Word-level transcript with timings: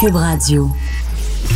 Cube 0.00 0.16
Radio. 0.16 0.70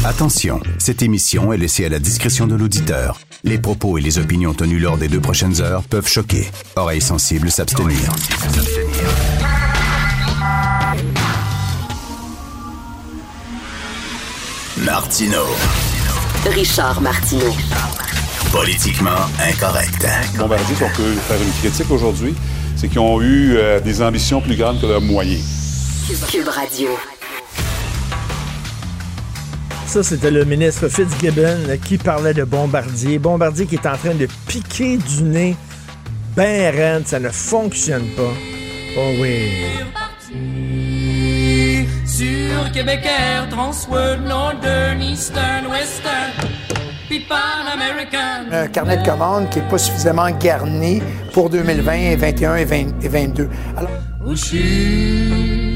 Attention, 0.02 0.60
cette 0.78 1.02
émission 1.02 1.52
est 1.52 1.58
laissée 1.58 1.84
à 1.84 1.90
la 1.90 1.98
discrétion 1.98 2.46
de 2.46 2.54
l'auditeur. 2.54 3.20
Les 3.44 3.58
propos 3.58 3.98
et 3.98 4.00
les 4.00 4.18
opinions 4.18 4.54
tenues 4.54 4.78
lors 4.78 4.96
des 4.96 5.08
deux 5.08 5.20
prochaines 5.20 5.60
heures 5.60 5.82
peuvent 5.82 6.08
choquer. 6.08 6.50
Oreilles 6.76 7.02
sensibles 7.02 7.50
s'abstenir. 7.50 7.98
Martino. 14.78 15.42
Richard 16.46 17.02
Martineau. 17.02 17.54
Politiquement 18.52 19.10
incorrect. 19.38 20.06
Bombardier, 20.38 20.76
si 20.76 20.82
on 20.82 20.96
peut 20.96 21.12
faire 21.28 21.42
une 21.42 21.52
critique 21.60 21.90
aujourd'hui, 21.90 22.34
c'est 22.76 22.88
qu'ils 22.88 23.00
ont 23.00 23.20
eu 23.20 23.56
euh, 23.56 23.80
des 23.80 24.00
ambitions 24.00 24.40
plus 24.40 24.56
grandes 24.56 24.80
que 24.80 24.86
leurs 24.86 25.02
moyens. 25.02 25.42
Cube 26.30 26.48
Radio. 26.48 26.88
Ça, 29.90 30.04
c'était 30.04 30.30
le 30.30 30.44
ministre 30.44 30.86
Fitzgibbon 30.86 31.76
qui 31.84 31.98
parlait 31.98 32.32
de 32.32 32.44
Bombardier. 32.44 33.18
Bombardier 33.18 33.66
qui 33.66 33.74
est 33.74 33.86
en 33.88 33.96
train 33.96 34.14
de 34.14 34.28
piquer 34.46 34.98
du 34.98 35.24
nez 35.24 35.56
ben 36.36 36.72
raide. 36.72 37.08
Ça 37.08 37.18
ne 37.18 37.28
fonctionne 37.28 38.06
pas. 38.16 38.32
Oh 38.96 39.10
oui. 39.20 39.50
Sur 42.06 42.70
Québec 42.72 43.00
Air, 43.04 43.48
Transworld, 43.50 44.24
Northern, 44.28 45.02
Eastern, 45.02 45.66
Western, 45.66 46.30
puis 47.08 47.26
Pan 47.28 47.34
American. 47.74 48.46
un 48.52 48.68
carnet 48.68 48.98
de 48.98 49.04
commandes 49.04 49.50
qui 49.50 49.58
n'est 49.58 49.68
pas 49.68 49.78
suffisamment 49.78 50.30
garni 50.30 51.02
pour 51.32 51.50
2020, 51.50 52.16
2021 52.16 52.54
et 52.54 52.64
2022. 52.64 53.48
Alors, 53.76 53.90
Où 54.24 54.36
je 54.36 54.44
suis? 54.44 55.69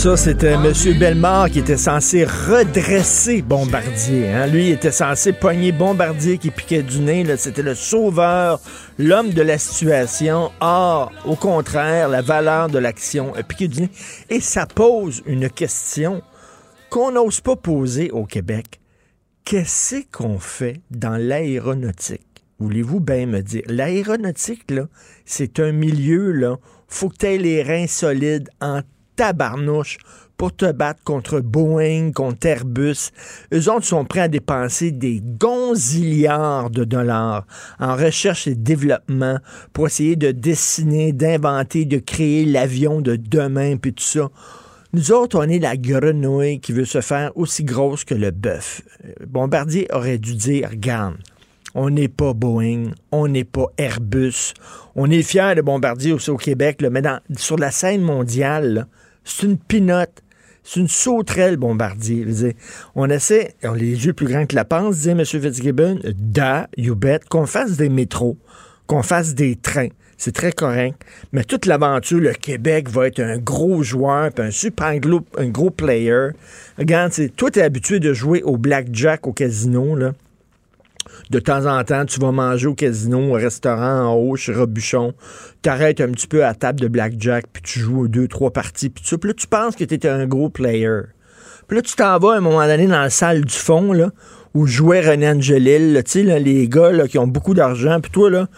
Ça, 0.00 0.16
c'était 0.16 0.52
M. 0.52 0.72
Bellemare 0.96 1.50
qui 1.50 1.58
était 1.58 1.76
censé 1.76 2.24
redresser 2.24 3.42
Bombardier. 3.42 4.28
hein. 4.28 4.46
Lui, 4.46 4.68
il 4.68 4.72
était 4.74 4.92
censé 4.92 5.32
pogner 5.32 5.72
Bombardier 5.72 6.38
qui 6.38 6.52
piquait 6.52 6.84
du 6.84 7.00
nez. 7.00 7.26
C'était 7.36 7.62
le 7.64 7.74
sauveur, 7.74 8.60
l'homme 8.96 9.30
de 9.30 9.42
la 9.42 9.58
situation. 9.58 10.52
Or, 10.60 11.10
au 11.24 11.34
contraire, 11.34 12.08
la 12.08 12.22
valeur 12.22 12.68
de 12.68 12.78
l'action 12.78 13.34
a 13.34 13.42
piqué 13.42 13.66
du 13.66 13.80
nez. 13.80 13.90
Et 14.30 14.38
ça 14.40 14.66
pose 14.66 15.20
une 15.26 15.50
question 15.50 16.22
qu'on 16.90 17.10
n'ose 17.10 17.40
pas 17.40 17.56
poser 17.56 18.12
au 18.12 18.24
Québec. 18.24 18.78
Qu'est-ce 19.44 20.04
qu'on 20.12 20.38
fait 20.38 20.80
dans 20.92 21.16
l'aéronautique? 21.16 22.44
Voulez-vous 22.60 23.00
bien 23.00 23.26
me 23.26 23.40
dire? 23.40 23.62
L'aéronautique, 23.66 24.72
c'est 25.24 25.58
un 25.58 25.72
milieu, 25.72 26.30
là, 26.30 26.56
faut 26.86 27.08
que 27.08 27.16
tu 27.16 27.26
aies 27.26 27.38
les 27.38 27.64
reins 27.64 27.88
solides 27.88 28.48
en 28.60 28.82
tabarnouche 29.18 29.98
pour 30.36 30.54
te 30.54 30.70
battre 30.70 31.02
contre 31.02 31.40
Boeing, 31.40 32.12
contre 32.12 32.46
Airbus. 32.46 33.10
Eux 33.52 33.68
autres 33.68 33.84
sont 33.84 34.04
prêts 34.04 34.20
à 34.20 34.28
dépenser 34.28 34.92
des 34.92 35.20
gonzillards 35.20 36.70
de 36.70 36.84
dollars 36.84 37.44
en 37.80 37.96
recherche 37.96 38.46
et 38.46 38.54
développement 38.54 39.38
pour 39.72 39.88
essayer 39.88 40.14
de 40.14 40.30
dessiner, 40.30 41.12
d'inventer, 41.12 41.84
de 41.84 41.98
créer 41.98 42.44
l'avion 42.44 43.00
de 43.00 43.16
demain, 43.16 43.76
puis 43.76 43.92
tout 43.92 44.04
ça. 44.04 44.28
Nous 44.92 45.10
autres, 45.10 45.36
on 45.36 45.42
est 45.48 45.58
la 45.58 45.76
grenouille 45.76 46.60
qui 46.60 46.72
veut 46.72 46.84
se 46.84 47.00
faire 47.00 47.32
aussi 47.34 47.64
grosse 47.64 48.04
que 48.04 48.14
le 48.14 48.30
bœuf. 48.30 48.82
Bombardier 49.26 49.88
aurait 49.92 50.18
dû 50.18 50.36
dire, 50.36 50.70
regarde, 50.70 51.16
on 51.74 51.90
n'est 51.90 52.08
pas 52.08 52.32
Boeing, 52.32 52.92
on 53.10 53.26
n'est 53.26 53.44
pas 53.44 53.66
Airbus. 53.76 54.54
On 54.94 55.10
est 55.10 55.22
fiers 55.22 55.54
de 55.56 55.62
Bombardier 55.62 56.12
aussi 56.12 56.30
au 56.30 56.36
Québec, 56.36 56.78
mais 56.90 57.02
dans- 57.02 57.20
sur 57.36 57.58
la 57.58 57.72
scène 57.72 58.02
mondiale, 58.02 58.86
c'est 59.28 59.46
une 59.46 59.58
pinotte. 59.58 60.22
C'est 60.64 60.80
une 60.80 60.88
sauterelle 60.88 61.56
bombardier. 61.56 62.24
Dire, 62.24 62.52
on 62.94 63.08
essaie, 63.08 63.54
on 63.64 63.72
les 63.72 64.04
yeux 64.04 64.12
plus 64.12 64.26
grands 64.26 64.44
que 64.44 64.54
la 64.54 64.66
panse, 64.66 64.96
disait 64.96 65.12
M. 65.12 65.24
Fitzgibbon, 65.24 66.00
da, 66.14 66.68
you 66.76 66.94
bet, 66.94 67.20
qu'on 67.30 67.46
fasse 67.46 67.78
des 67.78 67.88
métros, 67.88 68.36
qu'on 68.86 69.02
fasse 69.02 69.34
des 69.34 69.56
trains. 69.56 69.88
C'est 70.18 70.32
très 70.32 70.52
correct. 70.52 71.00
Mais 71.32 71.44
toute 71.44 71.64
l'aventure, 71.64 72.20
le 72.20 72.32
Québec 72.32 72.90
va 72.90 73.06
être 73.06 73.20
un 73.20 73.38
gros 73.38 73.82
joueur, 73.82 74.30
un 74.36 74.50
super 74.50 74.98
gros, 74.98 75.20
un 75.38 75.48
gros 75.48 75.70
player. 75.70 76.30
Regarde, 76.76 77.12
toi, 77.36 77.50
tu 77.50 77.60
es 77.60 77.62
habitué 77.62 78.00
de 78.00 78.12
jouer 78.12 78.42
au 78.42 78.56
blackjack 78.56 79.26
au 79.26 79.32
casino, 79.32 79.94
là. 79.94 80.12
De 81.30 81.38
temps 81.38 81.66
en 81.66 81.82
temps, 81.84 82.04
tu 82.04 82.20
vas 82.20 82.32
manger 82.32 82.66
au 82.66 82.74
casino, 82.74 83.20
au 83.30 83.32
restaurant 83.34 84.06
en 84.06 84.14
haut, 84.14 84.36
chez 84.36 84.54
Robuchon. 84.54 85.12
T'arrêtes 85.62 86.00
un 86.00 86.08
petit 86.08 86.26
peu 86.26 86.44
à 86.44 86.54
table 86.54 86.80
de 86.80 86.88
blackjack, 86.88 87.46
puis 87.52 87.62
tu 87.62 87.80
joues 87.80 88.08
deux, 88.08 88.28
trois 88.28 88.50
parties, 88.50 88.90
puis 88.90 89.04
là, 89.24 89.34
tu 89.34 89.46
penses 89.46 89.76
que 89.76 89.84
tu 89.84 89.94
es 89.94 90.06
un 90.06 90.26
gros 90.26 90.48
player. 90.48 91.00
Puis 91.66 91.76
là, 91.76 91.82
tu 91.82 91.94
t'en 91.94 92.18
vas 92.18 92.32
à 92.32 92.36
un 92.38 92.40
moment 92.40 92.66
donné 92.66 92.86
dans 92.86 93.02
la 93.02 93.10
salle 93.10 93.44
du 93.44 93.54
fond, 93.54 93.92
là, 93.92 94.10
où 94.54 94.66
jouait 94.66 95.00
René 95.00 95.28
Angelil, 95.28 96.02
tu 96.04 96.24
sais, 96.24 96.40
les 96.40 96.68
gars 96.68 97.06
qui 97.06 97.18
ont 97.18 97.26
beaucoup 97.26 97.52
d'argent. 97.52 98.00
Puis 98.00 98.10
toi, 98.10 98.30
là, 98.30 98.48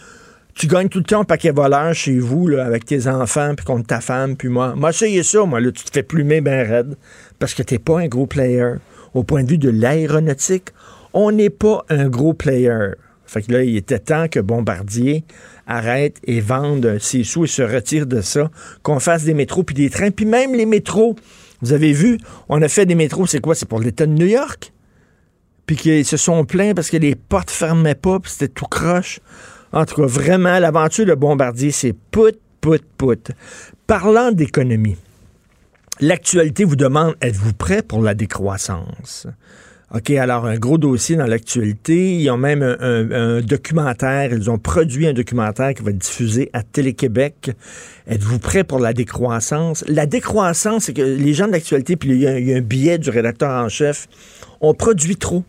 tu 0.55 0.67
gagnes 0.67 0.89
tout 0.89 0.99
le 0.99 1.05
temps 1.05 1.23
un 1.23 1.25
paquet 1.25 1.51
voleur 1.51 1.93
chez 1.95 2.19
vous, 2.19 2.47
là, 2.47 2.65
avec 2.65 2.85
tes 2.85 3.09
enfants, 3.09 3.55
puis 3.57 3.65
contre 3.65 3.87
ta 3.87 4.01
femme, 4.01 4.37
puis 4.37 4.49
moi. 4.49 4.75
Moi, 4.77 4.91
essayé 4.91 5.23
ça, 5.23 5.45
moi, 5.45 5.61
là, 5.61 5.73
tu 5.73 5.83
te 5.83 5.91
fais 5.93 6.03
plumer 6.03 6.41
ben 6.41 6.69
raide, 6.69 6.97
parce 7.39 7.55
que 7.55 7.63
t'es 7.63 7.79
pas 7.79 8.01
un 8.01 8.07
gros 8.07 8.27
player. 8.27 8.75
Au 9.13 9.25
point 9.25 9.43
de 9.43 9.49
vue 9.49 9.59
de 9.59 9.71
l'aéronautique, 9.71 10.71
on 11.13 11.33
n'est 11.33 11.51
pas 11.51 11.85
un 11.89 12.09
gros 12.09 12.35
player. 12.35 12.91
Fait 13.27 13.43
que 13.43 13.53
là, 13.53 13.63
il 13.63 13.77
était 13.77 14.01
temps 14.01 14.27
que 14.29 14.41
Bombardier 14.41 15.25
arrête 15.67 16.17
et 16.25 16.41
vende 16.41 16.99
ses 16.99 17.23
sous 17.23 17.45
et 17.45 17.49
se 17.49 17.63
retire 17.63 18.07
de 18.07 18.23
ça, 18.23 18.51
qu'on 18.83 18.99
fasse 18.99 19.23
des 19.23 19.35
métros 19.35 19.63
puis 19.63 19.75
des 19.75 19.89
trains, 19.89 20.11
puis 20.11 20.27
même 20.27 20.55
les 20.55 20.67
métros. 20.67 21.15
Vous 21.63 21.73
avez 21.73 21.93
vu, 21.93 22.19
on 22.49 22.61
a 22.61 22.69
fait 22.69 22.87
des 22.87 22.97
métros, 22.97 23.27
c'est 23.27 23.41
quoi? 23.41 23.55
C'est 23.55 23.69
pour 23.69 23.81
l'État 23.81 24.07
de 24.07 24.13
New 24.13 24.27
York? 24.27 24.73
Puis 25.67 25.77
qu'ils 25.77 26.05
se 26.05 26.17
sont 26.17 26.45
plaints 26.45 26.75
parce 26.75 26.91
que 26.91 26.97
les 26.97 27.15
portes 27.15 27.51
fermaient 27.51 27.95
pas, 27.95 28.19
puis 28.19 28.33
c'était 28.33 28.49
tout 28.49 28.65
croche. 28.65 29.21
En 29.73 29.85
tout 29.85 29.95
cas, 29.95 30.07
vraiment, 30.07 30.59
l'aventure 30.59 31.07
de 31.07 31.15
Bombardier, 31.15 31.71
c'est 31.71 31.93
put, 31.93 32.37
put, 32.61 32.83
put. 32.99 33.33
Parlant 33.87 34.33
d'économie, 34.33 34.97
l'actualité 36.01 36.65
vous 36.65 36.75
demande, 36.75 37.15
êtes-vous 37.21 37.53
prêt 37.53 37.83
pour 37.83 38.03
la 38.03 38.15
décroissance? 38.15 39.29
OK, 39.93 40.11
alors 40.11 40.47
un 40.47 40.57
gros 40.57 40.79
dossier 40.79 41.17
dans 41.17 41.27
l'actualité. 41.27 42.17
Ils 42.17 42.31
ont 42.31 42.37
même 42.37 42.63
un, 42.63 42.77
un- 42.81 43.11
un 43.11 43.41
documentaire. 43.41 44.33
Ils 44.33 44.49
ont 44.49 44.59
produit 44.59 45.09
un 45.09 45.13
documentaire 45.13 45.75
qui 45.75 45.83
va 45.83 45.91
être 45.91 45.99
diffusé 45.99 46.49
à 46.53 46.63
Télé-Québec. 46.63 47.51
Êtes-vous 48.07 48.39
prêt 48.39 48.63
pour 48.63 48.79
la 48.79 48.93
décroissance? 48.93 49.85
La 49.89 50.07
décroissance, 50.07 50.85
c'est 50.85 50.93
que 50.95 51.03
les 51.03 51.35
gens 51.35 51.49
de 51.49 51.53
l'actualité, 51.53 51.97
puis 51.97 52.11
il 52.11 52.19
y, 52.19 52.27
a, 52.29 52.39
il 52.39 52.47
y 52.47 52.55
a 52.55 52.59
un 52.59 52.61
billet 52.61 52.99
du 52.99 53.11
rédacteur 53.11 53.51
en 53.51 53.69
chef, 53.69 54.07
on 54.61 54.75
produit 54.75 55.17
trop. 55.17 55.43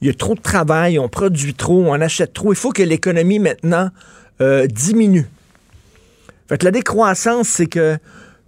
Il 0.00 0.06
y 0.06 0.10
a 0.10 0.14
trop 0.14 0.36
de 0.36 0.40
travail, 0.40 0.98
on 1.00 1.08
produit 1.08 1.54
trop, 1.54 1.82
on 1.84 1.94
achète 1.94 2.32
trop. 2.32 2.52
Il 2.52 2.56
faut 2.56 2.70
que 2.70 2.82
l'économie 2.82 3.40
maintenant 3.40 3.90
euh, 4.40 4.66
diminue. 4.68 5.26
Fait 6.48 6.58
que 6.58 6.64
la 6.64 6.70
décroissance, 6.70 7.48
c'est 7.48 7.66
que 7.66 7.96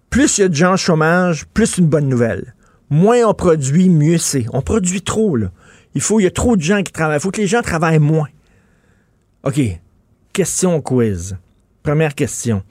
plus 0.09 0.39
il 0.39 0.43
y 0.43 0.45
a 0.45 0.49
de 0.49 0.55
gens 0.55 0.75
au 0.75 0.77
chômage, 0.77 1.47
plus 1.53 1.79
une 1.79 1.87
bonne 1.87 2.09
nouvelle. 2.09 2.55
Moins 2.91 3.27
on 3.27 3.35
produit, 3.35 3.89
mieux 3.89 4.19
c'est. 4.19 4.47
On 4.53 4.63
produit 4.63 5.03
trop, 5.03 5.37
là. 5.37 5.51
Il 5.95 6.01
faut, 6.01 6.21
il 6.21 6.25
y 6.25 6.27
a 6.27 6.31
trop 6.31 6.57
de 6.57 6.63
gens 6.63 6.83
qui 6.83 6.93
travaillent. 6.93 7.17
Il 7.17 7.21
faut 7.21 7.31
que 7.31 7.41
les 7.41 7.47
gens 7.47 7.63
travaillent 7.63 7.99
moins. 7.99 8.29
OK. 9.45 9.61
Question 10.33 10.81
quiz. 10.81 11.37
Première 11.83 12.15
question. 12.15 12.63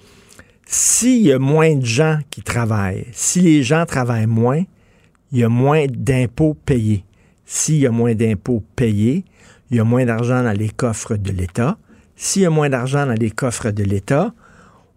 S'il 0.68 1.24
y 1.24 1.32
a 1.32 1.40
moins 1.40 1.76
de 1.76 1.86
gens 1.86 2.20
qui 2.30 2.42
travaillent, 2.42 3.08
si 3.12 3.42
les 3.42 3.64
gens 3.64 3.86
travaillent 3.86 4.28
moins, 4.28 4.64
il 5.32 5.40
y 5.40 5.44
a 5.44 5.50
moins 5.50 5.86
d'impôts 5.88 6.54
payés. 6.54 7.04
S'il 7.46 7.78
y 7.78 7.88
a 7.88 7.92
moins 7.92 8.16
d'impôts 8.16 8.64
payés, 8.76 9.26
il 9.70 9.78
y 9.78 9.80
a 9.80 9.84
moins 9.84 10.06
d'argent 10.06 10.44
dans 10.44 10.58
les 10.58 10.70
coffres 10.70 11.18
de 11.18 11.32
l'État. 11.32 11.78
S'il 12.16 12.44
y 12.44 12.46
a 12.46 12.50
moins 12.50 12.70
d'argent 12.70 13.06
dans 13.06 13.14
les 13.14 13.32
coffres 13.32 13.72
de 13.72 13.84
l'État, 13.84 14.34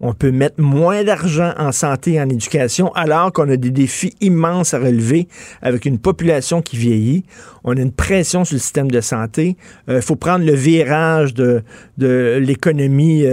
on 0.00 0.12
peut 0.12 0.30
mettre 0.30 0.60
moins 0.60 1.02
d'argent 1.02 1.52
en 1.58 1.72
santé 1.72 2.12
et 2.12 2.20
en 2.20 2.28
éducation 2.28 2.92
alors 2.94 3.32
qu'on 3.32 3.48
a 3.50 3.56
des 3.56 3.70
défis 3.70 4.14
immenses 4.20 4.74
à 4.74 4.78
relever 4.78 5.28
avec 5.60 5.84
une 5.86 5.98
population 5.98 6.62
qui 6.62 6.76
vieillit. 6.76 7.24
On 7.64 7.76
a 7.76 7.80
une 7.80 7.92
pression 7.92 8.44
sur 8.44 8.54
le 8.54 8.60
système 8.60 8.90
de 8.90 9.00
santé. 9.00 9.56
Il 9.88 10.00
faut 10.00 10.16
prendre 10.16 10.44
le 10.44 10.54
virage 10.54 11.34
de, 11.34 11.62
l'économie, 11.98 13.24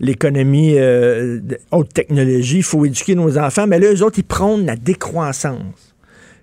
l'économie 0.00 0.76
haute 1.70 1.94
technologie. 1.94 2.58
Il 2.58 2.64
faut 2.64 2.84
éduquer 2.84 3.14
nos 3.14 3.38
enfants. 3.38 3.66
Mais 3.66 3.78
là, 3.78 3.92
eux 3.92 4.02
autres, 4.02 4.18
ils 4.18 4.24
prônent 4.24 4.66
la 4.66 4.76
décroissance. 4.76 5.92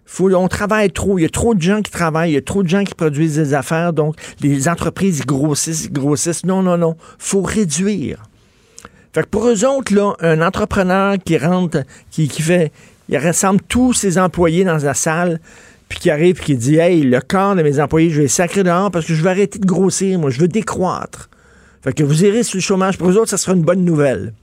Faut, 0.05 0.33
on 0.33 0.47
travaille 0.47 0.89
trop. 0.89 1.19
Il 1.19 1.21
y 1.21 1.25
a 1.25 1.29
trop 1.29 1.53
de 1.53 1.62
gens 1.62 1.83
qui 1.83 1.91
travaillent. 1.91 2.31
Il 2.31 2.33
y 2.33 2.38
a 2.38 2.41
trop 2.41 2.63
de 2.63 2.67
gens 2.67 2.83
qui 2.83 2.95
produisent 2.95 3.35
des 3.35 3.53
affaires. 3.53 3.94
Donc, 3.94 4.15
les 4.41 4.67
entreprises 4.67 5.23
grossissent, 5.23 5.91
grossissent. 5.91 6.45
Non, 6.45 6.63
non, 6.63 6.79
non. 6.79 6.95
faut 7.19 7.44
réduire. 7.44 8.28
Fait 9.13 9.23
que 9.23 9.27
pour 9.27 9.47
eux 9.47 9.65
autres, 9.65 9.94
là, 9.94 10.13
un 10.19 10.41
entrepreneur 10.41 11.15
qui 11.23 11.38
rentre, 11.38 11.83
qui, 12.11 12.29
fait, 12.29 12.71
il 13.07 13.17
rassemble 13.17 13.61
tous 13.67 13.94
ses 13.94 14.17
employés 14.17 14.63
dans 14.63 14.77
la 14.77 14.94
salle, 14.94 15.39
puis 15.88 16.00
qui 16.00 16.11
arrive 16.11 16.39
et 16.41 16.44
qui 16.44 16.56
dit 16.56 16.77
Hey, 16.77 17.01
le 17.01 17.19
corps 17.19 17.56
de 17.56 17.63
mes 17.63 17.79
employés, 17.79 18.11
je 18.11 18.21
vais 18.21 18.27
sacrer 18.27 18.63
dehors 18.63 18.91
parce 18.91 19.06
que 19.06 19.13
je 19.13 19.23
veux 19.23 19.29
arrêter 19.29 19.57
de 19.57 19.65
grossir, 19.65 20.19
moi, 20.19 20.29
je 20.29 20.39
veux 20.39 20.47
décroître. 20.47 21.29
Fait 21.81 21.94
que 21.94 22.03
vous 22.03 22.23
irez 22.23 22.44
sur 22.44 22.57
le 22.57 22.61
chômage. 22.61 22.97
Pour 22.97 23.09
eux 23.09 23.17
autres, 23.17 23.29
ça 23.29 23.38
sera 23.38 23.56
une 23.56 23.63
bonne 23.63 23.83
nouvelle. 23.83 24.33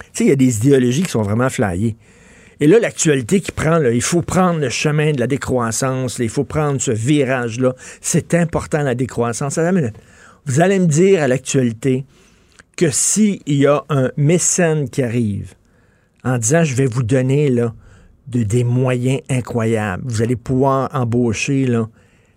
Tu 0.00 0.06
sais, 0.12 0.24
il 0.24 0.28
y 0.30 0.32
a 0.32 0.36
des 0.36 0.56
idéologies 0.56 1.02
qui 1.02 1.10
sont 1.10 1.22
vraiment 1.22 1.48
flyées. 1.48 1.96
Et 2.60 2.66
là, 2.66 2.80
l'actualité 2.80 3.40
qui 3.40 3.52
prend, 3.52 3.80
il 3.82 4.02
faut 4.02 4.22
prendre 4.22 4.58
le 4.58 4.68
chemin 4.68 5.12
de 5.12 5.20
la 5.20 5.28
décroissance, 5.28 6.18
il 6.18 6.28
faut 6.28 6.42
prendre 6.42 6.80
ce 6.80 6.90
virage-là. 6.90 7.74
C'est 8.00 8.34
important, 8.34 8.82
la 8.82 8.96
décroissance. 8.96 9.60
Vous 10.46 10.60
allez 10.60 10.78
me 10.80 10.86
dire 10.86 11.22
à 11.22 11.28
l'actualité 11.28 12.04
que 12.78 12.90
s'il 12.92 13.40
y 13.48 13.66
a 13.66 13.84
un 13.88 14.10
mécène 14.16 14.88
qui 14.88 15.02
arrive 15.02 15.54
en 16.22 16.38
disant 16.38 16.62
je 16.62 16.76
vais 16.76 16.86
vous 16.86 17.02
donner 17.02 17.50
là, 17.50 17.74
de, 18.28 18.44
des 18.44 18.62
moyens 18.62 19.20
incroyables, 19.28 20.04
vous 20.06 20.22
allez 20.22 20.36
pouvoir 20.36 20.88
embaucher 20.94 21.66
là, 21.66 21.88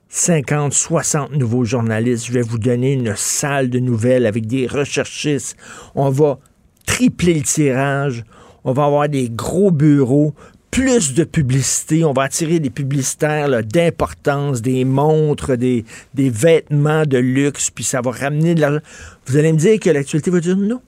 50, 0.09 0.73
60 0.73 1.33
nouveaux 1.33 1.63
journalistes, 1.63 2.25
je 2.25 2.33
vais 2.33 2.41
vous 2.41 2.57
donner 2.57 2.93
une 2.93 3.15
salle 3.15 3.69
de 3.69 3.77
nouvelles 3.77 4.25
avec 4.25 4.47
des 4.47 4.65
recherchistes, 4.65 5.55
on 5.93 6.09
va 6.09 6.39
tripler 6.87 7.35
le 7.35 7.43
tirage, 7.43 8.23
on 8.63 8.73
va 8.73 8.85
avoir 8.85 9.07
des 9.07 9.29
gros 9.29 9.69
bureaux, 9.69 10.33
plus 10.71 11.13
de 11.13 11.25
publicité, 11.25 12.05
on 12.05 12.13
va 12.13 12.23
attirer 12.23 12.59
des 12.59 12.69
publicitaires 12.69 13.63
d'importance, 13.63 14.61
des 14.61 14.85
montres, 14.85 15.57
des, 15.57 15.83
des, 16.13 16.29
vêtements 16.29 17.05
de 17.05 17.17
luxe, 17.17 17.69
puis 17.69 17.83
ça 17.83 17.99
va 18.01 18.11
ramener 18.11 18.55
de 18.55 18.61
l'argent. 18.61 18.79
Vous 19.25 19.35
allez 19.35 19.51
me 19.51 19.57
dire 19.57 19.79
que 19.79 19.89
l'actualité 19.89 20.31
va 20.31 20.39
dire 20.39 20.55
non, 20.55 20.81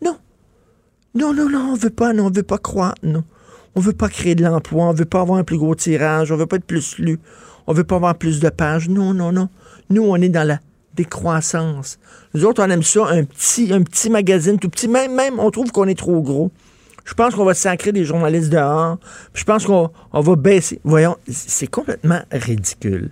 non, 0.00 0.16
non, 1.14 1.34
non, 1.34 1.50
non, 1.50 1.72
on 1.72 1.74
veut 1.74 1.90
pas, 1.90 2.12
non, 2.12 2.26
on 2.26 2.30
veut 2.30 2.44
pas 2.44 2.58
croire, 2.58 2.94
non. 3.02 3.24
On 3.74 3.80
veut 3.80 3.92
pas 3.92 4.08
créer 4.08 4.36
de 4.36 4.44
l'emploi, 4.44 4.84
on 4.84 4.92
veut 4.92 5.04
pas 5.04 5.20
avoir 5.20 5.40
un 5.40 5.44
plus 5.44 5.58
gros 5.58 5.74
tirage, 5.74 6.30
on 6.30 6.36
veut 6.36 6.46
pas 6.46 6.56
être 6.56 6.64
plus 6.64 6.98
lu, 6.98 7.18
on 7.66 7.72
veut 7.72 7.82
pas 7.82 7.96
avoir 7.96 8.14
plus 8.14 8.38
de 8.38 8.48
pages. 8.48 8.88
Non, 8.88 9.14
non, 9.14 9.32
non. 9.32 9.48
Nous, 9.90 10.02
on 10.02 10.14
est 10.16 10.28
dans 10.28 10.46
la 10.46 10.60
décroissance. 10.94 11.98
Nous 12.34 12.44
autres, 12.44 12.64
on 12.64 12.70
aime 12.70 12.84
ça, 12.84 13.08
un 13.08 13.24
petit, 13.24 13.72
un 13.72 13.82
petit 13.82 14.10
magazine 14.10 14.60
tout 14.60 14.68
petit. 14.68 14.86
Même, 14.86 15.12
même, 15.12 15.40
on 15.40 15.50
trouve 15.50 15.72
qu'on 15.72 15.88
est 15.88 15.98
trop 15.98 16.22
gros. 16.22 16.52
Je 17.04 17.14
pense 17.14 17.34
qu'on 17.34 17.44
va 17.44 17.54
sacrer 17.54 17.92
des 17.92 18.04
journalistes 18.04 18.50
dehors. 18.50 18.98
Je 19.34 19.44
pense 19.44 19.66
qu'on 19.66 19.90
va 20.12 20.36
baisser. 20.36 20.80
Voyons, 20.84 21.16
c'est 21.28 21.66
complètement 21.66 22.20
ridicule. 22.32 23.10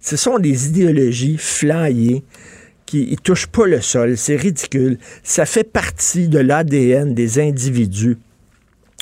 Ce 0.00 0.16
sont 0.16 0.38
des 0.38 0.68
idéologies 0.68 1.36
flyées 1.36 2.24
qui 2.86 3.10
ne 3.10 3.16
touchent 3.16 3.48
pas 3.48 3.66
le 3.66 3.80
sol. 3.80 4.16
C'est 4.16 4.36
ridicule. 4.36 4.98
Ça 5.22 5.44
fait 5.44 5.64
partie 5.64 6.28
de 6.28 6.38
l'ADN 6.38 7.14
des 7.14 7.38
individus 7.38 8.16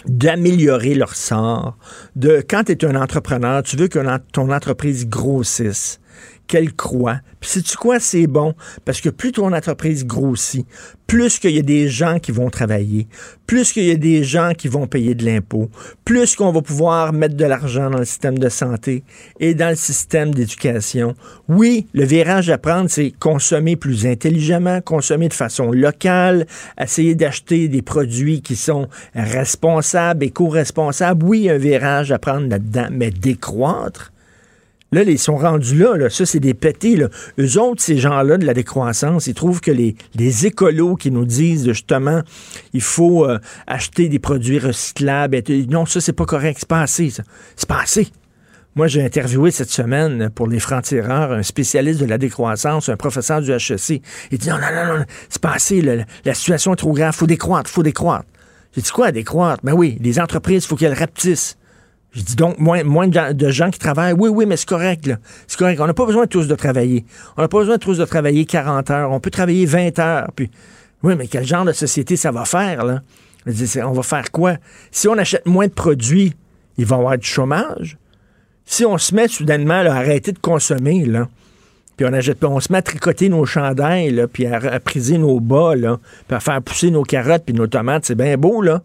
d'améliorer 0.07 0.95
leur 0.95 1.15
sort. 1.15 1.77
De 2.15 2.45
quand 2.49 2.65
tu 2.65 2.73
es 2.73 2.85
un 2.85 2.97
entrepreneur, 2.97 3.63
tu 3.63 3.77
veux 3.77 3.89
que 3.89 3.99
ton 4.33 4.51
entreprise 4.53 5.09
grossisse 5.09 6.01
qu'elle 6.47 6.73
croit. 6.73 7.21
Puis 7.41 7.51
sais-tu 7.51 7.77
quoi, 7.77 8.01
c'est 8.01 8.27
bon, 8.27 8.55
parce 8.85 9.01
que 9.01 9.09
plus 9.09 9.33
ton 9.33 9.53
entreprise 9.53 10.05
grossit, 10.07 10.67
plus 11.07 11.39
qu'il 11.39 11.53
y 11.53 11.59
a 11.59 11.63
des 11.63 11.89
gens 11.89 12.19
qui 12.19 12.33
vont 12.33 12.51
travailler, 12.51 13.07
plus 13.47 13.73
qu'il 13.73 13.85
y 13.85 13.91
a 13.91 13.97
des 13.97 14.25
gens 14.25 14.53
qui 14.57 14.67
vont 14.69 14.87
payer 14.87 15.15
de 15.15 15.25
l'impôt, 15.25 15.71
plus 16.05 16.35
qu'on 16.35 16.51
va 16.51 16.63
pouvoir 16.63 17.13
mettre 17.13 17.37
de 17.37 17.45
l'argent 17.45 17.91
dans 17.91 17.99
le 17.99 18.05
système 18.05 18.39
de 18.39 18.49
santé 18.49 19.05
et 19.39 19.55
dans 19.55 19.71
le 19.71 19.77
système 19.77 20.35
d'éducation. 20.35 21.15
Oui, 21.49 21.87
le 21.93 22.05
virage 22.05 22.51
à 22.51 22.59
prendre, 22.59 22.91
c'est 22.91 23.13
consommer 23.13 23.77
plus 23.77 24.07
intelligemment, 24.07 24.81
consommer 24.81 25.29
de 25.29 25.35
façon 25.35 25.71
locale, 25.71 26.47
essayer 26.81 27.15
d'acheter 27.15 27.69
des 27.69 27.83
produits 27.83 28.43
qui 28.43 28.57
sont 28.57 28.89
responsables, 29.15 30.25
éco-responsables. 30.25 31.25
Oui, 31.25 31.49
un 31.49 31.59
virage 31.59 32.11
à 32.11 32.19
prendre 32.19 32.49
là-dedans, 32.49 32.89
mais 32.91 33.11
décroître, 33.11 34.13
Là, 34.97 35.03
ils 35.03 35.19
sont 35.19 35.37
rendus 35.37 35.77
là, 35.77 35.95
là. 35.95 36.09
ça 36.09 36.25
c'est 36.25 36.41
des 36.41 36.55
pétés. 36.55 36.97
Là. 36.97 37.09
Eux 37.39 37.61
autres, 37.61 37.83
ces 37.83 37.99
gens-là 37.99 38.39
de 38.39 38.47
la 38.47 38.55
décroissance, 38.55 39.27
ils 39.27 39.35
trouvent 39.35 39.61
que 39.61 39.71
les, 39.71 39.95
écolos 40.47 40.97
qui 40.97 41.11
nous 41.11 41.27
disent 41.27 41.67
justement 41.67 42.23
il 42.73 42.81
faut 42.81 43.27
euh, 43.27 43.39
acheter 43.67 44.09
des 44.09 44.19
produits 44.19 44.59
recyclables, 44.59 45.43
non, 45.69 45.85
ça 45.85 46.01
c'est 46.01 46.15
pas 46.15 46.25
correct, 46.25 46.57
c'est 46.61 46.69
pas 46.69 46.81
assez, 46.81 47.11
ça. 47.11 47.25
C'est 47.57 47.69
pas 47.69 47.83
assez. 47.83 48.09
Moi, 48.75 48.87
j'ai 48.87 49.05
interviewé 49.05 49.51
cette 49.51 49.71
semaine 49.71 50.31
pour 50.31 50.47
les 50.47 50.61
francs-tireurs 50.61 51.33
un 51.33 51.43
spécialiste 51.43 52.01
de 52.01 52.07
la 52.07 52.17
décroissance, 52.17 52.89
un 52.89 52.97
professeur 52.97 53.43
du 53.43 53.51
HEC. 53.51 54.01
Il 54.31 54.39
dit 54.39 54.49
non, 54.49 54.57
non, 54.57 54.75
non, 54.75 54.99
non, 54.99 55.05
c'est 55.29 55.43
pas 55.43 55.53
assez, 55.53 55.83
la 55.83 56.35
situation 56.35 56.73
est 56.73 56.77
trop 56.77 56.93
grave, 56.93 57.15
faut 57.15 57.27
décroître, 57.27 57.69
faut 57.69 57.83
décroître. 57.83 58.25
J'ai 58.75 58.81
dit 58.81 58.91
quoi, 58.91 59.13
décroître? 59.13 59.63
Ben 59.63 59.75
oui, 59.75 59.99
les 60.01 60.19
entreprises, 60.19 60.65
il 60.65 60.69
faut 60.69 60.77
qu'elles 60.77 60.95
rapetissent. 60.95 61.59
Je 62.17 62.23
dis 62.23 62.35
donc, 62.35 62.59
moins, 62.59 63.09
de 63.09 63.51
gens 63.51 63.71
qui 63.71 63.79
travaillent. 63.79 64.15
Oui, 64.15 64.31
oui, 64.31 64.47
mais 64.47 64.57
c'est 64.57 64.69
correct. 64.69 65.11
C'est 65.47 65.59
correct. 65.59 65.79
On 65.81 65.87
n'a 65.87 65.93
pas 65.93 66.07
besoin 66.07 66.27
tous 66.27 66.49
de 66.49 66.55
travailler. 66.55 67.05
On 67.37 67.43
n'a 67.43 67.49
pas 67.49 67.59
besoin 67.59 67.77
tous 67.77 67.99
de 67.99 68.05
travailler 68.07 68.47
40 68.47 68.91
heures. 68.91 69.13
On 69.13 69.21
peut 69.21 69.31
travailler 69.31 69.67
20 69.67 69.99
heures. 69.99 70.31
Puis, 70.35 70.51
oui, 71.03 71.15
mais 71.15 71.27
quel 71.27 71.45
genre 71.45 71.67
de 71.67 71.73
société 71.73 72.17
ça 72.17 72.33
va 72.33 72.47
faire, 72.47 72.87
là? 72.87 73.03
On 73.85 73.93
va 73.93 74.03
faire 74.03 74.31
quoi? 74.33 74.57
Si 74.91 75.09
on 75.09 75.19
achète 75.19 75.45
moins 75.45 75.67
de 75.67 75.73
produits, 75.73 76.35
il 76.79 76.87
va 76.87 76.97
y 76.97 76.99
avoir 76.99 77.19
du 77.19 77.27
chômage. 77.27 77.99
Si 78.65 78.87
on 78.87 78.97
se 78.97 79.15
met 79.15 79.29
soudainement 79.29 79.75
à 79.75 79.93
arrêter 79.93 80.33
de 80.33 80.39
consommer, 80.39 81.05
là, 81.05 81.29
puis 81.99 82.07
on, 82.07 82.13
achète, 82.15 82.43
on 82.43 82.61
se 82.61 82.73
met 82.73 82.79
à 82.79 82.83
tricoter 82.83 83.29
nos 83.29 83.45
chandails, 83.45 84.11
là, 84.11 84.27
puis 84.27 84.47
à, 84.47 84.57
à 84.57 84.81
priser 84.81 85.19
nos 85.19 85.39
bas, 85.39 85.77
là, 85.77 86.01
puis 86.27 86.37
à 86.37 86.41
faire 86.41 86.63
pousser 86.63 86.91
nos 86.91 87.03
carottes 87.03 87.45
puis 87.45 87.55
nos 87.55 87.67
tomates, 87.67 88.07
c'est 88.07 88.17
bien 88.17 88.37
beau, 88.39 88.63
là. 88.63 88.83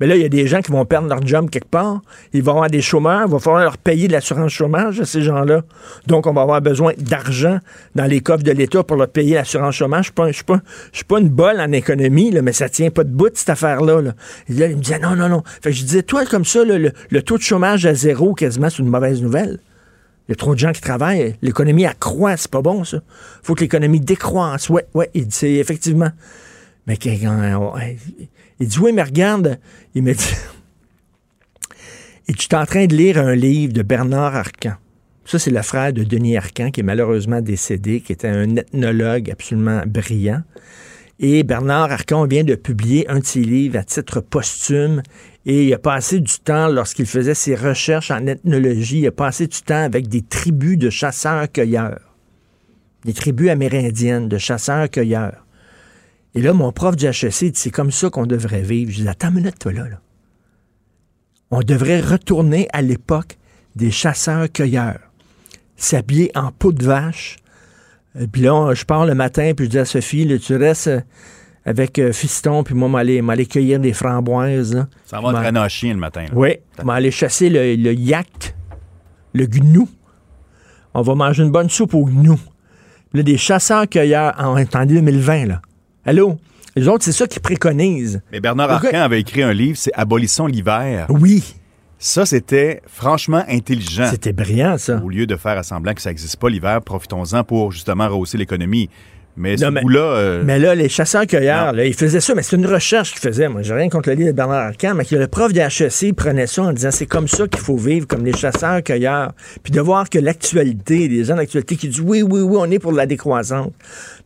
Mais 0.00 0.06
là, 0.06 0.16
il 0.16 0.22
y 0.22 0.24
a 0.24 0.30
des 0.30 0.46
gens 0.46 0.62
qui 0.62 0.72
vont 0.72 0.86
perdre 0.86 1.08
leur 1.08 1.24
job 1.26 1.50
quelque 1.50 1.68
part. 1.68 2.00
Ils 2.32 2.42
vont 2.42 2.52
avoir 2.52 2.70
des 2.70 2.80
chômeurs. 2.80 3.24
Il 3.26 3.32
va 3.32 3.38
falloir 3.38 3.62
leur 3.62 3.76
payer 3.76 4.08
de 4.08 4.12
l'assurance 4.12 4.50
chômage 4.50 4.98
à 4.98 5.04
ces 5.04 5.20
gens-là. 5.20 5.62
Donc, 6.06 6.26
on 6.26 6.32
va 6.32 6.40
avoir 6.40 6.62
besoin 6.62 6.94
d'argent 6.96 7.58
dans 7.94 8.06
les 8.06 8.22
coffres 8.22 8.42
de 8.42 8.50
l'État 8.50 8.82
pour 8.82 8.96
leur 8.96 9.08
payer 9.08 9.34
l'assurance 9.34 9.74
chômage. 9.74 10.10
Je 10.16 10.22
ne 10.22 10.32
suis, 10.32 11.04
pas, 11.04 11.20
une 11.20 11.28
bolle 11.28 11.60
en 11.60 11.70
économie, 11.72 12.30
là, 12.30 12.40
mais 12.40 12.54
ça 12.54 12.70
tient 12.70 12.90
pas 12.90 13.04
de 13.04 13.10
bout, 13.10 13.30
cette 13.34 13.50
affaire-là. 13.50 14.00
Là. 14.00 14.14
Il 14.48 14.56
me 14.56 14.74
disait 14.74 14.98
non, 14.98 15.14
non, 15.14 15.28
non. 15.28 15.42
Fait 15.62 15.70
que 15.70 15.76
je 15.76 15.82
disais, 15.82 16.02
toi, 16.02 16.24
comme 16.24 16.46
ça, 16.46 16.64
le, 16.64 17.22
taux 17.22 17.36
de 17.36 17.42
chômage 17.42 17.84
à 17.84 17.92
zéro, 17.92 18.32
quasiment, 18.32 18.70
c'est 18.70 18.78
une 18.78 18.88
mauvaise 18.88 19.22
nouvelle. 19.22 19.58
Il 20.28 20.30
y 20.30 20.32
a 20.32 20.36
trop 20.36 20.54
de 20.54 20.60
gens 20.60 20.72
qui 20.72 20.80
travaillent. 20.80 21.36
L'économie 21.42 21.84
accroît, 21.84 22.38
c'est 22.38 22.50
pas 22.50 22.62
bon, 22.62 22.84
ça. 22.84 23.00
faut 23.42 23.54
que 23.54 23.60
l'économie 23.60 24.00
décroisse. 24.00 24.70
Ouais, 24.70 24.86
ouais, 24.94 25.10
il 25.12 25.26
dit, 25.26 25.58
effectivement. 25.58 26.10
Mais 26.86 26.96
il 28.60 28.68
dit 28.68 28.78
Oui, 28.78 28.92
mais 28.92 29.02
regarde, 29.02 29.58
il 29.94 30.02
me 30.02 30.14
dit 30.14 30.34
Et 32.28 32.34
tu 32.34 32.46
es 32.48 32.54
en 32.54 32.66
train 32.66 32.86
de 32.86 32.94
lire 32.94 33.18
un 33.18 33.34
livre 33.34 33.72
de 33.72 33.82
Bernard 33.82 34.36
Arcan. 34.36 34.74
Ça, 35.24 35.38
c'est 35.38 35.50
le 35.50 35.62
frère 35.62 35.92
de 35.92 36.04
Denis 36.04 36.36
Arcan, 36.36 36.70
qui 36.70 36.80
est 36.80 36.84
malheureusement 36.84 37.40
décédé, 37.40 38.00
qui 38.00 38.12
était 38.12 38.28
un 38.28 38.56
ethnologue 38.56 39.30
absolument 39.30 39.82
brillant. 39.86 40.42
Et 41.22 41.42
Bernard 41.42 41.92
Arcan 41.92 42.26
vient 42.26 42.44
de 42.44 42.54
publier 42.54 43.08
un 43.10 43.18
de 43.18 43.24
ses 43.24 43.70
à 43.74 43.84
titre 43.84 44.20
posthume. 44.20 45.02
Et 45.44 45.66
il 45.66 45.74
a 45.74 45.78
passé 45.78 46.18
du 46.20 46.38
temps, 46.38 46.68
lorsqu'il 46.68 47.06
faisait 47.06 47.34
ses 47.34 47.54
recherches 47.54 48.10
en 48.10 48.26
ethnologie, 48.26 49.00
il 49.00 49.06
a 49.06 49.12
passé 49.12 49.46
du 49.46 49.60
temps 49.60 49.82
avec 49.82 50.08
des 50.08 50.22
tribus 50.22 50.78
de 50.78 50.88
chasseurs-cueilleurs. 50.88 52.00
Des 53.04 53.12
tribus 53.12 53.50
amérindiennes 53.50 54.28
de 54.28 54.38
chasseurs-cueilleurs. 54.38 55.44
Et 56.34 56.42
là, 56.42 56.52
mon 56.52 56.72
prof 56.72 56.96
du 56.96 57.06
HEC 57.06 57.44
dit, 57.44 57.52
c'est 57.54 57.70
comme 57.70 57.90
ça 57.90 58.08
qu'on 58.10 58.26
devrait 58.26 58.62
vivre. 58.62 58.92
Je 58.92 59.02
dis, 59.02 59.08
attends 59.08 59.28
une 59.28 59.36
minute, 59.36 59.58
toi 59.58 59.72
là, 59.72 59.88
là. 59.88 60.00
On 61.50 61.60
devrait 61.60 62.00
retourner 62.00 62.68
à 62.72 62.80
l'époque 62.80 63.36
des 63.74 63.90
chasseurs-cueilleurs, 63.90 65.00
s'habiller 65.76 66.30
en 66.36 66.52
peau 66.52 66.72
de 66.72 66.84
vache. 66.84 67.38
Euh, 68.16 68.26
puis 68.30 68.42
là, 68.42 68.72
je 68.74 68.84
pars 68.84 69.04
le 69.04 69.14
matin, 69.14 69.52
puis 69.56 69.66
je 69.66 69.70
dis 69.70 69.78
à 69.78 69.84
Sophie, 69.84 70.24
là, 70.24 70.38
tu 70.38 70.54
restes 70.54 70.86
euh, 70.86 71.00
avec 71.64 71.98
euh, 71.98 72.12
Fiston, 72.12 72.62
puis 72.62 72.74
moi, 72.74 72.88
m'aller, 72.88 73.20
m'aller 73.20 73.46
cueillir 73.46 73.80
des 73.80 73.92
framboises. 73.92 74.86
Ça 75.06 75.20
va 75.20 75.30
être 75.30 75.56
un 75.56 75.68
chien 75.68 75.94
le 75.94 76.00
matin. 76.00 76.22
Là. 76.22 76.32
Oui, 76.34 76.56
m'aller 76.84 77.10
chasser 77.10 77.50
le, 77.50 77.74
le 77.74 77.94
yak, 77.94 78.54
le 79.32 79.46
gnou. 79.46 79.88
On 80.94 81.02
va 81.02 81.14
manger 81.16 81.42
une 81.42 81.50
bonne 81.50 81.70
soupe 81.70 81.94
au 81.94 82.04
gnou. 82.04 82.38
Là, 83.12 83.24
des 83.24 83.36
chasseurs-cueilleurs 83.36 84.34
en, 84.38 84.56
en 84.56 84.86
2020, 84.86 85.46
là. 85.46 85.62
Allô? 86.04 86.38
Les 86.76 86.88
autres, 86.88 87.04
c'est 87.04 87.12
ça 87.12 87.26
qu'ils 87.26 87.42
préconisent. 87.42 88.22
Mais 88.32 88.40
Bernard 88.40 88.70
Arcan 88.70 89.00
avait 89.00 89.20
écrit 89.20 89.42
un 89.42 89.52
livre, 89.52 89.76
c'est 89.76 89.92
Abolissons 89.92 90.46
l'hiver. 90.46 91.06
Oui. 91.08 91.56
Ça, 91.98 92.24
c'était 92.24 92.80
franchement 92.86 93.44
intelligent. 93.48 94.06
C'était 94.10 94.32
brillant, 94.32 94.78
ça. 94.78 95.02
Au 95.04 95.10
lieu 95.10 95.26
de 95.26 95.36
faire 95.36 95.62
semblant 95.64 95.92
que 95.92 96.00
ça 96.00 96.08
n'existe 96.08 96.36
pas 96.36 96.48
l'hiver, 96.48 96.80
profitons-en 96.80 97.44
pour 97.44 97.72
justement 97.72 98.08
rehausser 98.08 98.38
l'économie. 98.38 98.88
Mais 99.36 99.56
ce 99.56 99.64
mais, 99.66 99.80
là 99.88 100.00
euh, 100.00 100.42
mais 100.44 100.58
là, 100.58 100.74
les 100.74 100.88
chasseurs-cueilleurs, 100.88 101.78
ils 101.80 101.94
faisaient 101.94 102.20
ça, 102.20 102.34
mais 102.34 102.42
c'est 102.42 102.56
une 102.56 102.66
recherche 102.66 103.12
qu'ils 103.12 103.20
faisaient. 103.20 103.48
Moi, 103.48 103.62
j'ai 103.62 103.74
rien 103.74 103.88
contre 103.88 104.08
le 104.10 104.16
livre 104.16 104.28
de 104.28 104.36
Bernard 104.36 104.66
Arcan, 104.66 104.94
mais 104.94 105.04
que 105.04 105.16
le 105.16 105.28
prof 105.28 105.52
de 105.52 105.60
HEC 105.60 106.14
prenait 106.14 106.46
ça 106.46 106.62
en 106.62 106.72
disant 106.72 106.90
c'est 106.90 107.06
comme 107.06 107.28
ça 107.28 107.46
qu'il 107.46 107.60
faut 107.60 107.76
vivre, 107.76 108.06
comme 108.06 108.24
les 108.24 108.32
chasseurs-cueilleurs. 108.32 109.32
Puis 109.62 109.72
de 109.72 109.80
voir 109.80 110.10
que 110.10 110.18
l'actualité, 110.18 111.08
les 111.08 111.24
gens 111.24 111.36
d'actualité 111.36 111.76
qui 111.76 111.88
disent 111.88 112.00
oui, 112.00 112.22
oui, 112.22 112.40
oui, 112.40 112.56
on 112.58 112.70
est 112.70 112.78
pour 112.78 112.92
la 112.92 113.06
décroissance. 113.06 113.72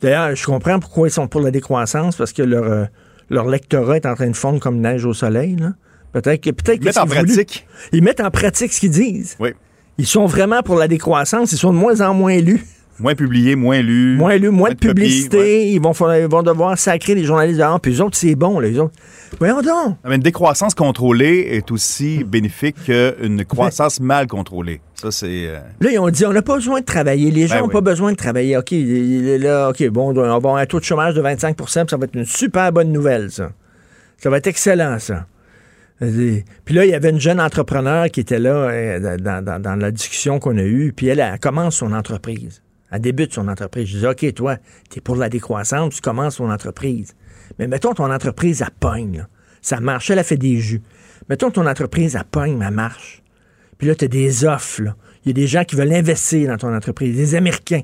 D'ailleurs, 0.01 0.35
je 0.35 0.45
comprends 0.45 0.81
pourquoi 0.81 1.09
ils 1.09 1.13
sont 1.13 1.29
pour 1.29 1.43
la 1.43 1.51
décroissance, 1.51 2.17
parce 2.17 2.33
que 2.33 2.43
leur, 2.43 2.65
euh, 2.65 2.85
leur 3.31 3.47
lectorat 3.47 3.97
est 3.97 4.07
en 4.07 4.15
train 4.15 4.29
de 4.29 4.37
fondre 4.37 4.59
comme 4.59 4.81
neige 4.81 5.05
au 5.05 5.15
soleil. 5.15 5.57
Peut-être 6.13 6.41
que 6.41 6.51
peut-être 6.51 6.79
Ils 6.81 6.85
mettent 6.85 6.99
en 6.99 7.07
pratique. 7.07 7.67
Ils 7.93 8.03
mettent 8.03 8.21
en 8.21 8.31
pratique 8.31 8.73
ce 8.73 8.81
qu'ils 8.81 8.91
disent. 8.91 9.37
Oui. 9.41 9.51
Ils 9.99 10.07
sont 10.07 10.27
vraiment 10.27 10.63
pour 10.63 10.77
la 10.77 10.89
décroissance, 10.89 11.53
ils 11.53 11.59
sont 11.59 11.73
de 11.73 11.79
moins 11.79 12.01
en 12.01 12.15
moins 12.15 12.41
lus. 12.41 12.65
Moins 13.01 13.15
publié, 13.17 13.57
moins 13.57 13.81
lu. 13.83 14.17
Moins 14.17 14.37
lu, 14.37 14.51
moins 14.51 14.71
de, 14.71 14.75
publicité. 14.77 15.69
ils, 15.73 15.81
vont, 15.81 15.93
ils 16.15 16.27
vont 16.29 16.43
devoir 16.45 16.79
sacrer 16.79 17.15
les 17.17 17.25
journalistes 17.25 17.59
dehors. 17.59 17.81
Puis 17.81 17.95
eux 17.97 18.03
autres, 18.03 18.17
c'est 18.17 18.37
bon, 18.37 18.61
là, 18.61 18.69
autres. 18.81 18.95
Voyons 19.41 19.63
donc. 19.63 19.97
Mais 20.05 20.15
une 20.15 20.23
décroissance 20.23 20.75
contrôlée 20.75 21.49
est 21.51 21.71
aussi 21.73 22.23
bénéfique 22.23 22.77
qu'une 22.85 23.45
croissance 23.45 23.99
mal 24.01 24.29
contrôlée. 24.29 24.81
Ça, 24.95 25.11
c'est. 25.11 25.49
Euh, 25.49 25.59
là, 25.81 25.91
ils 25.91 25.99
ont 25.99 26.09
dit 26.09 26.25
on 26.25 26.33
n'a 26.33 26.43
pas 26.43 26.55
besoin 26.55 26.81
de 26.81 26.85
travailler. 26.85 27.31
Les 27.33 27.49
gens 27.49 27.57
n'ont 27.57 27.61
Ben 27.63 27.67
oui. 27.67 27.73
pas 27.73 27.81
besoin 27.81 28.13
de 28.13 28.17
travailler. 28.17 28.57
OK, 28.57 28.71
là, 28.73 29.71
OK, 29.71 29.89
bon, 29.89 30.11
on 30.11 30.13
va 30.13 30.35
avoir 30.35 30.57
un 30.57 30.67
taux 30.67 30.79
de 30.79 30.85
chômage 30.85 31.15
de 31.15 31.21
25 31.21 31.57
puis 31.57 31.67
ça 31.69 31.85
va 31.97 32.05
être 32.05 32.15
une 32.15 32.25
super 32.27 32.71
bonne 32.73 32.93
nouvelle, 32.93 33.31
ça. 33.33 33.51
Ça 34.19 34.31
va 34.31 34.39
être 34.39 34.47
excellent, 34.47 34.99
ça. 35.01 35.27
Puis 36.01 36.75
là, 36.75 36.85
il 36.85 36.91
y 36.91 36.95
avait 36.95 37.11
une 37.11 37.21
jeune 37.21 37.41
entrepreneur 37.41 38.07
qui 38.11 38.21
était 38.21 38.39
là 38.39 38.51
euh, 38.69 39.17
dans, 39.19 39.43
dans- 39.45 39.61
dans 39.61 39.77
la 39.77 39.91
discussion 39.91 40.39
qu'on 40.39 40.59
a 40.59 40.63
eue, 40.63 40.93
puis 40.95 41.07
elle, 41.09 41.21
elle 41.21 41.39
commence 41.39 41.77
son 41.77 41.93
entreprise. 41.93 42.63
Elle 42.95 43.01
débute 43.01 43.35
son 43.35 43.49
entreprise. 43.49 43.89
Je 43.89 43.99
dis, 43.99 44.07
OK, 44.07 44.35
toi, 44.35 44.57
tu 44.89 44.99
es 44.99 45.01
pour 45.01 45.17
la 45.17 45.29
décroissance, 45.29 45.97
tu 45.97 46.01
commences 46.01 46.37
ton 46.37 46.49
entreprise. 46.49 47.17
Mais 47.59 47.67
mettons 47.67 47.93
ton 47.93 48.13
entreprise, 48.13 48.63
elle 48.63 48.71
pogne. 48.79 49.27
Ça 49.61 49.81
marche, 49.81 50.11
elle 50.11 50.21
a 50.21 50.25
fait 50.25 50.37
des 50.37 50.59
jus. 50.59 50.81
Mettons 51.29 51.51
ton 51.51 51.67
entreprise, 51.67 52.15
elle 52.15 52.25
pogne, 52.25 52.63
elle 52.63 52.73
marche. 52.73 53.23
Puis 53.79 53.89
là, 53.89 53.97
tu 53.97 54.05
as 54.05 54.09
des 54.09 54.45
offres. 54.45 54.83
Il 55.25 55.29
y 55.29 55.31
a 55.31 55.33
des 55.33 55.49
gens 55.49 55.65
qui 55.65 55.75
veulent 55.75 55.93
investir 55.93 56.49
dans 56.49 56.57
ton 56.57 56.73
entreprise, 56.73 57.17
des 57.17 57.35
Américains. 57.35 57.83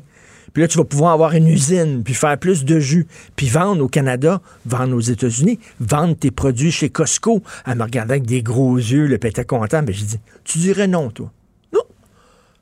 Puis 0.52 0.62
là, 0.62 0.69
tu 0.69 0.79
vas 0.79 0.85
pouvoir 0.85 1.12
avoir 1.12 1.33
une 1.33 1.49
usine, 1.49 2.05
puis 2.05 2.14
faire 2.14 2.38
plus 2.38 2.64
de 2.64 2.79
jus, 2.79 3.07
puis 3.35 3.49
vendre 3.49 3.83
au 3.83 3.88
Canada, 3.88 4.40
vendre 4.64 4.95
aux 4.95 5.00
États-Unis, 5.00 5.59
vendre 5.81 6.17
tes 6.17 6.31
produits 6.31 6.71
chez 6.71 6.88
Costco. 6.88 7.43
Elle 7.67 7.79
me 7.79 7.83
regardait 7.83 8.14
avec 8.14 8.26
des 8.26 8.43
gros 8.43 8.76
yeux, 8.76 9.07
le 9.07 9.14
était 9.14 9.45
content. 9.45 9.83
Mais 9.85 9.93
je 9.93 10.05
dis, 10.05 10.21
tu 10.45 10.59
dirais 10.59 10.87
non, 10.87 11.11
toi. 11.11 11.33
Non. 11.73 11.83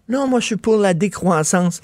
Non, 0.08 0.28
moi, 0.28 0.40
je 0.40 0.46
suis 0.46 0.56
pour 0.56 0.78
la 0.78 0.94
décroissance. 0.94 1.82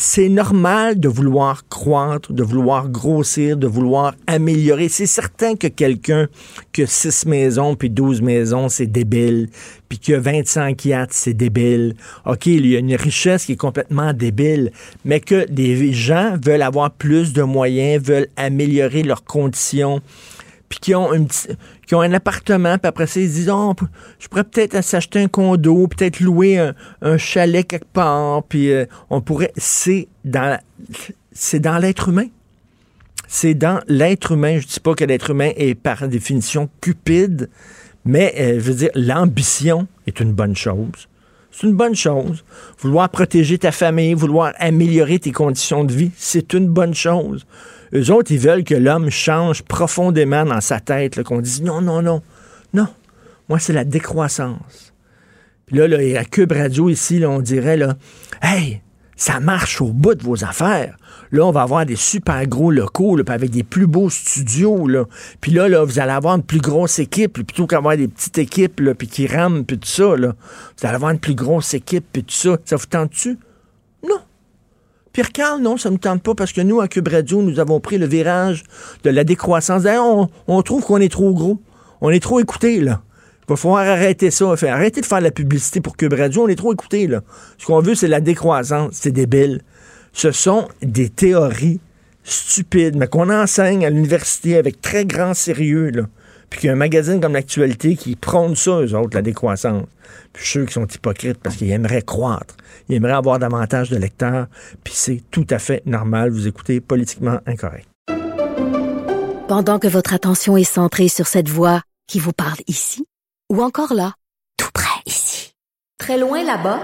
C'est 0.00 0.28
normal 0.28 1.00
de 1.00 1.08
vouloir 1.08 1.66
croître, 1.68 2.32
de 2.32 2.44
vouloir 2.44 2.88
grossir, 2.88 3.56
de 3.56 3.66
vouloir 3.66 4.14
améliorer. 4.28 4.88
C'est 4.88 5.06
certain 5.06 5.56
que 5.56 5.66
quelqu'un 5.66 6.28
qui 6.72 6.84
a 6.84 6.86
6 6.86 7.26
maisons 7.26 7.74
puis 7.74 7.90
12 7.90 8.22
maisons, 8.22 8.68
c'est 8.68 8.86
débile. 8.86 9.48
Puis 9.88 9.98
qui 9.98 10.14
a 10.14 10.20
25 10.20 10.84
yachts, 10.84 11.12
c'est 11.12 11.34
débile. 11.34 11.96
OK, 12.26 12.46
il 12.46 12.66
y 12.66 12.76
a 12.76 12.78
une 12.78 12.94
richesse 12.94 13.44
qui 13.44 13.52
est 13.52 13.56
complètement 13.56 14.12
débile. 14.12 14.70
Mais 15.04 15.18
que 15.18 15.50
des 15.50 15.92
gens 15.92 16.36
veulent 16.40 16.62
avoir 16.62 16.92
plus 16.92 17.32
de 17.32 17.42
moyens, 17.42 18.00
veulent 18.00 18.28
améliorer 18.36 19.02
leurs 19.02 19.24
conditions 19.24 20.00
puis 20.68 20.78
qui 20.80 20.94
ont, 20.94 21.10
qui 21.86 21.94
ont 21.94 22.00
un 22.00 22.12
appartement, 22.12 22.78
puis 22.78 22.88
après 22.88 23.06
ça, 23.06 23.20
ils 23.20 23.28
se 23.28 23.34
disent, 23.34 23.50
Oh, 23.50 23.74
je 24.18 24.28
pourrais 24.28 24.44
peut-être 24.44 24.82
s'acheter 24.82 25.20
un 25.20 25.28
condo, 25.28 25.86
peut-être 25.88 26.20
louer 26.20 26.58
un, 27.02 27.18
chalet 27.18 27.66
quelque 27.66 27.92
part, 27.92 28.42
puis 28.44 28.70
euh, 28.70 28.84
on 29.10 29.20
pourrait... 29.20 29.52
C'est 29.56 30.08
dans, 30.24 30.58
c'est 31.32 31.60
dans 31.60 31.78
l'être 31.78 32.08
humain. 32.08 32.26
C'est 33.26 33.54
dans 33.54 33.80
l'être 33.88 34.32
humain. 34.32 34.58
Je 34.58 34.66
dis 34.66 34.80
pas 34.80 34.94
que 34.94 35.04
l'être 35.04 35.30
humain 35.30 35.50
est 35.56 35.74
par 35.74 36.06
définition 36.08 36.68
cupide, 36.80 37.48
mais 38.04 38.34
euh, 38.38 38.54
je 38.54 38.60
veux 38.60 38.74
dire, 38.74 38.90
l'ambition 38.94 39.86
est 40.06 40.20
une 40.20 40.32
bonne 40.32 40.56
chose. 40.56 41.08
C'est 41.50 41.66
une 41.66 41.74
bonne 41.74 41.94
chose. 41.94 42.44
Vouloir 42.78 43.08
protéger 43.08 43.58
ta 43.58 43.72
famille, 43.72 44.14
vouloir 44.14 44.52
améliorer 44.58 45.18
tes 45.18 45.32
conditions 45.32 45.84
de 45.84 45.92
vie, 45.92 46.10
c'est 46.16 46.52
une 46.52 46.68
bonne 46.68 46.94
chose. 46.94 47.46
Eux 47.94 48.12
autres, 48.12 48.32
ils 48.32 48.38
veulent 48.38 48.64
que 48.64 48.74
l'homme 48.74 49.10
change 49.10 49.62
profondément 49.62 50.44
dans 50.44 50.60
sa 50.60 50.80
tête, 50.80 51.22
qu'on 51.22 51.40
dise 51.40 51.62
non, 51.62 51.80
non, 51.80 52.02
non, 52.02 52.22
non. 52.74 52.88
Moi, 53.48 53.58
c'est 53.58 53.72
la 53.72 53.84
décroissance. 53.84 54.92
Puis 55.66 55.76
là, 55.76 55.88
là, 55.88 55.98
à 56.18 56.24
Cube 56.24 56.52
Radio, 56.52 56.88
ici, 56.88 57.22
on 57.26 57.40
dirait, 57.40 57.76
là, 57.76 57.96
hey, 58.42 58.80
ça 59.16 59.40
marche 59.40 59.80
au 59.80 59.88
bout 59.88 60.14
de 60.14 60.22
vos 60.22 60.44
affaires. 60.44 60.96
Là, 61.32 61.44
on 61.44 61.50
va 61.50 61.62
avoir 61.62 61.84
des 61.84 61.96
super 61.96 62.46
gros 62.46 62.70
locaux, 62.70 63.16
puis 63.16 63.34
avec 63.34 63.50
des 63.50 63.64
plus 63.64 63.86
beaux 63.86 64.08
studios. 64.08 64.88
Puis 65.40 65.52
là, 65.52 65.68
là, 65.68 65.84
vous 65.84 65.98
allez 65.98 66.12
avoir 66.12 66.36
une 66.36 66.42
plus 66.42 66.60
grosse 66.60 66.98
équipe, 66.98 67.32
plutôt 67.32 67.66
qu'avoir 67.66 67.96
des 67.96 68.08
petites 68.08 68.38
équipes, 68.38 68.80
puis 68.96 69.08
qui 69.08 69.26
rament, 69.26 69.64
puis 69.64 69.78
tout 69.78 69.88
ça. 69.88 70.14
Vous 70.14 70.86
allez 70.86 70.94
avoir 70.94 71.10
une 71.10 71.18
plus 71.18 71.34
grosse 71.34 71.74
équipe, 71.74 72.06
puis 72.12 72.22
tout 72.22 72.34
ça. 72.34 72.56
Ça 72.64 72.76
vous 72.76 72.86
tente-tu? 72.86 73.38
Non. 74.08 74.20
Pierre 75.12 75.32
Carl, 75.32 75.60
non, 75.60 75.76
ça 75.76 75.88
ne 75.88 75.94
nous 75.94 75.98
tente 75.98 76.22
pas 76.22 76.34
parce 76.34 76.52
que 76.52 76.60
nous, 76.60 76.80
à 76.80 76.88
Cube 76.88 77.08
Radio, 77.08 77.42
nous 77.42 77.58
avons 77.60 77.80
pris 77.80 77.98
le 77.98 78.06
virage 78.06 78.62
de 79.04 79.10
la 79.10 79.24
décroissance. 79.24 79.82
D'ailleurs, 79.82 80.28
on, 80.46 80.62
trouve 80.62 80.84
qu'on 80.84 80.98
est 80.98 81.10
trop 81.10 81.32
gros. 81.32 81.58
On 82.00 82.10
est 82.10 82.22
trop 82.22 82.40
écouté, 82.40 82.80
là. 82.80 83.02
Il 83.42 83.50
va 83.50 83.56
falloir 83.56 83.86
arrêter 83.86 84.30
ça. 84.30 84.46
Enfin, 84.46 84.68
arrêter 84.68 85.00
de 85.00 85.06
faire 85.06 85.20
la 85.20 85.30
publicité 85.30 85.80
pour 85.80 85.96
Cube 85.96 86.12
Radio. 86.12 86.44
On 86.44 86.48
est 86.48 86.56
trop 86.56 86.72
écouté, 86.72 87.06
là. 87.06 87.22
Ce 87.56 87.66
qu'on 87.66 87.80
veut, 87.80 87.94
c'est 87.94 88.08
la 88.08 88.20
décroissance. 88.20 88.90
C'est 88.92 89.10
débile. 89.10 89.62
Ce 90.12 90.30
sont 90.30 90.68
des 90.82 91.08
théories 91.08 91.80
stupides, 92.22 92.96
mais 92.96 93.06
qu'on 93.06 93.30
enseigne 93.30 93.86
à 93.86 93.90
l'université 93.90 94.56
avec 94.56 94.80
très 94.80 95.04
grand 95.04 95.34
sérieux, 95.34 95.90
là. 95.90 96.02
Puis 96.50 96.60
qu'il 96.60 96.66
y 96.68 96.70
a 96.70 96.72
un 96.72 96.76
magazine 96.76 97.20
comme 97.20 97.34
l'Actualité 97.34 97.96
qui 97.96 98.16
prône 98.16 98.56
ça, 98.56 98.80
eux 98.80 98.94
autres, 98.94 99.14
la 99.14 99.22
décroissance. 99.22 99.84
Puis 100.32 100.46
sûr 100.46 100.64
qu'ils 100.64 100.72
sont 100.72 100.86
hypocrites 100.86 101.38
parce 101.42 101.56
qu'ils 101.56 101.70
aimeraient 101.70 102.02
croître. 102.02 102.56
Ils 102.88 102.96
aimeraient 102.96 103.12
avoir 103.12 103.38
davantage 103.38 103.90
de 103.90 103.96
lecteurs. 103.96 104.46
Puis 104.82 104.94
c'est 104.96 105.22
tout 105.30 105.46
à 105.50 105.58
fait 105.58 105.82
normal. 105.86 106.30
Vous 106.30 106.46
écoutez 106.46 106.80
politiquement 106.80 107.40
incorrect. 107.46 107.88
Pendant 109.48 109.78
que 109.78 109.88
votre 109.88 110.14
attention 110.14 110.56
est 110.56 110.64
centrée 110.64 111.08
sur 111.08 111.26
cette 111.26 111.48
voix 111.48 111.82
qui 112.06 112.18
vous 112.18 112.32
parle 112.32 112.58
ici, 112.66 113.04
ou 113.50 113.62
encore 113.62 113.94
là, 113.94 114.14
tout 114.58 114.70
près 114.72 115.00
ici, 115.06 115.52
très 115.98 116.18
loin 116.18 116.42
là-bas, 116.44 116.80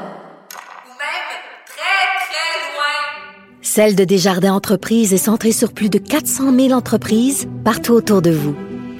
Celle 3.74 3.96
de 3.96 4.04
Desjardins 4.04 4.52
Entreprises 4.52 5.12
est 5.12 5.18
centrée 5.18 5.50
sur 5.50 5.72
plus 5.72 5.88
de 5.88 5.98
400 5.98 6.54
000 6.54 6.70
entreprises 6.70 7.48
partout 7.64 7.94
autour 7.94 8.22
de 8.22 8.30
vous. 8.30 8.54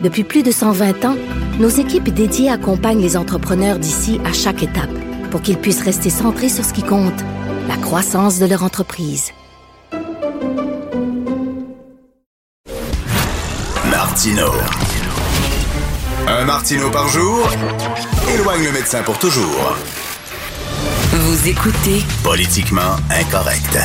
Depuis 0.05 0.23
plus 0.23 0.43
de 0.43 0.51
120 0.51 1.07
ans, 1.07 1.17
nos 1.59 1.71
équipes 1.71 2.11
dédiées 2.11 2.51
accompagnent 2.51 3.01
les 3.01 3.17
entrepreneurs 3.17 3.79
d'ici 3.79 4.21
à 4.27 4.35
chaque 4.35 4.63
étape 4.63 4.93
pour 5.31 5.41
qu'ils 5.41 5.57
puissent 5.57 5.81
rester 5.81 6.11
centrés 6.11 6.51
sur 6.51 6.63
ce 6.63 6.75
qui 6.75 6.83
compte, 6.83 7.19
la 7.69 7.79
croissance 7.79 8.39
de 8.39 8.45
leur 8.45 8.63
entreprise. 8.65 9.33
Martino. 13.91 14.53
Un 16.29 16.45
Martino 16.45 16.91
par 16.91 17.09
jour 17.09 17.49
éloigne 18.35 18.65
le 18.65 18.73
médecin 18.73 19.03
pour 19.03 19.19
toujours. 19.19 19.75
Vous 21.13 21.49
écoutez 21.49 22.03
Politiquement 22.23 22.97
incorrect. 23.11 23.79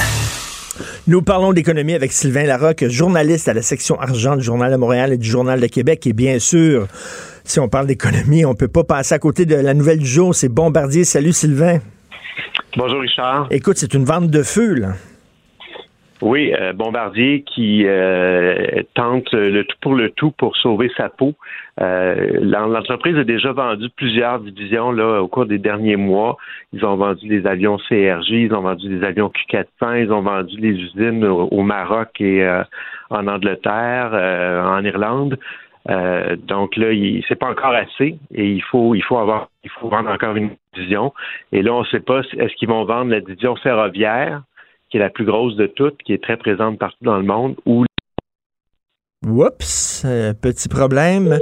Nous 1.09 1.23
parlons 1.23 1.53
d'économie 1.53 1.95
avec 1.95 2.11
Sylvain 2.11 2.43
Larocque, 2.43 2.87
journaliste 2.87 3.47
à 3.47 3.55
la 3.55 3.63
section 3.63 3.99
argent 3.99 4.35
du 4.35 4.43
Journal 4.43 4.71
de 4.71 4.77
Montréal 4.77 5.11
et 5.11 5.17
du 5.17 5.27
Journal 5.27 5.59
de 5.59 5.65
Québec. 5.65 6.05
Et 6.05 6.13
bien 6.13 6.37
sûr, 6.37 6.85
si 7.43 7.59
on 7.59 7.67
parle 7.67 7.87
d'économie, 7.87 8.45
on 8.45 8.53
peut 8.53 8.67
pas 8.67 8.83
passer 8.83 9.15
à 9.15 9.17
côté 9.17 9.47
de 9.47 9.55
la 9.55 9.73
nouvelle 9.73 9.97
du 9.97 10.05
jour. 10.05 10.35
C'est 10.35 10.49
Bombardier. 10.49 11.05
Salut 11.05 11.33
Sylvain. 11.33 11.79
Bonjour 12.77 13.01
Richard. 13.01 13.47
Écoute, 13.49 13.77
c'est 13.79 13.95
une 13.95 14.05
vente 14.05 14.29
de 14.29 14.43
feu, 14.43 14.75
là. 14.75 14.89
Oui, 16.21 16.53
euh, 16.53 16.73
Bombardier 16.73 17.43
qui 17.43 17.83
euh, 17.85 18.83
tente 18.93 19.31
le 19.33 19.63
tout 19.63 19.77
pour 19.81 19.95
le 19.95 20.09
tout 20.09 20.31
pour 20.31 20.57
sauver 20.57 20.91
sa 20.97 21.09
peau. 21.09 21.33
Euh, 21.79 22.39
L'entreprise 22.41 23.17
a 23.17 23.23
déjà 23.23 23.53
vendu 23.53 23.89
plusieurs 23.95 24.39
divisions 24.39 24.91
là 24.91 25.21
au 25.21 25.27
cours 25.29 25.45
des 25.45 25.59
derniers 25.59 25.95
mois. 25.95 26.37
Ils 26.73 26.85
ont 26.85 26.97
vendu 26.97 27.27
des 27.27 27.47
avions 27.47 27.77
CRJ, 27.77 28.31
ils 28.31 28.53
ont 28.53 28.61
vendu 28.61 28.89
des 28.89 29.05
avions 29.05 29.29
Q400, 29.29 30.03
ils 30.03 30.11
ont 30.11 30.21
vendu 30.21 30.57
les 30.57 30.71
usines 30.71 31.23
au, 31.23 31.61
Maroc 31.61 32.19
et 32.19 32.45
en 33.09 33.27
Angleterre, 33.27 34.11
en 34.65 34.83
Irlande. 34.83 35.37
Euh, 35.89 36.35
donc 36.35 36.75
là, 36.75 36.87
c'est 37.27 37.35
pas 37.35 37.49
encore 37.49 37.73
assez 37.73 38.17
et 38.33 38.51
il 38.51 38.61
faut 38.61 38.93
il 38.95 39.03
faut 39.03 39.17
avoir 39.17 39.49
il 39.63 39.69
faut 39.71 39.87
vendre 39.87 40.09
encore 40.09 40.35
une 40.35 40.51
division. 40.75 41.13
Et 41.51 41.61
là, 41.61 41.73
on 41.73 41.81
ne 41.81 41.85
sait 41.85 42.01
pas 42.01 42.19
est-ce 42.19 42.53
qu'ils 42.55 42.69
vont 42.69 42.83
vendre 42.85 43.11
la 43.11 43.21
division 43.21 43.55
ferroviaire? 43.55 44.41
Qui 44.89 44.97
est 44.97 45.01
la 45.01 45.09
plus 45.09 45.25
grosse 45.25 45.55
de 45.55 45.67
toutes, 45.67 45.97
qui 46.03 46.13
est 46.13 46.23
très 46.23 46.37
présente 46.37 46.79
partout 46.79 47.03
dans 47.03 47.17
le 47.17 47.23
monde, 47.23 47.55
ou 47.65 47.85
Oups, 49.27 50.03
euh, 50.05 50.33
petit 50.33 50.69
problème. 50.69 51.37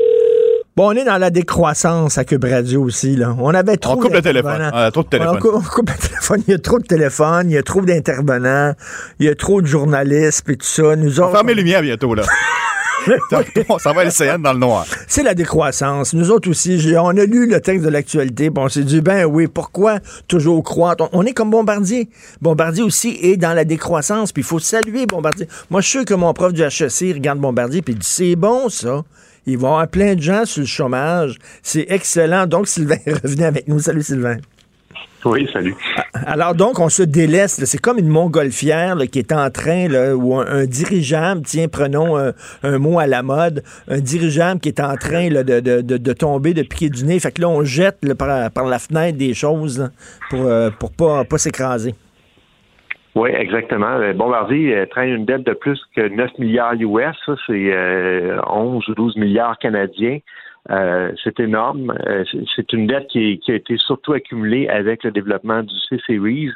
Bon, 0.75 0.89
on 0.89 0.91
est 0.91 1.05
dans 1.05 1.17
la 1.17 1.29
décroissance 1.29 2.17
à 2.17 2.25
Cube 2.25 2.43
Radio 2.43 2.83
aussi. 2.83 3.15
Là. 3.15 3.35
On 3.39 3.49
avait 3.49 3.77
trop 3.77 3.93
On 3.93 3.97
coupe 3.97 4.13
le 4.13 4.21
téléphone. 4.21 4.71
trop 4.91 5.03
de 5.03 5.07
téléphone. 5.07 5.35
On 5.37 5.39
coupe, 5.39 5.51
on 5.55 5.61
coupe 5.61 5.89
le 5.89 5.97
téléphone. 6.07 6.43
Il 6.47 6.51
y 6.51 6.53
a 6.53 6.59
trop 6.59 6.79
de 6.79 6.85
téléphones, 6.85 7.49
il 7.49 7.53
y 7.53 7.57
a 7.57 7.63
trop 7.63 7.81
d'intervenants, 7.81 8.73
il 9.19 9.25
y 9.25 9.29
a 9.29 9.35
trop 9.35 9.61
de 9.61 9.67
journalistes 9.67 10.47
et 10.49 10.55
tout 10.57 10.65
ça. 10.65 10.95
Nous 10.95 11.19
On 11.19 11.31
fermer 11.31 11.55
les 11.55 11.63
lumières 11.63 11.81
bientôt, 11.81 12.13
là. 12.13 12.23
on 13.69 13.79
s'en 13.79 13.93
va 13.93 14.01
à 14.01 14.05
l'océan 14.05 14.39
dans 14.39 14.53
le 14.53 14.59
noir. 14.59 14.85
c'est 15.07 15.23
la 15.23 15.33
décroissance. 15.33 16.13
Nous 16.13 16.31
autres 16.31 16.49
aussi, 16.49 16.93
on 16.97 17.09
a 17.09 17.25
lu 17.25 17.47
le 17.47 17.59
texte 17.61 17.85
de 17.85 17.89
l'actualité, 17.89 18.49
on 18.55 18.69
s'est 18.69 18.83
dit, 18.83 19.01
ben 19.01 19.25
oui, 19.25 19.47
pourquoi 19.47 19.99
toujours 20.27 20.63
croître? 20.63 21.09
On, 21.11 21.21
on 21.21 21.25
est 21.25 21.33
comme 21.33 21.49
Bombardier. 21.49 22.09
Bombardier 22.41 22.83
aussi 22.83 23.17
est 23.21 23.37
dans 23.37 23.53
la 23.53 23.65
décroissance, 23.65 24.31
puis 24.31 24.41
il 24.41 24.45
faut 24.45 24.59
saluer 24.59 25.05
Bombardier. 25.05 25.47
Moi, 25.69 25.81
je 25.81 25.87
suis 25.87 25.99
sûr 25.99 26.05
que 26.05 26.13
mon 26.13 26.33
prof 26.33 26.53
du 26.53 26.61
HEC 26.61 27.13
regarde 27.13 27.39
Bombardier, 27.39 27.81
puis 27.81 27.93
il 27.93 27.99
dit, 27.99 28.07
c'est 28.07 28.35
bon, 28.35 28.69
ça. 28.69 29.03
Il 29.45 29.57
va 29.57 29.67
y 29.67 29.71
avoir 29.71 29.87
plein 29.87 30.15
de 30.15 30.21
gens 30.21 30.43
sur 30.45 30.59
le 30.59 30.67
chômage. 30.67 31.37
C'est 31.63 31.85
excellent. 31.89 32.47
Donc, 32.47 32.67
Sylvain 32.67 32.97
revenu 33.23 33.43
avec 33.43 33.67
nous. 33.69 33.79
Salut, 33.79 34.03
Sylvain. 34.03 34.37
Oui, 35.25 35.49
salut. 35.51 35.75
Alors 36.25 36.55
donc, 36.55 36.79
on 36.79 36.89
se 36.89 37.03
délaisse. 37.03 37.63
C'est 37.65 37.81
comme 37.81 37.97
une 37.97 38.07
montgolfière 38.07 38.95
là, 38.95 39.07
qui 39.07 39.19
est 39.19 39.31
en 39.31 39.49
train, 39.49 39.87
là, 39.87 40.15
ou 40.15 40.35
un, 40.35 40.45
un 40.45 40.65
dirigeable, 40.65 41.41
tiens, 41.43 41.67
prenons 41.67 42.17
un, 42.17 42.33
un 42.63 42.77
mot 42.77 42.99
à 42.99 43.07
la 43.07 43.23
mode, 43.23 43.63
un 43.87 43.99
dirigeable 43.99 44.59
qui 44.59 44.69
est 44.69 44.79
en 44.79 44.95
train 44.95 45.29
là, 45.29 45.43
de, 45.43 45.59
de, 45.59 45.81
de, 45.81 46.13
tomber, 46.13 46.53
de 46.53 46.61
piquer 46.61 46.89
du 46.89 47.03
nez. 47.03 47.19
Fait 47.19 47.31
que 47.31 47.41
là, 47.41 47.49
on 47.49 47.63
jette 47.63 47.97
là, 48.03 48.15
par, 48.15 48.51
par 48.51 48.65
la 48.65 48.79
fenêtre 48.79 49.17
des 49.17 49.33
choses 49.33 49.89
pour, 50.29 50.45
euh, 50.45 50.69
pour 50.79 50.91
pas, 50.91 51.23
pas 51.25 51.37
s'écraser. 51.37 51.93
Oui, 53.17 53.31
exactement. 53.31 53.97
Euh, 53.97 54.13
Bombardier 54.13 54.75
euh, 54.75 54.85
traîne 54.85 55.09
une 55.09 55.25
dette 55.25 55.43
de 55.43 55.53
plus 55.53 55.81
que 55.95 56.07
9 56.07 56.37
milliards 56.37 56.75
US. 56.75 57.17
C'est 57.47 57.73
euh, 57.73 58.39
11 58.47 58.87
ou 58.89 58.93
12 58.93 59.17
milliards 59.17 59.57
canadiens. 59.57 60.19
Euh, 60.69 61.11
c'est 61.23 61.39
énorme. 61.39 61.93
Euh, 62.07 62.23
c'est- 62.55 62.73
une 62.73 62.87
dette 62.87 63.07
qui, 63.07 63.19
est- 63.31 63.37
qui 63.37 63.51
a 63.51 63.55
été 63.55 63.77
surtout 63.77 64.13
accumulée 64.13 64.67
avec 64.67 65.03
le 65.03 65.11
développement 65.11 65.63
du 65.63 65.73
C-Series. 65.89 66.49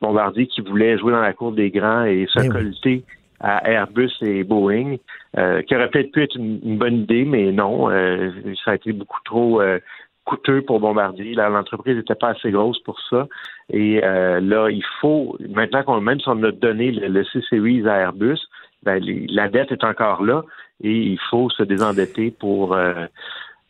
Bombardier 0.00 0.46
qui 0.46 0.60
voulait 0.60 0.98
jouer 0.98 1.12
dans 1.12 1.20
la 1.20 1.32
cour 1.32 1.52
des 1.52 1.70
grands 1.70 2.04
et 2.04 2.26
se 2.28 2.38
Ben 2.40 2.52
colter 2.52 3.02
à 3.40 3.68
Airbus 3.68 4.10
et 4.22 4.44
Boeing, 4.44 4.96
euh, 5.38 5.62
qui 5.62 5.74
aurait 5.74 5.88
peut-être 5.90 6.12
pu 6.12 6.22
être 6.22 6.36
une, 6.36 6.60
une 6.62 6.78
bonne 6.78 6.96
idée, 7.00 7.24
mais 7.24 7.50
non. 7.52 7.90
euh, 7.90 8.30
ça 8.64 8.72
a 8.72 8.74
été 8.76 8.92
beaucoup 8.92 9.18
trop 9.24 9.60
euh, 9.60 9.78
coûteux 10.24 10.62
pour 10.62 10.80
Bombardier. 10.80 11.34
Là, 11.34 11.48
L'entreprise 11.48 11.96
n'était 11.96 12.14
pas 12.14 12.28
assez 12.30 12.50
grosse 12.50 12.78
pour 12.80 13.00
ça. 13.10 13.26
Et 13.72 14.00
euh, 14.04 14.40
là, 14.40 14.68
il 14.70 14.84
faut, 15.00 15.36
maintenant 15.50 15.82
qu'on 15.82 16.00
même 16.00 16.20
si 16.20 16.28
on 16.28 16.42
a 16.44 16.52
donné 16.52 16.92
le, 16.92 17.08
le 17.08 17.24
C-Series 17.24 17.88
à 17.88 17.96
Airbus, 18.00 18.38
ben, 18.82 19.02
les- 19.02 19.26
la 19.28 19.48
dette 19.48 19.72
est 19.72 19.84
encore 19.84 20.22
là 20.22 20.42
et 20.82 20.92
il 20.92 21.18
faut 21.30 21.48
se 21.50 21.62
désendetter 21.62 22.30
pour 22.30 22.74
euh, 22.74 23.06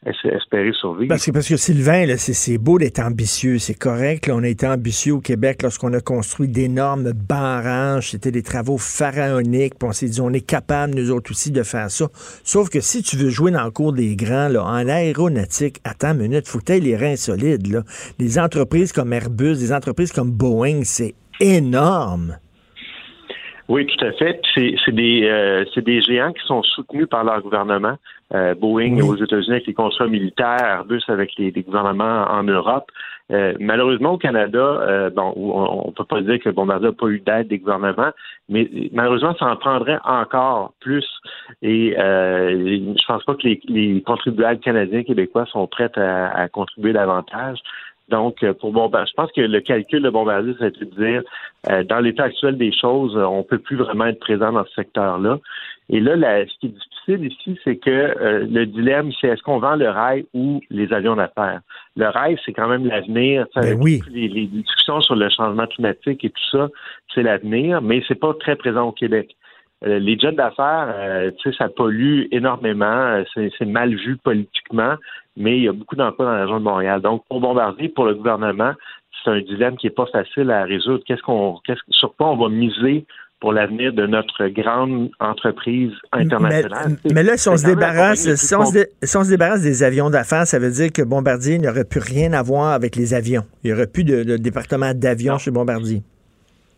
espérer 0.06 0.72
survivre. 0.72 1.08
Parce 1.08 1.26
que, 1.26 1.30
parce 1.30 1.48
que 1.48 1.56
Sylvain, 1.56 2.06
c'est, 2.16 2.58
beau 2.58 2.78
d'être 2.78 3.00
ambitieux, 3.00 3.58
c'est 3.58 3.74
correct. 3.74 4.28
on 4.32 4.42
a 4.42 4.48
été 4.48 4.66
ambitieux 4.66 5.14
au 5.14 5.20
Québec 5.20 5.62
lorsqu'on 5.62 5.92
a 5.92 6.00
construit 6.00 6.48
d'énormes 6.48 7.12
barrages. 7.12 8.10
C'était 8.10 8.30
des 8.30 8.42
travaux 8.42 8.78
pharaoniques. 8.78 9.74
On 9.82 9.92
s'est 9.92 10.08
dit, 10.08 10.20
on 10.20 10.32
est 10.32 10.46
capable, 10.46 10.94
nous 10.94 11.10
autres 11.10 11.30
aussi, 11.30 11.50
de 11.50 11.62
faire 11.62 11.90
ça. 11.90 12.08
Sauf 12.44 12.68
que 12.68 12.80
si 12.80 13.02
tu 13.02 13.16
veux 13.16 13.30
jouer 13.30 13.50
dans 13.50 13.64
le 13.64 13.70
cours 13.70 13.92
des 13.92 14.16
grands, 14.16 14.48
là, 14.48 14.64
en 14.64 14.88
aéronautique, 14.88 15.80
attends 15.84 16.12
une 16.12 16.28
minute, 16.28 16.48
faut 16.48 16.58
que 16.58 16.64
t'aies 16.64 16.80
les 16.80 16.96
reins 16.96 17.16
solides. 17.16 17.66
Là. 17.66 17.82
Les 18.18 18.38
entreprises 18.38 18.92
comme 18.92 19.12
Airbus, 19.12 19.56
des 19.56 19.72
entreprises 19.72 20.12
comme 20.12 20.30
Boeing, 20.30 20.82
c'est 20.84 21.14
énorme. 21.40 22.38
Oui, 23.68 23.86
tout 23.86 24.04
à 24.04 24.12
fait. 24.12 24.40
C'est 24.54 24.74
c'est 24.84 24.94
des, 24.94 25.24
euh, 25.24 25.64
c'est 25.74 25.84
des 25.84 26.00
géants 26.00 26.32
qui 26.32 26.46
sont 26.46 26.62
soutenus 26.62 27.08
par 27.08 27.24
leur 27.24 27.42
gouvernement. 27.42 27.96
Euh, 28.34 28.54
Boeing 28.54 28.94
Oui. 28.96 29.02
aux 29.02 29.16
États-Unis 29.16 29.52
avec 29.52 29.66
les 29.66 29.74
contrats 29.74 30.06
militaires, 30.06 30.64
Airbus 30.64 31.02
avec 31.08 31.30
les, 31.36 31.50
les 31.50 31.62
gouvernements 31.62 32.26
en 32.30 32.42
Europe. 32.42 32.90
Euh, 33.32 33.54
malheureusement, 33.58 34.12
au 34.12 34.18
Canada, 34.18 34.58
euh, 34.58 35.10
bon, 35.10 35.32
on 35.36 35.88
ne 35.88 35.92
peut 35.92 36.04
pas 36.04 36.20
dire 36.20 36.38
que 36.38 36.50
Bombardier 36.50 36.88
n'a 36.88 36.94
pas 36.94 37.08
eu 37.08 37.18
d'aide 37.18 37.48
des 37.48 37.58
gouvernements, 37.58 38.12
mais 38.48 38.68
malheureusement, 38.92 39.34
ça 39.36 39.46
en 39.46 39.56
prendrait 39.56 39.98
encore 40.04 40.74
plus. 40.80 41.04
Et 41.62 41.96
euh, 41.98 42.94
je 42.96 43.06
pense 43.06 43.24
pas 43.24 43.34
que 43.34 43.42
les, 43.42 43.60
les 43.66 44.00
contribuables 44.02 44.60
canadiens 44.60 45.02
québécois 45.02 45.46
sont 45.46 45.66
prêts 45.66 45.90
à, 45.96 46.28
à 46.42 46.48
contribuer 46.48 46.92
davantage. 46.92 47.58
Donc, 48.08 48.42
euh, 48.44 48.52
pour 48.54 48.70
Bombardier, 48.72 49.10
je 49.10 49.20
pense 49.20 49.32
que 49.32 49.40
le 49.40 49.60
calcul 49.60 50.00
de 50.02 50.10
Bombardier, 50.10 50.54
c'est 50.60 50.78
de 50.78 50.84
dire, 50.84 51.22
euh, 51.70 51.82
dans 51.82 51.98
l'état 51.98 52.24
actuel 52.24 52.56
des 52.56 52.72
choses, 52.72 53.16
on 53.16 53.42
peut 53.42 53.58
plus 53.58 53.76
vraiment 53.76 54.06
être 54.06 54.20
présent 54.20 54.52
dans 54.52 54.64
ce 54.64 54.74
secteur-là. 54.74 55.38
Et 55.88 56.00
là, 56.00 56.14
la- 56.16 56.46
ce 56.46 56.52
qui 56.60 56.66
est 56.66 56.68
difficile 56.70 57.32
ici, 57.32 57.60
c'est 57.64 57.76
que 57.76 57.90
euh, 57.90 58.46
le 58.48 58.66
dilemme, 58.66 59.10
c'est 59.20 59.28
est-ce 59.28 59.42
qu'on 59.42 59.58
vend 59.58 59.76
le 59.76 59.88
rail 59.88 60.24
ou 60.34 60.60
les 60.70 60.92
avions 60.92 61.16
d'affaires? 61.16 61.60
Le 61.96 62.06
rail, 62.08 62.36
c'est 62.44 62.52
quand 62.52 62.68
même 62.68 62.86
l'avenir. 62.86 63.46
Ben 63.56 63.76
oui. 63.80 64.00
Les, 64.10 64.28
les 64.28 64.46
discussions 64.46 65.00
sur 65.00 65.16
le 65.16 65.28
changement 65.28 65.66
climatique 65.66 66.24
et 66.24 66.30
tout 66.30 66.48
ça, 66.52 66.68
c'est 67.14 67.22
l'avenir, 67.22 67.82
mais 67.82 68.02
c'est 68.06 68.18
pas 68.20 68.34
très 68.34 68.54
présent 68.56 68.88
au 68.88 68.92
Québec. 68.92 69.34
Euh, 69.84 69.98
les 69.98 70.18
jets 70.18 70.32
d'affaires, 70.32 70.92
euh, 70.96 71.30
tu 71.38 71.50
sais, 71.50 71.56
ça 71.58 71.68
pollue 71.68 72.24
énormément, 72.32 73.22
c'est 73.34 73.66
mal 73.66 73.94
vu 73.94 74.16
politiquement, 74.16 74.94
mais 75.36 75.58
il 75.58 75.64
y 75.64 75.68
a 75.68 75.72
beaucoup 75.72 75.96
d'emplois 75.96 76.26
dans 76.26 76.32
la 76.32 76.42
région 76.42 76.58
de 76.58 76.64
Montréal. 76.64 77.00
Donc, 77.00 77.22
pour 77.28 77.40
Bombardier, 77.40 77.88
pour 77.88 78.06
le 78.06 78.14
gouvernement, 78.14 78.72
c'est 79.24 79.30
un 79.30 79.40
dilemme 79.40 79.76
qui 79.76 79.86
est 79.86 79.90
pas 79.90 80.06
facile 80.06 80.50
à 80.50 80.64
résoudre. 80.64 81.02
Qu'est-ce 81.06 81.22
qu'on, 81.22 81.58
qu'est-ce, 81.64 81.80
sur 81.90 82.14
quoi 82.16 82.30
on 82.30 82.36
va 82.36 82.48
miser 82.48 83.04
pour 83.40 83.52
l'avenir 83.52 83.92
de 83.92 84.06
notre 84.06 84.46
grande 84.48 85.10
entreprise 85.20 85.92
internationale? 86.12 86.96
mais 87.12 87.22
là, 87.22 87.36
si 87.36 87.48
on, 87.48 87.56
se 87.56 87.66
débarrasse, 87.66 88.34
si, 88.34 88.54
on 88.54 88.64
se 88.64 88.72
dé- 88.72 88.86
si 89.02 89.16
on 89.16 89.24
se 89.24 89.30
débarrasse 89.30 89.62
des 89.62 89.82
avions 89.82 90.10
d'affaires, 90.10 90.46
ça 90.46 90.58
veut 90.58 90.70
dire 90.70 90.92
que 90.92 91.02
Bombardier 91.02 91.58
n'aurait 91.58 91.84
plus 91.84 92.00
rien 92.00 92.32
à 92.32 92.42
voir 92.42 92.72
avec 92.72 92.96
les 92.96 93.14
avions. 93.14 93.44
Il 93.62 93.68
n'y 93.68 93.72
aurait 93.74 93.86
plus 93.88 94.04
de, 94.04 94.22
de 94.22 94.36
département 94.36 94.92
d'avions 94.94 95.38
chez 95.38 95.50
Bombardier. 95.50 96.02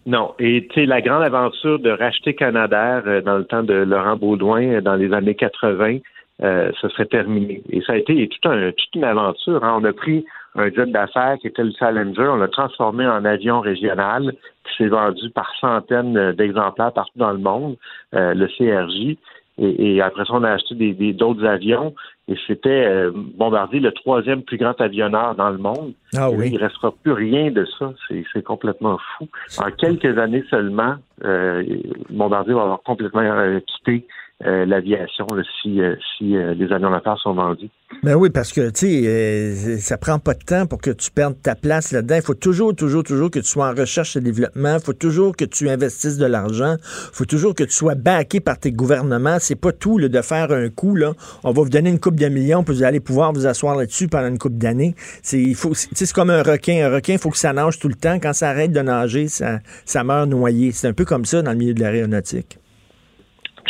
Non. 0.09 0.33
Et 0.39 0.67
tu 0.71 0.81
sais, 0.81 0.87
la 0.87 1.03
grande 1.03 1.23
aventure 1.23 1.79
de 1.79 1.91
racheter 1.91 2.35
Canadair 2.35 3.03
euh, 3.07 3.21
dans 3.21 3.37
le 3.37 3.45
temps 3.45 3.63
de 3.63 3.75
Laurent 3.75 4.17
Baudouin 4.17 4.63
euh, 4.63 4.81
dans 4.81 4.95
les 4.95 5.13
années 5.13 5.35
80, 5.35 5.99
euh, 6.43 6.71
ça 6.81 6.89
serait 6.91 7.07
terminé. 7.07 7.63
Et 7.71 7.81
ça 7.83 7.95
a 7.95 7.97
été 7.97 8.29
tout 8.29 8.49
un, 8.49 8.71
toute 8.73 8.95
une 8.95 9.05
aventure. 9.05 9.63
hein. 9.65 9.79
On 9.81 9.85
a 9.85 9.93
pris 9.93 10.25
un 10.55 10.71
jet 10.71 10.87
d'affaires 10.87 11.37
qui 11.41 11.47
était 11.49 11.65
le 11.65 11.73
Challenger, 11.79 12.29
on 12.29 12.37
l'a 12.37 12.49
transformé 12.49 13.07
en 13.07 13.25
avion 13.25 13.61
régional 13.61 14.33
qui 14.65 14.77
s'est 14.77 14.89
vendu 14.89 15.31
par 15.31 15.51
centaines 15.61 16.17
euh, 16.17 16.33
d'exemplaires 16.33 16.93
partout 16.93 17.19
dans 17.19 17.33
le 17.33 17.39
monde, 17.39 17.77
euh, 18.15 18.35
le 18.35 18.47
CRJ. 18.47 19.17
Et, 19.61 19.97
et 19.97 20.01
après 20.03 20.25
ça, 20.25 20.35
on 20.35 20.45
a 20.45 20.53
acheté 20.53 20.75
des, 20.77 20.93
des- 20.95 21.13
d'autres 21.13 21.45
avions. 21.45 21.93
Et 22.29 22.37
c'était 22.47 22.85
euh, 22.87 23.11
Bombardier, 23.15 23.81
le 23.81 23.91
troisième 23.91 24.43
plus 24.43 24.57
grand 24.59 24.79
avionneur 24.81 25.35
dans 25.35 25.51
le 25.51 25.59
monde. 25.59 25.95
Ah 26.15 26.21
là, 26.21 26.31
oui. 26.31 26.49
il 26.49 26.55
ne 26.55 26.59
restera 26.61 26.93
plus 27.03 27.13
rien 27.13 27.51
de 27.51 27.65
ça. 27.79 27.93
C'est, 28.07 28.23
c'est 28.33 28.45
complètement 28.45 28.99
fou. 29.17 29.27
En 29.59 29.71
quelques 29.73 30.17
années 30.19 30.45
seulement, 30.51 30.95
euh, 31.25 31.65
Bombardier 32.11 32.55
va 32.55 32.63
avoir 32.63 32.83
complètement 32.83 33.23
euh, 33.23 33.59
quitté 33.61 34.07
euh, 34.47 34.65
l'aviation 34.67 35.27
si, 35.61 35.81
euh, 35.81 35.97
si 36.17 36.37
euh, 36.37 36.55
les 36.55 36.73
avions 36.73 36.91
d'affaires 36.91 37.19
sont 37.19 37.35
vendus. 37.35 37.71
Ben 38.05 38.15
oui, 38.15 38.31
parce 38.31 38.53
que, 38.53 38.71
tu 38.71 38.87
sais, 38.87 39.07
euh, 39.07 39.79
ça 39.79 39.97
prend 39.97 40.21
pas 40.21 40.35
de 40.35 40.45
temps 40.45 40.67
pour 40.67 40.81
que 40.81 40.91
tu 40.91 41.11
perdes 41.11 41.41
ta 41.43 41.57
place 41.57 41.91
là-dedans. 41.91 42.17
Il 42.17 42.23
faut 42.23 42.35
toujours, 42.35 42.75
toujours, 42.75 43.03
toujours 43.03 43.31
que 43.31 43.41
tu 43.41 43.47
sois 43.49 43.69
en 43.69 43.75
recherche 43.75 44.15
et 44.17 44.21
développement. 44.21 44.75
Il 44.75 44.81
faut 44.81 44.93
toujours 44.93 45.35
que 45.35 45.45
tu 45.45 45.69
investisses 45.69 46.19
de 46.19 46.27
l'argent. 46.27 46.77
Il 46.79 47.15
faut 47.15 47.25
toujours 47.25 47.55
que 47.55 47.65
tu 47.65 47.73
sois 47.73 47.97
backé 47.97 48.39
par 48.39 48.59
tes 48.59 48.71
gouvernements. 48.71 49.39
C'est 49.41 49.61
pas 49.61 49.73
tout 49.73 49.99
là, 49.99 50.09
de 50.09 50.23
faire 50.23 50.53
un 50.53 50.69
coup. 50.69 50.95
Là. 50.95 51.15
On 51.43 51.51
va 51.51 51.63
vous 51.63 51.71
donner 51.71 51.91
une 51.91 51.99
coupe 51.99 52.17
de 52.17 52.29
millions, 52.29 52.63
puis 52.63 52.77
vous 52.77 52.85
allez 52.85 53.01
pouvoir 53.01 53.33
vous 53.33 53.47
asseoir 53.47 53.75
là-dessus 53.75 54.07
pendant 54.07 54.29
une 54.29 54.39
coupe 54.39 54.57
d'années. 54.57 54.95
C'est, 55.23 55.41
il 55.41 55.57
faut, 55.57 55.75
c'est 55.75 56.13
comme 56.13 56.31
un 56.31 56.43
requin. 56.43 56.87
Un 56.87 56.95
requin, 56.95 57.15
il 57.15 57.19
faut 57.19 57.31
que 57.31 57.39
ça 57.39 57.53
nage 57.53 57.81
tout 57.81 57.89
le 57.89 57.97
temps. 57.97 58.21
Quand 58.21 58.35
ça 58.35 58.51
arrête 58.51 58.71
de 58.71 58.81
nager, 58.81 59.27
ça, 59.27 59.59
ça 59.85 60.05
meurt 60.05 60.29
noyé. 60.29 60.71
C'est 60.71 60.87
un 60.87 60.93
peu 60.93 61.05
comme 61.05 61.25
ça 61.25 61.43
dans 61.43 61.51
le 61.51 61.57
milieu 61.57 61.75
de 61.75 61.81
l'aéronautique. 61.81 62.59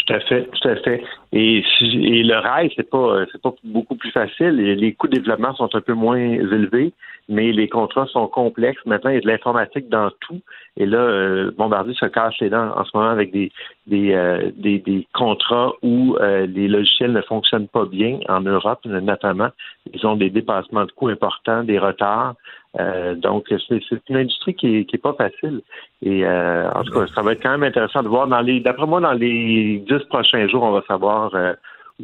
Tout 0.07 0.15
à 0.15 0.21
fait, 0.21 0.45
tout 0.45 0.69
à 0.69 0.77
fait. 0.77 1.03
Et, 1.33 1.65
et 1.81 2.23
le 2.23 2.39
rail, 2.39 2.71
c'est 2.77 2.89
pas 2.89 2.99
euh, 2.99 3.27
c'est 3.33 3.43
pas 3.43 3.53
beaucoup 3.65 3.97
plus 3.97 4.11
facile. 4.11 4.51
Les 4.51 4.93
coûts 4.95 5.09
de 5.09 5.17
développement 5.17 5.55
sont 5.55 5.75
un 5.75 5.81
peu 5.81 5.95
moins 5.95 6.17
élevés, 6.19 6.93
mais 7.29 7.53
les 7.53 7.69
contrats 7.69 8.07
sont 8.07 8.29
complexes. 8.29 8.81
Maintenant, 8.87 9.11
il 9.11 9.15
y 9.15 9.19
a 9.19 9.21
de 9.21 9.27
l'informatique 9.27 9.89
dans 9.89 10.11
tout. 10.21 10.41
Et 10.77 10.87
là, 10.87 10.99
euh, 10.99 11.51
Bombardier 11.57 11.95
se 11.95 12.07
casse 12.07 12.39
les 12.41 12.49
dents 12.49 12.71
en 12.77 12.85
ce 12.85 12.91
moment 12.95 13.11
avec 13.11 13.33
des 13.33 13.51
des, 13.87 14.13
euh, 14.15 14.51
des, 14.57 14.79
des 14.79 15.07
contrats 15.15 15.73
où 15.83 16.17
euh, 16.21 16.47
les 16.47 16.69
logiciels 16.69 17.13
ne 17.13 17.23
fonctionnent 17.23 17.69
pas 17.69 17.85
bien 17.85 18.21
en 18.29 18.41
Europe, 18.41 18.85
notamment. 18.85 19.49
Ils 19.93 20.07
ont 20.07 20.17
des 20.17 20.31
dépassements 20.31 20.85
de 20.85 20.93
coûts 20.93 21.09
importants, 21.09 21.65
des 21.65 21.79
retards. 21.79 22.35
Euh, 22.79 23.15
donc, 23.15 23.47
c'est 23.49 23.81
une 24.09 24.17
industrie 24.17 24.55
qui 24.55 24.77
est, 24.77 24.85
qui 24.85 24.97
est 24.97 25.03
pas 25.03 25.15
facile. 25.15 25.63
Et 26.03 26.25
euh, 26.25 26.71
en 26.71 26.85
tout 26.85 26.93
cas, 26.93 27.07
ça 27.15 27.23
va 27.23 27.33
être 27.33 27.43
quand 27.43 27.51
même 27.51 27.65
intéressant 27.65 28.03
de 28.03 28.09
voir. 28.09 28.29
Dans 28.29 28.41
les, 28.41 28.61
d'après 28.61 28.87
moi, 28.87 29.01
dans 29.01 29.13
les 29.13 29.85
dix 29.89 30.05
prochains 30.09 30.47
jours, 30.47 30.63
on 30.63 30.71
va 30.71 30.83
savoir 30.87 31.35
euh, 31.35 31.55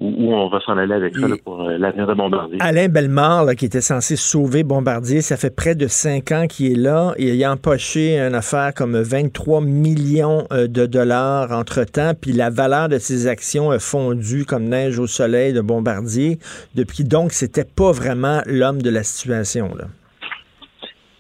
où, 0.01 0.35
on 0.35 0.49
va 0.49 0.59
s'en 0.63 0.77
aller 0.77 0.95
avec 0.95 1.17
ça 1.17 1.29
là, 1.29 1.37
pour 1.45 1.63
euh, 1.63 1.79
l'avenir 1.79 2.09
de 2.09 2.15
Bombardier. 2.15 2.59
Alain 2.61 2.89
Bellemare, 2.89 3.45
là, 3.45 3.55
qui 3.55 3.67
était 3.67 3.81
censé 3.81 4.17
sauver 4.17 4.65
Bombardier, 4.65 5.21
ça 5.21 5.37
fait 5.37 5.55
près 5.55 5.77
de 5.77 5.87
cinq 5.87 6.33
ans 6.33 6.49
qu'il 6.49 6.73
est 6.73 6.75
là 6.75 7.13
et 7.19 7.35
il 7.35 7.45
a 7.45 7.53
empoché 7.53 8.19
une 8.19 8.35
affaire 8.35 8.75
comme 8.75 9.01
23 9.01 9.61
millions 9.61 10.49
de 10.51 10.87
dollars 10.87 11.53
entre-temps, 11.53 12.15
puis 12.21 12.33
la 12.33 12.51
valeur 12.51 12.89
de 12.89 12.99
ses 12.99 13.29
actions 13.29 13.71
a 13.71 13.79
fondu 13.79 14.45
comme 14.45 14.65
neige 14.65 14.99
au 14.99 15.07
soleil 15.07 15.53
de 15.53 15.61
Bombardier 15.61 16.39
depuis. 16.75 17.05
Donc, 17.05 17.31
c'était 17.31 17.65
pas 17.65 17.93
vraiment 17.93 18.41
l'homme 18.47 18.83
de 18.83 18.91
la 18.91 19.05
situation. 19.05 19.73
Là. 19.79 19.85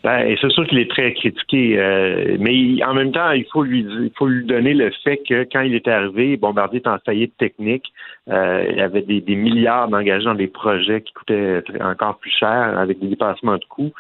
Ben, 0.05 0.37
c'est 0.39 0.51
sûr 0.51 0.67
qu'il 0.67 0.79
est 0.79 0.91
très 0.91 1.15
critiqué, 1.15 1.79
euh, 1.79 2.37
mais 2.39 2.55
il- 2.55 2.85
en 2.85 2.93
même 2.93 3.11
temps, 3.11 3.31
il 3.31 3.47
faut 3.51 3.63
lui 3.63 3.81
il 3.81 4.11
faut 4.19 4.27
lui 4.27 4.45
donner 4.45 4.75
le 4.75 4.91
fait 5.03 5.17
que 5.27 5.45
quand 5.51 5.63
il 5.63 5.75
est 5.75 5.89
arrivé, 5.89 6.37
Bombardier 6.37 6.81
est 6.85 6.87
en 6.87 6.99
faillite 6.99 7.35
technique. 7.39 7.87
Euh, 8.29 8.67
il 8.71 8.81
avait 8.81 9.01
des, 9.01 9.23
des 9.23 9.35
milliards 9.35 9.89
d'engagés 9.89 10.27
dans 10.27 10.35
des 10.35 10.47
projets 10.47 11.01
qui 11.01 11.13
coûtaient 11.15 11.63
encore 11.81 12.19
plus 12.19 12.31
cher 12.31 12.79
avec 12.79 12.99
des 12.99 13.09
dépassements 13.09 13.57
de 13.57 13.65
coûts. 13.65 13.93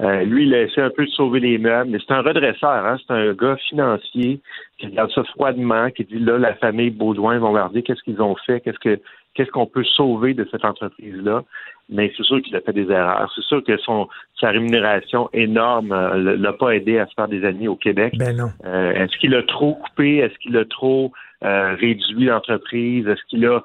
Euh, 0.00 0.24
lui, 0.24 0.46
il 0.46 0.54
a 0.54 0.62
essayé 0.62 0.82
un 0.82 0.90
peu 0.90 1.04
de 1.06 1.10
sauver 1.10 1.38
les 1.38 1.58
meubles, 1.58 1.90
mais 1.90 1.98
c'est 2.04 2.12
un 2.12 2.22
redresseur, 2.22 2.84
hein, 2.84 2.96
c'est 3.06 3.12
un 3.14 3.32
gars 3.32 3.56
financier 3.68 4.40
qui 4.78 4.86
regarde 4.86 5.12
ça 5.12 5.22
froidement, 5.22 5.90
qui 5.90 6.02
dit 6.04 6.18
là, 6.18 6.38
la 6.38 6.54
famille 6.54 6.90
Baudouin, 6.90 7.38
Bombardier, 7.38 7.82
qu'est-ce 7.84 8.02
qu'ils 8.02 8.20
ont 8.20 8.34
fait, 8.46 8.60
qu'est-ce 8.62 8.80
que 8.80 8.98
qu'est-ce 9.34 9.50
qu'on 9.50 9.66
peut 9.66 9.84
sauver 9.84 10.34
de 10.34 10.46
cette 10.50 10.64
entreprise-là. 10.64 11.42
Mais 11.88 12.12
c'est 12.16 12.22
sûr 12.22 12.40
qu'il 12.42 12.56
a 12.56 12.60
fait 12.60 12.72
des 12.72 12.90
erreurs. 12.90 13.30
C'est 13.34 13.44
sûr 13.44 13.62
que 13.64 13.76
son 13.78 14.08
sa 14.40 14.50
rémunération 14.50 15.28
énorme 15.32 15.92
euh, 15.92 16.36
l'a 16.36 16.52
pas 16.52 16.70
aidé 16.70 16.98
à 16.98 17.06
se 17.06 17.14
faire 17.14 17.28
des 17.28 17.44
amis 17.44 17.68
au 17.68 17.76
Québec. 17.76 18.14
Ben 18.18 18.36
non. 18.36 18.50
Euh, 18.64 18.92
Est-ce 18.92 19.16
qu'il 19.18 19.34
a 19.34 19.42
trop 19.42 19.74
coupé? 19.74 20.16
Est-ce 20.16 20.36
qu'il 20.38 20.56
a 20.56 20.64
trop 20.64 21.12
euh, 21.44 21.74
réduit 21.74 22.24
l'entreprise? 22.24 23.06
Est-ce 23.06 23.22
qu'il 23.28 23.46
a 23.46 23.62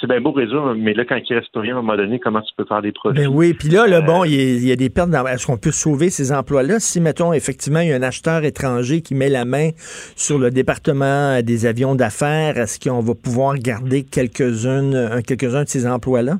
c'est 0.00 0.06
bien 0.06 0.20
beau 0.20 0.32
résoudre, 0.32 0.74
mais 0.76 0.94
là, 0.94 1.04
quand 1.04 1.18
il 1.28 1.34
reste 1.36 1.50
rien, 1.54 1.74
à 1.74 1.78
un 1.78 1.82
moment 1.82 1.96
donné, 1.96 2.18
comment 2.18 2.40
tu 2.40 2.52
peux 2.56 2.64
faire 2.64 2.82
des 2.82 2.92
profits? 2.92 3.18
Ben 3.18 3.28
oui, 3.28 3.52
puis 3.54 3.68
là, 3.68 3.86
là, 3.86 4.00
bon, 4.00 4.24
il 4.24 4.34
y, 4.34 4.38
a- 4.40 4.42
il 4.54 4.66
y 4.68 4.72
a 4.72 4.76
des 4.76 4.90
pertes. 4.90 5.10
dans- 5.10 5.26
Est-ce 5.26 5.46
qu'on 5.46 5.56
peut 5.56 5.70
sauver 5.72 6.08
ces 6.10 6.32
emplois-là? 6.32 6.78
Si, 6.80 7.00
mettons, 7.00 7.32
effectivement, 7.32 7.80
il 7.80 7.88
y 7.88 7.92
a 7.92 7.96
un 7.96 8.02
acheteur 8.02 8.44
étranger 8.44 9.00
qui 9.02 9.14
met 9.14 9.28
la 9.28 9.44
main 9.44 9.70
sur 10.16 10.38
le 10.38 10.50
département 10.50 11.40
des 11.42 11.66
avions 11.66 11.94
d'affaires, 11.94 12.56
est-ce 12.58 12.78
qu'on 12.80 13.00
va 13.00 13.14
pouvoir 13.14 13.54
garder 13.56 14.04
quelques-unes, 14.04 14.94
un- 14.94 15.22
quelques-uns 15.22 15.64
de 15.64 15.68
ces 15.68 15.86
emplois-là? 15.86 16.34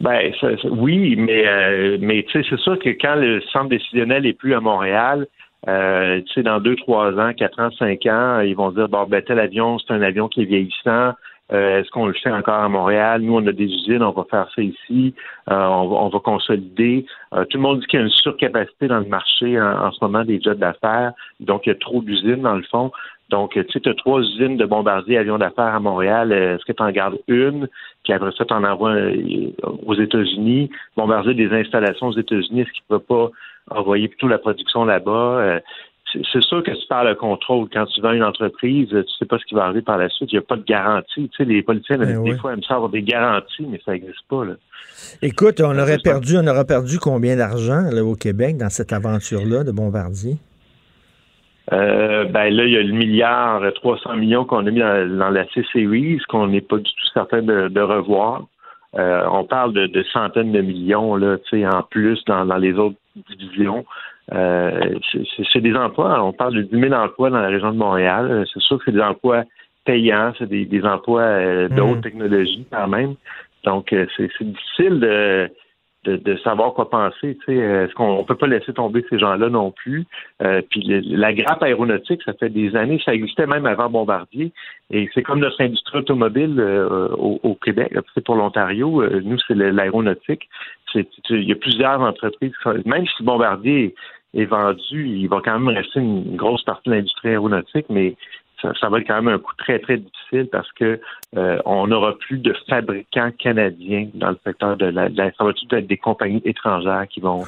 Ben 0.00 0.32
ça- 0.40 0.56
ça- 0.62 0.68
oui, 0.70 1.14
mais 1.16 1.46
euh, 1.46 1.98
mais 2.00 2.24
tu 2.26 2.32
sais, 2.42 2.46
c'est 2.48 2.58
sûr 2.60 2.78
que 2.78 2.88
quand 2.90 3.16
le 3.16 3.42
centre 3.52 3.68
décisionnel 3.68 4.24
est 4.24 4.32
plus 4.32 4.54
à 4.54 4.60
Montréal, 4.60 5.26
euh, 5.68 6.22
tu 6.26 6.32
sais, 6.34 6.42
dans 6.42 6.58
deux, 6.58 6.74
trois 6.76 7.12
ans, 7.18 7.32
quatre 7.36 7.60
ans, 7.60 7.70
cinq 7.78 8.06
ans, 8.06 8.40
ils 8.40 8.56
vont 8.56 8.70
dire 8.70 8.88
bon 8.88 9.04
ben 9.04 9.20
tel 9.22 9.38
avion, 9.38 9.78
c'est 9.78 9.92
un 9.92 10.00
avion 10.00 10.28
qui 10.28 10.40
est 10.42 10.46
vieillissant. 10.46 11.12
Euh, 11.52 11.80
Est-ce 11.80 11.90
qu'on 11.90 12.06
le 12.06 12.12
fait 12.12 12.30
encore 12.30 12.62
à 12.62 12.68
Montréal? 12.68 13.22
Nous, 13.22 13.34
on 13.34 13.46
a 13.46 13.52
des 13.52 13.64
usines, 13.64 14.02
on 14.02 14.12
va 14.12 14.24
faire 14.30 14.48
ça 14.54 14.62
ici, 14.62 15.14
Euh, 15.50 15.54
on, 15.54 15.88
va, 15.88 15.96
on 15.96 16.08
va 16.08 16.18
consolider. 16.20 17.06
Euh, 17.34 17.44
tout 17.46 17.56
le 17.56 17.62
monde 17.62 17.80
dit 17.80 17.86
qu'il 17.86 17.98
y 17.98 18.02
a 18.02 18.06
une 18.06 18.12
surcapacité 18.12 18.86
dans 18.86 19.00
le 19.00 19.06
marché 19.06 19.60
en, 19.60 19.86
en 19.86 19.90
ce 19.92 19.98
moment 20.02 20.24
des 20.24 20.40
jets 20.40 20.54
d'affaires, 20.54 21.12
donc 21.40 21.66
il 21.66 21.70
y 21.70 21.72
a 21.72 21.74
trop 21.76 22.00
d'usines 22.02 22.42
dans 22.42 22.54
le 22.54 22.62
fond. 22.62 22.92
Donc, 23.30 23.52
tu 23.52 23.64
sais, 23.72 23.80
tu 23.80 23.88
as 23.88 23.94
trois 23.94 24.20
usines 24.20 24.56
de 24.56 24.66
bombardiers 24.66 25.18
avions 25.18 25.38
d'affaires 25.38 25.74
à 25.74 25.80
Montréal. 25.80 26.32
Euh, 26.32 26.56
Est-ce 26.56 26.64
que 26.64 26.72
tu 26.72 26.82
en 26.82 26.90
gardes 26.90 27.18
une, 27.28 27.68
puis 28.04 28.12
après 28.12 28.32
ça, 28.36 28.44
tu 28.44 28.54
en 28.54 28.64
envoies 28.64 28.90
euh, 28.90 29.52
aux 29.86 29.94
États-Unis, 29.94 30.70
bombardier 30.96 31.34
des 31.34 31.50
installations 31.52 32.08
aux 32.08 32.18
États-Unis, 32.18 32.62
est-ce 32.62 32.72
qu'il 32.72 32.82
ne 32.90 32.98
peut 32.98 33.04
pas 33.04 33.30
envoyer 33.70 34.08
plutôt 34.08 34.26
la 34.28 34.38
production 34.38 34.84
là-bas? 34.84 35.60
Euh, 36.16 36.22
c'est 36.32 36.42
sûr 36.42 36.62
que 36.62 36.70
tu 36.70 36.86
perds 36.88 37.04
le 37.04 37.14
contrôle. 37.14 37.68
Quand 37.72 37.86
tu 37.86 38.00
vends 38.00 38.12
une 38.12 38.24
entreprise, 38.24 38.88
tu 38.88 39.04
sais 39.18 39.26
pas 39.26 39.38
ce 39.38 39.44
qui 39.44 39.54
va 39.54 39.64
arriver 39.64 39.82
par 39.82 39.98
la 39.98 40.08
suite. 40.08 40.32
Il 40.32 40.36
n'y 40.36 40.38
a 40.38 40.42
pas 40.42 40.56
de 40.56 40.64
garantie. 40.64 41.28
Tu 41.28 41.36
sais, 41.36 41.44
les 41.44 41.62
politiciens, 41.62 41.98
Ben 41.98 42.22
des 42.22 42.32
oui. 42.32 42.38
fois, 42.38 42.52
aiment 42.52 42.62
ça 42.62 42.74
avoir 42.74 42.90
des 42.90 43.02
garanties, 43.02 43.66
mais 43.68 43.80
ça 43.84 43.92
n'existe 43.92 44.26
pas. 44.28 44.44
Là. 44.44 44.54
Écoute, 45.22 45.60
on 45.60 45.78
aurait 45.78 45.98
perdu, 45.98 46.36
on 46.36 46.46
aurait 46.46 46.66
perdu 46.66 46.98
combien 46.98 47.36
d'argent 47.36 47.82
là, 47.90 48.04
au 48.04 48.14
Québec 48.14 48.56
dans 48.56 48.70
cette 48.70 48.92
aventure-là 48.92 49.64
de 49.64 49.72
Bombardier? 49.72 50.36
Euh, 51.72 52.24
ben 52.24 52.52
là, 52.52 52.64
il 52.64 52.72
y 52.72 52.76
a 52.76 52.82
le 52.82 52.92
milliard 52.92 53.62
euh, 53.62 53.70
300 53.70 54.16
millions 54.16 54.44
qu'on 54.44 54.66
a 54.66 54.70
mis 54.70 54.80
dans, 54.80 55.18
dans 55.18 55.30
la 55.30 55.46
C-Series, 55.50 56.18
qu'on 56.28 56.48
n'est 56.48 56.60
pas 56.62 56.78
du 56.78 56.82
tout 56.82 57.08
certain 57.14 57.42
de, 57.42 57.68
de 57.68 57.80
revoir. 57.80 58.46
Euh, 58.98 59.24
on 59.30 59.44
parle 59.44 59.72
de, 59.72 59.86
de 59.86 60.02
centaines 60.12 60.50
de 60.50 60.60
millions 60.60 61.14
là, 61.14 61.36
en 61.72 61.82
plus 61.82 62.18
dans, 62.26 62.44
dans 62.44 62.56
les 62.56 62.72
autres 62.74 62.96
divisions. 63.28 63.84
Euh, 64.32 64.94
c'est- 65.52 65.60
des 65.60 65.74
emplois. 65.74 66.22
On 66.24 66.32
parle 66.32 66.54
de 66.54 66.62
10 66.62 66.80
000 66.80 66.92
emplois 66.94 67.30
dans 67.30 67.40
la 67.40 67.48
région 67.48 67.72
de 67.72 67.76
Montréal. 67.78 68.44
C'est 68.52 68.60
sûr 68.62 68.78
que 68.78 68.84
c'est 68.86 68.92
des 68.92 69.00
emplois 69.02 69.44
payants, 69.84 70.32
c'est 70.38 70.48
des, 70.48 70.64
des 70.66 70.84
emplois 70.84 71.22
euh, 71.22 71.68
de 71.68 71.80
haute 71.80 72.00
technologie 72.02 72.66
quand 72.70 72.86
même. 72.88 73.14
Donc, 73.64 73.92
euh, 73.92 74.06
c'est 74.16 74.30
difficile 74.42 75.00
de, 75.00 75.50
de, 76.04 76.16
de 76.16 76.36
savoir 76.38 76.72
quoi 76.72 76.88
penser. 76.88 77.36
Tu 77.44 77.46
sais, 77.46 77.56
est-ce 77.56 77.92
qu'on 77.94 78.08
on 78.20 78.24
peut 78.24 78.36
pas 78.36 78.46
laisser 78.46 78.72
tomber 78.72 79.04
ces 79.10 79.18
gens-là 79.18 79.48
non 79.50 79.70
plus? 79.70 80.06
Euh, 80.42 80.62
Puis 80.70 80.80
le- 80.82 81.02
la 81.16 81.34
grappe 81.34 81.62
aéronautique, 81.62 82.22
ça 82.24 82.32
fait 82.34 82.48
des 82.48 82.74
années, 82.76 83.02
ça 83.04 83.12
existait 83.12 83.46
même 83.46 83.66
avant 83.66 83.90
Bombardier. 83.90 84.52
Et 84.90 85.10
c'est 85.12 85.22
comme 85.22 85.40
notre 85.40 85.60
industrie 85.60 85.98
automobile 85.98 86.54
euh, 86.58 87.08
au, 87.18 87.38
au 87.42 87.54
Québec. 87.54 87.92
C'est 88.14 88.24
pour 88.24 88.36
l'Ontario. 88.36 89.02
euh, 89.02 89.20
nous, 89.24 89.38
c'est 89.46 89.54
l'aéronautique. 89.56 90.48
Il 90.94 91.44
y 91.44 91.52
a 91.52 91.56
plusieurs 91.56 92.00
entreprises. 92.00 92.52
qui 92.56 92.62
sont- 92.62 92.82
Même 92.86 93.06
si 93.06 93.22
Bombardier 93.22 93.94
est 94.34 94.44
vendu, 94.44 95.08
il 95.08 95.28
va 95.28 95.40
quand 95.44 95.58
même 95.58 95.74
rester 95.76 96.00
une 96.00 96.36
grosse 96.36 96.62
partie 96.62 96.88
de 96.88 96.94
l'industrie 96.94 97.30
aéronautique, 97.30 97.86
mais 97.88 98.14
ça, 98.62 98.72
ça 98.78 98.88
va 98.88 98.98
être 98.98 99.06
quand 99.06 99.22
même 99.22 99.34
un 99.34 99.38
coup 99.38 99.54
très, 99.56 99.78
très 99.78 99.96
difficile 99.96 100.48
parce 100.52 100.70
que 100.72 101.00
euh, 101.36 101.58
on 101.64 101.86
n'aura 101.86 102.16
plus 102.18 102.38
de 102.38 102.54
fabricants 102.68 103.30
canadiens 103.38 104.08
dans 104.14 104.30
le 104.30 104.38
secteur 104.44 104.76
de 104.76 104.86
la, 104.86 105.08
de 105.08 105.16
la- 105.16 105.32
ça 105.32 105.44
va 105.44 105.50
être 105.50 105.86
des 105.86 105.96
compagnies 105.96 106.42
étrangères 106.44 107.06
qui 107.08 107.20
vont 107.20 107.44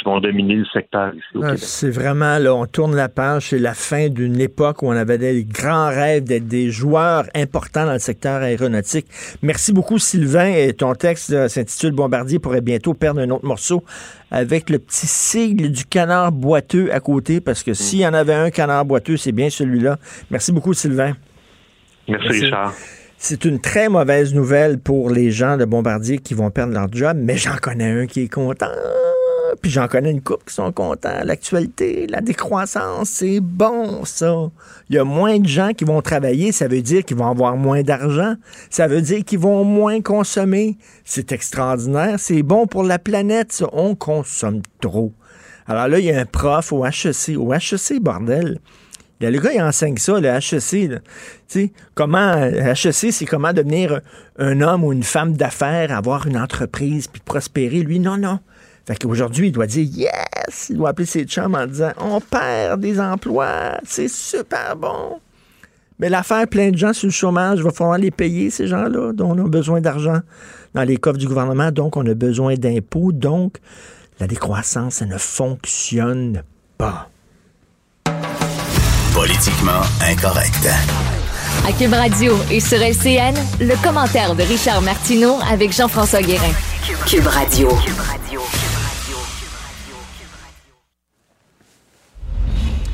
qui 0.00 0.04
vont 0.04 0.20
dominer 0.20 0.56
le 0.56 0.64
secteur 0.72 1.14
ici 1.14 1.22
au 1.34 1.42
Ah, 1.42 1.46
Québec. 1.48 1.60
C'est 1.62 1.90
vraiment, 1.90 2.38
là, 2.38 2.54
on 2.54 2.66
tourne 2.66 2.96
la 2.96 3.08
page, 3.08 3.50
c'est 3.50 3.58
la 3.58 3.74
fin 3.74 4.08
d'une 4.08 4.40
époque 4.40 4.82
où 4.82 4.88
on 4.88 4.92
avait 4.96 5.18
des 5.18 5.44
grands 5.44 5.88
rêves 5.88 6.24
d'être 6.24 6.48
des 6.48 6.70
joueurs 6.70 7.24
importants 7.34 7.86
dans 7.86 7.92
le 7.92 7.98
secteur 7.98 8.42
aéronautique. 8.42 9.06
Merci 9.42 9.72
beaucoup, 9.72 9.98
Sylvain. 9.98 10.52
Et 10.54 10.72
ton 10.72 10.94
texte 10.94 11.30
là, 11.30 11.48
s'intitule 11.48 11.92
Bombardier 11.92 12.38
pourrait 12.38 12.60
bientôt 12.60 12.94
perdre 12.94 13.20
un 13.20 13.30
autre 13.30 13.46
morceau 13.46 13.84
avec 14.30 14.70
le 14.70 14.78
petit 14.78 15.06
sigle 15.06 15.70
du 15.70 15.84
canard 15.84 16.32
boiteux 16.32 16.92
à 16.92 17.00
côté, 17.00 17.40
parce 17.40 17.62
que 17.62 17.74
s'il 17.74 18.00
y 18.00 18.06
en 18.06 18.14
avait 18.14 18.34
un 18.34 18.50
canard 18.50 18.84
boiteux, 18.84 19.16
c'est 19.16 19.32
bien 19.32 19.50
celui-là. 19.50 19.98
Merci 20.30 20.52
beaucoup, 20.52 20.72
Sylvain. 20.74 21.14
Merci, 22.08 22.26
Merci. 22.28 22.44
Richard. 22.44 22.74
C'est 23.22 23.44
une 23.44 23.60
très 23.60 23.90
mauvaise 23.90 24.32
nouvelle 24.34 24.78
pour 24.78 25.10
les 25.10 25.30
gens 25.30 25.58
de 25.58 25.66
Bombardier 25.66 26.18
qui 26.18 26.32
vont 26.32 26.50
perdre 26.50 26.72
leur 26.72 26.90
job, 26.90 27.18
mais 27.20 27.36
j'en 27.36 27.56
connais 27.60 27.90
un 27.90 28.06
qui 28.06 28.22
est 28.22 28.32
content. 28.32 28.66
Puis 29.60 29.70
j'en 29.70 29.88
connais 29.88 30.10
une 30.10 30.22
couple 30.22 30.44
qui 30.46 30.54
sont 30.54 30.72
contents. 30.72 31.24
L'actualité, 31.24 32.06
la 32.08 32.20
décroissance, 32.20 33.08
c'est 33.08 33.40
bon, 33.40 34.04
ça. 34.04 34.50
Il 34.88 34.96
y 34.96 34.98
a 34.98 35.04
moins 35.04 35.38
de 35.38 35.46
gens 35.46 35.72
qui 35.72 35.84
vont 35.84 36.02
travailler, 36.02 36.52
ça 36.52 36.68
veut 36.68 36.82
dire 36.82 37.04
qu'ils 37.04 37.16
vont 37.16 37.30
avoir 37.30 37.56
moins 37.56 37.82
d'argent. 37.82 38.34
Ça 38.70 38.86
veut 38.86 39.02
dire 39.02 39.24
qu'ils 39.24 39.38
vont 39.38 39.64
moins 39.64 40.00
consommer. 40.00 40.76
C'est 41.04 41.32
extraordinaire. 41.32 42.18
C'est 42.18 42.42
bon 42.42 42.66
pour 42.66 42.82
la 42.82 42.98
planète, 42.98 43.52
ça. 43.52 43.66
On 43.72 43.94
consomme 43.94 44.62
trop. 44.80 45.12
Alors 45.66 45.88
là, 45.88 45.98
il 45.98 46.06
y 46.06 46.12
a 46.12 46.20
un 46.20 46.26
prof 46.26 46.72
au 46.72 46.84
HEC. 46.84 47.36
Au 47.36 47.52
HEC, 47.54 48.00
bordel. 48.00 48.58
A 49.22 49.30
le 49.30 49.38
gars, 49.38 49.52
il 49.52 49.60
enseigne 49.60 49.98
ça, 49.98 50.18
le 50.18 50.28
HEC. 50.28 50.88
là. 50.88 50.98
Comment, 51.94 52.34
HEC, 52.36 53.12
c'est 53.12 53.26
comment 53.26 53.52
devenir 53.52 54.00
un 54.38 54.62
homme 54.62 54.82
ou 54.82 54.92
une 54.92 55.02
femme 55.02 55.34
d'affaires, 55.34 55.92
avoir 55.94 56.26
une 56.26 56.38
entreprise, 56.38 57.06
puis 57.06 57.20
prospérer. 57.22 57.82
Lui, 57.82 58.00
non, 58.00 58.16
non. 58.16 58.38
Fait 58.90 58.96
qu'aujourd'hui, 58.96 59.48
il 59.48 59.52
doit 59.52 59.68
dire 59.68 59.84
yes! 59.84 60.66
Il 60.68 60.78
doit 60.78 60.88
appeler 60.88 61.06
ses 61.06 61.24
chums 61.24 61.54
en 61.54 61.64
disant 61.64 61.92
on 62.00 62.20
perd 62.20 62.80
des 62.80 62.98
emplois, 62.98 63.78
c'est 63.84 64.08
super 64.08 64.74
bon. 64.74 65.20
Mais 66.00 66.08
l'affaire, 66.08 66.48
plein 66.48 66.72
de 66.72 66.76
gens 66.76 66.92
sur 66.92 67.06
le 67.06 67.12
chômage, 67.12 67.58
il 67.58 67.64
va 67.64 67.70
falloir 67.70 67.98
les 67.98 68.10
payer, 68.10 68.50
ces 68.50 68.66
gens-là, 68.66 69.12
dont 69.12 69.30
on 69.30 69.46
a 69.46 69.48
besoin 69.48 69.80
d'argent 69.80 70.18
dans 70.74 70.82
les 70.82 70.96
coffres 70.96 71.18
du 71.18 71.28
gouvernement, 71.28 71.70
donc 71.70 71.96
on 71.96 72.04
a 72.04 72.14
besoin 72.14 72.54
d'impôts, 72.54 73.12
donc 73.12 73.58
la 74.18 74.26
décroissance, 74.26 74.94
ça 74.94 75.06
ne 75.06 75.18
fonctionne 75.18 76.42
pas. 76.76 77.08
Politiquement 79.14 79.82
incorrect. 80.00 80.68
À 81.64 81.72
Cube 81.72 81.92
Radio 81.92 82.34
et 82.50 82.58
sur 82.58 82.78
LCN, 82.78 83.36
le 83.60 83.80
commentaire 83.84 84.34
de 84.34 84.42
Richard 84.42 84.82
Martineau 84.82 85.36
avec 85.48 85.72
Jean-François 85.72 86.22
Guérin. 86.22 86.50
Cube 87.06 87.26
Radio. 87.28 87.68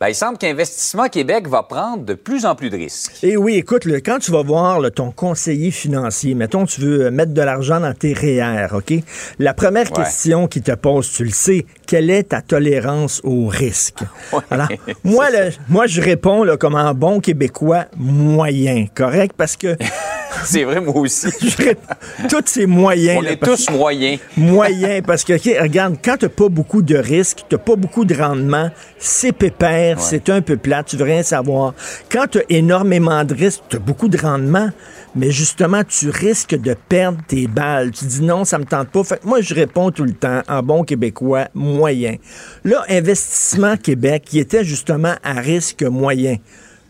Ben, 0.00 0.08
il 0.08 0.14
semble 0.14 0.38
qu'Investissement 0.38 1.08
Québec 1.08 1.48
va 1.48 1.62
prendre 1.62 2.04
de 2.04 2.14
plus 2.14 2.44
en 2.46 2.54
plus 2.54 2.68
de 2.68 2.76
risques. 2.76 3.12
Et 3.22 3.36
oui, 3.36 3.54
écoute, 3.54 3.86
quand 4.04 4.18
tu 4.18 4.32
vas 4.32 4.42
voir 4.42 4.80
ton 4.92 5.10
conseiller 5.12 5.70
financier, 5.70 6.34
mettons, 6.34 6.66
tu 6.66 6.80
veux 6.80 7.10
mettre 7.10 7.32
de 7.32 7.40
l'argent 7.40 7.80
dans 7.80 7.94
tes 7.94 8.12
REER, 8.12 8.66
OK? 8.74 8.92
La 9.38 9.54
première 9.54 9.84
Ouais. 9.92 10.02
question 10.04 10.48
qu'il 10.48 10.62
te 10.62 10.72
pose, 10.72 11.10
tu 11.12 11.24
le 11.24 11.30
sais, 11.30 11.64
quelle 11.86 12.10
est 12.10 12.24
ta 12.30 12.40
tolérance 12.42 13.20
au 13.24 13.46
risque? 13.46 14.00
Ouais, 14.32 14.40
Alors, 14.50 14.68
moi, 15.04 15.26
moi, 15.68 15.86
je 15.86 16.00
réponds 16.00 16.42
là, 16.44 16.56
comme 16.56 16.74
un 16.74 16.92
bon 16.92 17.20
Québécois 17.20 17.86
moyen, 17.96 18.86
correct? 18.94 19.34
Parce 19.36 19.56
que 19.56 19.76
C'est 20.44 20.64
vrai, 20.64 20.80
moi 20.80 20.96
aussi. 20.96 21.28
tous 22.28 22.42
ces 22.46 22.66
moyens. 22.66 23.18
On 23.18 23.22
là, 23.22 23.30
est 23.32 23.36
tous 23.36 23.70
moyens. 23.70 24.18
moyen 24.36 25.00
parce 25.00 25.22
que 25.22 25.34
OK, 25.34 25.62
regarde 25.62 25.96
quand 26.04 26.16
t'as 26.18 26.28
pas 26.28 26.48
beaucoup 26.48 26.82
de 26.82 26.96
risques 26.96 27.44
t'as 27.48 27.56
pas 27.56 27.76
beaucoup 27.76 28.04
de 28.04 28.14
rendement 28.14 28.68
c'est 28.98 29.30
pépère 29.30 29.83
c'est 29.98 30.28
un 30.30 30.40
peu 30.40 30.56
plat 30.56 30.82
tu 30.82 30.96
veux 30.96 31.04
rien 31.04 31.22
savoir. 31.22 31.74
Quand 32.10 32.26
t'as 32.30 32.40
énormément 32.48 33.24
de 33.24 33.34
risques 33.34 33.62
t'as 33.68 33.78
beaucoup 33.78 34.08
de 34.08 34.18
rendement 34.18 34.70
mais 35.14 35.30
justement 35.30 35.82
tu 35.84 36.10
risques 36.10 36.56
de 36.56 36.74
perdre 36.88 37.18
tes 37.26 37.46
balles. 37.46 37.90
Tu 37.92 38.04
dis 38.06 38.22
non 38.22 38.44
ça 38.44 38.58
me 38.58 38.64
tente 38.64 38.88
pas. 38.88 39.04
Fait 39.04 39.24
moi 39.24 39.40
je 39.40 39.54
réponds 39.54 39.90
tout 39.90 40.04
le 40.04 40.12
temps 40.12 40.42
en 40.48 40.62
bon 40.62 40.84
québécois 40.84 41.48
moyen. 41.54 42.16
Là 42.64 42.84
investissement 42.88 43.76
Québec 43.76 44.24
qui 44.26 44.38
était 44.38 44.64
justement 44.64 45.14
à 45.22 45.34
risque 45.34 45.82
moyen. 45.82 46.36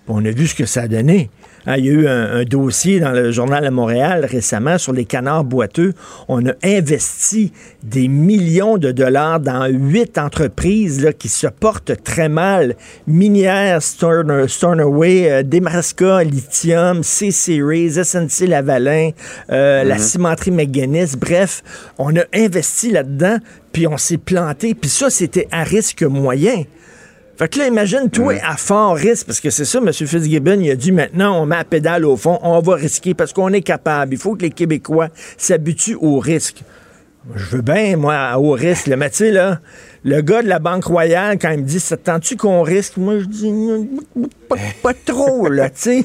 On 0.09 0.25
a 0.25 0.31
vu 0.31 0.47
ce 0.47 0.55
que 0.55 0.67
ça 0.67 0.83
a 0.83 0.89
donné. 0.89 1.31
Hein, 1.67 1.77
il 1.79 1.87
y 1.87 1.89
a 1.89 1.93
eu 1.93 2.07
un, 2.07 2.41
un 2.41 2.45
dossier 2.45 3.01
dans 3.01 3.13
le 3.13 3.31
journal 3.31 3.65
de 3.65 3.71
Montréal 3.71 4.27
récemment 4.31 4.79
sur 4.79 4.93
les 4.93 5.05
canards 5.05 5.45
boiteux. 5.45 5.95
On 6.29 6.47
a 6.47 6.53
investi 6.63 7.53
des 7.83 8.09
millions 8.09 8.79
de 8.79 8.93
dollars 8.93 9.41
dans 9.41 9.67
huit 9.67 10.19
entreprises 10.19 11.03
là, 11.03 11.13
qui 11.13 11.29
se 11.29 11.47
portent 11.47 12.03
très 12.03 12.29
mal. 12.29 12.77
Minière, 13.07 13.83
Storner, 13.83 14.49
Stornoway, 14.49 15.31
euh, 15.31 15.43
Demarska, 15.43 16.25
Lithium, 16.25 17.03
C-Series, 17.03 17.93
SNC 18.05 18.47
Lavalin, 18.47 19.11
euh, 19.51 19.85
la 19.85 19.99
cimenterie 19.99 20.51
McGuinness. 20.51 21.17
Bref, 21.17 21.63
on 21.99 22.17
a 22.17 22.25
investi 22.35 22.91
là-dedans, 22.91 23.39
puis 23.73 23.87
on 23.87 23.97
s'est 23.97 24.19
planté. 24.19 24.75
Puis 24.75 24.91
ça, 24.91 25.11
c'était 25.11 25.49
à 25.51 25.65
risque 25.65 26.03
moyen. 26.03 26.65
Fait 27.37 27.49
que 27.49 27.59
là, 27.59 27.67
imagine, 27.67 28.09
toi, 28.11 28.35
à 28.45 28.57
fort 28.57 28.95
risque, 28.95 29.27
parce 29.27 29.41
que 29.41 29.51
c'est 29.51 29.65
ça, 29.65 29.79
M. 29.79 29.93
Fitzgibbon, 29.93 30.61
il 30.61 30.71
a 30.71 30.77
dit 30.77 30.93
maintenant, 30.93 31.43
on 31.43 31.47
met 31.47 31.57
la 31.57 31.65
pédale 31.65 32.05
au 32.05 32.17
fond, 32.17 32.39
on 32.43 32.61
va 32.61 32.75
risquer 32.77 33.15
parce 33.15 33.33
qu'on 33.33 33.53
est 33.53 33.63
capable. 33.63 34.15
Il 34.15 34.19
faut 34.19 34.37
que 34.37 34.43
les 34.43 34.51
Québécois 34.51 35.09
s'habituent 35.37 35.99
au 36.01 36.19
risque. 36.21 36.63
Je 37.35 37.57
veux 37.57 37.63
bien, 37.63 37.97
moi, 37.97 38.39
au 38.39 38.53
risque. 38.53 38.87
là. 38.87 38.97
Mais 38.97 39.11
tu 39.11 39.17
sais, 39.17 39.31
là, 39.33 39.61
le 40.05 40.21
gars 40.21 40.43
de 40.43 40.49
la 40.49 40.59
Banque 40.59 40.85
Royale, 40.85 41.39
quand 41.41 41.51
il 41.51 41.61
me 41.61 41.65
dit, 41.65 41.81
ça 41.81 41.97
te 41.97 42.05
tente-tu 42.05 42.37
qu'on 42.37 42.61
risque? 42.61 42.99
Moi, 42.99 43.21
je 43.21 43.25
dis, 43.25 43.53
pas, 44.49 44.57
pas 44.83 44.93
trop, 44.93 45.49
là, 45.49 45.71
tu 45.71 46.05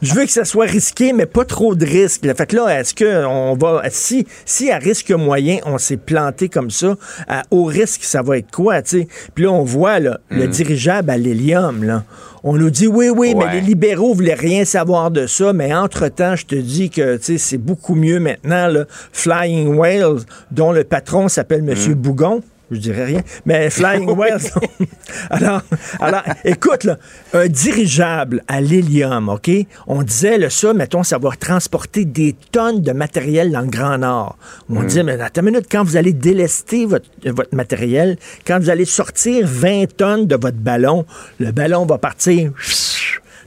Je 0.00 0.14
veux 0.14 0.24
que 0.24 0.30
ça 0.30 0.46
soit 0.46 0.64
risqué, 0.64 1.12
mais 1.12 1.26
pas 1.26 1.44
trop 1.44 1.74
de 1.74 1.84
risque. 1.84 2.24
là. 2.24 2.34
Fait 2.34 2.46
que 2.46 2.56
là, 2.56 2.80
est-ce 2.80 2.94
qu'on 2.94 3.56
va, 3.56 3.82
si, 3.90 4.26
si 4.46 4.70
à 4.70 4.78
risque 4.78 5.10
moyen, 5.10 5.58
on 5.66 5.76
s'est 5.76 5.98
planté 5.98 6.48
comme 6.48 6.70
ça, 6.70 6.96
à 7.28 7.42
haut 7.50 7.64
risque, 7.64 8.04
ça 8.04 8.22
va 8.22 8.38
être 8.38 8.50
quoi, 8.50 8.80
tu 8.80 9.00
sais? 9.00 9.08
Puis 9.34 9.44
là, 9.44 9.52
on 9.52 9.64
voit, 9.64 10.00
là, 10.00 10.20
le 10.30 10.46
dirigeable 10.46 11.10
à 11.10 11.18
l'hélium, 11.18 11.84
là. 11.84 12.04
On 12.42 12.56
nous 12.56 12.70
dit, 12.70 12.86
oui, 12.86 13.10
oui, 13.10 13.34
mais 13.34 13.52
les 13.52 13.60
libéraux 13.60 14.14
voulaient 14.14 14.34
rien 14.34 14.64
savoir 14.64 15.10
de 15.10 15.26
ça, 15.26 15.52
mais 15.52 15.74
entre-temps, 15.74 16.36
je 16.36 16.46
te 16.46 16.54
dis 16.54 16.88
que, 16.88 17.16
tu 17.16 17.24
sais, 17.24 17.38
c'est 17.38 17.58
beaucoup 17.58 17.94
mieux 17.94 18.18
maintenant, 18.18 18.66
là. 18.66 18.84
Flying 19.12 19.74
Whales, 19.76 20.20
dont 20.50 20.72
le 20.72 20.84
patron 20.84 21.28
s'appelle 21.28 21.68
M. 21.68 21.94
Bougon. 21.94 22.42
Je 22.70 22.78
dirais 22.78 23.04
rien. 23.04 23.20
Mais 23.44 23.70
Flying 23.70 24.08
Whales. 24.16 24.50
alors, 25.30 25.62
alors, 26.00 26.22
écoute, 26.44 26.84
là, 26.84 26.98
un 27.32 27.46
dirigeable 27.46 28.42
à 28.48 28.60
l'hélium, 28.60 29.28
OK? 29.28 29.50
On 29.86 30.02
disait, 30.02 30.48
ça, 30.50 30.72
mettons, 30.72 31.02
ça 31.02 31.18
va 31.18 31.30
transporter 31.38 32.04
des 32.04 32.34
tonnes 32.52 32.80
de 32.80 32.92
matériel 32.92 33.52
dans 33.52 33.60
le 33.60 33.68
Grand 33.68 33.98
Nord. 33.98 34.36
On 34.70 34.82
disait, 34.82 35.02
mais 35.02 35.20
attends 35.20 35.42
une 35.42 35.52
minute, 35.52 35.66
quand 35.70 35.84
vous 35.84 35.96
allez 35.96 36.12
délester 36.12 36.86
votre, 36.86 37.06
votre 37.26 37.54
matériel, 37.54 38.16
quand 38.46 38.58
vous 38.58 38.70
allez 38.70 38.84
sortir 38.84 39.46
20 39.46 39.96
tonnes 39.96 40.26
de 40.26 40.36
votre 40.36 40.56
ballon, 40.56 41.04
le 41.38 41.52
ballon 41.52 41.84
va 41.86 41.98
partir 41.98 42.52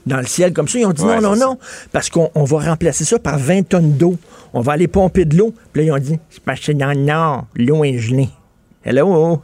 dans 0.07 0.17
le 0.17 0.25
ciel 0.25 0.53
comme 0.53 0.67
ça. 0.67 0.79
Ils 0.79 0.85
ont 0.85 0.93
dit 0.93 1.03
Ouais, 1.03 1.19
non, 1.19 1.35
non, 1.35 1.51
non, 1.51 1.59
parce 1.91 2.09
qu'on 2.09 2.31
on 2.33 2.43
va 2.43 2.59
remplacer 2.59 3.05
ça 3.05 3.19
par 3.19 3.37
20 3.37 3.67
tonnes 3.69 3.93
d'eau. 3.93 4.15
On 4.53 4.61
va 4.61 4.73
aller 4.73 4.87
pomper 4.87 5.25
de 5.25 5.37
l'eau. 5.37 5.53
Puis 5.73 5.81
là, 5.81 5.87
ils 5.87 5.91
ont 5.91 6.03
dit, 6.03 6.19
c'est 6.29 6.43
parce 6.43 6.61
que 6.61 6.71
dans 6.71 6.89
le 6.89 7.01
Nord, 7.01 7.45
l'eau 7.55 7.83
est 7.83 7.97
gelée. 7.97 8.29
Hello? 8.89 9.41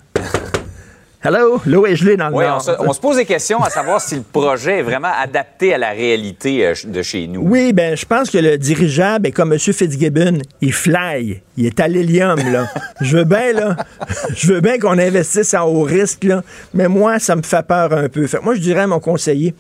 Hello? 1.21 1.61
L'eau 1.65 1.85
est 1.85 1.97
gelée 1.97 2.15
dans 2.15 2.29
le 2.29 2.35
Oui, 2.35 2.45
on 2.47 2.61
se, 2.61 2.71
on 2.79 2.93
se 2.93 2.99
pose 3.01 3.17
des 3.17 3.25
questions 3.25 3.61
à 3.61 3.69
savoir 3.69 3.99
si 3.99 4.15
le 4.15 4.21
projet 4.21 4.79
est 4.79 4.83
vraiment 4.83 5.11
adapté 5.13 5.73
à 5.73 5.77
la 5.77 5.89
réalité 5.89 6.65
euh, 6.65 6.73
de 6.85 7.01
chez 7.01 7.27
nous. 7.27 7.41
Oui, 7.41 7.73
ben 7.73 7.97
je 7.97 8.05
pense 8.05 8.29
que 8.29 8.37
le 8.37 8.57
dirigeable 8.57 9.27
est 9.27 9.31
comme 9.33 9.51
M. 9.51 9.59
Fitzgibbon. 9.59 10.37
Il 10.61 10.71
fly. 10.71 11.41
Il 11.57 11.65
est 11.65 11.77
à 11.81 11.89
l'hélium, 11.89 12.39
là. 12.53 12.69
Je 13.01 13.17
veux 13.17 13.25
bien, 13.25 13.51
là. 13.51 13.75
Je 14.33 14.53
veux 14.53 14.61
bien 14.61 14.79
qu'on 14.79 14.97
investisse 14.97 15.53
à 15.53 15.67
haut 15.67 15.83
risque, 15.83 16.23
là. 16.23 16.41
Mais 16.73 16.87
moi, 16.87 17.19
ça 17.19 17.35
me 17.35 17.41
fait 17.41 17.67
peur 17.67 17.91
un 17.91 18.07
peu. 18.07 18.25
Fait 18.27 18.37
que 18.37 18.43
moi, 18.45 18.55
je 18.55 18.61
dirais 18.61 18.83
à 18.83 18.87
mon 18.87 19.01
conseiller, 19.01 19.53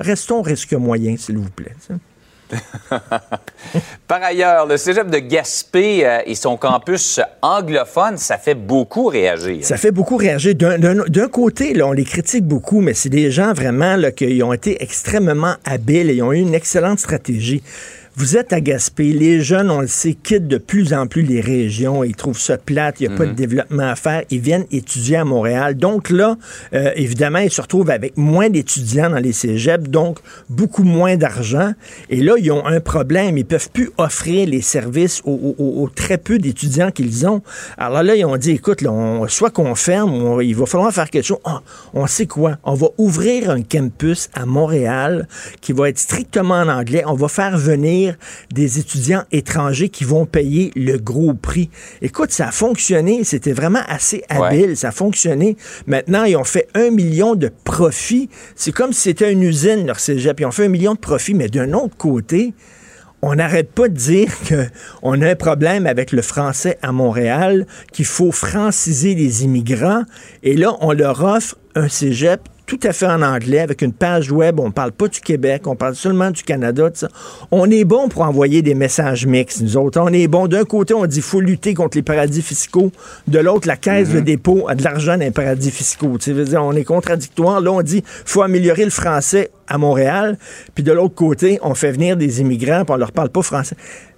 restons 0.00 0.42
risque 0.42 0.72
moyen, 0.72 1.16
s'il 1.16 1.38
vous 1.38 1.50
plaît. 1.50 1.76
Par 4.08 4.22
ailleurs, 4.22 4.66
le 4.66 4.76
cégep 4.76 5.08
de 5.08 5.18
Gaspé 5.18 6.04
euh, 6.04 6.18
et 6.26 6.34
son 6.34 6.56
campus 6.56 7.20
anglophone, 7.42 8.16
ça 8.16 8.38
fait 8.38 8.54
beaucoup 8.54 9.06
réagir. 9.06 9.64
Ça 9.64 9.76
fait 9.76 9.90
beaucoup 9.90 10.16
réagir. 10.16 10.54
D'un- 10.54 11.28
côté, 11.28 11.80
on 11.82 11.92
les 11.92 12.04
critique 12.04 12.44
beaucoup, 12.44 12.80
mais 12.80 12.94
c'est 12.94 13.08
des 13.08 13.30
gens 13.30 13.52
vraiment 13.52 13.96
qui 14.16 14.42
ont 14.42 14.52
été 14.52 14.82
extrêmement 14.82 15.54
habiles 15.64 16.10
et 16.10 16.22
ont 16.22 16.32
eu 16.32 16.38
une 16.38 16.54
excellente 16.54 16.98
stratégie. 16.98 17.62
Vous 18.20 18.36
êtes 18.36 18.52
à 18.52 18.60
Gaspé, 18.60 19.14
les 19.14 19.40
jeunes, 19.40 19.70
on 19.70 19.80
le 19.80 19.86
sait, 19.86 20.12
quittent 20.12 20.46
de 20.46 20.58
plus 20.58 20.92
en 20.92 21.06
plus 21.06 21.22
les 21.22 21.40
régions, 21.40 22.04
ils 22.04 22.14
trouvent 22.14 22.38
ça 22.38 22.58
plate, 22.58 23.00
il 23.00 23.08
n'y 23.08 23.14
a 23.14 23.16
pas 23.16 23.24
de 23.24 23.32
développement 23.32 23.88
à 23.88 23.96
faire, 23.96 24.24
ils 24.28 24.40
viennent 24.40 24.66
étudier 24.70 25.16
à 25.16 25.24
Montréal. 25.24 25.74
Donc 25.74 26.10
là, 26.10 26.36
euh, 26.74 26.90
évidemment, 26.96 27.38
ils 27.38 27.50
se 27.50 27.62
retrouvent 27.62 27.88
avec 27.88 28.18
moins 28.18 28.50
d'étudiants 28.50 29.08
dans 29.08 29.20
les 29.20 29.32
cégeps, 29.32 29.88
donc 29.88 30.18
beaucoup 30.50 30.82
moins 30.82 31.16
d'argent. 31.16 31.72
Et 32.10 32.20
là, 32.20 32.34
ils 32.36 32.52
ont 32.52 32.66
un 32.66 32.80
problème, 32.80 33.38
ils 33.38 33.46
peuvent 33.46 33.70
plus 33.70 33.88
offrir 33.96 34.46
les 34.46 34.60
services 34.60 35.22
aux, 35.24 35.54
aux- 35.58 35.82
aux 35.82 35.88
très 35.88 36.18
peu 36.18 36.36
d'étudiants 36.38 36.90
qu'ils 36.90 37.26
ont. 37.26 37.40
Alors 37.78 38.02
là, 38.02 38.14
ils 38.16 38.26
ont 38.26 38.36
dit, 38.36 38.50
écoute, 38.50 38.82
là, 38.82 38.92
on- 38.92 39.28
soit 39.28 39.48
qu'on 39.50 39.74
ferme, 39.74 40.12
on- 40.12 40.40
il 40.42 40.54
va 40.54 40.66
falloir 40.66 40.92
faire 40.92 41.08
quelque 41.08 41.24
chose. 41.24 41.38
Ah, 41.46 41.62
on 41.94 42.06
sait 42.06 42.26
quoi? 42.26 42.58
On 42.64 42.74
va 42.74 42.88
ouvrir 42.98 43.48
un 43.48 43.62
campus 43.62 44.28
à 44.34 44.44
Montréal 44.44 45.26
qui 45.62 45.72
va 45.72 45.88
être 45.88 45.98
strictement 45.98 46.56
en 46.56 46.68
anglais. 46.68 47.02
On 47.06 47.14
va 47.14 47.28
faire 47.28 47.56
venir 47.56 48.09
des 48.52 48.78
étudiants 48.78 49.24
étrangers 49.32 49.88
qui 49.88 50.04
vont 50.04 50.26
payer 50.26 50.70
le 50.76 50.98
gros 50.98 51.34
prix. 51.34 51.70
Écoute, 52.02 52.30
ça 52.30 52.48
a 52.48 52.52
fonctionné. 52.52 53.24
C'était 53.24 53.52
vraiment 53.52 53.82
assez 53.88 54.22
habile. 54.28 54.76
Ça 54.76 54.88
a 54.88 54.92
fonctionné. 54.92 55.56
Maintenant, 55.86 56.24
ils 56.24 56.36
ont 56.36 56.44
fait 56.44 56.68
un 56.74 56.90
million 56.90 57.34
de 57.34 57.50
profits. 57.64 58.28
C'est 58.54 58.72
comme 58.72 58.92
si 58.92 59.02
c'était 59.02 59.32
une 59.32 59.42
usine, 59.42 59.86
leur 59.86 60.00
cégep. 60.00 60.40
Ils 60.40 60.46
ont 60.46 60.50
fait 60.50 60.66
un 60.66 60.68
million 60.68 60.94
de 60.94 60.98
profits, 60.98 61.34
mais 61.34 61.48
d'un 61.48 61.72
autre 61.72 61.96
côté, 61.96 62.54
on 63.22 63.34
n'arrête 63.34 63.72
pas 63.72 63.88
de 63.88 63.94
dire 63.94 64.32
qu'on 64.48 65.20
a 65.20 65.28
un 65.28 65.36
problème 65.36 65.86
avec 65.86 66.12
le 66.12 66.22
français 66.22 66.78
à 66.82 66.92
Montréal, 66.92 67.66
qu'il 67.92 68.06
faut 68.06 68.32
franciser 68.32 69.14
les 69.14 69.44
immigrants. 69.44 70.02
Et 70.42 70.56
là, 70.56 70.76
on 70.80 70.92
leur 70.92 71.22
offre 71.22 71.56
un 71.74 71.88
cégep 71.88 72.40
tout 72.70 72.78
à 72.84 72.92
fait 72.92 73.06
en 73.06 73.20
anglais, 73.22 73.58
avec 73.58 73.82
une 73.82 73.92
page 73.92 74.30
web. 74.30 74.60
On 74.60 74.70
parle 74.70 74.92
pas 74.92 75.08
du 75.08 75.20
Québec, 75.20 75.66
on 75.66 75.74
parle 75.74 75.96
seulement 75.96 76.30
du 76.30 76.44
Canada. 76.44 76.88
On 77.50 77.68
est 77.68 77.82
bon 77.82 78.08
pour 78.08 78.22
envoyer 78.22 78.62
des 78.62 78.74
messages 78.74 79.26
mixtes, 79.26 79.60
nous 79.60 79.76
autres. 79.76 80.00
On 80.00 80.12
est 80.12 80.28
bon. 80.28 80.46
D'un 80.46 80.62
côté, 80.62 80.94
on 80.94 81.04
dit 81.04 81.20
faut 81.20 81.40
lutter 81.40 81.74
contre 81.74 81.96
les 81.96 82.04
paradis 82.04 82.42
fiscaux. 82.42 82.92
De 83.26 83.40
l'autre, 83.40 83.66
la 83.66 83.76
caisse 83.76 84.10
de 84.10 84.20
dépôt 84.20 84.68
a 84.68 84.76
de 84.76 84.84
l'argent 84.84 85.14
dans 85.14 85.24
les 85.24 85.32
paradis 85.32 85.72
fiscaux. 85.72 86.16
Tu 86.18 86.26
sais, 86.26 86.32
veux 86.32 86.44
dire, 86.44 86.62
on 86.62 86.72
est 86.74 86.84
contradictoire. 86.84 87.60
Là, 87.60 87.72
on 87.72 87.82
dit 87.82 88.04
faut 88.06 88.42
améliorer 88.42 88.84
le 88.84 88.90
français 88.90 89.50
à 89.66 89.76
Montréal. 89.76 90.38
Puis 90.76 90.84
de 90.84 90.92
l'autre 90.92 91.16
côté, 91.16 91.58
on 91.62 91.74
fait 91.74 91.90
venir 91.90 92.16
des 92.16 92.40
immigrants, 92.40 92.84
puis 92.84 92.94
on 92.94 92.98
leur 92.98 93.10
parle 93.10 93.30
pas 93.30 93.42
français. 93.42 93.74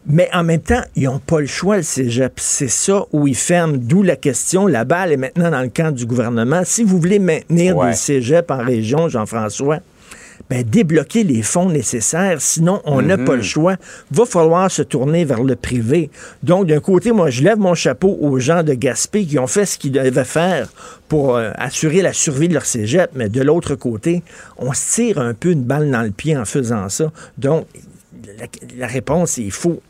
Mais 0.06 0.28
en 0.32 0.42
même 0.42 0.60
temps, 0.60 0.82
ils 0.96 1.04
n'ont 1.04 1.20
pas 1.20 1.40
le 1.40 1.46
choix, 1.46 1.76
le 1.76 1.82
cégep. 1.82 2.32
C'est 2.36 2.68
ça 2.68 3.04
où 3.12 3.28
ils 3.28 3.36
ferment. 3.36 3.76
D'où 3.76 4.02
la 4.02 4.16
question. 4.16 4.66
La 4.66 4.84
balle 4.84 5.12
est 5.12 5.16
maintenant 5.16 5.50
dans 5.50 5.62
le 5.62 5.68
camp 5.68 5.92
du 5.94 6.06
gouvernement. 6.06 6.62
Si 6.64 6.82
vous 6.82 6.98
voulez 6.98 7.18
maintenir 7.20 7.76
Ouais. 7.76 7.90
des 7.90 7.96
cégeps 7.96 8.50
en 8.50 8.64
région, 8.64 9.08
Jean-François, 9.08 9.78
ben, 10.50 10.64
débloquer 10.64 11.22
les 11.22 11.40
fonds 11.42 11.68
nécessaires. 11.68 12.40
Sinon, 12.40 12.82
on 12.84 13.00
n'a 13.00 13.16
pas 13.16 13.36
le 13.36 13.42
choix. 13.42 13.76
Va 14.10 14.26
falloir 14.26 14.68
se 14.72 14.82
tourner 14.82 15.24
vers 15.24 15.44
le 15.44 15.54
privé. 15.54 16.10
Donc, 16.42 16.66
d'un 16.66 16.80
côté, 16.80 17.12
moi, 17.12 17.30
je 17.30 17.44
lève 17.44 17.58
mon 17.58 17.74
chapeau 17.74 18.18
aux 18.20 18.40
gens 18.40 18.64
de 18.64 18.74
Gaspé 18.74 19.24
qui 19.24 19.38
ont 19.38 19.46
fait 19.46 19.66
ce 19.66 19.78
qu'ils 19.78 19.92
devaient 19.92 20.24
faire 20.24 20.68
pour 21.08 21.36
euh, 21.36 21.52
assurer 21.54 22.02
la 22.02 22.12
survie 22.12 22.48
de 22.48 22.54
leur 22.54 22.66
cégep. 22.66 23.10
Mais 23.14 23.28
de 23.28 23.40
l'autre 23.40 23.76
côté, 23.76 24.24
on 24.58 24.72
se 24.72 24.94
tire 24.96 25.18
un 25.18 25.32
peu 25.32 25.52
une 25.52 25.62
balle 25.62 25.88
dans 25.90 26.02
le 26.02 26.10
pied 26.10 26.36
en 26.36 26.44
faisant 26.44 26.88
ça. 26.88 27.12
Donc, 27.38 27.66
la, 28.38 28.46
la 28.76 28.86
réponse, 28.86 29.32
c'est 29.32 29.42
il 29.42 29.50
faut 29.52 29.80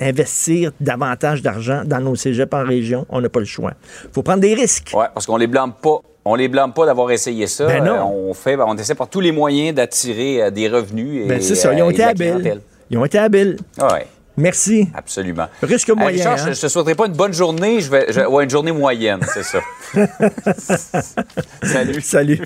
investir 0.00 0.72
davantage 0.80 1.42
d'argent 1.42 1.82
dans 1.84 2.00
nos 2.00 2.14
cégeps 2.16 2.52
en 2.54 2.64
région. 2.64 3.06
On 3.08 3.20
n'a 3.20 3.28
pas 3.28 3.40
le 3.40 3.46
choix. 3.46 3.72
Il 4.04 4.10
faut 4.12 4.22
prendre 4.22 4.40
des 4.40 4.54
risques. 4.54 4.92
Ouais, 4.94 5.06
parce 5.14 5.26
qu'on 5.26 5.36
les 5.36 5.46
blâme 5.46 5.72
pas. 5.80 5.98
On 6.24 6.34
les 6.34 6.48
blâme 6.48 6.72
pas 6.74 6.84
d'avoir 6.84 7.10
essayé 7.10 7.46
ça. 7.46 7.66
Ben 7.66 7.82
non. 7.84 7.94
Euh, 7.94 8.02
on, 8.30 8.34
fait, 8.34 8.56
on 8.56 8.76
essaie 8.76 8.94
par 8.94 9.08
tous 9.08 9.20
les 9.20 9.32
moyens 9.32 9.74
d'attirer 9.74 10.42
euh, 10.42 10.50
des 10.50 10.68
revenus. 10.68 11.24
Et, 11.24 11.28
Ben, 11.28 11.40
c'est 11.40 11.54
ça, 11.54 11.72
ils 11.72 11.82
ont 11.82 11.86
euh, 11.88 11.90
été 11.90 12.02
habiles. 12.04 12.60
Ils 12.90 12.98
ont 12.98 13.04
été 13.04 13.18
habiles. 13.18 13.56
Ah 13.78 13.94
ouais, 13.94 14.06
Merci. 14.36 14.88
absolument. 14.94 15.46
Risque 15.62 15.88
Euh, 15.90 15.94
moyen. 15.94 16.18
Richard, 16.18 16.34
hein? 16.34 16.48
je, 16.48 16.52
je 16.54 16.60
te 16.60 16.68
souhaiterais 16.68 16.94
pas 16.94 17.06
une 17.06 17.12
bonne 17.14 17.32
journée, 17.32 17.80
je 17.80 17.90
vais, 17.90 18.12
je- 18.12 18.20
ouais, 18.20 18.44
une 18.44 18.50
journée 18.50 18.72
moyenne, 18.72 19.20
c'est 19.32 19.42
ça. 19.42 19.60
Salut. 21.62 22.00
Salut. 22.02 22.40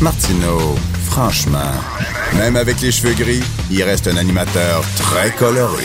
Martineau, 0.00 0.74
franchement, 1.06 1.58
même 2.36 2.56
avec 2.56 2.80
les 2.80 2.90
cheveux 2.90 3.14
gris, 3.14 3.42
il 3.70 3.82
reste 3.82 4.08
un 4.08 4.16
animateur 4.16 4.82
très 4.96 5.30
coloré. 5.30 5.84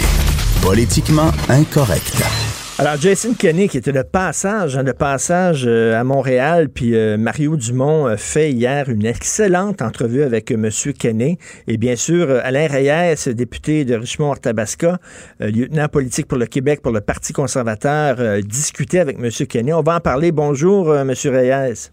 Politiquement 0.62 1.32
incorrect. 1.48 2.24
Alors, 2.80 2.96
Jason 2.96 3.34
Kenney, 3.34 3.68
qui 3.68 3.78
était 3.78 3.92
de 3.92 4.02
passage, 4.04 4.78
hein, 4.78 4.86
de 4.86 4.94
passage 4.94 5.66
euh, 5.68 6.00
à 6.00 6.06
Montréal, 6.06 6.70
puis 6.70 6.96
euh, 6.96 7.18
Mario 7.18 7.58
Dumont 7.58 8.06
a 8.06 8.16
fait 8.16 8.52
hier 8.54 8.88
une 8.88 9.06
excellente 9.06 9.82
entrevue 9.82 10.24
avec 10.24 10.50
euh, 10.50 10.56
M. 10.56 10.94
Kenney. 10.94 11.38
Et 11.68 11.76
bien 11.76 11.98
sûr, 11.98 12.30
euh, 12.30 12.40
Alain 12.42 12.68
Reyes, 12.68 13.34
député 13.34 13.84
de 13.84 13.96
Richmond-Ortabasca, 13.96 14.98
euh, 15.42 15.52
lieutenant 15.52 15.90
politique 15.90 16.28
pour 16.28 16.38
le 16.38 16.46
Québec, 16.46 16.82
pour 16.82 16.94
le 16.94 17.02
Parti 17.02 17.34
conservateur, 17.34 18.16
euh, 18.20 18.40
discutait 18.42 19.00
avec 19.00 19.18
M. 19.20 19.30
Kenney. 19.46 19.74
On 19.74 19.82
va 19.82 19.98
en 19.98 20.00
parler. 20.00 20.32
Bonjour, 20.32 20.90
euh, 20.90 21.02
M. 21.02 21.14
Reyes. 21.26 21.90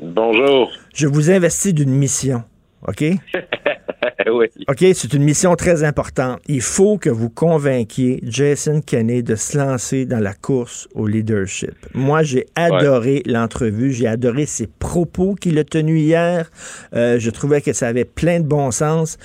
Bonjour. 0.00 0.70
Je 0.94 1.06
vous 1.06 1.30
investis 1.30 1.74
d'une 1.74 1.92
mission. 1.92 2.44
OK? 2.88 3.04
oui. 4.32 4.46
OK, 4.68 4.84
c'est 4.94 5.12
une 5.12 5.22
mission 5.22 5.54
très 5.56 5.84
importante. 5.84 6.40
Il 6.46 6.62
faut 6.62 6.98
que 6.98 7.10
vous 7.10 7.30
convainquiez 7.30 8.20
Jason 8.22 8.80
Kenney 8.80 9.22
de 9.22 9.34
se 9.34 9.58
lancer 9.58 10.06
dans 10.06 10.20
la 10.20 10.34
course 10.34 10.88
au 10.94 11.06
leadership. 11.06 11.74
Moi, 11.94 12.22
j'ai 12.22 12.46
adoré 12.54 13.22
l'entrevue, 13.26 13.92
j'ai 13.92 14.06
adoré 14.06 14.46
ses 14.46 14.66
propos 14.66 15.34
qu'il 15.34 15.58
a 15.58 15.64
tenus 15.64 16.00
hier. 16.00 16.50
Euh, 16.94 17.18
je 17.18 17.30
trouvais 17.30 17.60
que 17.60 17.72
ça 17.72 17.88
avait 17.88 18.04
plein 18.04 18.40
de 18.40 18.46
bon 18.46 18.70
sens. 18.70 19.18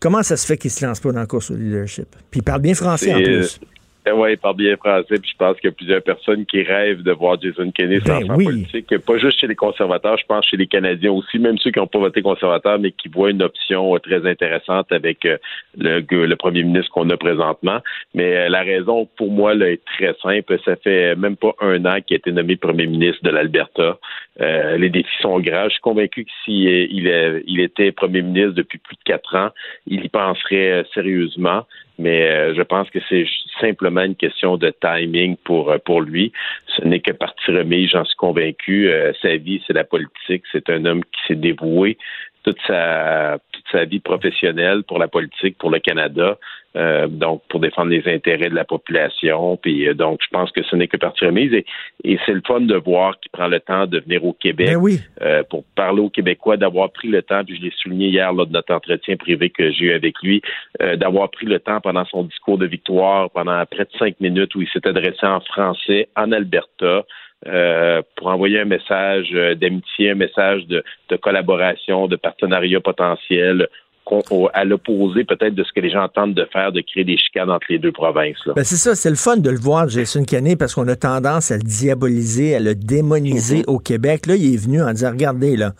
Comment 0.00 0.22
ça 0.22 0.36
se 0.36 0.46
fait 0.46 0.56
qu'il 0.56 0.70
se 0.70 0.84
lance 0.84 1.00
pas 1.00 1.12
dans 1.12 1.20
la 1.20 1.26
course 1.26 1.50
au 1.50 1.56
leadership? 1.56 2.06
Puis 2.30 2.40
il 2.40 2.42
parle 2.42 2.62
bien 2.62 2.74
français 2.74 3.12
en 3.12 3.18
plus. 3.18 3.60
Ouais, 4.06 4.34
il 4.34 4.38
parle 4.38 4.56
bien 4.56 4.76
français, 4.76 5.18
puis 5.20 5.30
je 5.30 5.36
pense 5.36 5.56
qu'il 5.58 5.68
y 5.68 5.72
a 5.72 5.76
plusieurs 5.76 6.02
personnes 6.02 6.46
qui 6.46 6.62
rêvent 6.62 7.02
de 7.02 7.12
voir 7.12 7.40
Jason 7.40 7.70
Kenney 7.70 8.00
se 8.00 8.04
Ben 8.04 8.14
lancer 8.20 8.30
en 8.30 8.36
oui. 8.36 8.44
politique. 8.44 8.98
Pas 8.98 9.18
juste 9.18 9.38
chez 9.40 9.46
les 9.46 9.54
conservateurs, 9.54 10.16
je 10.16 10.24
pense 10.26 10.46
chez 10.46 10.56
les 10.56 10.66
Canadiens 10.66 11.12
aussi, 11.12 11.38
même 11.38 11.58
ceux 11.58 11.70
qui 11.70 11.78
n'ont 11.78 11.86
pas 11.86 11.98
voté 11.98 12.22
conservateur, 12.22 12.78
mais 12.78 12.92
qui 12.92 13.08
voient 13.08 13.30
une 13.30 13.42
option 13.42 13.94
euh, 13.94 13.98
très 13.98 14.26
intéressante 14.26 14.90
avec 14.92 15.24
euh, 15.26 15.36
le, 15.76 16.34
premier 16.34 16.62
ministre 16.62 16.90
qu'on 16.92 17.10
a 17.10 17.16
présentement. 17.16 17.80
Mais 18.14 18.36
euh, 18.36 18.48
la 18.48 18.62
raison 18.62 19.08
pour 19.16 19.30
moi 19.30 19.54
là, 19.54 19.70
est 19.70 19.84
très 19.84 20.14
simple. 20.22 20.58
Ça 20.64 20.76
fait 20.76 21.14
même 21.16 21.36
pas 21.36 21.54
un 21.60 21.84
an 21.84 22.00
qu'il 22.00 22.14
a 22.14 22.18
été 22.18 22.32
nommé 22.32 22.56
premier 22.56 22.86
ministre 22.86 23.22
de 23.22 23.30
l'Alberta. 23.30 23.98
Euh, 24.40 24.78
les 24.78 24.88
défis 24.88 25.08
sont 25.20 25.38
graves. 25.40 25.68
Je 25.68 25.74
suis 25.74 25.82
convaincu 25.82 26.24
que 26.24 26.30
s'il 26.44 26.66
est- 26.68 26.88
il, 27.46 27.60
était 27.60 27.92
premier 27.92 28.22
ministre 28.22 28.52
depuis 28.52 28.78
plus 28.78 28.96
de 28.96 29.02
quatre 29.04 29.36
ans, 29.36 29.50
il 29.86 30.04
y 30.04 30.08
penserait 30.08 30.84
sérieusement. 30.94 31.66
Mais 32.00 32.22
euh, 32.22 32.54
je 32.54 32.62
pense 32.62 32.88
que 32.88 32.98
c'est 33.10 33.26
simplement 33.60 34.00
une 34.00 34.16
question 34.16 34.56
de 34.56 34.72
timing 34.80 35.36
pour, 35.44 35.70
euh, 35.70 35.76
pour 35.78 36.00
lui. 36.00 36.32
Ce 36.66 36.82
n'est 36.82 37.00
que 37.00 37.12
partie 37.12 37.50
remise, 37.50 37.90
j'en 37.90 38.06
suis 38.06 38.16
convaincu. 38.16 38.88
Euh, 38.88 39.12
sa 39.20 39.36
vie, 39.36 39.62
c'est 39.66 39.74
la 39.74 39.84
politique. 39.84 40.44
C'est 40.50 40.70
un 40.70 40.86
homme 40.86 41.04
qui 41.04 41.20
s'est 41.28 41.34
dévoué 41.34 41.98
toute 42.42 42.58
sa, 42.66 43.38
sa 43.70 43.84
vie 43.84 44.00
professionnelle 44.00 44.82
pour 44.84 44.98
la 44.98 45.08
politique, 45.08 45.58
pour 45.58 45.70
le 45.70 45.78
Canada, 45.78 46.38
euh, 46.76 47.08
donc 47.08 47.42
pour 47.48 47.60
défendre 47.60 47.90
les 47.90 48.06
intérêts 48.06 48.48
de 48.48 48.54
la 48.54 48.64
population. 48.64 49.56
Puis 49.56 49.88
euh, 49.88 49.94
donc, 49.94 50.20
je 50.22 50.28
pense 50.30 50.52
que 50.52 50.62
ce 50.62 50.76
n'est 50.76 50.86
que 50.86 50.96
partie 50.96 51.24
remise. 51.24 51.52
Et, 51.52 51.66
et 52.04 52.18
c'est 52.24 52.32
le 52.32 52.42
fun 52.46 52.60
de 52.60 52.76
voir 52.76 53.18
qu'il 53.20 53.30
prend 53.30 53.48
le 53.48 53.60
temps 53.60 53.86
de 53.86 53.98
venir 54.00 54.24
au 54.24 54.32
Québec 54.32 54.68
Ben 54.68 54.76
oui. 54.76 55.00
euh, 55.22 55.42
pour 55.50 55.64
parler 55.74 56.00
aux 56.00 56.10
Québécois, 56.10 56.56
d'avoir 56.56 56.90
pris 56.90 57.08
le 57.08 57.22
temps, 57.22 57.44
puis 57.44 57.56
je 57.56 57.62
l'ai 57.62 57.72
souligné 57.82 58.08
hier 58.08 58.32
lors 58.32 58.46
de 58.46 58.52
notre 58.52 58.72
entretien 58.74 59.16
privé 59.16 59.50
que 59.50 59.70
j'ai 59.72 59.86
eu 59.86 59.92
avec 59.92 60.14
lui, 60.22 60.42
d'avoir 60.96 61.30
pris 61.30 61.46
le 61.46 61.58
temps 61.58 61.80
pendant 61.80 62.04
son 62.04 62.24
discours 62.24 62.58
de 62.58 62.66
victoire, 62.66 63.30
pendant 63.30 63.64
près 63.66 63.84
de 63.84 63.90
cinq 63.98 64.20
minutes 64.20 64.54
où 64.54 64.62
il 64.62 64.68
s'est 64.68 64.86
adressé 64.86 65.26
en 65.26 65.40
français 65.40 66.08
en 66.16 66.32
Alberta. 66.32 67.04
Euh, 67.46 68.02
pour 68.16 68.26
envoyer 68.26 68.60
un 68.60 68.66
message 68.66 69.28
euh, 69.32 69.54
d'amitié, 69.54 70.10
un 70.10 70.14
message 70.14 70.66
de, 70.66 70.84
de 71.08 71.16
collaboration, 71.16 72.06
de 72.06 72.16
partenariat 72.16 72.80
potentiel, 72.80 73.68
à 74.54 74.64
l'opposé 74.64 75.24
peut-être 75.24 75.54
de 75.54 75.62
ce 75.62 75.72
que 75.72 75.80
les 75.80 75.90
gens 75.90 76.08
tentent 76.08 76.34
de 76.34 76.46
faire, 76.52 76.72
de 76.72 76.80
créer 76.80 77.04
des 77.04 77.16
chicanes 77.16 77.50
entre 77.50 77.66
les 77.70 77.78
deux 77.78 77.92
provinces. 77.92 78.38
Ben 78.56 78.64
c'est 78.64 78.76
ça, 78.76 78.94
c'est 78.94 79.10
le 79.10 79.16
fun 79.16 79.36
de 79.36 79.50
le 79.50 79.58
voir, 79.58 79.88
Jason 79.88 80.24
Kenney, 80.24 80.56
parce 80.56 80.74
qu'on 80.74 80.88
a 80.88 80.96
tendance 80.96 81.50
à 81.50 81.56
le 81.56 81.62
diaboliser, 81.62 82.56
à 82.56 82.60
le 82.60 82.74
démoniser 82.74 83.62
au 83.66 83.78
Québec. 83.78 84.26
Là, 84.26 84.34
il 84.36 84.54
est 84.54 84.56
venu 84.56 84.82
en 84.82 84.92
disant, 84.92 85.10
regardez, 85.10 85.56
là, 85.56 85.72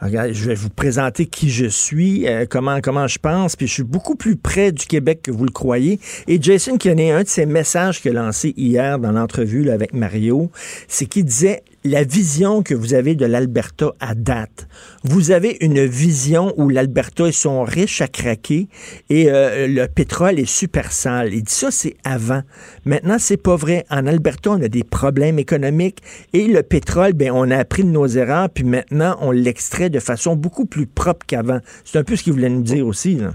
regarde, 0.00 0.32
je 0.32 0.48
vais 0.48 0.54
vous 0.54 0.70
présenter 0.70 1.26
qui 1.26 1.50
je 1.50 1.66
suis, 1.66 2.26
euh, 2.26 2.46
comment, 2.48 2.80
comment 2.80 3.06
je 3.06 3.18
pense, 3.18 3.56
puis 3.56 3.66
je 3.66 3.72
suis 3.72 3.84
beaucoup 3.84 4.16
plus 4.16 4.36
près 4.36 4.72
du 4.72 4.86
Québec 4.86 5.20
que 5.22 5.30
vous 5.30 5.44
le 5.44 5.52
croyez. 5.52 5.98
Et 6.28 6.40
Jason 6.40 6.78
Kenney, 6.78 7.10
un 7.10 7.22
de 7.22 7.28
ses 7.28 7.46
messages 7.46 8.00
qu'il 8.00 8.16
a 8.16 8.22
lancé 8.22 8.54
hier 8.56 8.98
dans 8.98 9.12
l'entrevue 9.12 9.70
avec 9.70 9.92
Mario, 9.92 10.50
c'est 10.88 11.06
qu'il 11.06 11.24
disait 11.24 11.62
la 11.86 12.04
vision 12.04 12.62
que 12.62 12.74
vous 12.74 12.94
avez 12.94 13.14
de 13.14 13.24
l'Alberta 13.24 13.92
à 14.00 14.14
date. 14.14 14.68
Vous 15.04 15.30
avez 15.30 15.56
une 15.60 15.84
vision 15.84 16.52
où 16.56 16.68
l'Alberta, 16.68 17.26
ils 17.26 17.32
sont 17.32 17.62
riches 17.62 18.00
à 18.00 18.08
craquer 18.08 18.68
et 19.08 19.30
euh, 19.30 19.66
le 19.66 19.86
pétrole 19.86 20.38
est 20.38 20.50
super 20.50 20.92
sale. 20.92 21.32
Il 21.32 21.44
dit 21.44 21.52
ça, 21.52 21.70
c'est 21.70 21.96
avant. 22.04 22.42
Maintenant, 22.84 23.16
c'est 23.18 23.36
pas 23.36 23.56
vrai. 23.56 23.86
En 23.90 24.06
Alberta, 24.06 24.50
on 24.50 24.62
a 24.62 24.68
des 24.68 24.84
problèmes 24.84 25.38
économiques 25.38 26.00
et 26.32 26.46
le 26.46 26.62
pétrole, 26.62 27.12
ben, 27.12 27.30
on 27.32 27.50
a 27.50 27.56
appris 27.56 27.84
de 27.84 27.90
nos 27.90 28.06
erreurs, 28.06 28.50
puis 28.50 28.64
maintenant, 28.64 29.16
on 29.20 29.30
l'extrait 29.30 29.90
de 29.90 30.00
façon 30.00 30.36
beaucoup 30.36 30.66
plus 30.66 30.86
propre 30.86 31.24
qu'avant. 31.26 31.60
C'est 31.84 31.98
un 31.98 32.04
peu 32.04 32.16
ce 32.16 32.24
qu'il 32.24 32.32
voulait 32.32 32.48
nous 32.48 32.62
dire 32.62 32.86
aussi. 32.86 33.14
Là. 33.14 33.32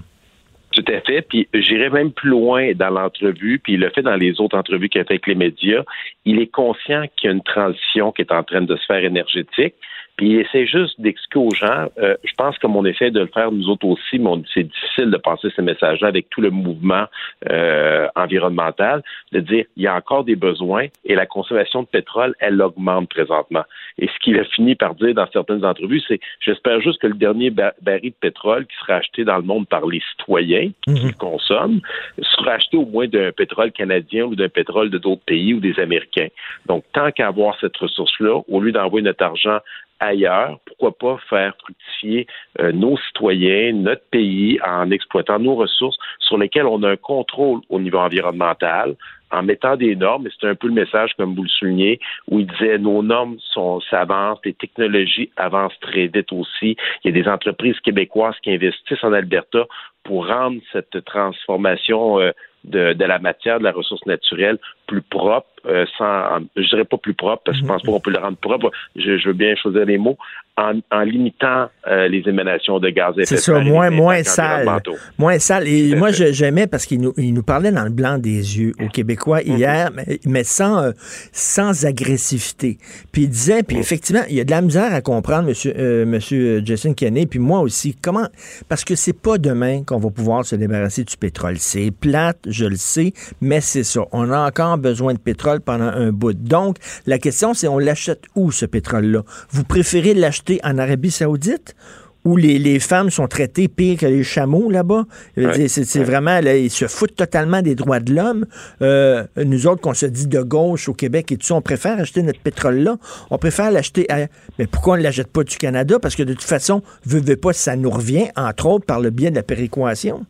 Tout 0.71 0.85
à 0.87 1.01
fait. 1.01 1.21
Puis 1.21 1.47
j'irai 1.53 1.89
même 1.89 2.11
plus 2.11 2.29
loin 2.29 2.71
dans 2.73 2.89
l'entrevue, 2.89 3.59
puis 3.59 3.73
il 3.73 3.79
le 3.79 3.89
fait 3.89 4.01
dans 4.01 4.15
les 4.15 4.39
autres 4.39 4.57
entrevues 4.57 4.89
qu'il 4.89 5.01
a 5.01 5.03
fait 5.03 5.13
avec 5.13 5.27
les 5.27 5.35
médias. 5.35 5.83
Il 6.25 6.39
est 6.39 6.47
conscient 6.47 7.03
qu'il 7.17 7.27
y 7.27 7.31
a 7.31 7.35
une 7.35 7.43
transition 7.43 8.11
qui 8.11 8.21
est 8.21 8.31
en 8.31 8.43
train 8.43 8.61
de 8.61 8.75
se 8.75 8.85
faire 8.85 9.03
énergétique. 9.03 9.75
Puis 10.21 10.33
il 10.33 10.39
essaie 10.41 10.67
juste 10.67 11.01
d'expliquer 11.01 11.39
aux 11.39 11.49
gens, 11.49 11.87
euh, 11.97 12.15
je 12.23 12.31
pense 12.37 12.55
comme 12.59 12.75
on 12.75 12.85
essaie 12.85 13.09
de 13.09 13.21
le 13.21 13.25
faire 13.25 13.51
nous 13.51 13.67
autres 13.69 13.87
aussi, 13.87 14.19
mais 14.19 14.29
c'est 14.53 14.65
difficile 14.65 15.09
de 15.09 15.17
passer 15.17 15.47
ces 15.55 15.63
messages-là 15.63 16.09
avec 16.09 16.29
tout 16.29 16.41
le 16.41 16.51
mouvement 16.51 17.05
euh, 17.49 18.07
environnemental, 18.15 19.01
de 19.31 19.39
dire 19.39 19.65
il 19.75 19.81
y 19.81 19.87
a 19.87 19.95
encore 19.95 20.23
des 20.23 20.35
besoins 20.35 20.85
et 21.05 21.15
la 21.15 21.25
consommation 21.25 21.81
de 21.81 21.87
pétrole, 21.87 22.35
elle 22.39 22.61
augmente 22.61 23.09
présentement. 23.09 23.63
Et 23.97 24.05
ce 24.05 24.19
qu'il 24.19 24.37
a 24.37 24.43
fini 24.43 24.75
par 24.75 24.93
dire 24.93 25.15
dans 25.15 25.25
certaines 25.33 25.65
entrevues, 25.65 26.03
c'est 26.07 26.19
j'espère 26.39 26.79
juste 26.81 27.01
que 27.01 27.07
le 27.07 27.15
dernier 27.15 27.49
ba- 27.49 27.73
baril 27.81 28.11
de 28.11 28.15
pétrole 28.21 28.67
qui 28.67 28.75
sera 28.77 28.97
acheté 28.97 29.23
dans 29.23 29.37
le 29.37 29.43
monde 29.43 29.67
par 29.67 29.87
les 29.87 30.03
citoyens 30.11 30.69
qui 30.85 31.07
le 31.07 31.13
consomment 31.17 31.81
sera 32.21 32.51
acheté 32.51 32.77
au 32.77 32.85
moins 32.85 33.07
d'un 33.07 33.31
pétrole 33.31 33.71
canadien 33.71 34.25
ou 34.25 34.35
d'un 34.35 34.49
pétrole 34.49 34.91
de 34.91 34.99
d'autres 34.99 35.25
pays 35.25 35.55
ou 35.55 35.59
des 35.59 35.79
Américains. 35.79 36.27
Donc, 36.67 36.83
tant 36.93 37.11
qu'à 37.11 37.29
avoir 37.29 37.59
cette 37.59 37.75
ressource-là, 37.77 38.39
au 38.47 38.59
lieu 38.61 38.71
d'envoyer 38.71 39.03
notre 39.03 39.23
argent 39.23 39.57
ailleurs, 40.01 40.59
pourquoi 40.65 40.91
pas 40.97 41.17
faire 41.29 41.53
fructifier 41.61 42.27
euh, 42.59 42.71
nos 42.73 42.97
citoyens, 42.97 43.71
notre 43.73 44.03
pays, 44.09 44.59
en 44.65 44.91
exploitant 44.91 45.39
nos 45.39 45.55
ressources 45.55 45.97
sur 46.19 46.37
lesquelles 46.37 46.65
on 46.65 46.83
a 46.83 46.89
un 46.89 46.97
contrôle 46.97 47.61
au 47.69 47.79
niveau 47.79 47.99
environnemental, 47.99 48.95
en 49.31 49.43
mettant 49.43 49.77
des 49.77 49.95
normes, 49.95 50.27
et 50.27 50.29
c'est 50.39 50.47
un 50.47 50.55
peu 50.55 50.67
le 50.67 50.73
message, 50.73 51.13
comme 51.17 51.35
vous 51.35 51.43
le 51.43 51.49
soulignez, 51.49 51.99
où 52.29 52.39
il 52.39 52.47
disait 52.47 52.77
nos 52.77 53.01
normes 53.01 53.37
sont 53.53 53.79
s'avancent, 53.89 54.41
les 54.43 54.53
technologies 54.53 55.31
avancent 55.37 55.79
très 55.79 56.07
vite 56.07 56.33
aussi. 56.33 56.75
Il 57.03 57.15
y 57.15 57.19
a 57.19 57.23
des 57.23 57.29
entreprises 57.29 57.79
québécoises 57.79 58.35
qui 58.43 58.51
investissent 58.51 59.03
en 59.03 59.13
Alberta 59.13 59.65
pour 60.03 60.27
rendre 60.27 60.59
cette 60.73 61.05
transformation 61.05 62.19
euh, 62.19 62.31
de, 62.63 62.93
de 62.93 63.05
la 63.05 63.19
matière, 63.19 63.59
de 63.59 63.63
la 63.63 63.71
ressource 63.71 64.05
naturelle 64.05 64.59
plus 64.91 65.01
propre, 65.01 65.47
euh, 65.65 65.85
sans, 65.97 66.39
je 66.57 66.67
dirais 66.67 66.83
pas 66.83 66.97
plus 66.97 67.13
propre, 67.13 67.43
parce 67.45 67.57
que 67.57 67.63
je 67.63 67.67
pense 67.67 67.81
pas 67.81 67.91
qu'on 67.91 67.99
peut 68.01 68.11
le 68.11 68.19
rendre 68.19 68.37
propre, 68.37 68.71
je, 68.95 69.17
je 69.17 69.27
veux 69.27 69.33
bien 69.33 69.55
choisir 69.55 69.85
les 69.85 69.97
mots, 69.97 70.17
en, 70.57 70.73
en 70.91 71.01
limitant 71.01 71.69
euh, 71.87 72.07
les 72.07 72.23
émanations 72.27 72.79
de 72.79 72.89
gaz 72.89 73.17
à 73.17 73.21
effet 73.21 73.25
C'est 73.25 73.35
de 73.35 73.39
ça, 73.39 73.53
serre 73.53 73.63
moins, 73.63 73.89
les 73.89 73.95
moins 73.95 74.13
impacts 74.15 74.27
sale. 74.27 74.81
Moins 75.17 75.39
sale. 75.39 75.67
Et 75.67 75.95
moi, 75.95 76.11
j'aimais 76.11 76.67
parce 76.67 76.85
qu'il 76.85 76.99
nous, 76.99 77.13
il 77.17 77.33
nous 77.33 77.43
parlait 77.43 77.71
dans 77.71 77.83
le 77.83 77.89
blanc 77.89 78.17
des 78.17 78.59
yeux 78.59 78.73
aux 78.83 78.89
Québécois 78.89 79.41
hier, 79.41 79.91
mais, 79.95 80.19
mais 80.25 80.43
sans, 80.43 80.83
euh, 80.83 80.91
sans 81.31 81.85
agressivité. 81.85 82.77
Puis 83.11 83.23
il 83.23 83.29
disait, 83.29 83.63
puis 83.63 83.77
effectivement, 83.77 84.23
il 84.29 84.35
y 84.35 84.41
a 84.41 84.43
de 84.43 84.51
la 84.51 84.61
misère 84.61 84.93
à 84.93 85.01
comprendre, 85.01 85.47
monsieur, 85.47 85.73
euh, 85.77 86.05
monsieur 86.05 86.61
Jason 86.65 86.93
Kenney, 86.93 87.25
puis 87.25 87.39
moi 87.39 87.61
aussi. 87.61 87.95
Comment? 88.01 88.27
Parce 88.67 88.83
que 88.83 88.95
c'est 88.95 89.19
pas 89.19 89.37
demain 89.37 89.83
qu'on 89.83 89.99
va 89.99 90.09
pouvoir 90.09 90.45
se 90.45 90.55
débarrasser 90.55 91.03
du 91.05 91.15
pétrole. 91.15 91.55
C'est 91.57 91.91
plate, 91.91 92.39
je 92.47 92.65
le 92.65 92.75
sais, 92.75 93.13
mais 93.39 93.61
c'est 93.61 93.83
ça. 93.83 94.01
On 94.11 94.29
a 94.31 94.47
encore 94.47 94.77
besoin 94.81 95.13
de 95.13 95.19
pétrole 95.19 95.61
pendant 95.61 95.85
un 95.85 96.11
bout. 96.11 96.33
Donc, 96.33 96.75
la 97.05 97.17
question, 97.17 97.53
c'est 97.53 97.69
on 97.69 97.79
l'achète 97.79 98.23
où, 98.35 98.51
ce 98.51 98.65
pétrole-là? 98.65 99.23
Vous 99.51 99.63
préférez 99.63 100.13
l'acheter 100.13 100.59
en 100.63 100.77
Arabie 100.77 101.11
Saoudite 101.11 101.75
où 102.23 102.37
les, 102.37 102.59
les 102.59 102.79
femmes 102.79 103.09
sont 103.09 103.27
traitées 103.27 103.67
pire 103.67 103.97
que 103.97 104.05
les 104.05 104.23
chameaux 104.23 104.69
là-bas? 104.69 105.05
Ouais. 105.37 105.67
C'est 105.67 106.03
vraiment, 106.03 106.39
là, 106.39 106.55
ils 106.55 106.69
se 106.69 106.85
foutent 106.85 107.15
totalement 107.15 107.63
des 107.63 107.73
droits 107.73 107.99
de 107.99 108.13
l'homme. 108.13 108.45
Euh, 108.83 109.25
nous 109.43 109.65
autres, 109.65 109.81
qu'on 109.81 109.95
se 109.95 110.05
dit 110.05 110.27
de 110.27 110.41
gauche 110.41 110.87
au 110.87 110.93
Québec 110.93 111.31
et 111.31 111.37
tout 111.37 111.47
ça, 111.47 111.55
on 111.55 111.61
préfère 111.61 111.99
acheter 111.99 112.21
notre 112.21 112.39
pétrole 112.39 112.77
là. 112.77 112.97
On 113.31 113.39
préfère 113.39 113.71
l'acheter 113.71 114.05
à... 114.11 114.27
Mais 114.59 114.67
pourquoi 114.67 114.93
on 114.93 114.97
ne 114.97 115.03
l'achète 115.03 115.31
pas 115.31 115.43
du 115.43 115.57
Canada? 115.57 115.97
Parce 115.99 116.15
que 116.15 116.23
de 116.23 116.33
toute 116.33 116.43
façon, 116.43 116.83
veut, 117.05 117.21
veut 117.21 117.37
pas, 117.37 117.53
ça 117.53 117.75
nous 117.75 117.89
revient, 117.89 118.27
entre 118.35 118.67
autres, 118.67 118.85
par 118.85 118.99
le 118.99 119.09
biais 119.09 119.31
de 119.31 119.35
la 119.35 119.43
péréquation. 119.43 120.25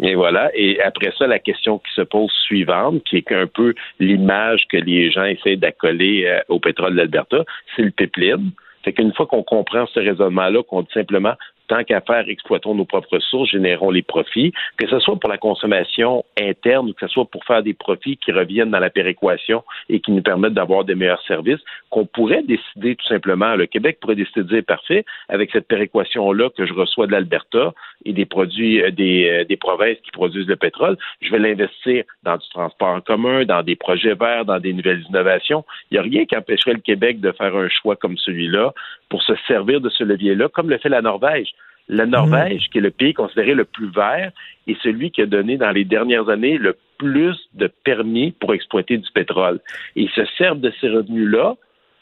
Et 0.00 0.14
voilà. 0.14 0.50
Et 0.54 0.80
après 0.82 1.12
ça, 1.18 1.26
la 1.26 1.38
question 1.38 1.78
qui 1.78 1.92
se 1.94 2.02
pose 2.02 2.30
suivante, 2.44 3.02
qui 3.04 3.16
est 3.16 3.32
un 3.32 3.46
peu 3.46 3.74
l'image 3.98 4.66
que 4.68 4.76
les 4.76 5.10
gens 5.10 5.24
essaient 5.24 5.56
d'accoler 5.56 6.24
euh, 6.26 6.40
au 6.48 6.60
pétrole 6.60 6.92
de 6.92 6.98
l'Alberta, 6.98 7.44
c'est 7.74 7.82
le 7.82 7.90
pipeline. 7.90 8.50
Fait 8.84 8.92
qu'une 8.92 9.12
fois 9.12 9.26
qu'on 9.26 9.42
comprend 9.42 9.86
ce 9.86 10.00
raisonnement-là, 10.00 10.62
qu'on 10.62 10.82
dit 10.82 10.92
simplement 10.94 11.34
tant 11.66 11.84
qu'à 11.84 12.00
faire, 12.00 12.28
exploitons 12.28 12.74
nos 12.74 12.84
propres 12.84 13.14
ressources, 13.14 13.50
générons 13.50 13.90
les 13.90 14.02
profits, 14.02 14.52
que 14.76 14.86
ce 14.88 14.98
soit 14.98 15.18
pour 15.18 15.30
la 15.30 15.38
consommation 15.38 16.24
interne 16.38 16.90
ou 16.90 16.92
que 16.92 17.06
ce 17.06 17.12
soit 17.12 17.24
pour 17.26 17.44
faire 17.44 17.62
des 17.62 17.74
profits 17.74 18.16
qui 18.16 18.32
reviennent 18.32 18.70
dans 18.70 18.78
la 18.78 18.90
péréquation 18.90 19.64
et 19.88 20.00
qui 20.00 20.12
nous 20.12 20.22
permettent 20.22 20.54
d'avoir 20.54 20.84
des 20.84 20.94
meilleurs 20.94 21.22
services, 21.22 21.60
qu'on 21.90 22.06
pourrait 22.06 22.42
décider 22.42 22.96
tout 22.96 23.06
simplement, 23.06 23.54
le 23.56 23.66
Québec 23.66 23.98
pourrait 24.00 24.16
décider 24.16 24.42
de 24.42 24.48
dire 24.48 24.64
parfait, 24.66 25.04
avec 25.28 25.50
cette 25.50 25.68
péréquation-là 25.68 26.50
que 26.56 26.66
je 26.66 26.72
reçois 26.72 27.06
de 27.06 27.12
l'Alberta 27.12 27.72
et 28.04 28.12
des 28.12 28.26
produits 28.26 28.82
euh, 28.82 28.90
des, 28.90 29.28
euh, 29.28 29.44
des 29.44 29.56
provinces 29.56 29.98
qui 30.04 30.10
produisent 30.10 30.46
le 30.46 30.56
pétrole, 30.56 30.96
je 31.20 31.30
vais 31.30 31.38
l'investir 31.38 32.04
dans 32.22 32.36
du 32.36 32.48
transport 32.50 32.88
en 32.88 33.00
commun, 33.00 33.44
dans 33.44 33.62
des 33.62 33.76
projets 33.76 34.14
verts, 34.14 34.44
dans 34.44 34.58
des 34.58 34.72
nouvelles 34.72 35.04
innovations. 35.08 35.64
Il 35.90 35.94
n'y 35.94 35.98
a 35.98 36.02
rien 36.02 36.24
qui 36.24 36.36
empêcherait 36.36 36.74
le 36.74 36.80
Québec 36.80 37.20
de 37.20 37.32
faire 37.32 37.54
un 37.54 37.68
choix 37.68 37.96
comme 37.96 38.16
celui-là 38.16 38.72
pour 39.08 39.22
se 39.22 39.32
servir 39.46 39.80
de 39.80 39.88
ce 39.88 40.04
levier-là, 40.04 40.48
comme 40.48 40.70
le 40.70 40.78
fait 40.78 40.88
la 40.88 41.02
Norvège. 41.02 41.48
La 41.88 42.06
Norvège, 42.06 42.68
qui 42.70 42.78
est 42.78 42.82
le 42.82 42.90
pays 42.90 43.14
considéré 43.14 43.54
le 43.54 43.64
plus 43.64 43.90
vert, 43.90 44.32
est 44.66 44.80
celui 44.82 45.10
qui 45.10 45.22
a 45.22 45.26
donné 45.26 45.56
dans 45.56 45.70
les 45.70 45.84
dernières 45.84 46.28
années 46.28 46.58
le 46.58 46.76
plus 46.98 47.36
de 47.54 47.68
permis 47.84 48.32
pour 48.32 48.54
exploiter 48.54 48.98
du 48.98 49.08
pétrole. 49.12 49.60
Et 49.94 50.02
ils 50.02 50.10
se 50.10 50.24
servent 50.36 50.60
de 50.60 50.72
ces 50.80 50.88
revenus-là 50.88 51.54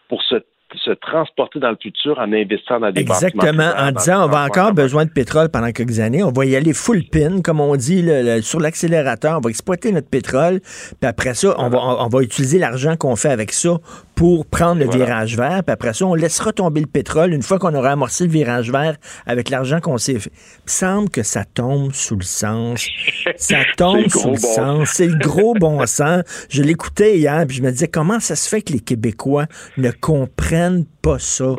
pour 0.09 0.23
se, 0.23 0.37
se 0.83 0.91
transporter 0.93 1.59
dans 1.61 1.71
le 1.71 1.77
futur 1.81 2.19
en 2.19 2.33
investissant 2.33 2.81
dans 2.81 2.91
des 2.91 3.01
Exactement, 3.01 3.71
en 3.79 3.93
disant 3.93 4.25
on 4.25 4.29
va 4.29 4.45
encore 4.45 4.73
besoin 4.73 5.05
de 5.05 5.11
pétrole 5.11 5.49
pendant 5.49 5.71
quelques 5.73 6.01
années, 6.01 6.23
on 6.23 6.33
va 6.33 6.45
y 6.47 6.57
aller 6.57 6.73
full 6.73 7.03
pin, 7.11 7.41
comme 7.43 7.61
on 7.61 7.77
dit, 7.77 8.03
le- 8.03 8.41
sur 8.43 8.61
l'accélérateur, 8.61 9.39
on 9.39 9.41
va 9.41 9.51
exploiter 9.51 9.93
notre 9.93 10.09
pétrole, 10.09 10.61
puis 10.61 11.09
après 11.09 11.35
ça, 11.35 11.55
on 11.59 11.69
va, 11.69 11.79
on, 11.79 12.09
va 12.09 12.23
utiliser 12.23 12.59
l'argent 12.59 12.97
qu'on 12.97 13.17
fait 13.17 13.31
avec 13.31 13.53
ça 13.53 13.79
pour 14.15 14.47
prendre 14.47 14.79
le 14.81 14.87
Voilà. 14.87 15.05
virage 15.05 15.37
vert, 15.37 15.63
puis 15.65 15.73
après 15.73 15.93
ça, 15.93 16.07
on 16.07 16.15
laissera 16.15 16.53
tomber 16.53 16.81
le 16.81 16.87
pétrole 16.87 17.33
une 17.33 17.43
fois 17.43 17.59
qu'on 17.59 17.75
aura 17.75 17.91
amorcé 17.93 18.25
le 18.25 18.31
virage 18.31 18.71
vert 18.71 18.97
avec 19.27 19.51
l'argent 19.51 19.81
qu'on 19.81 19.99
s'est 19.99 20.19
fait. 20.19 20.31
Il 20.67 20.71
semble 20.71 21.11
que 21.11 21.23
ça 21.23 21.45
tombe 21.45 21.93
sous 21.93 22.17
le 22.17 22.23
sens. 22.25 22.87
Ça 23.37 23.59
tombe 23.77 24.07
sous 24.09 24.31
le 24.31 24.41
bon 24.41 24.55
sens. 24.55 24.89
C'est 24.93 25.07
le 25.07 25.19
gros 25.19 25.55
bon 25.55 25.85
sens. 25.87 26.23
Je 26.49 26.63
l'écoutais 26.63 27.19
hier, 27.19 27.45
puis 27.47 27.57
je 27.57 27.63
me 27.63 27.71
disais, 27.71 27.89
comment 27.89 28.21
ça 28.21 28.37
se 28.37 28.49
fait 28.49 28.63
que 28.63 28.73
les 28.73 28.81
Québécois 28.81 29.47
ne 29.77 29.91
comprennent 29.91 30.64
pas 31.03 31.19
ça? 31.19 31.57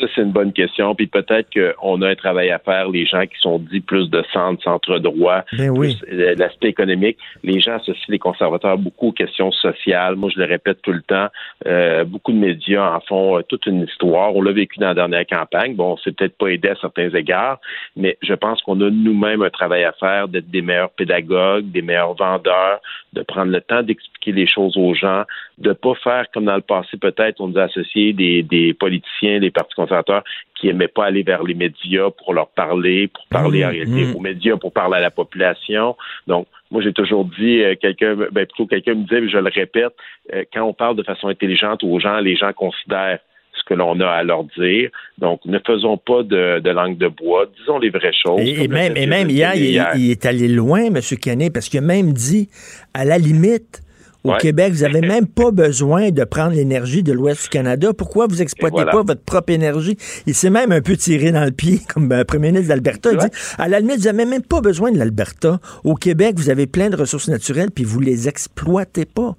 Ça, 0.00 0.06
c'est 0.12 0.22
une 0.22 0.32
bonne 0.32 0.52
question. 0.52 0.92
Puis 0.96 1.06
peut-être 1.06 1.48
qu'on 1.54 2.02
a 2.02 2.08
un 2.08 2.14
travail 2.16 2.50
à 2.50 2.58
faire, 2.58 2.88
les 2.88 3.06
gens 3.06 3.22
qui 3.26 3.38
sont 3.38 3.60
dits 3.60 3.78
plus 3.80 4.10
de 4.10 4.24
centre, 4.32 4.60
centre 4.64 4.98
droit, 4.98 5.44
Ben 5.56 5.70
oui. 5.70 5.96
euh, 6.12 6.34
l'aspect 6.36 6.66
économique. 6.66 7.16
Les 7.44 7.60
gens 7.60 7.76
associent 7.76 8.06
les 8.08 8.18
conservateurs 8.18 8.76
beaucoup 8.76 9.10
aux 9.10 9.12
questions 9.12 9.52
sociales. 9.52 10.16
Moi, 10.16 10.30
je 10.34 10.40
le 10.40 10.46
répète 10.46 10.82
tout 10.82 10.90
le 10.90 11.02
temps. 11.02 11.28
euh, 11.68 12.02
beaucoup 12.04 12.32
de 12.32 12.38
médias 12.38 12.96
en 12.96 13.00
font 13.02 13.38
euh, 13.38 13.42
toute 13.48 13.66
une 13.66 13.82
histoire. 13.82 14.34
On 14.34 14.42
l'a 14.42 14.50
vécu 14.50 14.80
dans 14.80 14.88
la 14.88 14.94
dernière 14.94 15.26
campagne. 15.28 15.76
Bon, 15.76 15.96
c'est 16.02 16.10
peut-être 16.16 16.36
pas 16.38 16.48
aidé 16.48 16.70
à 16.70 16.74
certains 16.80 17.10
égards, 17.10 17.60
mais 17.94 18.18
je 18.20 18.34
pense 18.34 18.60
qu'on 18.62 18.80
a 18.80 18.90
nous-mêmes 18.90 19.42
un 19.42 19.50
travail 19.50 19.84
à 19.84 19.92
faire 19.92 20.26
d'être 20.26 20.50
des 20.50 20.60
meilleurs 20.62 20.90
pédagogues, 20.90 21.70
des 21.70 21.82
meilleurs 21.82 22.14
vendeurs, 22.14 22.80
de 23.12 23.22
prendre 23.22 23.52
le 23.52 23.60
temps 23.60 23.84
d'expliquer 23.84 24.13
les 24.32 24.46
choses 24.46 24.76
aux 24.76 24.94
gens, 24.94 25.22
de 25.58 25.72
pas 25.72 25.94
faire 26.02 26.26
comme 26.32 26.44
dans 26.44 26.56
le 26.56 26.62
passé 26.62 26.96
peut-être 26.96 27.40
on 27.40 27.48
nous 27.48 27.58
a 27.58 27.64
associé 27.64 28.12
des, 28.12 28.42
des 28.42 28.74
politiciens, 28.74 29.40
des 29.40 29.50
partis 29.50 29.74
conservateurs 29.74 30.24
qui 30.54 30.68
aimaient 30.68 30.88
pas 30.88 31.06
aller 31.06 31.22
vers 31.22 31.42
les 31.42 31.54
médias 31.54 32.10
pour 32.10 32.34
leur 32.34 32.48
parler, 32.48 33.08
pour 33.08 33.26
parler 33.26 33.54
Mmh, 33.60 33.66
en 33.66 33.70
réalité 33.70 34.04
mmh. 34.04 34.16
aux 34.16 34.20
médias, 34.20 34.56
pour 34.56 34.72
parler 34.72 34.96
à 34.96 35.00
la 35.00 35.10
population. 35.10 35.96
Donc 36.26 36.46
moi 36.70 36.82
j'ai 36.82 36.92
toujours 36.92 37.24
dit 37.24 37.62
euh, 37.62 37.74
quelqu'un, 37.80 38.16
ben 38.16 38.46
plutôt 38.46 38.66
quelqu'un 38.66 38.94
me 38.94 39.02
disait, 39.02 39.20
mais 39.20 39.28
je 39.28 39.38
le 39.38 39.50
répète, 39.50 39.94
euh, 40.32 40.44
quand 40.52 40.62
on 40.62 40.72
parle 40.72 40.96
de 40.96 41.02
façon 41.02 41.28
intelligente 41.28 41.82
aux 41.84 41.98
gens, 42.00 42.18
les 42.20 42.36
gens 42.36 42.52
considèrent 42.52 43.18
ce 43.52 43.62
que 43.64 43.74
l'on 43.74 44.00
a 44.00 44.08
à 44.08 44.22
leur 44.24 44.44
dire. 44.58 44.90
Donc, 45.18 45.40
ne 45.44 45.60
faisons 45.64 45.96
pas 45.96 46.24
de, 46.24 46.58
de 46.58 46.70
langue 46.70 46.98
de 46.98 47.06
bois, 47.06 47.46
disons 47.56 47.78
les 47.78 47.90
vraies 47.90 48.10
choses. 48.12 48.40
Et, 48.40 48.66
même, 48.66 48.94
fait 48.94 49.02
et 49.02 49.06
même 49.06 49.30
hier, 49.30 49.52
il, 49.54 49.80
il 49.96 50.10
est 50.10 50.26
allé 50.26 50.48
loin, 50.48 50.86
M. 50.86 50.98
Kenney, 51.22 51.50
parce 51.50 51.68
qu'il 51.68 51.78
a 51.78 51.82
même 51.82 52.12
dit, 52.12 52.48
à 52.94 53.04
la 53.04 53.16
limite, 53.16 53.80
au 54.24 54.30
Ouais. 54.30 54.38
Québec, 54.38 54.72
vous 54.72 54.82
n'avez 54.82 55.00
même 55.06 55.26
pas 55.26 55.50
besoin 55.50 56.10
de 56.10 56.24
prendre 56.24 56.54
l'énergie 56.54 57.02
de 57.02 57.12
l'Ouest 57.12 57.44
du 57.44 57.48
Canada. 57.50 57.92
Pourquoi 57.92 58.26
vous 58.26 58.42
exploitez 58.42 58.74
voilà. 58.76 58.92
pas 58.92 59.02
votre 59.02 59.22
propre 59.22 59.52
énergie? 59.52 59.96
Il 60.26 60.34
s'est 60.34 60.50
même 60.50 60.72
un 60.72 60.80
peu 60.80 60.96
tiré 60.96 61.30
dans 61.30 61.44
le 61.44 61.50
pied, 61.50 61.80
comme 61.94 62.10
euh, 62.10 62.24
premier 62.24 62.48
ministre 62.48 62.68
d'Alberta. 62.68 63.10
Il 63.12 63.18
dit, 63.18 63.26
à 63.58 63.68
la 63.68 63.80
limite, 63.80 63.98
vous 63.98 64.04
n'avez 64.04 64.24
même 64.24 64.42
pas 64.42 64.60
besoin 64.60 64.90
de 64.90 64.98
l'Alberta. 64.98 65.60
Au 65.84 65.94
Québec, 65.94 66.36
vous 66.36 66.50
avez 66.50 66.66
plein 66.66 66.90
de 66.90 66.96
ressources 66.96 67.28
naturelles, 67.28 67.70
puis 67.70 67.84
vous 67.84 68.00
les 68.00 68.28
exploitez 68.28 69.04
pas. 69.04 69.36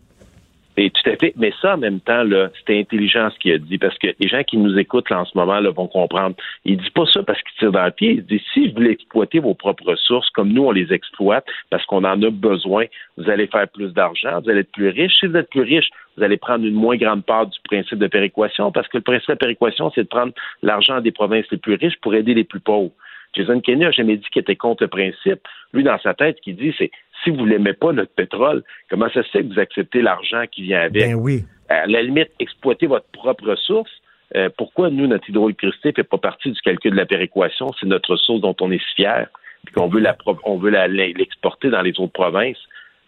Et 0.78 0.89
tout 0.89 1.09
à 1.09 1.15
fait. 1.15 1.34
Mais 1.38 1.53
ça, 1.61 1.76
en 1.76 1.78
même 1.78 2.01
temps, 2.01 2.23
c'était 2.57 2.80
intelligent 2.80 3.30
ce 3.32 3.39
qu'il 3.39 3.53
a 3.53 3.57
dit, 3.57 3.78
parce 3.78 3.97
que 3.97 4.07
les 4.19 4.28
gens 4.28 4.43
qui 4.43 4.57
nous 4.57 4.78
écoutent 4.78 5.09
là, 5.09 5.21
en 5.21 5.26
ce 5.26 5.38
moment 5.38 5.59
là, 5.59 5.69
vont 5.71 5.88
comprendre. 5.88 6.36
Il 6.65 6.78
dit 6.78 6.89
pas 6.89 7.05
ça 7.05 7.23
parce 7.23 7.41
qu'il 7.41 7.57
tire 7.59 7.71
dans 7.71 7.86
le 7.86 7.91
pied. 7.91 8.11
Il 8.11 8.26
dit 8.26 8.43
si 8.53 8.67
vous 8.67 8.73
voulez 8.76 8.91
exploiter 8.91 9.39
vos 9.39 9.53
propres 9.53 9.86
ressources, 9.91 10.30
comme 10.32 10.51
nous, 10.51 10.65
on 10.65 10.71
les 10.71 10.91
exploite, 10.91 11.45
parce 11.69 11.86
qu'on 11.86 12.03
en 12.03 12.21
a 12.21 12.30
besoin, 12.30 12.86
vous 13.17 13.30
allez 13.30 13.47
faire 13.47 13.67
plus 13.69 13.93
d'argent, 13.93 14.41
vous 14.41 14.49
allez 14.49 14.61
être 14.61 14.71
plus 14.71 14.89
riche. 14.89 15.13
Si 15.19 15.28
vous 15.28 15.38
êtes 15.38 15.49
plus 15.49 15.61
riche, 15.61 15.89
vous 16.17 16.23
allez 16.23 16.38
prendre 16.38 16.65
une 16.65 16.76
moins 16.76 16.97
grande 16.97 17.23
part 17.23 17.47
du 17.47 17.59
principe 17.63 17.99
de 17.99 18.07
péréquation, 18.07 18.71
parce 18.71 18.88
que 18.89 18.97
le 18.97 19.03
principe 19.03 19.30
de 19.30 19.36
péréquation, 19.36 19.91
c'est 19.95 20.03
de 20.03 20.07
prendre 20.07 20.34
l'argent 20.61 20.99
des 20.99 21.11
provinces 21.11 21.45
les 21.51 21.57
plus 21.57 21.76
riches 21.76 21.97
pour 22.01 22.15
aider 22.15 22.34
les 22.34 22.43
plus 22.43 22.59
pauvres. 22.59 22.91
Jason 23.36 23.59
Kenney 23.59 23.86
n'a 23.86 23.91
jamais 23.91 24.17
dit 24.17 24.26
qu'il 24.32 24.41
était 24.41 24.55
contre 24.55 24.84
le 24.84 24.88
principe. 24.88 25.41
Lui, 25.73 25.84
dans 25.84 25.99
sa 25.99 26.13
tête, 26.13 26.38
ce 26.45 26.51
dit, 26.51 26.73
c'est 26.78 26.91
si 27.26 27.32
vous 27.32 27.45
n'aimez 27.45 27.73
pas 27.73 27.91
notre 27.91 28.13
pétrole, 28.13 28.63
comment 28.89 29.09
ça 29.09 29.23
se 29.23 29.30
fait 29.30 29.43
que 29.43 29.53
vous 29.53 29.59
acceptez 29.59 30.01
l'argent 30.01 30.43
qui 30.49 30.63
vient 30.63 30.82
avec? 30.82 30.93
Ben 30.93 31.15
oui. 31.15 31.43
à 31.67 31.86
la 31.88 32.01
limite, 32.01 32.30
exploiter 32.39 32.88
votre 32.88 33.07
propre 33.07 33.49
ressource. 33.49 33.91
Euh, 34.36 34.49
pourquoi 34.57 34.89
nous, 34.89 35.07
notre 35.07 35.30
hydroélectricité 35.30 35.89
ne 35.89 35.93
fait 35.95 36.03
pas 36.03 36.17
partie 36.17 36.51
du 36.51 36.61
calcul 36.61 36.91
de 36.91 36.97
la 36.97 37.05
péréquation? 37.05 37.71
C'est 37.80 37.88
notre 37.88 38.11
ressource 38.11 38.41
dont 38.41 38.55
on 38.61 38.71
est 38.71 38.80
si 38.89 38.95
fier, 38.95 39.28
puis 39.65 39.73
qu'on 39.73 39.88
veut 39.88 39.99
la 39.99 40.15
on 40.45 40.57
veut 40.57 40.71
l'exporter 40.71 41.69
dans 41.69 41.82
les 41.82 41.99
autres 41.99 42.13
provinces, 42.13 42.59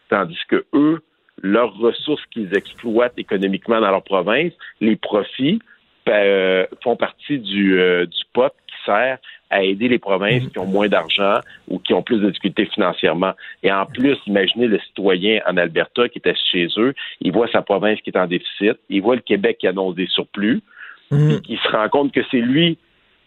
tandis 0.10 0.40
que 0.48 0.66
eux, 0.74 1.02
leurs 1.42 1.76
ressources 1.78 2.26
qu'ils 2.32 2.56
exploitent 2.56 3.18
économiquement 3.18 3.80
dans 3.80 3.92
leur 3.92 4.04
province, 4.04 4.54
les 4.82 4.96
profits 4.96 5.60
ben, 6.06 6.14
euh, 6.14 6.66
font 6.84 6.96
partie 6.96 7.40
du, 7.40 7.80
euh, 7.80 8.06
du 8.06 8.24
pot 8.34 8.54
sert 8.88 9.18
à 9.50 9.64
aider 9.64 9.88
les 9.88 10.00
provinces 10.00 10.48
qui 10.52 10.60
ont 10.60 10.66
moins 10.66 10.88
d'argent 10.88 11.40
ou 11.70 11.80
qui 11.80 11.94
ont 11.94 12.02
plus 12.02 12.20
de 12.20 12.28
difficultés 12.30 12.66
financièrement. 12.66 13.34
Et 13.64 13.72
en 13.72 13.86
plus, 13.86 14.18
imaginez 14.26 14.68
le 14.68 14.80
citoyen 14.80 15.40
en 15.48 15.56
Alberta 15.58 16.10
qui 16.10 16.18
était 16.18 16.34
chez 16.52 16.68
eux, 16.78 16.94
il 17.22 17.32
voit 17.32 17.48
sa 17.50 17.62
province 17.62 18.00
qui 18.02 18.10
est 18.10 18.18
en 18.18 18.28
déficit, 18.28 18.78
il 18.90 19.02
voit 19.02 19.16
le 19.16 19.22
Québec 19.22 19.58
qui 19.60 19.68
annonce 19.68 19.96
des 19.96 20.08
surplus, 20.08 20.62
Mhm. 21.12 21.40
puis 21.42 21.54
il 21.54 21.60
se 21.60 21.70
rend 21.70 21.88
compte 21.90 22.12
que 22.12 22.22
c'est 22.32 22.42
lui 22.42 22.78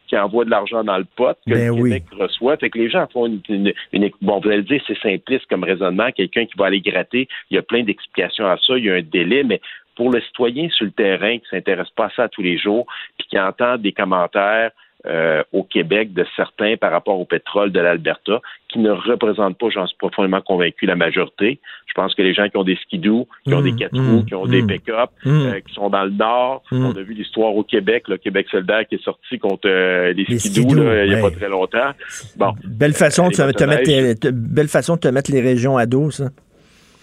qui 0.09 0.19
envoie 0.19 0.45
de 0.45 0.51
l'argent 0.51 0.83
dans 0.83 0.99
le 0.99 1.05
pot, 1.05 1.37
que 1.47 1.55
Ben 1.55 1.67
le 1.67 1.71
oui. 1.71 1.91
Québec 1.91 2.05
reçoit. 2.19 2.57
Fait 2.57 2.69
que 2.69 2.79
les 2.79 2.91
gens 2.91 3.07
font 3.13 3.27
une, 3.27 3.41
une- 3.49 3.73
une- 3.93 4.11
bon, 4.21 4.41
vous 4.41 4.49
allez 4.49 4.59
le 4.59 4.63
dire, 4.65 4.83
c'est 4.89 4.99
simpliste 4.99 5.47
comme 5.49 5.63
raisonnement. 5.65 6.11
Quelqu'un 6.11 6.47
qui 6.47 6.59
va 6.59 6.67
aller 6.67 6.81
gratter, 6.81 7.29
il 7.49 7.55
y 7.55 7.59
a 7.59 7.63
plein 7.63 7.85
d'explications 7.85 8.47
à 8.47 8.57
ça, 8.59 8.77
il 8.77 8.85
y 8.87 8.91
a 8.91 8.95
un 8.95 9.03
délai, 9.03 9.45
mais 9.45 9.61
pour 9.95 10.11
le 10.11 10.21
citoyen 10.23 10.69
sur 10.71 10.85
le 10.85 10.91
terrain 10.91 11.39
qui 11.39 11.45
s'intéresse 11.49 11.91
pas 11.95 12.07
à 12.07 12.11
ça 12.17 12.29
tous 12.29 12.43
les 12.43 12.59
jours, 12.59 12.87
puis 13.19 13.29
qui 13.29 13.39
entend 13.39 13.77
des 13.79 13.93
commentaires 13.93 14.73
euh, 15.07 15.43
au 15.53 15.63
Québec 15.63 16.13
de 16.13 16.27
certains 16.37 16.77
par 16.77 16.93
rapport 16.93 17.19
au 17.19 17.25
pétrole 17.25 17.73
de 17.73 17.81
l'Alberta, 17.81 18.41
qui 18.69 18.79
ne 18.79 18.91
représentent 18.91 19.59
pas, 19.59 19.71
j'en 19.71 19.87
suis 19.87 19.97
profondément 19.97 20.41
convaincu, 20.43 20.87
la 20.87 20.95
majorité. 20.95 21.59
Je 21.87 21.95
pense 21.95 22.15
que 22.15 22.23
les 22.23 22.35
gens 22.35 22.49
qui 22.49 22.57
ont 22.57 22.65
des 22.65 22.77
skidoo, 22.77 23.27
qui 23.45 23.55
ont 23.55 23.63
des 23.63 23.75
quatre 23.75 23.95
mm, 23.95 24.11
roues, 24.11 24.25
qui 24.25 24.35
ont 24.35 24.47
des 24.47 24.63
mm, 24.63 24.67
pick-up, 24.67 25.11
euh, 25.27 25.61
qui 25.61 25.73
sont 25.75 25.89
dans 25.89 26.05
le 26.05 26.11
nord, 26.11 26.63
on 26.71 26.95
a 26.95 27.03
vu 27.03 27.15
l'histoire 27.15 27.55
au 27.55 27.65
Québec, 27.65 28.09
le 28.09 28.19
Québec 28.19 28.47
solidaire 28.51 28.87
qui 28.87 28.97
est 28.97 29.03
sorti 29.03 29.39
contre 29.39 29.69
euh, 29.69 30.13
les, 30.13 30.25
Les 30.29 30.39
skidoo, 30.39 30.69
il 30.69 31.09
n'y 31.09 31.15
a 31.15 31.17
ouais. 31.17 31.21
pas 31.23 31.31
très 31.31 31.49
longtemps. 31.49 31.91
Bon, 32.37 32.53
Belle 32.65 32.93
façon, 32.93 33.29
de 33.29 33.31
les 33.31 33.53
te, 33.53 33.59
te 33.59 33.65
mettre, 33.65 34.31
belle 34.31 34.69
façon 34.69 34.97
de 34.97 35.01
te 35.01 35.09
mettre 35.09 35.33
les 35.33 35.41
régions 35.41 35.77
à 35.79 35.87
dos, 35.87 36.11
ça. 36.11 36.27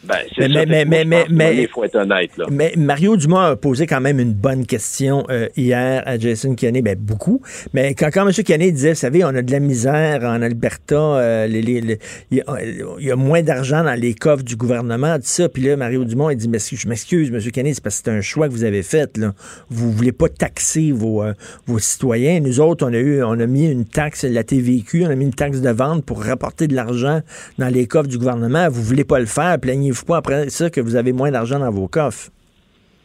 Ben, 0.04 0.16
Mais- 0.38 0.44
ça, 0.44 0.48
mais- 0.48 0.60
c'est- 0.60 0.66
mais- 0.68 0.86
moi, 0.86 0.98
je 0.98 1.02
pense 1.04 1.10
mais- 1.10 1.24
que 1.26 1.34
mais- 1.34 1.62
Il 1.64 1.68
faut 1.68 1.84
être 1.84 1.96
honnête, 1.96 2.32
là. 2.38 2.46
Mais 2.52 2.74
Mario 2.78 3.18
Dumont 3.18 3.38
a 3.40 3.56
posé 3.56 3.88
quand 3.88 4.00
même 4.00 4.20
une 4.20 4.32
bonne 4.34 4.66
question 4.66 5.26
euh, 5.30 5.48
hier 5.58 6.04
à 6.06 6.18
Jason 6.20 6.56
Kenney, 6.56 6.82
ben 6.82 6.96
beaucoup. 6.98 7.42
Mais 7.74 7.94
quand, 7.94 8.10
quand 8.14 8.26
M. 8.28 8.32
Kenney 8.44 8.72
disait, 8.72 8.90
vous 8.92 8.96
savez, 8.96 9.26
on 9.26 9.30
a 9.30 9.42
de 9.42 9.52
la 9.52 9.60
misère 9.60 10.22
en 10.24 10.42
Alberta, 10.42 10.96
euh, 10.96 11.48
les- 11.48 11.62
les- 11.62 11.82
les- 11.82 12.00
il 12.32 12.38
y, 12.38 12.42
a- 12.42 12.58
il 13.00 13.06
y 13.06 13.12
a 13.12 13.16
moins 13.16 13.42
d'argent 13.42 13.84
dans 13.84 14.00
les 14.00 14.14
coffres 14.14 14.44
du 14.44 14.56
gouvernement, 14.56 15.16
tout 15.16 15.24
ça. 15.26 15.50
Puis 15.50 15.64
là, 15.64 15.76
Mario 15.76 16.06
Dumont, 16.06 16.30
il 16.30 16.38
dit, 16.38 16.48
mais 16.48 16.60
je 16.60 16.88
m'excuse, 16.88 17.30
M. 17.34 17.40
Kenney, 17.52 17.74
c'est 17.74 17.84
parce 17.84 17.98
que 18.00 18.04
c'est 18.06 18.12
un 18.18 18.22
choix 18.22 18.48
que 18.48 18.54
vous 18.54 18.64
avez 18.64 18.84
fait. 18.84 19.18
Là. 19.18 19.34
Vous 19.70 19.92
voulez 19.92 20.12
pas 20.14 20.30
taxer 20.30 20.92
vos, 20.92 21.24
euh, 21.24 21.34
vos 21.66 21.80
citoyens. 21.80 22.40
Nous 22.40 22.60
autres, 22.60 22.86
on 22.88 22.94
a 22.94 22.98
eu, 22.98 23.24
on 23.24 23.40
a 23.40 23.46
mis 23.48 23.66
une 23.70 23.86
taxe, 23.86 24.24
la 24.24 24.44
TVQ, 24.44 25.06
on 25.06 25.10
a 25.10 25.16
mis 25.16 25.26
une 25.26 25.34
taxe 25.34 25.60
de 25.60 25.70
vente 25.72 26.06
pour 26.06 26.24
rapporter 26.24 26.68
de 26.68 26.76
l'argent 26.76 27.22
dans 27.58 27.68
les 27.68 27.88
coffres 27.88 28.08
du 28.10 28.18
gouvernement. 28.20 28.70
Vous 28.70 28.84
voulez 28.84 29.04
pas 29.04 29.20
le 29.20 29.26
faire. 29.26 29.58
Plaignez-vous 29.88 30.06
pas 30.06 30.18
après 30.18 30.50
ça 30.50 30.70
que 30.70 30.82
vous 30.82 30.96
avez 30.96 31.14
moins 31.14 31.32
d'argent 31.32 31.60
dans 31.60 31.72
vos 31.72 31.88
coffres? 31.88 32.30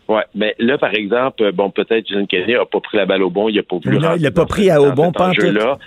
Ouais, 0.09 0.25
mais 0.35 0.55
là, 0.59 0.79
par 0.79 0.93
exemple, 0.95 1.53
bon, 1.53 1.71
peut-être 1.71 2.07
Jason 2.09 2.27
Kenney 2.27 2.55
n'a 2.55 2.67
pas 2.67 2.81
pris 2.81 2.99
la 2.99 3.07
balle 3.07 3.23
au 3.23 3.31
bon, 3.31 3.49
il 3.49 3.57
n'a 3.57 3.63
pas 3.63 3.77
voulu. 3.83 3.99
Non, 3.99 4.15
il 4.17 4.23
l'a 4.23 4.31
pas 4.33 4.47
pris 4.47 4.69
à- 4.69 4.83
au 4.83 4.93
bon 4.93 5.13
enjeu-là. 5.17 5.79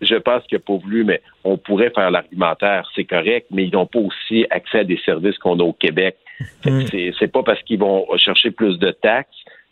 Je 0.00 0.16
pense 0.16 0.42
qu'il 0.46 0.56
n'a 0.58 0.62
pas 0.66 0.76
voulu, 0.76 1.04
mais 1.04 1.20
on 1.44 1.56
pourrait 1.56 1.90
faire 1.94 2.10
l'argumentaire, 2.10 2.90
c'est 2.96 3.04
correct, 3.04 3.46
mais 3.50 3.64
ils 3.66 3.72
n'ont 3.72 3.86
pas 3.86 4.00
aussi 4.00 4.46
accès 4.50 4.80
à 4.80 4.84
des 4.84 4.98
services 5.04 5.38
qu'on 5.38 5.58
a 5.60 5.62
au 5.62 5.72
Québec. 5.74 6.16
C'est 6.64 7.12
c'est 7.18 7.30
pas 7.30 7.42
parce 7.42 7.62
qu'ils 7.62 7.78
vont 7.78 8.06
chercher 8.16 8.50
plus 8.50 8.78
de 8.78 8.90
taxes 8.90 9.28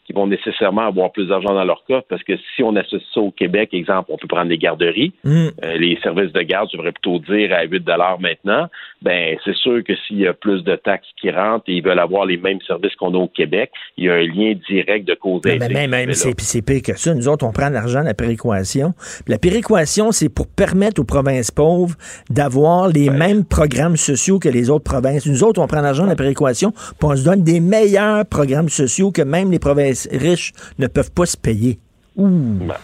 qu'ils 0.08 0.16
vont 0.16 0.26
nécessairement 0.26 0.86
avoir 0.88 1.12
plus 1.12 1.26
d'argent 1.28 1.54
dans 1.54 1.64
leur 1.64 1.84
coffre, 1.84 2.06
parce 2.08 2.22
que 2.24 2.32
si 2.56 2.62
on 2.62 2.74
associe 2.74 3.02
ça 3.14 3.20
au 3.20 3.30
Québec, 3.30 3.68
exemple, 3.74 4.10
on 4.12 4.16
peut 4.16 4.26
prendre 4.26 4.48
les 4.48 4.58
garderies, 4.58 5.12
Mm. 5.22 5.48
euh, 5.64 5.76
les 5.76 5.98
services 6.02 6.32
de 6.32 6.40
garde, 6.42 6.68
je 6.72 6.76
devrais 6.78 6.92
plutôt 6.92 7.18
dire 7.18 7.52
à 7.52 7.62
8 7.64 7.84
maintenant, 8.20 8.66
ben 9.02 9.36
c'est 9.44 9.54
sûr 9.54 9.84
que 9.84 9.92
s'il 10.06 10.18
y 10.20 10.26
a 10.26 10.32
plus 10.32 10.64
de 10.64 10.74
taxes 10.76 11.06
qui 11.20 11.30
rentrent 11.30 11.64
et 11.68 11.74
ils 11.74 11.82
veulent 11.84 11.98
avoir 11.98 12.24
les 12.24 12.36
mêmes 12.38 12.60
services 12.66 12.94
qu'on 12.96 13.14
a 13.14 13.18
au 13.18 13.28
Québec, 13.28 13.70
il 13.96 14.04
y 14.06 14.08
a 14.10 14.14
un 14.14 14.26
lien 14.26 14.54
direct 14.68 15.06
de 15.06 15.14
cause 15.14 15.42
à 15.44 15.50
Mais 15.50 15.56
effet. 15.56 15.68
même, 15.68 15.90
même, 15.90 16.08
qui 16.10 16.14
fait 16.18 16.34
c'est, 16.40 16.62
pire 16.62 16.82
que 16.82 16.98
ça. 16.98 17.14
Nous 17.14 17.28
autres, 17.28 17.44
on 17.46 17.52
prend 17.52 17.68
l'argent 17.68 18.00
de 18.00 18.06
la 18.06 18.14
péréquation. 18.14 18.94
La 19.26 19.38
péréquation, 19.38 20.10
c'est 20.10 20.28
pour 20.28 20.46
permettre 20.48 21.00
aux 21.00 21.04
provinces 21.04 21.50
pauvres 21.50 21.94
d'avoir 22.30 22.88
les 22.88 23.10
mêmes 23.10 23.44
programmes 23.44 23.96
sociaux 23.96 24.38
que 24.38 24.48
les 24.48 24.70
autres 24.70 24.84
provinces. 24.84 25.26
Nous 25.26 25.44
autres, 25.44 25.60
on 25.60 25.66
prend 25.66 25.80
l'argent 25.80 26.04
de 26.04 26.10
la 26.10 26.16
péréquation, 26.16 26.70
puis 26.72 26.94
on 27.02 27.16
se 27.16 27.24
donne 27.24 27.42
des 27.42 27.60
meilleurs 27.60 28.24
programmes 28.26 28.68
sociaux 28.68 29.10
que 29.10 29.22
même 29.22 29.50
les 29.50 29.58
provinces 29.58 29.97
riches 30.12 30.52
ne 30.78 30.86
peuvent 30.86 31.12
pas 31.12 31.26
se 31.26 31.36
payer. 31.36 31.78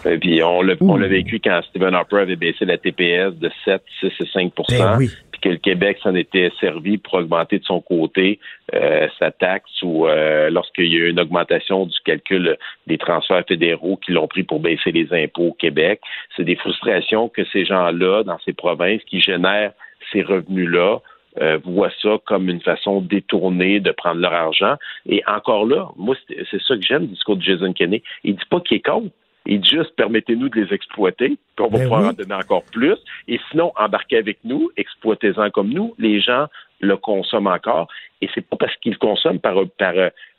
Et 0.07 0.19
puis 0.19 0.43
on 0.45 0.63
l'a, 0.63 0.75
on 0.81 0.97
l'a 0.97 1.09
vécu 1.09 1.41
quand 1.43 1.61
Stephen 1.69 1.93
Harper 1.93 2.19
avait 2.19 2.37
baissé 2.37 2.65
la 2.65 2.79
TPS 2.79 3.35
de 3.35 3.51
7, 3.65 3.83
6 4.01 4.07
et 4.21 4.27
5 4.33 4.53
Ben 4.69 4.97
oui. 4.97 5.11
puis 5.33 5.41
que 5.41 5.49
le 5.49 5.57
Québec 5.57 5.99
s'en 6.05 6.15
était 6.15 6.53
servi 6.61 6.99
pour 6.99 7.15
augmenter 7.15 7.59
de 7.59 7.65
son 7.65 7.81
côté 7.81 8.39
euh, 8.75 9.09
sa 9.19 9.33
taxe 9.33 9.83
ou 9.83 10.07
euh, 10.07 10.51
lorsqu'il 10.51 10.87
y 10.87 10.95
a 10.95 10.99
eu 10.99 11.11
une 11.11 11.19
augmentation 11.19 11.85
du 11.85 11.97
calcul 12.05 12.57
des 12.87 12.97
transferts 12.97 13.45
fédéraux 13.49 13.97
qui 13.97 14.13
l'ont 14.13 14.29
pris 14.29 14.45
pour 14.45 14.61
baisser 14.61 14.93
les 14.93 15.13
impôts 15.13 15.49
au 15.49 15.53
Québec. 15.53 16.01
C'est 16.37 16.45
des 16.45 16.57
frustrations 16.57 17.29
que 17.29 17.45
ces 17.53 17.65
gens-là, 17.65 18.23
dans 18.23 18.39
ces 18.45 18.53
provinces, 18.53 19.03
qui 19.03 19.21
génèrent 19.21 19.73
ces 20.13 20.23
revenus-là, 20.23 21.01
euh, 21.41 21.59
voient 21.65 21.93
ça 22.01 22.19
comme 22.27 22.49
une 22.49 22.61
façon 22.61 23.01
détournée 23.01 23.81
de 23.81 23.91
prendre 23.91 24.21
leur 24.21 24.33
argent. 24.33 24.77
Et 25.07 25.23
encore 25.27 25.67
là, 25.67 25.89
moi, 25.97 26.17
c'est 26.29 26.63
ça 26.63 26.77
que 26.77 26.83
j'aime 26.83 27.07
du 27.07 27.15
discours 27.15 27.37
de 27.37 27.43
Jason 27.43 27.73
Kenney. 27.73 28.03
Il 28.23 28.37
dit 28.37 28.45
pas 28.51 28.61
qu'il 28.61 28.77
est 28.77 28.87
contre. 28.87 29.11
Il 29.47 29.61
dit 29.61 29.69
juste 29.69 29.95
permettez-nous 29.97 30.49
de 30.49 30.61
les 30.61 30.73
exploiter, 30.73 31.29
puis 31.29 31.67
on 31.67 31.69
va 31.69 31.79
Ben 31.79 31.83
pouvoir 31.83 32.03
oui. 32.03 32.09
en 32.09 32.13
donner 32.13 32.35
encore 32.35 32.65
plus. 32.73 32.97
Et 33.29 33.39
sinon, 33.51 33.73
embarquez 33.77 34.17
avec 34.17 34.39
nous, 34.45 34.71
exploitez-en 34.77 35.51
comme 35.51 35.71
nous. 35.71 35.95
Les 35.99 36.21
gens 36.21 36.47
le 36.81 36.97
consomment 36.97 37.49
encore. 37.49 37.89
Et 38.21 38.29
c'est 38.35 38.49
pas 38.49 38.57
parce 38.57 38.75
qu'ils 38.77 38.93
le 38.93 38.99
consomment 38.99 39.41
par, 39.41 39.57
par, 39.79 39.95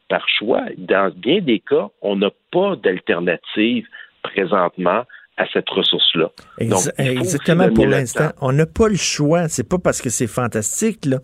par 0.10 0.28
choix. 0.30 0.64
Dans 0.78 1.12
bien 1.16 1.40
des 1.40 1.60
cas, 1.60 1.90
on 2.02 2.16
n'a 2.16 2.30
pas 2.52 2.76
d'alternative 2.78 3.88
présentement 4.24 5.04
à 5.38 5.44
cette 5.52 5.70
ressource-là. 5.70 6.32
Exactement 6.98 7.70
pour 7.70 7.86
l'instant. 7.86 8.30
On 8.40 8.54
n'a 8.54 8.66
pas 8.66 8.88
le 8.88 8.96
choix. 8.96 9.50
C'est 9.50 9.68
pas 9.68 9.78
parce 9.78 10.02
que 10.02 10.10
c'est 10.10 10.28
fantastique, 10.28 11.06
là. 11.06 11.20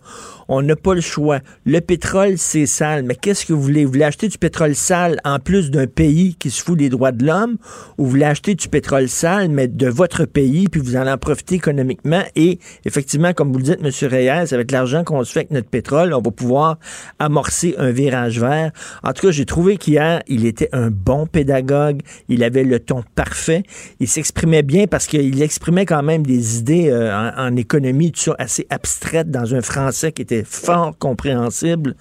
On 0.48 0.60
n'a 0.60 0.76
pas 0.76 0.92
le 0.94 1.00
choix. 1.00 1.38
Le 1.64 1.80
pétrole, 1.80 2.36
c'est 2.36 2.66
sale. 2.66 3.04
Mais 3.04 3.14
qu'est-ce 3.14 3.46
que 3.46 3.54
vous 3.54 3.62
voulez? 3.62 3.86
Vous 3.86 3.92
voulez 3.92 4.04
acheter 4.04 4.28
du 4.28 4.36
pétrole 4.36 4.74
sale 4.74 5.18
en 5.24 5.38
plus 5.38 5.70
d'un 5.70 5.86
pays 5.86 6.34
qui 6.34 6.50
se 6.50 6.62
fout 6.62 6.78
des 6.78 6.90
droits 6.90 7.12
de 7.12 7.24
l'homme? 7.24 7.56
Ou 7.96 8.04
vous 8.04 8.10
voulez 8.10 8.26
acheter 8.26 8.54
du 8.54 8.68
pétrole 8.68 9.08
sale, 9.08 9.48
mais 9.48 9.66
de 9.66 9.88
votre 9.88 10.26
pays, 10.26 10.66
puis 10.68 10.82
vous 10.82 10.94
allez 10.96 11.10
en 11.10 11.16
profiter 11.16 11.54
économiquement? 11.54 12.22
Et 12.36 12.58
effectivement, 12.84 13.32
comme 13.32 13.50
vous 13.50 13.58
le 13.60 13.64
dites, 13.64 13.80
M. 13.82 13.90
Reyes, 14.10 14.52
avec 14.52 14.72
l'argent 14.72 15.04
qu'on 15.04 15.24
se 15.24 15.32
fait 15.32 15.40
avec 15.40 15.52
notre 15.52 15.70
pétrole, 15.70 16.12
on 16.12 16.20
va 16.20 16.30
pouvoir 16.30 16.78
amorcer 17.18 17.74
un 17.78 17.90
virage 17.90 18.38
vert. 18.38 18.72
En 19.02 19.14
tout 19.14 19.26
cas, 19.26 19.32
j'ai 19.32 19.46
trouvé 19.46 19.78
qu'hier, 19.78 20.22
il 20.26 20.44
était 20.44 20.68
un 20.72 20.90
bon 20.90 21.26
pédagogue. 21.26 22.02
Il 22.28 22.44
avait 22.44 22.64
le 22.64 22.78
ton 22.78 23.02
parfait. 23.14 23.62
Il 24.02 24.08
s'exprimait 24.08 24.64
bien 24.64 24.88
parce 24.88 25.06
qu'il 25.06 25.40
exprimait 25.42 25.86
quand 25.86 26.02
même 26.02 26.26
des 26.26 26.58
idées 26.58 26.90
euh, 26.90 27.16
en, 27.16 27.52
en 27.52 27.56
économie, 27.56 28.10
tout 28.10 28.18
ça, 28.18 28.34
assez 28.36 28.66
abstraites 28.68 29.30
dans 29.30 29.54
un 29.54 29.60
français 29.60 30.10
qui 30.10 30.22
était 30.22 30.42
fort 30.44 30.96
compréhensible. 30.98 31.94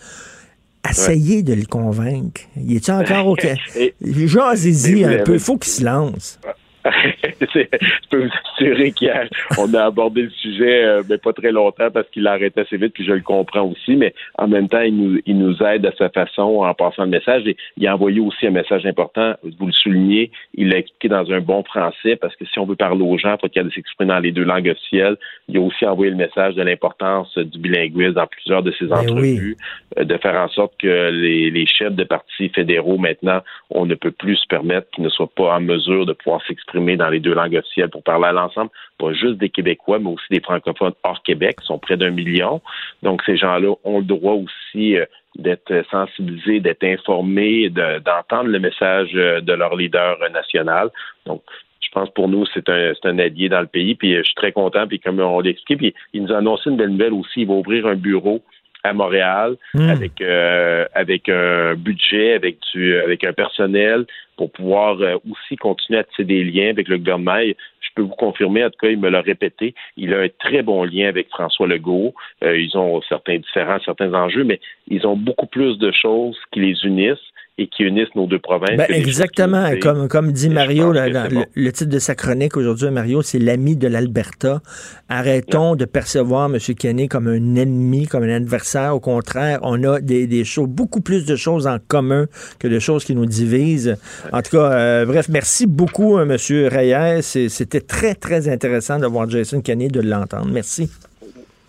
Essayez 0.89 1.43
de 1.43 1.53
le 1.53 1.65
convaincre. 1.67 2.41
Il 2.57 2.75
est 2.75 2.89
encore 2.89 3.27
au 3.27 3.35
Jasez-y 4.01 4.95
Mais 4.95 5.03
vous 5.03 5.21
un 5.21 5.23
peu. 5.23 5.33
Il 5.35 5.39
faut 5.39 5.59
qu'il 5.59 5.71
se 5.71 5.83
lance. 5.83 6.39
je 7.41 8.09
peux 8.09 8.23
vous 8.23 8.31
assurer 8.53 8.91
qu'hier, 8.91 9.29
on 9.59 9.73
a 9.73 9.83
abordé 9.83 10.23
le 10.23 10.29
sujet, 10.29 10.83
euh, 10.83 11.03
mais 11.07 11.17
pas 11.17 11.33
très 11.33 11.51
longtemps 11.51 11.91
parce 11.91 12.09
qu'il 12.09 12.25
arrêtait 12.25 12.61
assez 12.61 12.77
vite, 12.77 12.93
puis 12.93 13.05
je 13.05 13.13
le 13.13 13.21
comprends 13.21 13.63
aussi, 13.63 13.95
mais 13.95 14.13
en 14.37 14.47
même 14.47 14.67
temps, 14.67 14.81
il 14.81 14.95
nous, 14.95 15.19
il 15.25 15.37
nous 15.37 15.61
aide 15.61 15.85
à 15.85 15.91
sa 15.97 16.09
façon 16.09 16.63
en 16.63 16.73
passant 16.73 17.03
le 17.03 17.09
message. 17.09 17.45
Et 17.45 17.55
il 17.77 17.87
a 17.87 17.93
envoyé 17.93 18.19
aussi 18.19 18.47
un 18.47 18.51
message 18.51 18.85
important, 18.85 19.35
vous 19.59 19.67
le 19.67 19.71
soulignez, 19.71 20.31
il 20.55 20.69
l'a 20.69 20.77
expliqué 20.77 21.09
dans 21.09 21.31
un 21.31 21.39
bon 21.39 21.63
français, 21.63 22.15
parce 22.15 22.35
que 22.35 22.45
si 22.45 22.57
on 22.57 22.65
veut 22.65 22.75
parler 22.75 23.03
aux 23.03 23.17
gens, 23.17 23.35
il 23.35 23.41
faut 23.41 23.49
qu'il 23.49 23.71
s'exprimer 23.73 24.09
dans 24.09 24.19
les 24.19 24.31
deux 24.31 24.43
langues 24.43 24.69
officielles. 24.69 25.17
Il 25.47 25.57
a 25.57 25.61
aussi 25.61 25.85
envoyé 25.85 26.11
le 26.11 26.17
message 26.17 26.55
de 26.55 26.63
l'importance 26.63 27.37
du 27.37 27.59
bilinguisme 27.59 28.13
dans 28.13 28.27
plusieurs 28.27 28.63
de 28.63 28.71
ses 28.71 28.85
Ben 28.85 28.97
entrevues, 28.97 29.55
euh, 29.97 30.03
de 30.03 30.17
faire 30.17 30.35
en 30.35 30.47
sorte 30.49 30.73
que 30.79 31.11
les, 31.11 31.51
les 31.51 31.65
chefs 31.67 31.93
de 31.93 32.03
partis 32.03 32.49
fédéraux, 32.49 32.97
maintenant, 32.97 33.41
on 33.69 33.85
ne 33.85 33.95
peut 33.95 34.11
plus 34.11 34.37
se 34.37 34.47
permettre 34.47 34.89
qu'ils 34.91 35.03
ne 35.03 35.09
soient 35.09 35.29
pas 35.35 35.55
en 35.55 35.61
mesure 35.61 36.05
de 36.05 36.13
pouvoir 36.13 36.41
s'exprimer 36.47 36.70
dans 36.73 37.09
les 37.09 37.19
deux 37.19 37.33
langues 37.33 37.55
officielles 37.55 37.89
pour 37.89 38.03
parler 38.03 38.25
à 38.27 38.31
l'ensemble, 38.31 38.69
pas 38.97 39.13
juste 39.13 39.37
des 39.37 39.49
Québécois, 39.49 39.99
mais 39.99 40.09
aussi 40.09 40.25
des 40.29 40.39
francophones 40.39 40.93
hors 41.03 41.21
Québec, 41.23 41.57
qui 41.59 41.65
sont 41.65 41.79
près 41.79 41.97
d'un 41.97 42.11
million. 42.11 42.61
Donc, 43.03 43.21
ces 43.25 43.37
gens-là 43.37 43.73
ont 43.83 43.99
le 43.99 44.05
droit 44.05 44.33
aussi 44.33 44.97
euh, 44.97 45.05
d'être 45.37 45.83
sensibilisés, 45.91 46.59
d'être 46.59 46.83
informés, 46.83 47.69
de- 47.69 47.99
d'entendre 47.99 48.49
le 48.49 48.59
message 48.59 49.09
euh, 49.15 49.41
de 49.41 49.53
leur 49.53 49.75
leader 49.75 50.17
national. 50.31 50.89
Donc, 51.25 51.41
je 51.81 51.89
pense 51.99 52.09
pour 52.11 52.27
nous, 52.29 52.45
c'est 52.53 52.69
un, 52.69 52.93
un 53.03 53.19
allié 53.19 53.49
dans 53.49 53.59
le 53.61 53.67
pays. 53.67 53.95
Puis 53.95 54.13
euh, 54.15 54.19
je 54.19 54.27
suis 54.27 54.35
très 54.35 54.51
content. 54.51 54.87
Puis 54.87 54.99
comme 54.99 55.19
on 55.19 55.39
l'explique, 55.41 55.79
puis 55.79 55.93
il 56.13 56.23
nous 56.23 56.31
a 56.31 56.37
annoncé 56.37 56.69
une 56.69 56.77
belle 56.77 56.91
nouvelle 56.91 57.13
aussi. 57.13 57.41
Il 57.41 57.47
va 57.47 57.53
ouvrir 57.55 57.85
un 57.87 57.95
bureau 57.95 58.41
à 58.83 58.93
Montréal 58.93 59.57
Hmm. 59.73 59.89
avec 59.89 60.21
euh, 60.21 60.85
avec 60.93 61.29
un 61.29 61.75
budget, 61.75 62.33
avec 62.33 62.57
du 62.73 62.97
avec 62.97 63.23
un 63.23 63.33
personnel 63.33 64.05
pour 64.37 64.51
pouvoir 64.51 64.99
euh, 65.01 65.15
aussi 65.29 65.55
continuer 65.55 65.99
à 65.99 66.03
tisser 66.03 66.23
des 66.23 66.43
liens 66.43 66.69
avec 66.69 66.87
le 66.87 66.97
gouvernement. 66.97 67.39
Je 67.39 67.89
peux 67.95 68.01
vous 68.01 68.15
confirmer, 68.15 68.63
en 68.63 68.69
tout 68.69 68.79
cas, 68.81 68.89
il 68.89 68.99
me 68.99 69.09
l'a 69.09 69.21
répété, 69.21 69.75
il 69.97 70.13
a 70.13 70.19
un 70.19 70.29
très 70.39 70.61
bon 70.61 70.83
lien 70.83 71.07
avec 71.07 71.29
François 71.29 71.67
Legault. 71.67 72.13
Euh, 72.43 72.57
ils 72.57 72.77
ont 72.77 73.01
certains 73.03 73.37
différents, 73.37 73.79
certains 73.83 74.13
enjeux, 74.13 74.43
mais 74.43 74.59
ils 74.87 75.05
ont 75.05 75.17
beaucoup 75.17 75.47
plus 75.47 75.77
de 75.77 75.91
choses 75.91 76.37
qui 76.51 76.61
les 76.61 76.85
unissent 76.85 77.17
et 77.57 77.67
qui 77.67 77.83
unissent 77.83 78.13
nos 78.15 78.27
deux 78.27 78.39
provinces. 78.39 78.77
Ben, 78.77 78.87
exactement. 78.89 79.69
qui 79.71 79.79
Comme, 79.79 80.07
comme 80.07 80.31
dit 80.31 80.49
Mario, 80.49 80.91
là, 80.91 81.09
dans 81.09 81.45
le, 81.53 81.71
titre 81.71 81.91
de 81.91 81.99
sa 81.99 82.15
chronique 82.15 82.57
aujourd'hui, 82.57 82.89
Mario, 82.89 83.21
c'est 83.21 83.39
l'ami 83.39 83.75
de 83.75 83.87
l'Alberta. 83.87 84.61
Arrêtons 85.09 85.75
de 85.75 85.85
percevoir 85.85 86.45
M. 86.45 86.57
Kenney 86.75 87.07
comme 87.07 87.27
un 87.27 87.55
ennemi, 87.55 88.07
comme 88.07 88.23
un 88.23 88.35
adversaire. 88.35 88.95
Au 88.95 88.99
contraire, 88.99 89.59
on 89.63 89.83
a 89.83 89.99
des, 89.99 90.27
des 90.27 90.43
choses, 90.43 90.69
beaucoup 90.69 91.01
plus 91.01 91.25
de 91.25 91.35
choses 91.35 91.67
en 91.67 91.77
commun 91.87 92.25
que 92.57 92.67
de 92.67 92.79
choses 92.79 93.03
qui 93.03 93.15
nous 93.15 93.25
divisent. 93.25 93.97
En 94.31 94.41
tout 94.41 94.57
cas, 94.57 94.71
euh, 94.71 95.05
bref, 95.05 95.27
merci 95.29 95.67
beaucoup, 95.67 96.17
euh, 96.17 96.23
M. 96.23 96.37
Reyes. 96.67 97.21
C'était 97.49 97.81
très, 97.81 98.15
très 98.15 98.47
intéressant 98.47 98.97
de 98.97 99.05
voir 99.05 99.29
Jason 99.29 99.61
Kenney, 99.61 99.89
de 99.89 100.01
l'entendre. 100.01 100.49
Merci. 100.51 100.89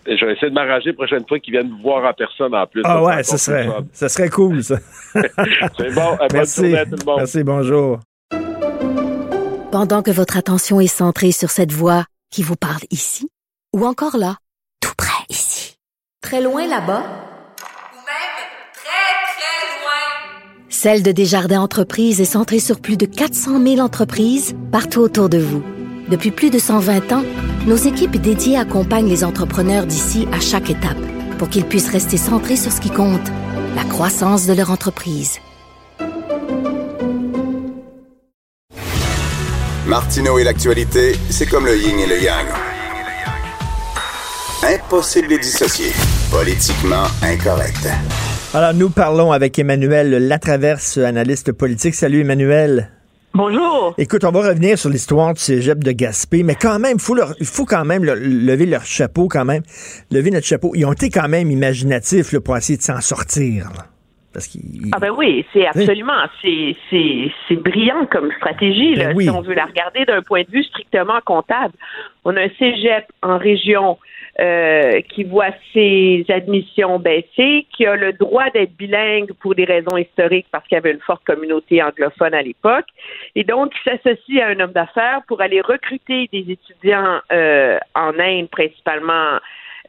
Je 0.05 0.25
vais 0.25 0.33
essayer 0.33 0.49
de 0.49 0.53
m'arranger 0.53 0.89
la 0.89 0.93
prochaine 0.93 1.25
fois 1.27 1.39
qu'ils 1.39 1.53
viennent 1.53 1.69
vous 1.69 1.81
voir 1.81 2.03
en 2.03 2.13
personne 2.13 2.53
en 2.53 2.67
plus. 2.67 2.81
Ah 2.85 2.95
Ça, 2.95 3.03
ouais, 3.03 3.15
plus 3.23 3.37
serait, 3.37 3.67
ça 3.93 4.09
serait 4.09 4.29
cool, 4.29 4.63
ça. 4.63 4.77
C'est 5.13 5.93
bon. 5.93 6.17
Bonne 6.17 6.27
Merci. 6.33 6.61
journée 6.61 6.77
à 6.77 6.85
tout 6.85 6.95
le 6.99 7.05
monde. 7.05 7.17
Merci, 7.17 7.43
bonjour. 7.43 7.99
Pendant 9.71 10.03
que 10.03 10.11
votre 10.11 10.37
attention 10.37 10.79
est 10.79 10.87
centrée 10.87 11.31
sur 11.31 11.49
cette 11.49 11.71
voix 11.71 12.05
qui 12.31 12.43
vous 12.43 12.55
parle 12.55 12.81
ici, 12.91 13.29
ou 13.75 13.85
encore 13.85 14.17
là, 14.17 14.35
tout 14.81 14.93
près 14.97 15.23
ici, 15.29 15.77
très 16.21 16.41
loin 16.41 16.67
là-bas, 16.67 17.03
Celle 20.69 21.01
de 21.03 21.13
Desjardins 21.13 21.61
Entreprises 21.61 22.19
est 22.19 22.25
centrée 22.25 22.59
sur 22.59 22.81
plus 22.81 22.97
de 22.97 23.05
400 23.05 23.61
000 23.63 23.79
entreprises 23.79 24.53
partout 24.69 24.99
autour 24.99 25.29
de 25.29 25.37
vous. 25.37 25.63
Depuis 26.13 26.29
plus 26.29 26.51
de 26.51 26.59
120 26.59 27.11
ans, 27.11 27.23
nos 27.65 27.75
équipes 27.75 28.17
dédiées 28.17 28.55
accompagnent 28.55 29.09
les 29.09 29.23
entrepreneurs 29.23 29.87
d'ici 29.87 30.27
à 30.31 30.39
chaque 30.39 30.69
étape 30.69 30.99
pour 31.39 31.49
qu'ils 31.49 31.65
puissent 31.65 31.89
rester 31.89 32.17
centrés 32.17 32.55
sur 32.55 32.71
ce 32.71 32.79
qui 32.79 32.91
compte, 32.91 33.31
la 33.75 33.83
croissance 33.83 34.45
de 34.45 34.53
leur 34.53 34.69
entreprise. 34.69 35.39
Martineau 39.87 40.37
et 40.37 40.43
l'actualité, 40.43 41.15
c'est 41.31 41.47
comme 41.47 41.65
le 41.65 41.75
yin 41.75 41.97
et 41.97 42.05
le 42.05 42.21
yang. 42.21 42.45
Impossible 44.61 45.29
de 45.29 45.33
les 45.33 45.39
dissocier. 45.39 45.93
Politiquement 46.29 47.05
incorrect. 47.23 47.87
Alors, 48.53 48.75
nous 48.75 48.91
parlons 48.91 49.31
avec 49.31 49.57
Emmanuel 49.57 50.27
Latraverse, 50.27 50.99
analyste 50.99 51.53
politique. 51.53 51.95
Salut, 51.95 52.21
Emmanuel. 52.21 52.91
Bonjour. 53.35 53.95
Écoute, 53.97 54.23
on 54.25 54.31
va 54.31 54.49
revenir 54.49 54.77
sur 54.77 54.91
l'histoire 54.91 55.33
du 55.33 55.39
cégep 55.39 55.83
de 55.83 55.91
Gaspé, 55.91 56.43
mais 56.43 56.53
quand 56.53 56.77
même, 56.77 56.99
faut 56.99 57.17
il 57.39 57.45
faut 57.47 57.65
quand 57.65 57.83
même 57.83 58.03
lever 58.03 58.67
leur 58.67 58.85
chapeau, 58.85 59.27
quand 59.27 59.43
même. 59.43 59.63
Lever 60.11 60.29
notre 60.29 60.45
chapeau. 60.45 60.73
Ils 60.75 60.85
ont 60.85 60.93
été 60.93 61.09
quand 61.09 61.27
même 61.27 61.49
imaginatifs 61.49 62.31
là, 62.31 62.41
pour 62.41 62.55
essayer 62.55 62.77
de 62.77 62.83
s'en 62.83 63.01
sortir. 63.01 63.69
Parce 64.33 64.49
ah 64.91 64.99
ben 64.99 65.11
oui, 65.15 65.45
c'est 65.53 65.67
absolument, 65.67 66.25
c'est 66.41 66.75
c'est 66.91 67.55
brillant 67.55 68.07
comme 68.11 68.31
stratégie 68.37 68.95
là, 68.95 69.13
ben 69.13 69.19
si 69.19 69.29
on 69.29 69.41
veut 69.41 69.53
la 69.53 69.65
regarder 69.65 70.05
d'un 70.05 70.23
point 70.23 70.41
de 70.41 70.49
vue 70.49 70.63
strictement 70.63 71.19
comptable. 71.23 71.73
On 72.25 72.35
a 72.35 72.41
un 72.41 72.49
cégep 72.57 73.05
en 73.21 73.37
région 73.37 73.99
euh, 74.39 75.01
qui 75.09 75.23
voit 75.23 75.51
ses 75.73 76.25
admissions 76.29 76.97
baisser, 76.97 77.67
qui 77.75 77.85
a 77.85 77.95
le 77.95 78.13
droit 78.13 78.49
d'être 78.49 78.75
bilingue 78.75 79.31
pour 79.33 79.53
des 79.53 79.65
raisons 79.65 79.95
historiques 79.95 80.47
parce 80.51 80.67
qu'il 80.67 80.75
y 80.75 80.79
avait 80.79 80.91
une 80.91 81.01
forte 81.01 81.23
communauté 81.23 81.83
anglophone 81.83 82.33
à 82.33 82.41
l'époque, 82.41 82.87
et 83.35 83.43
donc 83.43 83.73
qui 83.73 83.83
s'associe 83.83 84.41
à 84.41 84.47
un 84.47 84.59
homme 84.59 84.71
d'affaires 84.71 85.21
pour 85.27 85.41
aller 85.41 85.61
recruter 85.61 86.29
des 86.33 86.51
étudiants 86.51 87.19
euh, 87.31 87.77
en 87.93 88.17
Inde 88.19 88.49
principalement. 88.49 89.39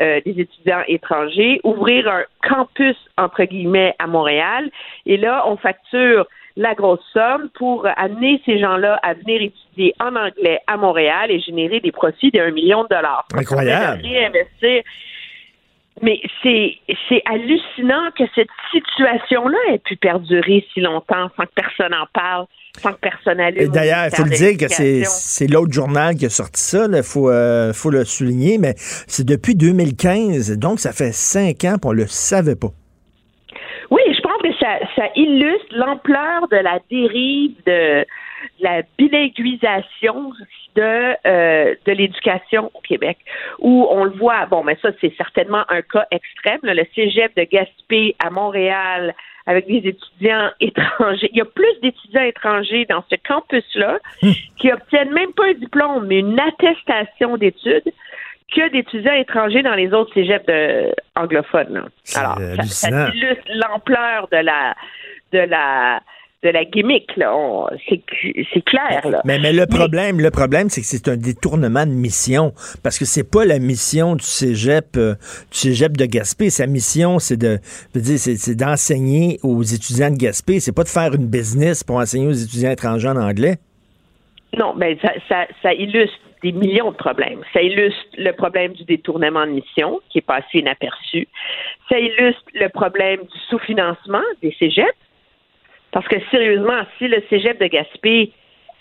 Euh, 0.01 0.21
des 0.27 0.41
étudiants 0.41 0.83
étrangers, 0.89 1.61
ouvrir 1.63 2.09
un 2.09 2.25
campus 2.43 2.97
entre 3.17 3.45
guillemets 3.45 3.95
à 4.01 4.09
Montréal, 4.09 4.69
et 5.07 5.17
là 5.17 5.45
on 5.47 5.57
facture 5.57 6.27
la 6.57 6.75
grosse 6.75 7.05
somme 7.13 7.49
pour 7.55 7.87
amener 7.97 8.41
ces 8.47 8.59
gens-là 8.59 8.99
à 9.03 9.15
venir 9.15 9.43
étudier 9.43 9.95
en 10.01 10.15
anglais 10.15 10.61
à 10.67 10.77
Montréal 10.77 11.31
et 11.31 11.41
générer 11.41 11.81
des 11.81 11.93
profits 11.93 12.31
d'un 12.31 12.51
million 12.53 12.85
de 12.85 12.89
dollars. 12.89 13.27
Incroyable. 13.35 14.03
Mais 16.03 16.21
c'est, 16.43 16.73
c'est 17.09 17.23
hallucinant 17.25 18.11
que 18.19 18.25
cette 18.35 18.49
situation-là 18.73 19.59
ait 19.73 19.79
pu 19.79 19.97
perdurer 19.97 20.67
si 20.73 20.81
longtemps 20.81 21.31
sans 21.37 21.45
que 21.45 21.53
personne 21.55 21.95
en 21.95 22.07
parle, 22.13 22.47
sans 22.79 22.93
que 22.93 22.99
personne 22.99 23.39
allume. 23.39 23.71
D'ailleurs, 23.71 24.07
il 24.07 24.17
faut 24.17 24.25
le 24.25 24.31
dire 24.31 24.59
que 24.59 24.67
c'est, 24.69 25.05
c'est 25.05 25.47
l'autre 25.47 25.73
journal 25.73 26.17
qui 26.17 26.27
a 26.27 26.31
sorti 26.31 26.61
ça, 26.61 26.87
il 26.93 27.03
faut, 27.05 27.31
euh, 27.31 27.73
faut 27.73 27.91
le 27.91 28.05
souligner, 28.05 28.59
mais 28.59 28.75
c'est 28.77 29.25
depuis 29.25 29.55
2015, 29.55 30.59
donc 30.59 30.81
ça 30.81 30.93
fait 30.93 31.13
cinq 31.13 31.65
ans 31.65 31.77
qu'on 31.81 31.93
le 31.93 32.09
savait 32.09 32.57
pas. 32.57 32.71
Oui, 33.91 34.03
je 34.09 34.21
pense 34.21 34.43
que 34.43 34.49
ça, 34.97 35.09
illustre 35.17 35.67
l'ampleur 35.73 36.49
de 36.49 36.57
la 36.57 36.79
dérive 36.91 37.55
de 37.67 38.07
la 38.61 38.83
bilinguisation 38.99 40.33
de 40.77 41.17
euh, 41.27 41.75
de 41.87 41.93
l'éducation 41.93 42.71
au 42.75 42.81
Québec, 42.81 43.19
où 43.59 43.87
on 43.91 44.05
le 44.05 44.11
voit. 44.11 44.47
Bon, 44.47 44.63
mais 44.65 44.77
ça 44.83 44.91
c'est 45.01 45.15
certainement 45.17 45.65
un 45.69 45.83
cas 45.83 46.07
extrême. 46.11 46.61
le 46.63 46.85
Cégep 46.95 47.37
de 47.37 47.45
Gaspé 47.45 48.17
à 48.19 48.31
Montréal 48.31 49.15
avec 49.47 49.67
des 49.67 49.89
étudiants 49.89 50.51
étrangers. 50.61 51.31
Il 51.33 51.39
y 51.39 51.43
a 51.43 51.45
plus 51.45 51.81
d'étudiants 51.83 52.23
étrangers 52.23 52.87
dans 52.89 53.05
ce 53.11 53.17
campus-là 53.27 53.99
hmm. 54.23 54.31
qui 54.59 54.73
obtiennent 54.73 55.13
même 55.13 55.33
pas 55.33 55.47
un 55.47 55.55
diplôme, 55.55 56.07
mais 56.07 56.21
une 56.21 56.39
attestation 56.41 57.37
d'études 57.37 57.93
que 58.55 58.71
d'étudiants 58.71 59.15
étrangers 59.15 59.63
dans 59.63 59.75
les 59.75 59.93
autres 59.93 60.13
cégeps 60.15 60.47
de, 60.47 60.95
anglophones. 61.17 61.89
Alors, 62.15 62.39
ça, 62.65 63.09
illustre 63.15 63.45
l'ampleur 63.49 64.29
de 64.31 64.37
la 64.37 64.75
de 65.33 65.39
la 65.39 66.01
de 66.45 66.51
la 66.51 66.65
gimmick, 66.67 67.11
C'est 67.89 68.65
clair, 68.65 69.09
là. 69.09 69.23
Mais, 69.25 69.39
mais 69.39 69.53
le 69.53 69.67
problème, 69.67 70.21
le 70.21 70.31
problème, 70.31 70.69
c'est 70.69 70.83
que 70.83 70.87
c'est 70.87 71.09
un 71.09 71.17
détournement 71.17 71.87
de 71.87 71.93
mission. 71.93 72.53
Parce 72.83 72.99
que 72.99 73.07
c'est 73.07 73.29
pas 73.29 73.47
la 73.47 73.59
mission 73.59 74.15
du 74.15 74.25
cégep, 74.25 74.97
euh, 74.97 75.15
du 75.51 75.59
cégep 75.59 75.97
de 75.97 76.05
Gaspé. 76.05 76.51
Sa 76.51 76.67
mission, 76.67 77.19
c'est 77.19 77.39
de, 77.39 77.59
dire, 77.95 78.19
c'est, 78.19 78.55
d'enseigner 78.55 79.39
aux 79.43 79.63
étudiants 79.63 80.11
de 80.11 80.19
Gaspé. 80.19 80.61
C'est 80.61 80.75
pas 80.75 80.85
de 80.85 80.89
faire 80.89 81.15
une 81.15 81.27
business 81.27 81.83
pour 81.83 81.97
enseigner 81.97 82.27
aux 82.27 82.33
étudiants 82.33 82.73
étrangers 82.73 83.09
en 83.09 83.17
anglais. 83.17 83.57
Non, 84.59 84.75
mais 84.77 84.99
ça, 85.01 85.13
ça, 85.29 85.47
ça 85.63 85.73
illustre 85.73 86.19
des 86.45 86.53
millions 86.53 86.91
de 86.91 86.97
problèmes. 86.97 87.41
Ça 87.55 87.63
illustre 87.63 88.05
le 88.19 88.33
problème 88.33 88.75
du 88.75 88.85
détournement 88.85 89.47
de 89.47 89.53
mission, 89.53 90.01
qui 90.11 90.19
est 90.19 90.27
passé 90.27 90.59
inaperçu. 90.59 91.27
Ça 91.89 91.99
illustre 91.99 92.45
le 92.53 92.69
problème 92.69 93.21
du 93.21 93.39
sous-financement 93.49 94.23
des 94.43 94.55
cégeps. 94.59 94.93
Parce 95.91 96.07
que 96.07 96.17
sérieusement, 96.31 96.83
si 96.99 97.09
le 97.09 97.23
cégep 97.31 97.59
de 97.59 97.67
Gaspé, 97.67 98.33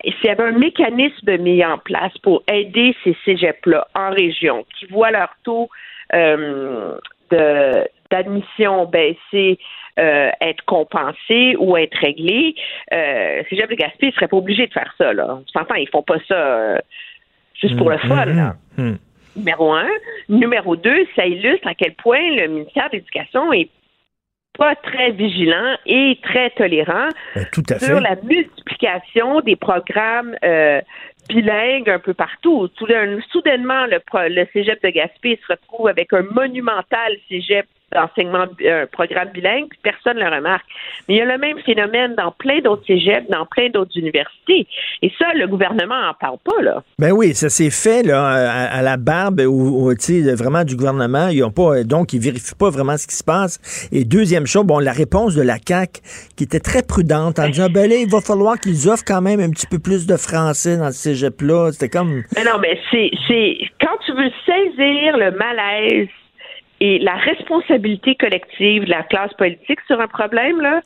s'il 0.03 0.25
y 0.25 0.29
avait 0.29 0.43
un 0.43 0.57
mécanisme 0.57 1.37
mis 1.37 1.63
en 1.63 1.77
place 1.77 2.17
pour 2.17 2.43
aider 2.51 2.95
ces 3.03 3.15
cégeps-là 3.23 3.87
en 3.95 4.09
région, 4.09 4.65
qui 4.77 4.85
voient 4.87 5.11
leur 5.11 5.29
taux 5.45 5.69
euh, 6.13 6.97
d'admission 8.11 8.85
baisser, 8.85 9.57
euh, 9.99 10.31
être 10.41 10.65
compensé 10.65 11.55
ou 11.59 11.77
être 11.77 11.95
réglé, 11.99 12.55
euh, 12.91 13.43
cégep 13.49 13.69
de 13.69 13.75
Gaspé 13.75 14.07
ne 14.07 14.11
serait 14.11 14.27
pas 14.27 14.37
obligé 14.37 14.67
de 14.67 14.73
faire 14.73 14.93
ça. 14.97 15.13
Là. 15.13 15.37
On 15.39 15.45
s'entend, 15.47 15.75
ils 15.75 15.87
font 15.87 16.01
pas 16.01 16.17
ça 16.27 16.35
euh, 16.35 16.77
juste 17.63 17.77
pour 17.77 17.89
le 17.89 17.95
mm, 17.95 18.07
fun. 18.07 18.25
Mm, 18.25 18.83
mm, 18.83 18.97
Numéro 19.35 19.73
un. 19.73 19.89
Numéro 20.29 20.75
deux, 20.75 21.05
ça 21.15 21.25
illustre 21.25 21.67
à 21.67 21.73
quel 21.73 21.95
point 21.95 22.21
le 22.35 22.47
ministère 22.47 22.89
de 22.89 22.97
l'Éducation 22.97 23.51
est 23.51 23.69
pas 24.57 24.75
très 24.75 25.11
vigilant 25.11 25.75
et 25.87 26.19
très 26.21 26.51
tolérant 26.51 27.09
ben, 27.35 27.79
sur 27.79 27.99
la 27.99 28.15
multiplication 28.21 29.41
des 29.41 29.55
programmes 29.55 30.35
euh, 30.45 30.79
bilingues 31.27 31.89
un 31.89 31.97
peu 31.97 32.13
partout. 32.13 32.69
Soudainement, 32.77 33.87
le, 33.87 33.99
le 34.29 34.47
cégep 34.53 34.83
de 34.83 34.89
Gaspé 34.89 35.39
se 35.41 35.53
retrouve 35.53 35.87
avec 35.87 36.13
un 36.13 36.21
monumental 36.21 37.13
cégep 37.29 37.65
d'enseignement, 37.93 38.45
un 38.65 38.85
programme 38.91 39.29
bilingue, 39.33 39.67
puis 39.69 39.79
personne 39.81 40.17
ne 40.17 40.23
le 40.23 40.35
remarque. 40.35 40.65
Mais 41.07 41.15
il 41.15 41.17
y 41.17 41.21
a 41.21 41.25
le 41.25 41.37
même 41.37 41.59
phénomène 41.59 42.15
dans 42.15 42.31
plein 42.31 42.59
d'autres 42.59 42.85
cégeps, 42.85 43.29
dans 43.29 43.45
plein 43.45 43.69
d'autres 43.69 43.97
universités. 43.97 44.67
Et 45.01 45.11
ça, 45.17 45.33
le 45.35 45.47
gouvernement 45.47 45.99
n'en 46.01 46.13
parle 46.13 46.37
pas, 46.43 46.61
là. 46.61 46.83
Ben 46.99 47.11
oui, 47.11 47.33
ça 47.33 47.49
s'est 47.49 47.69
fait, 47.69 48.03
là, 48.03 48.25
à, 48.25 48.81
la 48.81 48.97
barbe, 48.97 49.41
ou, 49.41 49.91
vraiment 50.35 50.63
du 50.63 50.75
gouvernement. 50.75 51.27
Ils 51.27 51.43
ont 51.43 51.51
pas, 51.51 51.83
donc, 51.83 52.13
ils 52.13 52.21
vérifient 52.21 52.55
pas 52.57 52.69
vraiment 52.69 52.97
ce 52.97 53.07
qui 53.07 53.15
se 53.15 53.23
passe. 53.23 53.87
Et 53.91 54.05
deuxième 54.05 54.45
chose, 54.45 54.65
bon, 54.65 54.79
la 54.79 54.91
réponse 54.91 55.35
de 55.35 55.41
la 55.41 55.57
CAQ, 55.65 56.01
qui 56.37 56.43
était 56.43 56.59
très 56.59 56.83
prudente, 56.83 57.39
en 57.39 57.47
disant, 57.47 57.67
ben 57.69 57.89
là, 57.89 57.95
il 57.95 58.09
va 58.09 58.21
falloir 58.21 58.59
qu'ils 58.59 58.89
offrent 58.89 59.05
quand 59.05 59.21
même 59.21 59.39
un 59.39 59.49
petit 59.49 59.67
peu 59.67 59.79
plus 59.79 60.05
de 60.05 60.17
français 60.17 60.77
dans 60.77 60.91
ce 60.91 60.97
cégep-là. 60.97 61.71
C'était 61.71 61.89
comme... 61.89 62.23
Mais 62.35 62.43
non, 62.43 62.57
mais 62.61 62.79
c'est, 62.91 63.11
c'est, 63.27 63.57
quand 63.81 63.97
tu 64.05 64.13
veux 64.13 64.31
saisir 64.45 65.17
le 65.17 65.31
malaise 65.37 66.09
et 66.83 66.99
la 66.99 67.15
responsabilité 67.15 68.13
collective 68.15 68.83
de 68.83 68.89
la 68.89 69.03
classe 69.03 69.33
politique 69.35 69.79
sur 69.87 70.01
un 70.01 70.07
problème, 70.07 70.59
là, 70.59 70.81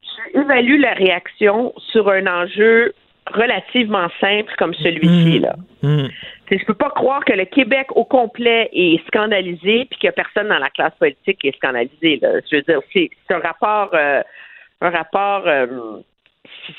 tu 0.00 0.40
évalues 0.40 0.78
la 0.78 0.94
réaction 0.94 1.74
sur 1.92 2.08
un 2.08 2.26
enjeu 2.26 2.94
relativement 3.30 4.08
simple 4.22 4.50
comme 4.56 4.72
celui-ci. 4.72 5.40
Là. 5.40 5.54
Mmh. 5.82 6.06
Je 6.50 6.64
peux 6.64 6.72
pas 6.72 6.88
croire 6.88 7.22
que 7.26 7.34
le 7.34 7.44
Québec 7.44 7.88
au 7.90 8.06
complet 8.06 8.70
est 8.72 9.06
scandalisé 9.08 9.86
puis 9.90 9.98
qu'il 9.98 10.08
n'y 10.08 10.08
a 10.08 10.12
personne 10.12 10.48
dans 10.48 10.58
la 10.58 10.70
classe 10.70 10.94
politique 10.98 11.38
qui 11.40 11.48
est 11.48 11.56
scandalisé. 11.56 12.18
Là. 12.22 12.40
Je 12.50 12.56
veux 12.56 12.62
dire, 12.62 12.80
c'est 12.94 13.10
un 13.28 13.40
rapport, 13.40 13.90
euh, 13.92 14.22
un 14.80 14.90
rapport 14.90 15.46
euh, 15.46 15.66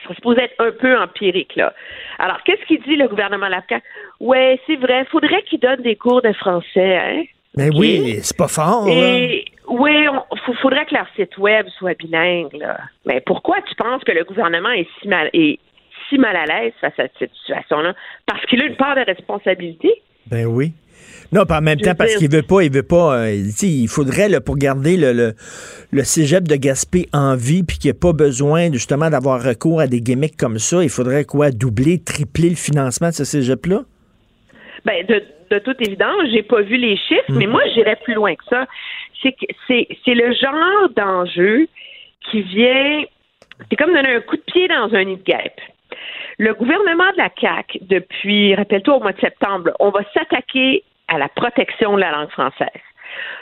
serait 0.04 0.16
supposé 0.16 0.42
être 0.42 0.56
un 0.58 0.72
peu 0.72 0.98
empirique. 0.98 1.56
Là. 1.56 1.72
Alors, 2.18 2.42
qu'est-ce 2.42 2.66
qu'il 2.66 2.82
dit 2.82 2.96
le 2.96 3.08
gouvernement 3.10 3.48
Lacan? 3.48 3.80
Ouais, 4.20 4.60
c'est 4.66 4.78
vrai, 4.78 5.02
il 5.02 5.12
faudrait 5.12 5.44
qu'il 5.44 5.60
donne 5.60 5.84
des 5.84 5.96
cours 5.96 6.24
de 6.24 6.34
français. 6.34 6.98
Hein? 6.98 7.24
Mais 7.58 7.70
ben 7.70 7.78
oui, 7.78 8.20
c'est 8.22 8.38
pas 8.38 8.48
fort. 8.48 8.88
Et, 8.90 9.46
oui, 9.68 9.92
il 10.48 10.56
faudrait 10.62 10.86
que 10.86 10.94
leur 10.94 11.08
site 11.16 11.38
web 11.38 11.68
soit 11.78 11.98
bilingue. 11.98 12.54
Là. 12.54 12.78
Mais 13.06 13.22
pourquoi 13.26 13.58
tu 13.68 13.76
penses 13.76 14.04
que 14.04 14.12
le 14.12 14.24
gouvernement 14.24 14.72
est 14.72 14.88
si 15.02 15.08
mal, 15.08 15.30
est 15.34 15.60
si 16.10 16.18
mal 16.18 16.36
à 16.36 16.46
l'aise 16.46 16.74
face 16.82 17.00
à 17.00 17.08
cette 17.18 17.32
situation-là? 17.34 17.94
Parce 18.26 18.46
qu'il 18.46 18.62
a 18.62 18.66
une 18.66 18.76
part 18.76 18.96
de 18.96 19.02
responsabilité. 19.02 19.90
Ben 20.28 20.46
oui. 20.46 20.74
Non, 21.32 21.46
pas 21.46 21.58
en 21.58 21.62
même 21.62 21.80
temps, 21.80 21.96
parce 21.96 22.16
qu'il 22.16 22.30
veut 22.30 22.44
pas, 22.44 22.62
il 22.62 22.72
veut 22.72 22.84
pas. 22.84 23.18
Euh, 23.18 23.32
il 23.62 23.88
faudrait, 23.88 24.30
là, 24.30 24.42
pour 24.42 24.58
garder 24.58 24.96
le, 24.96 25.34
le, 25.92 26.04
cégep 26.04 26.48
de 26.48 26.56
Gaspé 26.56 27.08
en 27.14 27.36
vie, 27.36 27.64
puis 27.64 27.78
qu'il 27.78 27.90
n'y 27.90 27.96
ait 27.96 28.00
pas 28.00 28.14
besoin, 28.14 28.72
justement, 28.72 29.10
d'avoir 29.10 29.44
recours 29.44 29.82
à 29.82 29.88
des 29.88 30.02
gimmicks 30.02 30.38
comme 30.38 30.60
ça, 30.60 30.84
il 30.84 30.90
faudrait 30.90 31.26
quoi? 31.26 31.52
Doubler, 31.52 32.00
tripler 32.00 32.50
le 32.50 32.56
financement 32.56 33.10
de 33.10 33.14
ce 33.14 33.24
cégep-là? 33.24 33.84
Ben, 34.86 35.06
de, 35.08 35.24
de 35.50 35.60
toute 35.60 35.82
évidence, 35.82 36.30
j'ai 36.32 36.44
pas 36.44 36.62
vu 36.62 36.78
les 36.78 36.98
chiffres, 36.98 37.32
mais 37.32 37.48
moi, 37.48 37.62
j'irais 37.74 37.98
plus 37.98 38.14
loin 38.14 38.36
que 38.36 38.46
ça. 38.50 38.66
C'est 39.22 39.36
c'est 39.68 39.88
c'est 40.04 40.16
le 40.16 40.34
genre 40.34 40.90
d'enjeu 40.96 41.68
qui 42.30 42.42
vient, 42.42 43.04
c'est 43.70 43.76
comme 43.76 43.94
donner 43.94 44.16
un 44.16 44.22
coup 44.22 44.36
de 44.38 44.42
pied 44.42 44.68
dans 44.68 44.94
un 44.94 45.04
nid 45.04 45.18
de 45.18 45.24
guêpe. 45.24 45.62
Le 46.38 46.54
gouvernement 46.54 47.12
de 47.14 47.18
la 47.18 47.30
CAC, 47.30 47.78
depuis, 47.82 48.56
rappelle-toi, 48.56 48.98
au 48.98 49.00
mois 49.00 49.14
de 49.14 49.20
septembre, 49.22 49.72
on 49.80 49.90
va 49.90 50.02
s'attaquer 50.14 50.84
à 51.08 51.18
la 51.18 51.30
protection 51.30 51.96
de 51.96 52.02
la 52.02 52.12
langue 52.12 52.32
française. 52.32 52.82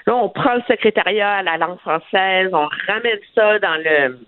Là, 0.06 0.16
on 0.16 0.30
prend 0.30 0.56
le 0.56 0.62
secrétariat 0.68 1.38
à 1.38 1.44
la 1.44 1.58
langue 1.58 1.80
française, 1.80 2.50
on 2.54 2.68
ramène 2.88 3.20
ça 3.34 3.58
dans 3.60 3.82
le 3.84 4.20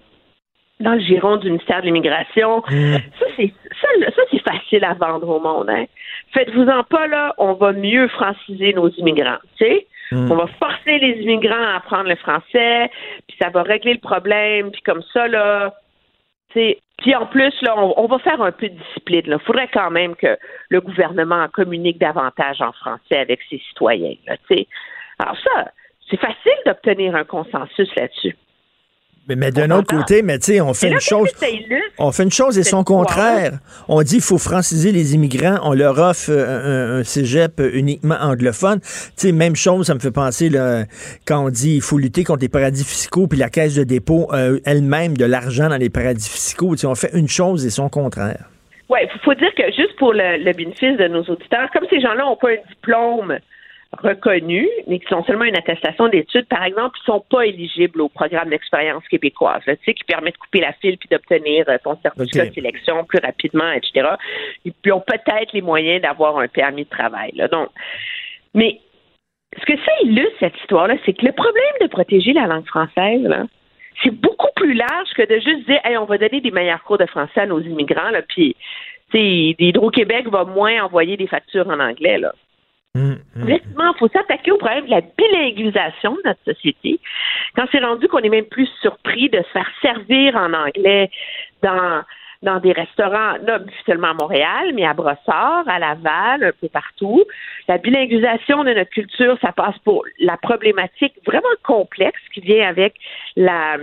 dans 0.79 0.93
le 0.93 0.99
giron 0.99 1.37
du 1.37 1.49
ministère 1.49 1.81
de 1.81 1.85
l'Immigration. 1.85 2.63
Mm. 2.69 2.95
Ça, 3.19 3.25
c'est 3.35 3.53
ça, 3.81 3.87
ça 4.15 4.21
c'est 4.31 4.43
facile 4.43 4.83
à 4.83 4.93
vendre 4.93 5.29
au 5.29 5.39
monde. 5.39 5.69
Hein. 5.69 5.85
Faites-vous-en 6.33 6.83
pas, 6.83 7.07
là, 7.07 7.33
on 7.37 7.53
va 7.53 7.71
mieux 7.71 8.07
franciser 8.09 8.73
nos 8.73 8.89
immigrants. 8.89 9.39
Tu 9.57 9.65
sais? 9.65 9.87
Mm. 10.11 10.31
On 10.31 10.35
va 10.35 10.47
forcer 10.59 10.99
les 10.99 11.21
immigrants 11.21 11.63
à 11.73 11.77
apprendre 11.77 12.09
le 12.09 12.15
français, 12.15 12.89
puis 13.27 13.37
ça 13.41 13.49
va 13.49 13.63
régler 13.63 13.93
le 13.93 13.99
problème, 13.99 14.71
puis 14.71 14.81
comme 14.81 15.03
ça, 15.13 15.27
là, 15.27 15.73
puis 16.97 17.15
en 17.15 17.25
plus, 17.25 17.53
là, 17.61 17.75
on, 17.77 17.93
on 17.97 18.07
va 18.07 18.19
faire 18.19 18.41
un 18.41 18.51
peu 18.51 18.69
de 18.69 18.75
discipline. 18.75 19.23
Il 19.27 19.39
faudrait 19.39 19.69
quand 19.73 19.91
même 19.91 20.15
que 20.15 20.37
le 20.69 20.81
gouvernement 20.81 21.47
communique 21.49 21.99
davantage 21.99 22.61
en 22.61 22.71
français 22.71 23.17
avec 23.17 23.41
ses 23.49 23.61
citoyens. 23.69 24.15
Là. 24.25 24.35
Alors 25.19 25.37
ça, 25.43 25.71
c'est 26.09 26.19
facile 26.19 26.57
d'obtenir 26.65 27.15
un 27.15 27.23
consensus 27.23 27.93
là-dessus. 27.95 28.35
Mais, 29.27 29.35
mais 29.35 29.51
d'un 29.51 29.71
autre 29.71 29.87
côté, 29.87 30.21
mais 30.21 30.37
tu 30.37 30.53
sais, 30.53 30.61
on 30.61 30.73
fait 30.75 30.89
là, 30.89 30.95
une 30.95 30.99
chose. 30.99 31.29
On 31.97 32.11
fait 32.11 32.23
une 32.23 32.31
chose 32.31 32.59
et 32.59 32.63
son 32.63 32.83
contraire. 32.83 33.53
On 33.87 34.03
dit 34.03 34.15
qu'il 34.15 34.21
faut 34.21 34.37
franciser 34.37 34.91
les 34.91 35.15
immigrants, 35.15 35.57
on 35.63 35.73
leur 35.73 35.97
offre 35.97 36.29
euh, 36.29 36.97
un, 36.97 36.99
un 36.99 37.03
cégep 37.03 37.59
uniquement 37.73 38.17
anglophone. 38.21 38.79
Tu 38.81 39.11
sais, 39.15 39.31
même 39.31 39.55
chose, 39.55 39.87
ça 39.87 39.95
me 39.95 39.99
fait 39.99 40.11
penser 40.11 40.49
là, 40.49 40.83
quand 41.25 41.43
on 41.43 41.49
dit 41.49 41.73
qu'il 41.73 41.81
faut 41.81 41.97
lutter 41.97 42.23
contre 42.23 42.41
les 42.41 42.49
paradis 42.49 42.83
fiscaux, 42.83 43.25
puis 43.25 43.39
la 43.39 43.49
caisse 43.49 43.73
de 43.73 43.83
dépôt 43.83 44.27
euh, 44.31 44.59
elle-même 44.63 45.17
de 45.17 45.25
l'argent 45.25 45.69
dans 45.69 45.77
les 45.77 45.89
paradis 45.89 46.29
fiscaux. 46.29 46.75
Tu 46.75 46.81
sais, 46.81 46.87
on 46.87 46.95
fait 46.95 47.11
une 47.13 47.27
chose 47.27 47.65
et 47.65 47.71
son 47.71 47.89
contraire. 47.89 48.45
Oui, 48.89 48.99
il 49.01 49.19
faut 49.23 49.33
dire 49.33 49.49
que 49.57 49.65
juste 49.75 49.95
pour 49.97 50.13
le, 50.13 50.43
le 50.43 50.53
bénéfice 50.53 50.97
de 50.97 51.07
nos 51.07 51.23
auditeurs, 51.23 51.69
comme 51.73 51.85
ces 51.89 51.99
gens-là 51.99 52.25
n'ont 52.25 52.35
pas 52.35 52.49
un 52.49 52.69
diplôme 52.69 53.39
reconnu, 54.01 54.67
mais 54.87 54.99
qui 54.99 55.07
sont 55.07 55.23
seulement 55.23 55.45
une 55.45 55.57
attestation 55.57 56.07
d'études, 56.07 56.47
par 56.47 56.63
exemple, 56.63 56.97
ils 57.01 57.05
sont 57.05 57.23
pas 57.29 57.45
éligibles 57.45 58.01
au 58.01 58.09
programme 58.09 58.49
d'expérience 58.49 59.07
québécoise, 59.07 59.61
là, 59.65 59.75
tu 59.75 59.83
sais, 59.85 59.93
qui 59.93 60.03
permet 60.03 60.31
de 60.31 60.37
couper 60.37 60.61
la 60.61 60.73
file 60.73 60.97
puis 60.97 61.09
d'obtenir 61.09 61.65
euh, 61.67 61.77
ton 61.83 61.97
certificat 62.01 62.47
de 62.47 62.53
sélection 62.53 63.03
plus 63.05 63.19
rapidement, 63.19 63.71
etc. 63.71 64.09
Et 64.65 64.71
puis, 64.71 64.75
ils 64.85 64.93
ont 64.93 65.01
peut-être 65.01 65.53
les 65.53 65.61
moyens 65.61 66.01
d'avoir 66.01 66.37
un 66.37 66.47
permis 66.47 66.83
de 66.83 66.89
travail. 66.89 67.31
Là. 67.35 67.47
Donc, 67.47 67.69
mais 68.53 68.79
ce 69.59 69.65
que 69.65 69.77
ça 69.77 69.91
illustre, 70.03 70.35
cette 70.39 70.57
histoire-là, 70.61 70.95
c'est 71.05 71.13
que 71.13 71.25
le 71.25 71.31
problème 71.31 71.75
de 71.81 71.87
protéger 71.87 72.33
la 72.33 72.47
langue 72.47 72.67
française, 72.67 73.21
là, 73.23 73.45
c'est 74.03 74.11
beaucoup 74.11 74.51
plus 74.55 74.73
large 74.73 75.09
que 75.15 75.23
de 75.23 75.39
juste 75.39 75.65
dire, 75.67 75.79
hey, 75.83 75.97
on 75.97 76.05
va 76.05 76.17
donner 76.17 76.41
des 76.41 76.51
meilleurs 76.51 76.83
cours 76.83 76.97
de 76.97 77.05
français 77.05 77.41
à 77.41 77.45
nos 77.45 77.61
immigrants, 77.61 78.09
là, 78.11 78.21
puis, 78.21 78.55
tu 79.11 79.17
sais, 79.17 79.55
Hydro-Québec 79.59 80.27
va 80.29 80.43
moins 80.43 80.83
envoyer 80.83 81.15
des 81.17 81.27
factures 81.27 81.67
en 81.67 81.79
anglais, 81.79 82.17
là. 82.17 82.33
Effectivement, 82.95 83.93
il 83.93 83.99
faut 83.99 84.07
s'attaquer 84.07 84.51
au 84.51 84.57
problème 84.57 84.85
de 84.85 84.91
la 84.91 85.01
bilinguisation 85.01 86.13
de 86.13 86.21
notre 86.25 86.43
société. 86.45 86.99
Quand 87.55 87.65
c'est 87.71 87.79
rendu 87.79 88.07
qu'on 88.07 88.19
est 88.19 88.29
même 88.29 88.45
plus 88.45 88.69
surpris 88.81 89.29
de 89.29 89.39
se 89.39 89.49
faire 89.49 89.69
servir 89.81 90.35
en 90.35 90.53
anglais 90.53 91.09
dans 91.61 92.03
dans 92.45 92.59
des 92.59 92.71
restaurants, 92.71 93.33
là, 93.45 93.59
seulement 93.85 94.11
à 94.11 94.13
Montréal, 94.13 94.71
mais 94.73 94.85
à 94.85 94.93
Brossard, 94.93 95.63
à 95.67 95.79
Laval, 95.79 96.43
un 96.43 96.51
peu 96.61 96.69
partout. 96.69 97.23
La 97.67 97.77
bilinguisation 97.77 98.63
de 98.63 98.71
notre 98.71 98.91
culture, 98.91 99.37
ça 99.41 99.51
passe 99.51 99.77
pour 99.83 100.05
la 100.19 100.37
problématique 100.37 101.13
vraiment 101.25 101.55
complexe 101.63 102.21
qui 102.33 102.39
vient 102.41 102.67
avec 102.69 102.93
la, 103.35 103.77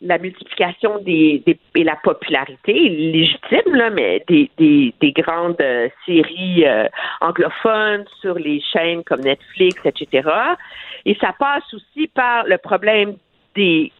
la 0.00 0.18
multiplication 0.18 0.98
des, 1.02 1.42
des- 1.44 1.58
et 1.74 1.84
la 1.84 1.96
popularité 1.96 2.72
légitime, 2.72 3.74
là, 3.74 3.90
mais 3.90 4.22
des, 4.28 4.50
des, 4.58 4.94
des 5.00 5.12
grandes 5.12 5.60
euh, 5.60 5.88
séries 6.06 6.64
euh, 6.66 6.86
anglophones 7.20 8.04
sur 8.20 8.34
les 8.38 8.60
chaînes 8.72 9.02
comme 9.04 9.20
Netflix, 9.22 9.76
etc. 9.84 10.28
Et 11.04 11.16
ça 11.20 11.34
passe 11.38 11.64
aussi 11.74 12.06
par 12.14 12.44
le 12.44 12.58
problème 12.58 13.16
des 13.56 13.92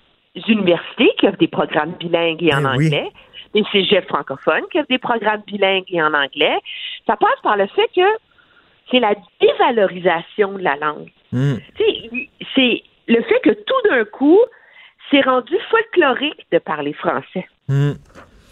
universités 0.48 1.10
qui 1.18 1.26
offrent 1.28 1.38
des 1.38 1.48
programmes 1.48 1.92
bilingues 1.98 2.42
et 2.42 2.52
en 2.54 2.60
Eh 2.60 2.78
oui. 2.78 2.86
anglais, 2.86 3.10
des 3.54 3.64
cégeps 3.72 4.06
francophones 4.08 4.64
qui 4.70 4.78
offrent 4.78 4.88
des 4.88 4.98
programmes 4.98 5.42
bilingues 5.46 5.84
et 5.88 6.02
en 6.02 6.12
anglais. 6.12 6.58
Ça 7.06 7.16
passe 7.16 7.40
par 7.42 7.56
le 7.56 7.66
fait 7.68 7.88
que 7.94 8.06
c'est 8.90 9.00
la 9.00 9.14
dévalorisation 9.40 10.52
de 10.52 10.62
la 10.62 10.76
langue. 10.76 11.10
Hmm. 11.32 11.54
C'est 12.54 12.82
le 13.06 13.22
fait 13.22 13.40
que 13.40 13.50
tout 13.50 13.88
d'un 13.88 14.04
coup, 14.04 14.40
c'est 15.10 15.20
rendu 15.22 15.56
folklorique 15.70 16.46
de 16.52 16.58
parler 16.58 16.92
français. 16.92 17.46
Hmm. 17.68 17.92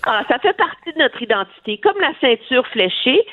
Ah, 0.04 0.22
ça 0.28 0.38
fait 0.38 0.56
partie 0.56 0.92
de 0.92 0.98
notre 0.98 1.22
identité, 1.22 1.78
comme 1.78 1.98
la 2.00 2.12
ceinture 2.20 2.66
fléchée, 2.68 3.24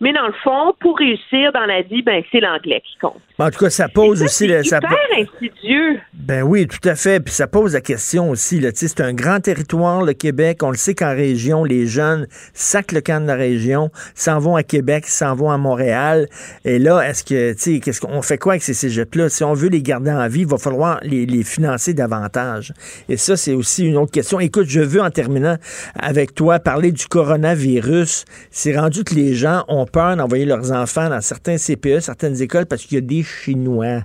mais 0.00 0.12
dans 0.12 0.26
le 0.26 0.34
fond, 0.42 0.74
pour 0.80 0.98
réussir 0.98 1.52
dans 1.52 1.66
la 1.66 1.82
vie, 1.82 2.02
ben 2.02 2.22
c'est 2.30 2.40
l'anglais 2.40 2.82
qui 2.84 2.98
compte. 3.00 3.20
En 3.38 3.50
tout 3.50 3.58
cas, 3.58 3.70
ça 3.70 3.88
pose 3.88 4.22
aussi... 4.22 4.46
le- 4.46 4.62
ça, 4.62 4.78
insidieux. 5.18 6.00
Ben 6.12 6.42
oui, 6.42 6.66
tout 6.66 6.88
à 6.88 6.94
fait. 6.94 7.20
Puis 7.20 7.34
ça 7.34 7.46
pose 7.46 7.74
la 7.74 7.80
question 7.80 8.30
aussi. 8.30 8.64
C'est 8.74 9.00
un 9.00 9.12
grand 9.12 9.40
territoire, 9.40 10.02
le 10.02 10.12
Québec. 10.12 10.62
On 10.62 10.70
le 10.70 10.76
sait 10.76 10.94
qu'en 10.94 11.10
région, 11.14 11.64
les 11.64 11.86
jeunes 11.86 12.26
sacent 12.52 12.92
le 12.92 13.00
camp 13.00 13.20
de 13.20 13.26
la 13.26 13.34
région, 13.34 13.90
s'en 14.14 14.38
vont 14.38 14.56
à 14.56 14.62
Québec, 14.62 15.06
s'en 15.06 15.34
vont 15.34 15.50
à 15.50 15.58
Montréal. 15.58 16.28
Et 16.64 16.78
là, 16.78 17.00
est-ce 17.00 17.24
que, 17.24 17.52
tu 17.54 17.58
sais, 17.58 17.80
qu'est-ce 17.80 18.00
qu'on 18.00 18.22
fait 18.22 18.38
quoi 18.38 18.52
avec 18.52 18.62
ces 18.62 18.74
cégeps-là? 18.74 19.28
Si 19.28 19.42
on 19.42 19.52
veut 19.54 19.68
les 19.68 19.82
garder 19.82 20.12
en 20.12 20.26
vie, 20.28 20.40
il 20.40 20.46
va 20.46 20.58
falloir 20.58 20.98
les, 21.02 21.26
les 21.26 21.42
financer 21.42 21.94
davantage. 21.94 22.72
Et 23.08 23.16
ça, 23.16 23.36
c'est 23.36 23.54
aussi 23.54 23.86
une 23.86 23.96
autre 23.96 24.12
question. 24.12 24.38
Écoute, 24.40 24.66
je 24.68 24.80
veux, 24.80 25.00
en 25.00 25.10
terminant 25.10 25.56
avec 25.98 26.34
toi, 26.34 26.58
parler 26.58 26.92
du 26.92 27.06
coronavirus. 27.06 28.24
C'est 28.50 28.76
rendu 28.78 29.04
que 29.04 29.14
les 29.14 29.34
gens 29.34 29.64
ont 29.68 29.83
peur 29.86 30.16
d'envoyer 30.16 30.44
leurs 30.44 30.72
enfants 30.72 31.08
dans 31.08 31.20
certains 31.20 31.56
CPE, 31.56 32.00
certaines 32.00 32.40
écoles, 32.42 32.66
parce 32.66 32.84
qu'il 32.84 32.96
y 32.96 32.98
a 32.98 33.04
des 33.04 33.22
Chinois. 33.22 34.00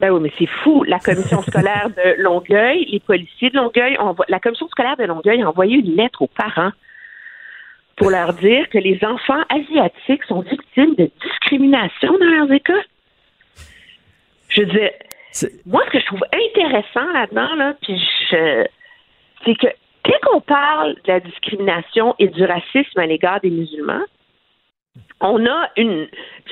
Ben 0.00 0.10
oui, 0.12 0.20
mais 0.22 0.32
c'est 0.38 0.48
fou. 0.62 0.82
La 0.84 0.98
commission 0.98 1.42
scolaire 1.42 1.90
de 1.90 2.22
Longueuil, 2.22 2.86
les 2.90 3.00
policiers 3.00 3.50
de 3.50 3.56
Longueuil, 3.56 3.96
envo- 3.98 4.24
la 4.28 4.40
commission 4.40 4.66
scolaire 4.68 4.96
de 4.96 5.04
Longueuil 5.04 5.42
a 5.42 5.48
envoyé 5.48 5.76
une 5.76 5.94
lettre 5.94 6.22
aux 6.22 6.26
parents 6.28 6.70
pour 7.96 8.10
leur 8.10 8.32
dire 8.32 8.66
que 8.70 8.78
les 8.78 8.98
enfants 9.04 9.42
asiatiques 9.50 10.24
sont 10.24 10.40
victimes 10.40 10.94
de 10.94 11.10
discrimination 11.22 12.12
dans 12.18 12.24
leurs 12.24 12.50
écoles. 12.52 12.84
Je 14.48 14.62
veux 14.62 14.66
dire, 14.68 14.90
moi, 15.66 15.82
ce 15.86 15.90
que 15.92 16.00
je 16.00 16.06
trouve 16.06 16.22
intéressant 16.32 17.12
là-dedans, 17.12 17.54
là, 17.56 17.74
puis 17.82 18.00
je, 18.30 18.64
c'est 19.44 19.54
que 19.54 19.66
dès 20.06 20.18
qu'on 20.24 20.40
parle 20.40 20.94
de 21.04 21.12
la 21.12 21.20
discrimination 21.20 22.14
et 22.18 22.28
du 22.28 22.42
racisme 22.44 22.98
à 22.98 23.06
l'égard 23.06 23.40
des 23.42 23.50
musulmans, 23.50 24.04
on 25.20 25.44
a 25.46 25.68
une, 25.76 26.08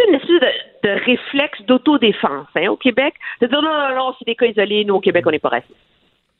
une 0.08 0.14
espèce 0.14 0.40
de, 0.40 0.88
de 0.88 1.04
réflexe 1.04 1.62
d'autodéfense 1.62 2.48
hein, 2.54 2.68
au 2.68 2.76
Québec, 2.76 3.14
de 3.40 3.46
dire 3.46 3.62
non, 3.62 3.72
non, 3.72 3.96
non, 3.96 4.14
c'est 4.18 4.26
des 4.26 4.34
cas 4.34 4.46
isolés, 4.46 4.84
nous 4.84 4.96
au 4.96 5.00
Québec, 5.00 5.24
on 5.26 5.30
n'est 5.30 5.38
pas 5.38 5.48
racistes. 5.48 5.74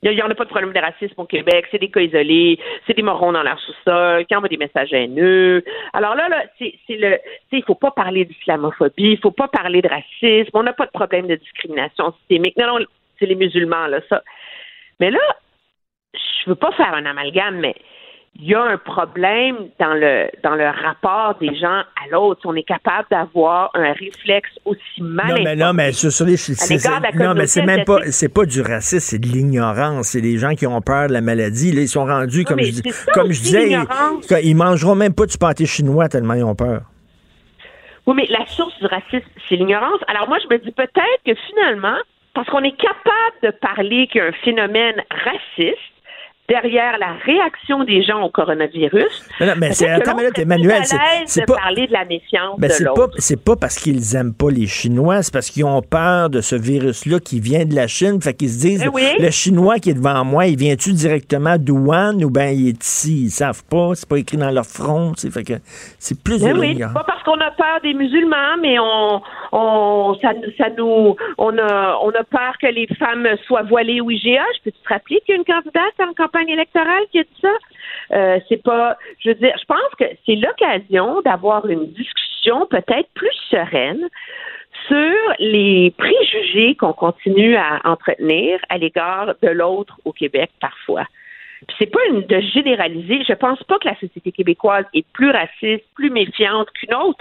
Il 0.03 0.13
n'y 0.13 0.23
en 0.23 0.31
a 0.31 0.35
pas 0.35 0.45
de 0.45 0.51
problème 0.51 0.73
de 0.73 0.79
racisme 0.79 1.21
au 1.21 1.25
Québec, 1.25 1.67
c'est 1.71 1.81
des 1.81 1.91
cas 1.91 2.01
isolés, 2.01 2.61
c'est 2.87 2.95
des 2.95 3.03
morons 3.03 3.33
dans 3.33 3.43
leur 3.43 3.59
sous-sol, 3.59 4.27
qui 4.27 4.37
envoient 4.37 4.49
des 4.49 4.57
messages 4.57 4.93
haineux. 4.93 5.65
Alors 5.93 6.15
là, 6.15 6.29
là, 6.29 6.45
c'est 6.59 6.73
le, 6.91 7.19
il 7.51 7.65
faut 7.65 7.75
pas 7.75 7.91
parler 7.91 8.25
d'islamophobie, 8.25 9.13
il 9.13 9.19
faut 9.19 9.33
pas 9.33 9.49
parler 9.49 9.83
de 9.83 9.89
racisme, 9.89 10.51
on 10.55 10.63
n'a 10.63 10.73
pas 10.73 10.87
de 10.87 10.93
problème 10.93 11.27
de 11.27 11.35
discrimination 11.35 12.13
systémique. 12.21 12.57
Non, 12.57 12.79
non, 12.79 12.87
c'est 13.19 13.27
les 13.27 13.35
musulmans, 13.35 13.89
là, 13.89 14.01
ça. 14.09 14.23
Mais 15.01 15.11
là, 15.11 15.19
je 16.15 16.49
veux 16.49 16.55
pas 16.57 16.71
faire 16.73 16.95
un 16.95 17.05
amalgame, 17.05 17.57
mais 17.57 17.75
il 18.41 18.47
y 18.51 18.55
a 18.55 18.63
un 18.63 18.79
problème 18.79 19.57
dans 19.81 19.95
le 19.95 20.29
dans 20.45 20.55
le 20.55 20.67
rapport 20.69 21.35
des 21.41 21.55
gens 21.57 21.81
à 21.81 22.09
l'autre. 22.11 22.41
On 22.45 22.55
est 22.55 22.63
capable 22.63 23.07
d'avoir 23.11 23.71
un 23.75 23.93
réflexe 23.93 24.51
aussi 24.65 25.01
mal 25.03 25.29
Non, 25.29 25.43
mais 25.43 25.57
non, 25.57 25.73
mais 25.73 25.91
de 25.91 25.97
la 26.31 26.37
c'est- 26.37 27.15
Non, 27.15 27.35
mais 27.35 27.47
c'est 27.49 27.65
même 27.65 27.85
pas, 27.85 27.99
c'est 28.11 28.33
pas 28.33 28.45
du 28.45 28.61
racisme, 28.63 29.01
c'est 29.01 29.19
de 29.19 29.27
l'ignorance. 29.27 30.09
C'est 30.09 30.21
des 30.21 30.39
gens 30.39 30.55
qui 30.55 30.67
ont 30.67 30.81
peur 30.81 31.09
de 31.09 31.13
la 31.15 31.21
maladie. 31.21 31.73
Là, 31.73 31.81
ils 31.83 31.89
sont 31.89 32.05
rendus, 32.05 32.45
comme 32.45 32.61
je, 32.61 32.81
comme 33.13 33.33
je 33.33 33.41
disais, 33.41 33.71
ils, 33.71 34.49
ils 34.49 34.55
mangeront 34.55 34.95
même 34.95 35.15
pas 35.15 35.27
du 35.27 35.37
pâté 35.37 35.67
chinois 35.67 36.09
tellement 36.09 36.35
ils 36.35 36.45
ont 36.45 36.55
peur. 36.55 36.83
Oui, 38.07 38.15
mais 38.17 38.27
la 38.31 38.47
source 38.47 38.79
du 38.79 38.87
racisme, 38.87 39.29
c'est 39.49 39.57
l'ignorance. 39.57 40.01
Alors 40.07 40.29
moi, 40.29 40.39
je 40.43 40.55
me 40.55 40.59
dis 40.61 40.71
peut-être 40.71 41.23
que 41.27 41.33
finalement, 41.51 41.97
parce 42.35 42.49
qu'on 42.49 42.63
est 42.63 42.77
capable 42.77 43.37
de 43.43 43.51
parler 43.51 44.07
qu'il 44.07 44.21
y 44.21 44.25
a 44.25 44.29
un 44.29 44.33
phénomène 44.45 45.03
raciste 45.11 45.77
derrière 46.49 46.97
la 46.99 47.13
réaction 47.25 47.85
des 47.85 48.03
gens 48.03 48.23
au 48.23 48.31
coronavirus. 48.31 49.29
Non, 49.41 49.47
non, 49.49 49.53
mais 49.59 49.73
c'est, 49.73 49.89
attends, 49.91 50.17
mais 50.17 50.29
Emmanuel, 50.41 50.85
c'est- 50.85 50.97
c'est 51.27 51.47
pas- 51.47 51.57
parler 51.57 51.87
de 51.87 51.93
la 51.93 52.05
méfiance 52.07 52.59
Ben, 52.59 52.69
de 52.69 52.73
c'est 52.73 52.85
pas, 52.85 52.91
l'autre. 52.97 53.15
c'est 53.19 53.45
pas 53.45 53.57
parce 53.57 53.77
qu'ils 53.79 54.17
aiment 54.17 54.33
pas 54.35 54.51
les 54.51 54.67
Chinois, 54.67 55.23
c'est 55.23 55.33
parce 55.33 55.51
qu'ils 55.51 55.65
ont 55.67 55.83
peur 55.83 56.31
de 56.31 56.41
ce 56.41 56.57
virus-là 56.57 57.21
qui 57.21 57.41
vient 57.41 57.65
de 57.67 57.75
la 57.75 57.87
Chine. 57.87 58.21
Fait 58.23 58.33
qu'ils 58.35 58.49
se 58.49 58.61
disent, 58.61 58.83
Eh 58.87 58.89
oui. 58.89 59.03
le 59.19 59.31
Chinois 59.31 59.79
qui 59.79 59.91
est 59.91 59.95
devant 59.95 60.25
moi, 60.25 60.47
il 60.47 60.57
vient-tu 60.57 60.93
directement 60.93 61.57
d'Ouan 61.59 62.23
ou 62.25 62.31
ben 62.31 62.49
il 62.59 62.69
est 62.69 62.83
ici? 62.83 63.25
Ils 63.27 63.31
savent 63.31 63.65
pas, 63.69 63.91
c'est 63.95 64.09
pas 64.09 64.17
écrit 64.19 64.39
dans 64.39 64.51
leur 64.51 64.65
front. 64.67 65.13
sais, 65.17 65.31
Fait 65.31 65.45
que 65.45 65.55
c'est 65.99 66.23
plus 66.23 66.41
de 66.43 66.49
oui, 66.59 66.79
pas 66.79 67.05
parce 67.07 67.23
qu'on 67.25 67.39
a 67.41 67.51
peur 67.51 67.81
des 67.83 67.93
musulmans, 67.95 68.57
mais 68.63 68.79
on, 68.79 69.21
on, 69.53 70.17
ça, 70.23 70.31
ça 70.57 70.67
nous, 70.77 71.15
on 71.37 71.59
a, 71.59 71.99
on 72.03 72.11
a 72.11 72.25
peur 72.25 72.55
que 72.61 72.69
les 72.69 72.87
femmes 72.99 73.27
soient 73.47 73.63
voilées 73.65 74.01
au 74.01 74.11
IGA. 74.11 74.43
Je 74.59 74.63
peux 74.65 74.71
te 74.71 74.89
rappeler 74.89 75.21
qu'il 75.27 75.35
y 75.35 75.39
a 75.39 75.41
une 75.41 75.45
candidate 75.45 75.95
en 76.01 76.15
campagne 76.15 76.38
électorale 76.47 77.05
qui 77.11 77.21
a 77.21 77.23
dit 77.23 77.41
ça. 77.41 77.53
Euh, 78.13 78.39
c'est 78.49 78.63
pas, 78.63 78.97
je 79.19 79.31
veux 79.31 79.35
dire, 79.35 79.55
je 79.59 79.65
pense 79.65 79.95
que 79.99 80.05
c'est 80.25 80.37
l'occasion 80.37 81.21
d'avoir 81.23 81.67
une 81.67 81.87
discussion 81.93 82.67
peut-être 82.67 83.09
plus 83.15 83.35
sereine 83.51 84.09
sur 84.87 85.35
les 85.39 85.93
préjugés 85.97 86.75
qu'on 86.77 86.93
continue 86.93 87.57
à 87.57 87.81
entretenir 87.85 88.61
à 88.69 88.79
l'égard 88.79 89.35
de 89.43 89.49
l'autre 89.49 89.99
au 90.05 90.13
Québec 90.13 90.51
parfois. 90.61 91.05
Puis 91.67 91.77
c'est 91.81 91.91
pas 91.91 91.99
de 92.13 92.41
généraliser. 92.41 93.25
Je 93.27 93.33
pense 93.33 93.63
pas 93.65 93.79
que 93.79 93.89
la 93.89 93.99
société 93.99 94.31
québécoise 94.31 94.85
est 94.95 95.07
plus 95.13 95.31
raciste, 95.31 95.85
plus 95.95 96.11
méfiante 96.11 96.71
qu'une 96.71 96.95
autre, 96.95 97.19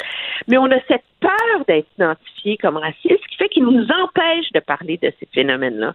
mais 0.47 0.57
on 0.57 0.69
a 0.71 0.79
cette 0.87 1.03
peur 1.19 1.65
d'être 1.67 1.87
identifié 1.97 2.57
comme 2.57 2.77
raciste, 2.77 3.19
ce 3.23 3.27
qui 3.29 3.37
fait 3.37 3.49
qu'il 3.49 3.63
nous 3.63 3.87
empêche 3.89 4.51
de 4.53 4.59
parler 4.59 4.97
de 4.97 5.11
ces 5.19 5.27
phénomènes-là. 5.33 5.93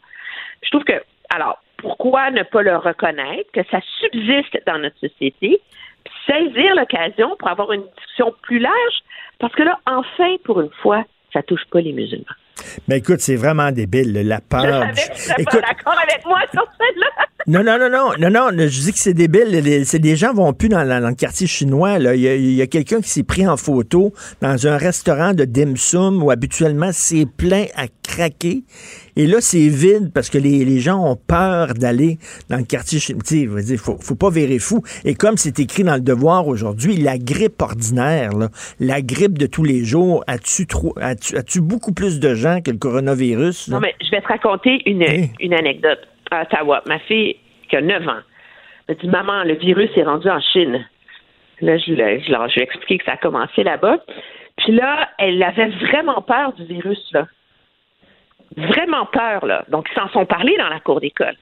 Je 0.63 0.71
trouve 0.71 0.85
que, 0.85 1.01
alors, 1.31 1.63
pourquoi 1.83 2.31
ne 2.31 2.43
pas 2.45 2.63
le 2.63 2.77
reconnaître, 2.77 3.51
que 3.53 3.61
ça 3.71 3.81
subsiste 4.01 4.57
dans 4.67 4.79
notre 4.79 4.99
société, 4.99 5.61
puis 6.05 6.15
saisir 6.27 6.75
l'occasion 6.77 7.37
pour 7.39 7.49
avoir 7.49 7.73
une 7.73 7.85
discussion 7.99 8.33
plus 8.43 8.61
large, 8.61 8.99
parce 9.39 9.53
que 9.55 9.65
là, 9.65 9.79
enfin, 9.87 10.37
pour 10.45 10.61
une 10.61 10.71
fois, 10.81 11.05
ça 11.33 11.43
touche 11.43 11.65
pas 11.71 11.81
les 11.81 11.93
musulmans. 11.93 12.25
Mais 12.87 12.99
écoute, 12.99 13.21
c'est 13.21 13.37
vraiment 13.37 13.73
débile, 13.73 14.13
la 14.27 14.41
peur. 14.41 14.87
Je 14.95 15.01
savais 15.15 15.45
que 15.45 15.51
tu 15.51 15.57
serais 15.57 15.61
pas 15.63 15.69
d'accord 15.69 15.99
avec 15.99 16.25
moi 16.25 16.41
sur 16.53 16.65
celle-là. 16.79 17.07
Non, 17.49 17.65
non, 17.65 17.77
non, 17.77 17.91
non, 17.91 18.13
non, 18.19 18.31
non, 18.31 18.51
je 18.57 18.81
dis 18.81 18.93
que 18.93 18.99
c'est 18.99 19.15
débile. 19.15 19.85
C'est 19.85 19.99
des 19.99 20.15
gens 20.15 20.33
vont 20.33 20.53
plus 20.53 20.69
dans, 20.69 20.87
dans, 20.87 21.09
le 21.09 21.15
quartier 21.15 21.49
chinois. 21.49 21.99
Là. 21.99 22.15
Il 22.15 22.21
y 22.23 22.61
a, 22.61 22.65
a 22.65 22.67
quelqu'un 22.69 23.01
qui 23.01 23.09
s'est 23.09 23.25
pris 23.25 23.47
en 23.47 23.57
photo 23.57 24.13
dans 24.41 24.67
un 24.67 24.77
restaurant 24.77 25.33
de 25.33 25.45
dim 25.45 25.75
sum 25.75 26.23
où 26.23 26.31
habituellement 26.31 26.91
c'est 26.93 27.27
plein 27.27 27.65
à 27.75 27.87
craquer. 28.03 28.63
Et 29.17 29.27
là, 29.27 29.41
c'est 29.41 29.69
vide 29.69 30.13
parce 30.15 30.31
que 30.31 30.39
les, 30.39 30.65
les, 30.65 30.79
gens 30.79 31.05
ont 31.05 31.17
peur 31.17 31.75
d'aller 31.75 32.19
dans 32.49 32.59
le 32.59 32.65
quartier 32.65 33.01
chinois. 33.01 33.23
Tu 33.27 33.49
sais, 33.63 33.77
faut, 33.77 33.99
faut 34.01 34.15
pas 34.15 34.31
virer 34.31 34.61
fou. 34.61 34.83
Et 35.05 35.15
comme 35.15 35.37
c'est 35.37 35.59
écrit 35.59 35.83
dans 35.83 35.97
le 35.97 36.01
devoir 36.01 36.47
aujourd'hui, 36.47 36.97
la 36.97 37.19
grippe 37.19 37.61
ordinaire, 37.61 38.31
là, 38.33 38.49
la 38.79 39.03
grippe 39.03 39.37
de 39.37 39.47
tous 39.47 39.65
les 39.65 39.85
jours, 39.85 40.23
as-tu 40.29 40.67
as-tu 41.01 41.37
as 41.37 41.61
beaucoup 41.61 41.93
plus 41.93 42.21
de 42.21 42.35
gens 42.35 42.61
que 42.61 42.71
le 42.71 42.79
coronavirus? 42.79 43.69
Là? 43.69 43.75
Non, 43.75 43.81
mais 43.81 43.95
je 44.01 44.11
vais 44.11 44.21
te 44.21 44.29
raconter 44.29 44.81
une, 44.87 45.03
hey. 45.03 45.31
une 45.41 45.55
anecdote 45.55 45.99
Ottawa. 46.33 46.83
Ma 46.87 46.99
fille, 47.01 47.37
qui 47.69 47.77
a 47.77 47.81
9 47.81 48.09
ans, 48.09 48.21
m'a 48.89 48.95
dit 48.95 49.09
Maman, 49.09 49.45
le 49.45 49.55
virus 49.55 49.91
est 49.97 50.03
rendu 50.03 50.29
en 50.29 50.41
Chine. 50.41 50.87
Là, 51.61 51.79
je, 51.79 51.85
je, 51.85 51.95
je, 51.95 52.25
je 52.25 52.55
lui 52.55 52.61
ai 52.61 52.63
expliqué 52.63 52.99
que 52.99 53.05
ça 53.05 53.13
a 53.13 53.17
commencé 53.17 53.63
là-bas. 53.63 53.99
Puis 54.59 54.73
là, 54.73 55.09
elle 55.19 55.43
avait 55.43 55.69
vraiment 55.69 56.21
peur 56.23 56.53
du 56.55 56.65
virus, 56.65 57.13
là. 57.13 57.27
Vraiment 58.57 59.07
peur, 59.07 59.47
là. 59.47 59.65
Donc, 59.69 59.89
ils 59.91 59.95
s'en 59.95 60.09
sont 60.11 60.27
parlé 60.27 60.57
dans 60.59 60.69
la 60.69 60.81
cour 60.81 61.01
d'école. 61.01 61.37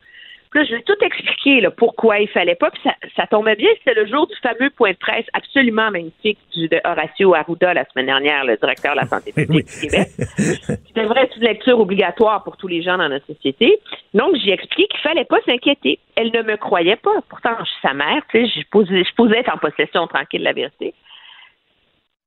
Puis 0.51 0.59
là, 0.59 0.67
je 0.67 0.73
lui 0.73 0.81
ai 0.81 0.83
tout 0.83 0.97
expliqué 1.01 1.61
là, 1.61 1.71
pourquoi 1.71 2.19
il 2.19 2.29
fallait 2.29 2.57
pas. 2.57 2.71
Puis 2.71 2.81
ça, 2.83 2.95
ça 3.15 3.27
tombait 3.29 3.55
bien, 3.55 3.69
c'était 3.79 3.95
le 3.95 4.07
jour 4.07 4.27
du 4.27 4.35
fameux 4.37 4.71
point 4.71 4.91
de 4.91 4.97
presse 4.97 5.27
absolument 5.33 5.93
magnifique 5.93 6.39
du, 6.53 6.69
de 6.69 6.81
Horacio 6.85 7.35
Arruda 7.35 7.73
la 7.73 7.85
semaine 7.85 8.07
dernière, 8.07 8.45
le 8.45 8.57
directeur 8.57 8.95
de 8.95 9.01
la 9.01 9.07
santé 9.07 9.33
publique 9.33 9.69
oui. 9.69 9.81
du 9.81 9.89
Québec. 9.89 10.09
C'est 10.37 11.37
une 11.37 11.43
lecture 11.43 11.79
obligatoire 11.79 12.43
pour 12.43 12.57
tous 12.57 12.67
les 12.67 12.83
gens 12.83 12.99
dans 12.99 13.09
notre 13.09 13.27
société. 13.27 13.79
Donc, 14.13 14.35
j'ai 14.45 14.53
expliqué 14.53 14.89
qu'il 14.89 15.01
fallait 15.01 15.25
pas 15.25 15.41
s'inquiéter. 15.47 16.01
Elle 16.17 16.33
ne 16.33 16.43
me 16.43 16.57
croyait 16.57 16.97
pas. 16.97 17.23
Pourtant, 17.29 17.57
je 17.61 17.65
suis 17.67 17.81
sa 17.83 17.95
mère, 17.95 18.23
tu 18.31 18.45
sais, 18.45 18.53
je 18.61 18.67
posais, 18.71 19.05
je 19.05 19.15
posais 19.15 19.39
être 19.39 19.55
en 19.55 19.59
possession 19.59 20.09
tranquille 20.09 20.41
de 20.41 20.45
la 20.45 20.53
vérité. 20.53 20.95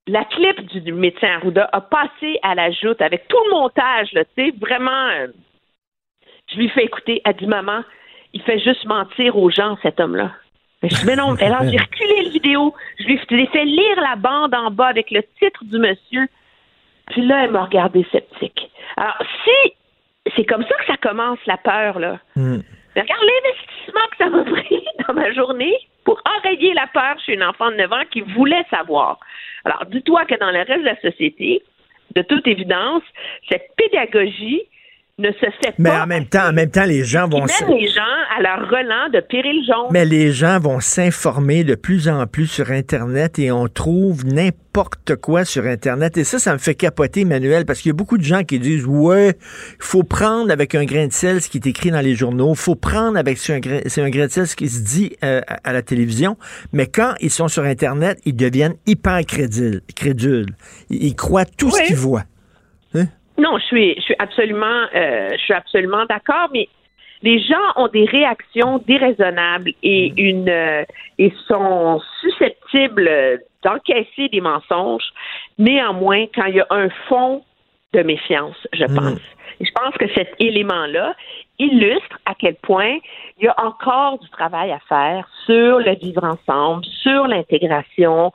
La 0.07 0.24
clip 0.26 0.61
du, 0.65 0.93
médecin 0.93 1.28
Arruda 1.28 1.69
a 1.71 1.82
passé 1.82 2.39
à 2.41 2.55
la 2.55 2.71
joute 2.71 3.01
avec 3.01 3.28
tout 3.28 3.38
le 3.45 3.51
montage, 3.51 4.09
tu 4.11 4.19
sais, 4.36 4.53
vraiment. 4.59 5.07
Euh, 5.09 5.28
je 6.51 6.57
lui 6.57 6.69
fais 6.69 6.84
écouter. 6.84 7.21
Elle 7.26 7.36
dit, 7.36 7.47
maman, 7.47 7.84
il 8.34 8.42
fait 8.42 8.60
juste 8.60 8.86
mentir 8.86 9.38
aux 9.38 9.50
gens, 9.50 9.78
cet 9.82 10.00
homme-là. 10.00 10.32
Mais 10.82 10.90
je 10.90 10.96
dis, 10.96 11.06
mais 11.06 11.16
non, 11.16 11.36
alors 11.40 11.64
j'ai 11.64 11.78
reculé 11.78 12.24
la 12.24 12.30
vidéo, 12.30 12.74
je 13.00 13.06
lui 13.06 13.44
ai 13.44 13.48
fait 13.48 13.66
lire 13.66 14.02
la 14.02 14.16
bande 14.16 14.54
en 14.54 14.72
bas 14.72 14.88
avec 14.88 15.12
le 15.12 15.24
titre 15.40 15.64
du 15.64 15.78
monsieur. 15.78 16.28
Puis 17.12 17.26
là, 17.26 17.44
elle 17.44 17.52
m'a 17.52 17.66
regardé 17.66 18.06
sceptique. 18.12 18.72
Alors, 18.98 19.18
si 19.44 19.74
c'est 20.36 20.46
comme 20.46 20.64
ça 20.64 20.76
que 20.76 20.86
ça 20.86 20.98
commence, 20.98 21.40
la 21.46 21.58
peur, 21.58 22.00
là. 22.00 22.20
Mm. 22.36 22.60
Mais 22.96 23.02
regarde 23.02 23.22
l'investissement 23.22 24.02
que 24.12 24.18
ça 24.18 24.30
m'a 24.30 24.44
pris 24.44 24.86
dans 25.08 25.14
ma 25.14 25.32
journée 25.34 25.76
pour 26.06 26.22
enrayer 26.38 26.74
la 26.74 26.88
peur 26.88 27.16
chez 27.26 27.34
une 27.34 27.44
enfant 27.44 27.72
de 27.72 27.76
9 27.76 27.94
ans 27.94 28.04
qui 28.12 28.22
voulait 28.22 28.66
savoir. 28.70 29.20
Alors, 29.66 29.86
dis-toi 29.86 30.26
que 30.26 30.36
dans 30.36 30.52
le 30.52 30.60
reste 30.60 30.82
de 30.82 30.86
la 30.86 31.00
société, 31.02 31.64
de 32.16 32.22
toute 32.22 32.48
évidence, 32.48 33.04
cette 33.50 33.72
pédagogie 33.76 34.62
ne 35.20 35.32
se 35.32 35.45
fait 35.61 35.74
mais 35.78 35.89
pas. 35.89 35.95
Mais 35.95 36.01
en 36.01 36.07
même 36.07 36.26
temps, 36.26 36.47
en 36.49 36.53
même 36.53 36.72
temps, 36.72 36.86
les 36.86 37.03
gens 37.03 37.28
vont. 37.28 37.45
Même 37.45 37.80
les 37.80 37.88
gens 37.88 38.01
à 38.36 38.41
leur 38.41 38.68
relent 38.68 39.09
de 39.14 39.20
péril 39.20 39.64
jaune. 39.66 39.88
Mais 39.91 40.05
les 40.05 40.32
gens 40.32 40.59
vont 40.59 40.80
s'informer 40.80 41.64
de 41.64 41.76
plus 41.76 42.09
en 42.09 42.26
plus 42.26 42.47
sur 42.47 42.72
Internet 42.72 43.38
et 43.38 43.51
on 43.51 43.68
trouve 43.68 44.26
n'importe 44.26 45.16
quoi 45.18 45.45
sur 45.45 45.66
Internet. 45.66 46.18
Et 46.18 46.24
ça, 46.24 46.39
ça 46.39 46.53
me 46.53 46.57
fait 46.57 46.74
capoter, 46.74 47.26
Manuel, 47.26 47.66
parce 47.66 47.82
qu'il 47.82 47.89
y 47.89 47.91
a 47.91 47.95
beaucoup 47.95 48.18
de 48.18 48.24
gens 48.24 48.43
qui 48.43 48.57
disent 48.57 48.86
ouais, 48.88 49.38
il 49.74 49.86
faut 49.86 50.03
prendre 50.03 50.51
avec 50.51 50.74
un 50.74 50.84
grain 50.84 51.05
de 51.05 51.14
sel 51.14 51.41
ce 51.41 51.49
qui 51.49 51.57
est 51.57 51.68
écrit 51.68 51.91
dans 51.91 52.01
les 52.01 52.16
journaux, 52.16 52.55
faut 52.55 52.76
prendre 52.76 53.18
avec 53.18 53.38
un, 53.51 53.59
grain, 53.59 53.82
un 53.97 54.09
grain 54.09 54.26
de 54.26 54.32
sel 54.32 54.47
ce 54.47 54.55
qui 54.55 54.68
se 54.68 54.82
dit 54.82 55.16
euh, 55.24 55.41
à 55.64 55.74
la 55.74 55.84
télévision. 55.84 56.38
Mais 56.72 56.88
quand 56.88 57.14
ils 57.20 57.30
sont 57.30 57.47
sur 57.47 57.64
Internet, 57.64 58.20
ils 58.26 58.36
deviennent 58.36 58.76
hyper 58.88 59.24
crédules. 59.28 59.82
crédules. 59.95 60.55
Ils, 60.89 61.03
ils 61.03 61.16
croient 61.16 61.45
tout 61.45 61.68
oui. 61.68 61.82
ce 61.84 61.84
qu'ils 61.84 61.97
voient. 61.97 62.24
Hein? 62.95 63.05
Non, 63.38 63.58
je 63.58 63.66
suis, 63.66 63.96
je 63.96 64.02
suis 64.02 64.16
absolument, 64.20 64.86
euh, 64.96 65.30
je 65.32 65.44
suis 65.44 65.54
absolument 65.54 66.06
d'accord, 66.06 66.50
mais 66.54 66.68
les 67.24 67.40
gens 67.40 67.56
ont 67.78 67.88
des 67.88 68.06
réactions 68.06 68.80
déraisonnables 68.86 69.72
et 69.82 70.14
une 70.18 70.50
euh, 70.50 70.84
et 71.18 71.32
sont 71.48 72.02
susceptibles 72.22 73.10
d'encaisser 73.64 74.28
des 74.30 74.42
mensonges. 74.42 75.10
Néanmoins, 75.58 76.26
quand 76.36 76.46
il 76.46 76.56
y 76.56 76.60
a 76.60 76.68
un 76.70 76.90
fond 77.08 77.44
de 77.94 78.04
méfiance, 78.04 78.58
je 78.74 78.86
pense. 78.86 79.14
Mmh. 79.14 79.62
Et 79.62 79.66
je 79.66 79.72
pense 79.72 79.94
que 79.96 80.08
cet 80.14 80.36
élément-là 80.40 81.16
illustre 81.60 82.18
à 82.26 82.34
quel 82.36 82.56
point 82.56 82.98
il 83.38 83.46
y 83.46 83.48
a 83.48 83.56
encore 83.64 84.20
du 84.20 84.30
travail 84.30 84.72
à 84.72 84.80
faire 84.90 85.28
sur 85.46 85.80
le 85.80 85.96
vivre 85.96 86.24
ensemble, 86.24 86.84
sur 86.86 87.28
l'intégration, 87.28 88.32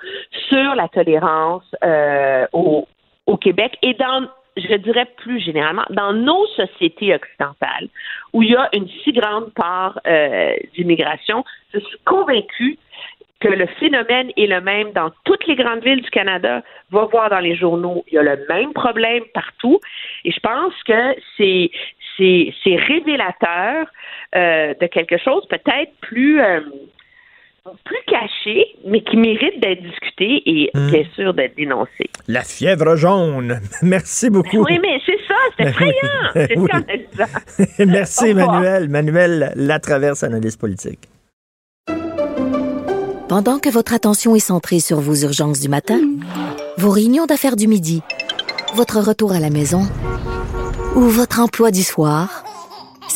sur 0.48 0.74
la 0.74 0.88
tolérance 0.88 1.64
euh, 1.84 2.46
au, 2.52 2.86
au 3.26 3.36
Québec 3.36 3.76
et 3.82 3.94
dans 3.94 4.28
je 4.58 4.74
dirais 4.76 5.06
plus 5.16 5.40
généralement, 5.40 5.84
dans 5.90 6.12
nos 6.12 6.46
sociétés 6.48 7.14
occidentales, 7.14 7.88
où 8.32 8.42
il 8.42 8.50
y 8.50 8.56
a 8.56 8.68
une 8.72 8.88
si 9.04 9.12
grande 9.12 9.52
part 9.54 10.00
euh, 10.06 10.54
d'immigration, 10.74 11.44
je 11.72 11.78
suis 11.80 11.98
convaincue 12.04 12.78
que 13.40 13.48
le 13.48 13.66
phénomène 13.78 14.32
est 14.36 14.46
le 14.46 14.60
même 14.60 14.92
dans 14.92 15.10
toutes 15.24 15.46
les 15.46 15.54
grandes 15.54 15.82
villes 15.84 16.02
du 16.02 16.10
Canada. 16.10 16.62
Va 16.90 17.04
voir 17.04 17.30
dans 17.30 17.38
les 17.38 17.54
journaux, 17.54 18.04
il 18.08 18.14
y 18.14 18.18
a 18.18 18.22
le 18.22 18.44
même 18.48 18.72
problème 18.72 19.22
partout. 19.32 19.78
Et 20.24 20.32
je 20.32 20.40
pense 20.40 20.74
que 20.84 21.14
c'est 21.36 22.76
révélateur 22.76 23.86
euh, 24.34 24.74
de 24.74 24.86
quelque 24.86 25.18
chose 25.18 25.46
peut-être 25.48 25.92
plus 26.00 26.40
euh, 26.40 26.60
plus 27.84 27.98
caché, 28.06 28.76
mais 28.86 29.02
qui 29.02 29.16
mérite 29.16 29.60
d'être 29.60 29.82
discuté 29.82 30.42
et 30.46 30.70
mmh. 30.74 30.90
bien 30.90 31.04
sûr 31.14 31.34
d'être 31.34 31.56
dénoncé. 31.56 32.10
La 32.26 32.42
fièvre 32.42 32.96
jaune. 32.96 33.60
Merci 33.82 34.30
beaucoup. 34.30 34.64
Oui, 34.64 34.78
mais 34.80 35.00
c'est 35.04 35.18
ça, 35.26 35.34
c'est 35.56 35.68
effrayant. 35.68 35.92
oui. 36.56 36.68
C'est 37.76 37.86
Merci, 37.86 38.34
Manuel. 38.34 38.88
Manuel 38.88 39.52
Latraverse, 39.56 40.22
analyste 40.22 40.60
politique. 40.60 41.08
Pendant 43.28 43.58
que 43.58 43.68
votre 43.68 43.92
attention 43.92 44.34
est 44.34 44.40
centrée 44.40 44.80
sur 44.80 45.00
vos 45.00 45.14
urgences 45.14 45.60
du 45.60 45.68
matin, 45.68 46.00
vos 46.78 46.90
réunions 46.90 47.26
d'affaires 47.26 47.56
du 47.56 47.68
midi, 47.68 48.02
votre 48.74 49.00
retour 49.00 49.32
à 49.32 49.40
la 49.40 49.50
maison 49.50 49.82
ou 50.96 51.02
votre 51.02 51.40
emploi 51.40 51.70
du 51.70 51.82
soir, 51.82 52.44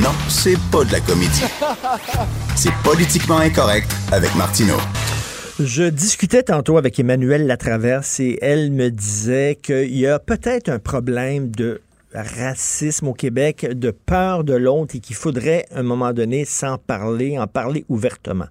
Non, 0.00 0.10
c'est 0.28 0.56
pas 0.70 0.84
de 0.84 0.92
la 0.92 1.00
comédie. 1.00 1.42
C'est 2.54 2.72
politiquement 2.84 3.38
incorrect 3.38 3.90
avec 4.12 4.32
Martineau. 4.36 4.76
Je 5.58 5.82
discutais 5.82 6.44
tantôt 6.44 6.76
avec 6.76 7.00
Emmanuel 7.00 7.48
Latraverse 7.48 8.20
et 8.20 8.38
elle 8.40 8.70
me 8.70 8.90
disait 8.90 9.58
qu'il 9.60 9.96
y 9.96 10.06
a 10.06 10.20
peut-être 10.20 10.68
un 10.68 10.78
problème 10.78 11.50
de 11.50 11.80
racisme 12.14 13.08
au 13.08 13.12
Québec, 13.12 13.66
de 13.72 13.90
peur 13.90 14.44
de 14.44 14.54
l'autre 14.54 14.94
et 14.94 15.00
qu'il 15.00 15.16
faudrait 15.16 15.66
à 15.74 15.80
un 15.80 15.82
moment 15.82 16.12
donné 16.12 16.44
s'en 16.44 16.78
parler, 16.78 17.36
en 17.36 17.48
parler 17.48 17.84
ouvertement. 17.88 18.46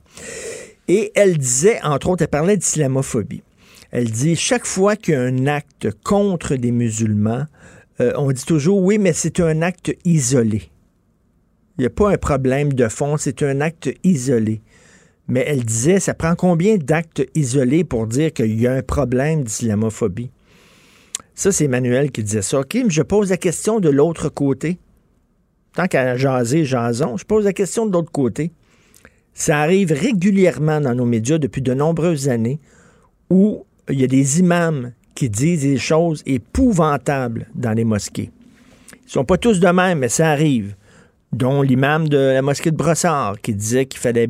Et 0.89 1.13
elle 1.15 1.37
disait, 1.37 1.79
entre 1.81 2.09
autres, 2.09 2.23
elle 2.23 2.29
parlait 2.29 2.57
d'islamophobie. 2.57 3.43
Elle 3.91 4.11
dit, 4.11 4.35
chaque 4.35 4.65
fois 4.65 4.97
qu'il 4.97 5.13
y 5.13 5.17
a 5.17 5.21
un 5.21 5.47
acte 5.47 5.87
contre 6.03 6.55
des 6.55 6.71
musulmans, 6.71 7.45
euh, 8.01 8.11
on 8.17 8.33
dit 8.33 8.43
toujours, 8.43 8.81
oui, 8.81 8.97
mais 8.97 9.13
c'est 9.13 9.39
un 9.39 9.61
acte 9.61 9.95
isolé. 10.03 10.69
Il 11.77 11.81
n'y 11.81 11.87
a 11.87 11.91
pas 11.91 12.11
un 12.11 12.17
problème 12.17 12.73
de 12.73 12.87
fond, 12.87 13.17
c'est 13.17 13.43
un 13.43 13.61
acte 13.61 13.89
isolé. 14.03 14.61
Mais 15.27 15.43
elle 15.45 15.63
disait, 15.63 15.99
ça 15.99 16.13
prend 16.13 16.35
combien 16.35 16.77
d'actes 16.77 17.23
isolés 17.35 17.83
pour 17.83 18.07
dire 18.07 18.33
qu'il 18.33 18.59
y 18.59 18.65
a 18.65 18.73
un 18.73 18.81
problème 18.81 19.43
d'islamophobie? 19.43 20.31
Ça, 21.35 21.51
c'est 21.51 21.65
Emmanuel 21.65 22.11
qui 22.11 22.23
disait 22.23 22.41
ça. 22.41 22.61
OK, 22.61 22.73
mais 22.75 22.89
je 22.89 23.03
pose 23.03 23.29
la 23.29 23.37
question 23.37 23.79
de 23.79 23.89
l'autre 23.89 24.29
côté. 24.29 24.79
Tant 25.75 25.87
qu'à 25.87 26.15
jaser, 26.15 26.65
jason, 26.65 27.17
je 27.17 27.25
pose 27.25 27.45
la 27.45 27.53
question 27.53 27.85
de 27.85 27.93
l'autre 27.93 28.11
côté. 28.11 28.51
Ça 29.35 29.59
arrive 29.59 29.91
régulièrement 29.91 30.81
dans 30.81 30.95
nos 30.95 31.05
médias 31.05 31.37
depuis 31.37 31.61
de 31.61 31.75
nombreuses 31.75 32.27
années 32.27 32.59
où 33.29 33.65
il 33.87 34.01
y 34.01 34.03
a 34.03 34.07
des 34.07 34.39
imams 34.39 34.93
qui 35.13 35.29
disent 35.29 35.61
des 35.61 35.77
choses 35.77 36.23
épouvantables 36.25 37.47
dans 37.53 37.73
les 37.73 37.83
mosquées. 37.83 38.31
Ils 39.05 39.11
sont 39.11 39.25
pas 39.25 39.37
tous 39.37 39.59
de 39.59 39.67
même, 39.67 39.99
mais 39.99 40.09
ça 40.09 40.31
arrive. 40.31 40.75
Dont 41.33 41.61
l'imam 41.61 42.07
de 42.07 42.17
la 42.17 42.41
mosquée 42.41 42.71
de 42.71 42.77
Brossard 42.77 43.41
qui 43.41 43.53
disait 43.53 43.85
qu'il 43.85 43.99
fallait 43.99 44.29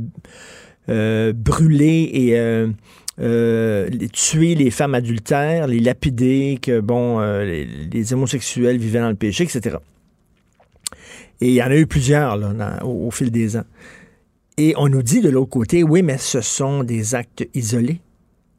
euh, 0.90 1.34
brûler 1.34 2.10
et 2.14 2.40
euh, 2.40 2.70
euh, 3.20 3.90
tuer 4.14 4.56
les 4.56 4.72
femmes 4.72 4.96
adultères, 4.96 5.68
les 5.68 5.82
lapider, 5.82 6.60
que 6.62 6.80
bon, 6.80 7.20
les, 7.20 8.14
homosexuels 8.14 8.78
vivaient 8.78 9.02
dans 9.02 9.10
le 9.10 9.16
péché, 9.16 9.44
etc. 9.44 9.78
Et 11.42 11.50
il 11.50 11.54
y 11.54 11.62
en 11.62 11.68
a 11.68 11.76
eu 11.76 11.88
plusieurs 11.88 12.40
au, 12.86 13.12
fil 13.12 13.32
des 13.32 13.58
ans. 13.58 13.66
Et 14.58 14.74
on 14.78 14.88
nous 14.88 15.04
dit 15.04 15.22
de 15.22 15.30
l'autre 15.30 15.50
côté, 15.50 15.84
oui, 15.84 16.02
mais 16.02 16.18
ce 16.18 16.42
sont 16.42 16.84
des 16.84 17.16
actes 17.16 17.46
isolés. 17.54 18.00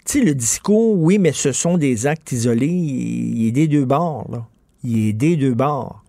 Tu 0.05 0.19
sais, 0.19 0.25
le 0.25 0.35
discours, 0.35 0.97
oui, 0.99 1.19
mais 1.19 1.33
ce 1.33 1.53
sont 1.53 1.79
des 1.79 2.07
actes 2.07 2.33
isolés, 2.33 2.67
il, 2.67 3.47
est 3.47 3.53
des 3.53 3.69
deux 3.69 3.85
bords, 3.85 4.29
là. 4.31 4.47
Il 4.85 5.09
est 5.09 5.13
des 5.13 5.37
deux 5.37 5.55
bords. 5.55 6.05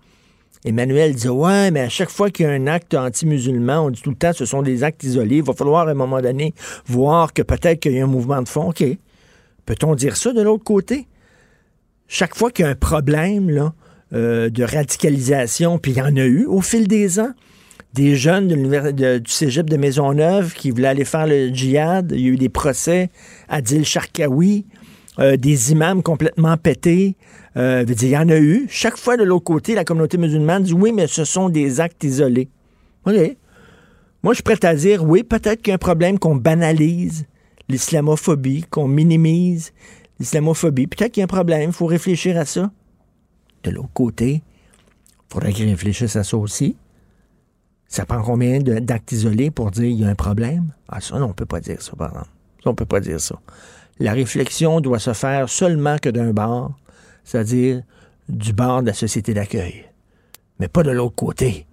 Emmanuel 0.66 1.16
dit 1.16 1.30
Ouais, 1.30 1.72
mais 1.72 1.82
à 1.82 1.90
chaque 1.90 2.10
fois 2.10 2.30
qu'il 2.30 2.46
y 2.46 2.50
a 2.50 2.52
un 2.52 2.68
acte 2.68 2.94
anti-musulman, 2.94 3.86
on 3.86 3.90
dit 3.90 4.02
tout 4.02 4.10
le 4.10 4.16
temps 4.16 4.34
ce 4.34 4.46
sont 4.46 4.62
des 4.62 4.84
actes 4.84 5.04
isolés. 5.04 5.38
Il 5.38 5.44
va 5.44 5.54
falloir 5.54 5.88
à 5.88 5.92
un 5.92 5.96
moment 5.96 6.22
donné 6.22 6.54
voir 6.86 7.34
que 7.34 7.42
peut-être 7.42 7.80
qu'il 7.80 7.94
y 7.94 8.00
a 8.00 8.04
un 8.04 8.08
mouvement 8.08 8.42
de 8.42 8.50
fond. 8.50 8.70
OK. 8.70 8.84
Peut-on 9.66 9.96
dire 9.96 10.18
ça 10.18 10.34
de 10.34 10.42
l'autre 10.42 10.64
côté? 10.64 11.08
Chaque 12.08 12.36
fois 12.36 12.50
qu'il 12.52 12.66
y 12.66 12.68
a 12.68 12.72
un 12.72 12.76
problème 12.76 13.72
euh, 14.14 14.50
de 14.50 14.64
radicalisation, 14.64 15.78
puis 15.78 15.92
il 15.92 15.98
y 15.98 16.02
en 16.02 16.18
a 16.18 16.26
eu 16.26 16.46
au 16.46 16.62
fil 16.62 16.88
des 16.88 17.20
ans, 17.20 17.34
des 17.94 18.16
jeunes 18.16 18.48
de, 18.48 19.18
du 19.20 19.32
cégep 19.32 19.70
de 19.70 19.78
Maisonneuve 19.78 20.54
qui 20.54 20.72
voulaient 20.72 20.88
aller 20.88 21.06
faire 21.06 21.28
le 21.28 21.50
djihad, 21.50 22.12
il 22.16 22.22
y 22.22 22.26
a 22.26 22.30
eu 22.30 22.36
des 22.36 22.50
procès 22.50 23.10
à 23.48 23.62
Dil 23.62 23.86
Sharkawi, 23.86 24.66
euh, 25.20 25.38
des 25.38 25.72
imams 25.72 26.02
complètement 26.02 26.58
pétés. 26.58 27.16
Euh, 27.58 27.86
il 27.88 28.08
y 28.08 28.18
en 28.18 28.30
a 28.30 28.38
eu. 28.38 28.68
Chaque 28.70 28.98
fois 28.98 29.18
de 29.18 29.24
l'autre 29.24 29.46
côté, 29.46 29.76
la 29.76 29.84
communauté 29.84 30.18
musulmane 30.18 30.64
dit 30.64 30.74
oui, 30.74 30.92
mais 30.92 31.08
ce 31.08 31.24
sont 31.24 31.50
des 31.50 31.80
actes 31.80 32.04
isolés. 32.04 32.50
OK. 33.06 33.16
Moi, 34.22 34.34
je 34.34 34.36
suis 34.36 34.44
prêt 34.44 34.64
à 34.66 34.76
dire 34.76 35.04
oui, 35.04 35.24
peut-être 35.24 35.62
qu'il 35.62 35.70
y 35.70 35.72
a 35.72 35.76
un 35.76 35.78
problème 35.78 36.20
qu'on 36.20 36.36
banalise 36.36 37.26
l'islamophobie, 37.70 38.66
qu'on 38.70 38.88
minimise 38.88 39.72
l'islamophobie. 40.20 40.88
Peut-être 40.88 41.14
qu'il 41.14 41.22
y 41.22 41.24
a 41.24 41.26
un 41.26 41.28
problème, 41.28 41.70
il 41.70 41.74
faut 41.74 41.86
réfléchir 41.86 42.38
à 42.38 42.46
ça. 42.46 42.72
De 43.64 43.72
l'autre 43.72 43.94
côté, 43.94 44.44
il 45.30 45.34
faudrait 45.34 45.54
qu'ils 45.54 45.70
réfléchissent 45.70 46.16
à 46.16 46.24
ça 46.24 46.38
aussi. 46.38 46.76
Ça 47.88 48.06
prend 48.06 48.22
combien 48.22 48.60
d'actes 48.60 49.12
isolés 49.12 49.50
pour 49.50 49.72
dire 49.72 49.84
qu'il 49.84 50.00
y 50.00 50.06
a 50.06 50.10
un 50.10 50.16
problème? 50.16 50.74
Ah, 50.88 51.02
ça, 51.02 51.18
non, 51.18 51.26
on 51.26 51.30
ne 51.30 51.34
peut 51.34 51.46
pas 51.46 51.60
dire 51.60 51.82
ça, 51.82 51.94
par 51.98 52.10
exemple. 52.10 52.30
Ça, 52.64 52.70
on 52.70 52.72
ne 52.72 52.76
peut 52.76 52.86
pas 52.86 53.00
dire 53.00 53.20
ça. 53.20 53.40
La 54.00 54.14
réflexion 54.14 54.80
doit 54.80 55.00
se 55.00 55.14
faire 55.14 55.50
seulement 55.50 55.98
que 55.98 56.10
d'un 56.10 56.32
bord, 56.32 56.78
c'est-à-dire 57.30 57.84
du 58.28 58.54
bord 58.54 58.82
de 58.82 58.88
la 58.88 58.94
société 58.94 59.36
d'accueil, 59.36 59.86
mais 60.60 60.68
pas 60.68 60.82
de 60.82 60.90
l'autre 60.90 61.14
côté. 61.14 61.68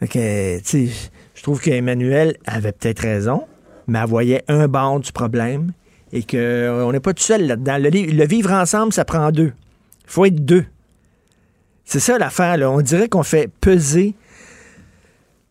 que, 0.00 0.60
je 0.62 1.42
trouve 1.42 1.60
qu'Emmanuel 1.60 2.36
avait 2.46 2.70
peut-être 2.70 3.00
raison, 3.00 3.48
mais 3.88 3.98
elle 3.98 4.08
voyait 4.08 4.44
un 4.46 4.68
bord 4.68 5.00
du 5.00 5.10
problème 5.10 5.72
et 6.12 6.22
qu'on 6.22 6.36
euh, 6.36 6.92
n'est 6.92 7.00
pas 7.00 7.12
tout 7.14 7.22
seul 7.24 7.48
là-dedans. 7.48 7.78
Le, 7.78 8.24
vivre 8.26 8.52
ensemble, 8.52 8.92
ça 8.92 9.04
prend 9.04 9.32
deux. 9.32 9.52
Il 10.04 10.10
faut 10.10 10.24
être 10.24 10.44
deux. 10.44 10.66
C'est 11.84 11.98
ça 11.98 12.16
l'affaire. 12.16 12.56
On 12.70 12.80
dirait 12.80 13.08
qu'on 13.08 13.24
fait 13.24 13.50
peser 13.60 14.14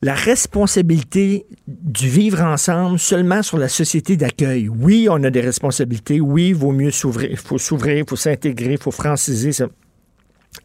la 0.04 0.16
responsabilité 0.16 1.46
du 1.66 2.10
vivre 2.10 2.42
ensemble 2.42 3.00
seulement 3.00 3.42
sur 3.42 3.58
la 3.58 3.70
société 3.70 4.18
d'accueil. 4.18 4.68
Oui, 4.68 5.08
on 5.10 5.24
a 5.24 5.30
des 5.30 5.40
responsabilités. 5.40 6.20
Oui, 6.20 6.50
il 6.50 6.56
vaut 6.56 6.74
mieux 6.74 6.92
s'ouvrir. 6.92 7.32
Il 7.32 7.38
faut 7.38 7.58
s'ouvrir, 7.58 8.00
il 8.00 8.06
faut 8.06 8.18
s'intégrer, 8.18 8.74
il 8.74 8.78
faut 8.78 8.92
franciser. 8.92 9.54
Ça. 9.54 9.68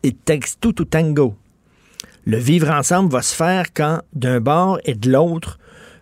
It 0.02 0.24
takes 0.24 0.58
two 0.60 0.72
tango. 0.72 1.36
Le 2.26 2.36
vivre 2.36 2.68
ensemble 2.70 3.12
va 3.12 3.22
se 3.22 3.34
faire 3.34 3.66
quand, 3.72 4.02
d'un 4.12 4.40
bord 4.40 4.80
et 4.84 4.94
de 4.94 5.08
l'autre, 5.08 5.60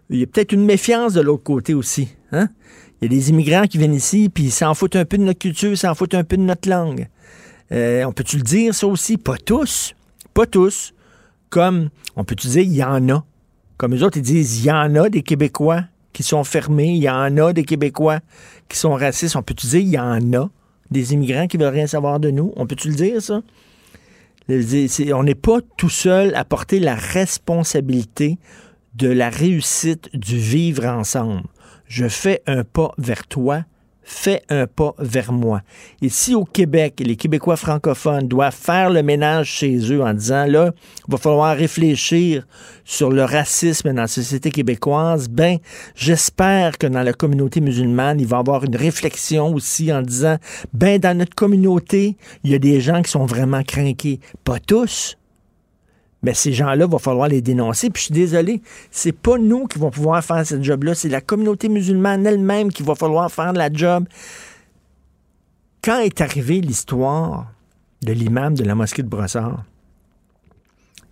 il 0.09 0.19
y 0.21 0.23
a 0.23 0.27
peut-être 0.27 0.53
une 0.53 0.65
méfiance 0.65 1.13
de 1.13 1.21
l'autre 1.21 1.43
côté 1.43 1.75
aussi. 1.75 2.09
Hein? 2.33 2.49
Il 3.01 3.13
y 3.13 3.15
a 3.15 3.19
des 3.19 3.29
immigrants 3.29 3.67
qui 3.67 3.77
viennent 3.77 3.95
ici, 3.95 4.31
puis 4.33 4.45
ils 4.45 4.51
s'en 4.51 4.73
foutent 4.73 4.97
un 4.97 5.05
peu 5.05 5.19
de 5.19 5.25
notre 5.25 5.41
culture, 5.41 5.71
ils 5.71 5.77
s'en 5.77 5.95
foutent 5.95 6.15
un 6.15 6.25
peu 6.25 6.39
de 6.39 6.43
notre 6.43 6.71
langue. 6.71 7.07
Euh, 7.71 8.03
on 8.05 8.13
peut-tu 8.13 8.39
le 8.39 8.43
dire, 8.43 8.75
ça 8.75 8.87
aussi? 8.87 9.19
Pas 9.19 9.37
tous. 9.37 9.95
Pas 10.33 10.47
tous 10.47 10.95
comme, 11.51 11.91
on 12.17 12.25
peut 12.25 12.35
dire, 12.35 12.63
il 12.63 12.75
y 12.75 12.85
en 12.85 13.09
a. 13.09 13.25
Comme 13.77 13.93
les 13.93 14.03
autres, 14.03 14.19
ils 14.19 14.23
disent, 14.23 14.61
il 14.61 14.67
y 14.67 14.73
en 14.73 14.95
a 14.97 15.09
des 15.09 15.23
Québécois 15.23 15.85
qui 16.13 16.23
sont 16.23 16.45
fermés, 16.45 16.95
il 16.95 17.03
y 17.03 17.11
en 17.11 17.37
a 17.37 17.53
des 17.53 17.65
Québécois 17.65 18.21
qui 18.69 18.79
sont 18.79 18.95
racistes. 18.95 19.37
On 19.37 19.43
peut-tu 19.43 19.67
dire, 19.67 19.81
il 19.81 19.89
y 19.89 19.99
en 19.99 20.33
a 20.33 20.51
des 20.91 21.13
immigrants 21.13 21.47
qui 21.47 21.57
veulent 21.57 21.75
rien 21.75 21.87
savoir 21.87 22.21
de 22.21 22.31
nous? 22.31 22.53
On 22.57 22.67
peut-tu 22.67 22.89
le 22.89 22.95
dire, 22.95 23.21
ça? 23.21 23.43
On 24.49 25.25
n'est 25.25 25.35
pas 25.35 25.59
tout 25.77 25.91
seul 25.91 26.35
à 26.37 26.45
porter 26.45 26.79
la 26.79 26.95
responsabilité 26.95 28.39
de 28.95 29.09
la 29.09 29.29
réussite 29.29 30.09
du 30.17 30.39
vivre 30.39 30.87
ensemble. 30.87 31.43
Je 31.87 32.09
fais 32.09 32.43
un 32.47 32.65
pas 32.65 32.93
vers 32.97 33.27
toi, 33.27 33.65
fais 34.07 34.43
un 34.49 34.69
pas 34.69 34.95
vers 34.99 35.33
moi. 35.33 35.63
Et 36.01 36.09
si 36.09 36.35
au 36.35 36.45
Québec, 36.45 37.03
les 37.05 37.17
Québécois 37.17 37.57
francophones 37.57 38.29
doivent 38.29 38.55
faire 38.55 38.89
le 38.89 39.03
ménage 39.03 39.49
chez 39.49 39.93
eux 39.93 40.01
en 40.01 40.15
disant, 40.15 40.47
là, 40.47 40.71
il 41.07 41.13
va 41.13 41.19
falloir 41.19 41.57
réfléchir 41.57 42.47
sur 42.85 43.11
le 43.11 43.25
racisme 43.25 43.93
dans 43.93 44.03
la 44.03 44.07
société 44.07 44.51
québécoise, 44.51 45.29
ben, 45.29 45.59
j'espère 45.97 46.79
que 46.79 46.87
dans 46.87 47.03
la 47.03 47.13
communauté 47.13 47.61
musulmane, 47.61 48.21
il 48.21 48.27
va 48.27 48.37
y 48.37 48.41
avoir 48.41 48.63
une 48.65 48.77
réflexion 48.77 49.53
aussi 49.53 49.93
en 49.93 50.03
disant, 50.03 50.37
ben, 50.73 51.01
dans 51.01 51.19
notre 51.19 51.35
communauté, 51.35 52.17
il 52.45 52.53
y 52.53 52.55
a 52.55 52.61
des 52.61 52.81
gens 52.81 53.03
qui 53.03 53.11
sont 53.11 53.27
vraiment 53.27 53.65
craqués. 53.65 54.21
Pas 54.45 54.61
tous, 54.61 55.19
mais 56.23 56.35
ces 56.35 56.53
gens-là, 56.53 56.87
il 56.87 56.91
va 56.91 56.99
falloir 56.99 57.29
les 57.29 57.43
dénoncer. 57.43 57.91
Puis 57.91 58.01
je 58.01 58.05
suis 58.07 58.15
désolé, 58.15 58.63
c'est 58.91 59.13
pas 59.13 59.39
nous 59.39 59.67
qui 59.67 59.79
vont 59.79 59.91
pouvoir 59.91 60.25
faire 60.25 60.47
ce 60.47 60.61
job-là, 60.61 60.95
c'est 60.95 61.09
la 61.09 61.21
communauté 61.21 61.69
musulmane 61.69 62.27
elle-même 62.27 62.73
qui 62.73 62.83
va 62.83 62.95
falloir 62.95 63.31
faire 63.31 63.53
la 63.53 63.73
job. 63.73 64.07
Quand 65.83 66.01
est 66.01 66.21
arrivée 66.21 66.61
l'histoire 66.61 67.47
de 68.03 68.13
l'imam 68.13 68.55
de 68.55 68.65
la 68.65 68.75
mosquée 68.75 69.03
de 69.03 69.09
Brossard, 69.09 69.65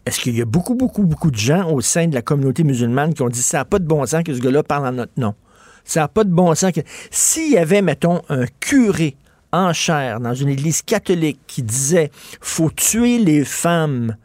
est-ce 0.07 0.21
qu'il 0.21 0.37
y 0.37 0.43
a 0.43 0.45
beaucoup, 0.45 0.75
beaucoup, 0.75 1.03
beaucoup 1.03 1.31
de 1.31 1.37
gens 1.37 1.71
au 1.71 1.81
sein 1.81 2.09
de 2.09 2.15
la 2.15 2.23
communauté 2.23 2.63
musulmane 2.63 3.15
qui 3.15 3.23
ont 3.23 3.29
dit 3.29 3.43
ça 3.43 3.59
n'a 3.59 3.65
pas 3.65 3.79
de 3.79 3.87
bon 3.87 4.05
sens 4.05 4.23
que 4.23 4.35
ce 4.35 4.41
gars-là 4.41 4.63
parle 4.63 4.87
en 4.87 4.93
notre 4.93 5.19
nom? 5.19 5.35
Ça 5.85 6.01
n'a 6.01 6.09
pas 6.09 6.25
de 6.25 6.31
bon 6.31 6.55
sens 6.55 6.73
que. 6.73 6.81
S'il 7.11 7.53
y 7.53 7.59
avait, 7.59 7.83
mettons, 7.83 8.23
un 8.29 8.45
curé 8.61 9.17
en 9.53 9.73
chair 9.73 10.21
dans 10.21 10.35
une 10.35 10.49
église 10.49 10.83
catholique 10.83 11.39
qui 11.47 11.63
disait 11.63 12.11
faut 12.41 12.71
tuer 12.71 13.19
les 13.19 13.45
femmes 13.45 14.17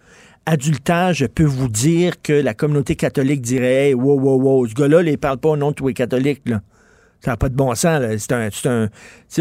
adultère, 0.49 1.13
je 1.13 1.27
peux 1.27 1.45
vous 1.45 1.67
dire 1.67 2.21
que 2.23 2.33
la 2.33 2.55
communauté 2.55 2.95
catholique 2.95 3.41
dirait 3.41 3.89
hey, 3.89 3.93
wow, 3.93 4.19
wow, 4.19 4.41
wow, 4.41 4.67
ce 4.67 4.73
gars-là, 4.73 5.03
il 5.03 5.17
parle 5.17 5.37
pas 5.37 5.49
au 5.49 5.57
nom 5.57 5.69
de 5.69 5.75
tous 5.75 5.87
les 5.87 5.93
catholiques. 5.93 6.41
Ça 7.21 7.31
n'a 7.31 7.37
pas 7.37 7.49
de 7.49 7.55
bon 7.55 7.75
sens. 7.75 8.01
C'est 8.17 8.31
un, 8.31 8.49
un, 8.65 8.89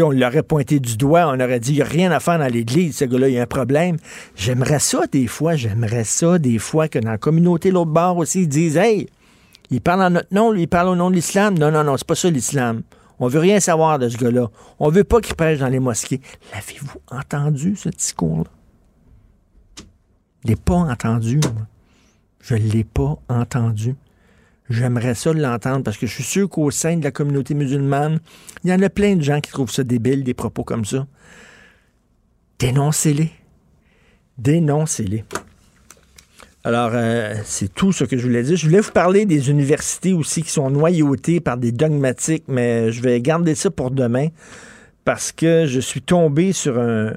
on 0.03 0.11
l'aurait 0.11 0.43
pointé 0.43 0.79
du 0.79 0.97
doigt, 0.97 1.27
on 1.27 1.39
aurait 1.39 1.59
dit 1.59 1.71
il 1.71 1.75
n'y 1.77 1.81
a 1.81 1.85
rien 1.85 2.11
à 2.11 2.19
faire 2.19 2.37
dans 2.37 2.47
l'Église, 2.47 2.97
ce 2.97 3.05
gars-là, 3.05 3.27
il 3.27 3.33
y 3.33 3.39
a 3.39 3.41
un 3.41 3.47
problème. 3.47 3.97
J'aimerais 4.35 4.79
ça 4.79 5.01
des 5.11 5.25
fois, 5.25 5.55
j'aimerais 5.55 6.03
ça 6.03 6.37
des 6.37 6.59
fois 6.59 6.87
que 6.87 6.99
dans 6.99 7.11
la 7.11 7.17
communauté, 7.17 7.71
l'autre 7.71 7.91
bord 7.91 8.17
aussi, 8.17 8.41
ils 8.41 8.47
disent 8.47 8.77
Hey, 8.77 9.09
il 9.71 9.81
parle 9.81 10.03
en 10.03 10.09
notre 10.11 10.33
nom, 10.33 10.53
il 10.53 10.67
parle 10.67 10.89
au 10.89 10.95
nom 10.95 11.09
de 11.09 11.15
l'islam. 11.15 11.57
Non, 11.57 11.71
non, 11.71 11.83
non, 11.83 11.97
c'est 11.97 12.07
pas 12.07 12.15
ça 12.15 12.29
l'islam. 12.29 12.83
On 13.17 13.27
veut 13.27 13.39
rien 13.39 13.59
savoir 13.59 13.97
de 13.97 14.09
ce 14.09 14.17
gars-là. 14.17 14.47
On 14.77 14.89
veut 14.89 15.03
pas 15.03 15.21
qu'il 15.21 15.35
prêche 15.35 15.57
dans 15.57 15.69
les 15.69 15.79
mosquées. 15.79 16.21
L'avez-vous 16.53 16.99
entendu, 17.09 17.75
ce 17.75 17.89
discours-là? 17.89 18.58
Je 20.43 20.49
l'ai 20.49 20.55
pas 20.55 20.75
entendu. 20.75 21.39
Je 22.41 22.55
ne 22.55 22.59
l'ai 22.59 22.83
pas 22.83 23.17
entendu. 23.27 23.95
J'aimerais 24.69 25.15
ça 25.15 25.33
l'entendre 25.33 25.83
parce 25.83 25.97
que 25.97 26.05
je 26.05 26.13
suis 26.13 26.23
sûr 26.23 26.47
qu'au 26.47 26.69
sein 26.71 26.97
de 26.97 27.03
la 27.03 27.11
communauté 27.11 27.55
musulmane, 27.55 28.19
il 28.63 28.69
y 28.69 28.73
en 28.73 28.81
a 28.81 28.89
plein 28.89 29.15
de 29.15 29.21
gens 29.21 29.41
qui 29.41 29.51
trouvent 29.51 29.71
ça 29.71 29.83
débile, 29.83 30.23
des 30.23 30.35
propos 30.35 30.63
comme 30.63 30.85
ça. 30.85 31.07
Dénoncez-les. 32.59 33.31
Dénoncez-les. 34.37 35.25
Alors, 36.63 36.91
euh, 36.93 37.35
c'est 37.45 37.73
tout 37.73 37.91
ce 37.91 38.03
que 38.03 38.17
je 38.17 38.23
voulais 38.23 38.43
dire. 38.43 38.57
Je 38.57 38.67
voulais 38.67 38.81
vous 38.81 38.91
parler 38.91 39.25
des 39.25 39.49
universités 39.49 40.13
aussi 40.13 40.43
qui 40.43 40.51
sont 40.51 40.69
noyautées 40.69 41.39
par 41.39 41.57
des 41.57 41.71
dogmatiques, 41.71 42.43
mais 42.47 42.91
je 42.91 43.01
vais 43.01 43.19
garder 43.21 43.55
ça 43.55 43.71
pour 43.71 43.91
demain 43.91 44.27
parce 45.03 45.31
que 45.31 45.65
je 45.65 45.79
suis 45.79 46.01
tombé 46.01 46.53
sur 46.53 46.77
un, 46.77 47.13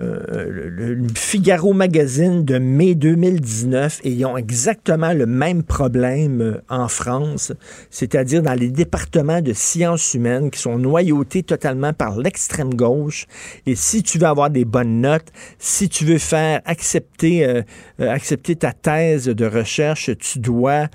euh, 0.00 0.48
le, 0.48 1.06
Figaro 1.14 1.72
Magazine 1.72 2.44
de 2.44 2.58
mai 2.58 2.96
2019 2.96 4.00
et 4.02 4.10
ils 4.10 4.24
ont 4.24 4.36
exactement 4.36 5.12
le 5.12 5.24
même 5.26 5.62
problème 5.62 6.40
euh, 6.40 6.60
en 6.68 6.88
France, 6.88 7.52
c'est-à-dire 7.90 8.42
dans 8.42 8.54
les 8.54 8.70
départements 8.70 9.40
de 9.40 9.52
sciences 9.52 10.14
humaines 10.14 10.50
qui 10.50 10.58
sont 10.58 10.78
noyautés 10.78 11.44
totalement 11.44 11.92
par 11.92 12.18
l'extrême 12.18 12.74
gauche. 12.74 13.26
Et 13.66 13.76
si 13.76 14.02
tu 14.02 14.18
veux 14.18 14.26
avoir 14.26 14.50
des 14.50 14.64
bonnes 14.64 15.00
notes, 15.00 15.28
si 15.60 15.88
tu 15.88 16.04
veux 16.04 16.18
faire 16.18 16.60
accepter, 16.64 17.46
euh, 17.46 17.62
accepter 18.00 18.56
ta 18.56 18.72
thèse 18.72 19.26
de 19.26 19.46
recherche, 19.46 20.10
tu 20.18 20.40
dois 20.40 20.88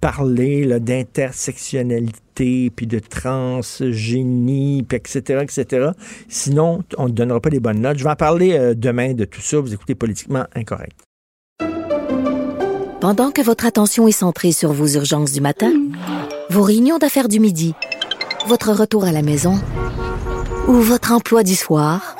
parler 0.00 0.80
d'intersectionnalité 0.80 2.29
puis 2.74 2.86
de 2.86 2.98
transgénie, 2.98 4.82
puis 4.82 4.96
etc., 4.96 5.42
etc. 5.42 5.90
Sinon, 6.28 6.82
on 6.98 7.06
ne 7.06 7.12
donnera 7.12 7.40
pas 7.40 7.50
les 7.50 7.60
bonnes 7.60 7.80
notes. 7.80 7.98
Je 7.98 8.04
vais 8.04 8.10
en 8.10 8.16
parler 8.16 8.52
euh, 8.52 8.74
demain 8.74 9.14
de 9.14 9.24
tout 9.24 9.40
ça. 9.40 9.60
Vous 9.60 9.74
écoutez 9.74 9.94
Politiquement 9.94 10.44
Incorrect. 10.54 10.98
Pendant 13.00 13.30
que 13.30 13.40
votre 13.40 13.64
attention 13.64 14.08
est 14.08 14.12
centrée 14.12 14.52
sur 14.52 14.72
vos 14.72 14.86
urgences 14.86 15.32
du 15.32 15.40
matin, 15.40 15.72
vos 16.50 16.62
réunions 16.62 16.98
d'affaires 16.98 17.28
du 17.28 17.40
midi, 17.40 17.74
votre 18.46 18.72
retour 18.72 19.04
à 19.04 19.12
la 19.12 19.22
maison 19.22 19.54
ou 20.68 20.74
votre 20.74 21.12
emploi 21.12 21.42
du 21.42 21.54
soir, 21.54 22.16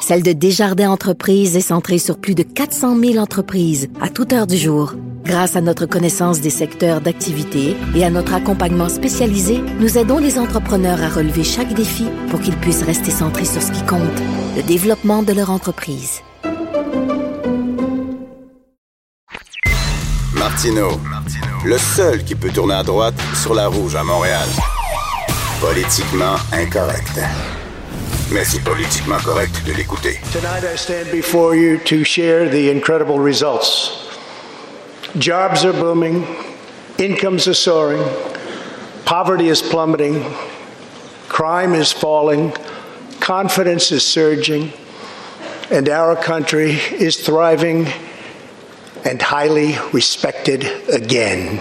celle 0.00 0.22
de 0.22 0.32
Desjardins 0.32 0.90
Entreprises 0.90 1.56
est 1.56 1.60
centrée 1.60 1.98
sur 1.98 2.18
plus 2.18 2.34
de 2.34 2.42
400 2.42 2.98
000 2.98 3.16
entreprises 3.18 3.88
à 4.00 4.08
toute 4.08 4.32
heure 4.32 4.46
du 4.46 4.56
jour. 4.56 4.94
Grâce 5.24 5.54
à 5.54 5.60
notre 5.60 5.86
connaissance 5.86 6.40
des 6.40 6.50
secteurs 6.50 7.00
d'activité 7.00 7.76
et 7.94 8.04
à 8.04 8.10
notre 8.10 8.34
accompagnement 8.34 8.88
spécialisé, 8.88 9.60
nous 9.78 9.98
aidons 9.98 10.18
les 10.18 10.38
entrepreneurs 10.38 11.02
à 11.02 11.08
relever 11.08 11.44
chaque 11.44 11.74
défi 11.74 12.06
pour 12.30 12.40
qu'ils 12.40 12.56
puissent 12.56 12.82
rester 12.82 13.10
centrés 13.10 13.44
sur 13.44 13.62
ce 13.62 13.70
qui 13.70 13.84
compte, 13.84 14.00
le 14.56 14.62
développement 14.62 15.22
de 15.22 15.32
leur 15.32 15.50
entreprise. 15.50 16.20
Martino, 20.34 20.88
le 21.64 21.76
seul 21.78 22.24
qui 22.24 22.34
peut 22.34 22.50
tourner 22.50 22.74
à 22.74 22.82
droite 22.82 23.14
sur 23.34 23.54
la 23.54 23.68
rouge 23.68 23.94
à 23.94 24.02
Montréal. 24.02 24.48
Politiquement 25.60 26.36
incorrect. 26.52 27.20
Mais 28.32 28.44
c'est 28.44 28.62
politiquement 28.62 29.18
correct 29.18 29.60
de 29.66 29.72
l'écouter. 29.72 30.20
Tonight 30.32 30.62
I 30.64 30.76
stand 30.76 31.10
before 31.10 31.56
you 31.56 31.78
to 31.78 32.04
share 32.04 32.48
the 32.48 32.70
incredible 32.70 33.18
results. 33.18 34.08
Jobs 35.18 35.64
are 35.64 35.72
booming, 35.72 36.24
incomes 36.98 37.48
are 37.48 37.54
soaring, 37.54 38.02
poverty 39.04 39.48
is 39.48 39.60
plummeting, 39.60 40.24
crime 41.28 41.74
is 41.74 41.90
falling, 41.90 42.52
confidence 43.18 43.90
is 43.90 44.04
surging, 44.04 44.72
and 45.72 45.88
our 45.88 46.14
country 46.14 46.78
is 46.92 47.16
thriving 47.16 47.88
and 49.04 49.20
highly 49.20 49.76
respected 49.92 50.64
again. 50.88 51.58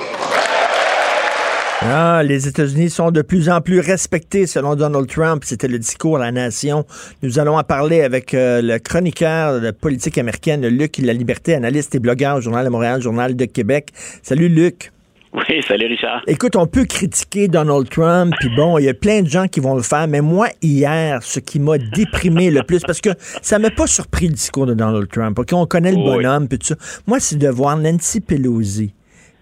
Ah, 1.81 2.23
les 2.25 2.45
États-Unis 2.45 2.89
sont 2.89 3.09
de 3.09 3.21
plus 3.21 3.47
en 3.47 3.61
plus 3.61 3.79
respectés 3.79 4.47
selon 4.47 4.75
Donald 4.75 5.07
Trump. 5.07 5.43
C'était 5.45 5.69
le 5.69 5.79
discours 5.79 6.17
à 6.17 6.19
la 6.19 6.31
nation. 6.33 6.85
Nous 7.23 7.39
allons 7.39 7.57
en 7.57 7.63
parler 7.63 8.01
avec 8.01 8.33
euh, 8.33 8.61
le 8.61 8.79
chroniqueur 8.79 9.61
de 9.61 9.71
politique 9.71 10.17
américaine, 10.17 10.67
Luc 10.67 10.97
La 10.97 11.13
Liberté, 11.13 11.55
analyste 11.55 11.95
et 11.95 11.99
blogueur 11.99 12.35
au 12.35 12.41
Journal 12.41 12.65
de 12.65 12.69
Montréal, 12.69 13.01
Journal 13.01 13.33
de 13.33 13.45
Québec. 13.45 13.91
Salut 14.21 14.49
Luc. 14.49 14.91
Oui, 15.31 15.63
salut 15.65 15.85
Richard. 15.85 16.21
Écoute, 16.27 16.57
on 16.57 16.67
peut 16.67 16.83
critiquer 16.83 17.47
Donald 17.47 17.87
Trump, 17.87 18.33
puis 18.39 18.49
bon, 18.57 18.77
il 18.77 18.85
y 18.85 18.89
a 18.89 18.93
plein 18.93 19.21
de 19.21 19.29
gens 19.29 19.47
qui 19.47 19.61
vont 19.61 19.75
le 19.75 19.83
faire, 19.83 20.07
mais 20.07 20.21
moi, 20.21 20.49
hier, 20.61 21.23
ce 21.23 21.39
qui 21.39 21.59
m'a 21.59 21.77
déprimé 21.77 22.49
le 22.51 22.63
plus, 22.63 22.81
parce 22.81 22.99
que 22.99 23.11
ça 23.41 23.57
m'a 23.57 23.69
pas 23.69 23.87
surpris 23.87 24.27
le 24.27 24.33
discours 24.33 24.65
de 24.65 24.73
Donald 24.73 25.07
Trump, 25.07 25.37
OK, 25.37 25.53
on 25.53 25.67
connaît 25.67 25.91
le 25.91 25.97
bonhomme, 25.97 26.47
puis 26.47 26.57
tout 26.57 26.67
ça. 26.67 26.75
Moi, 27.05 27.19
c'est 27.19 27.37
de 27.37 27.47
voir 27.47 27.77
Nancy 27.77 28.21
Pelosi 28.21 28.93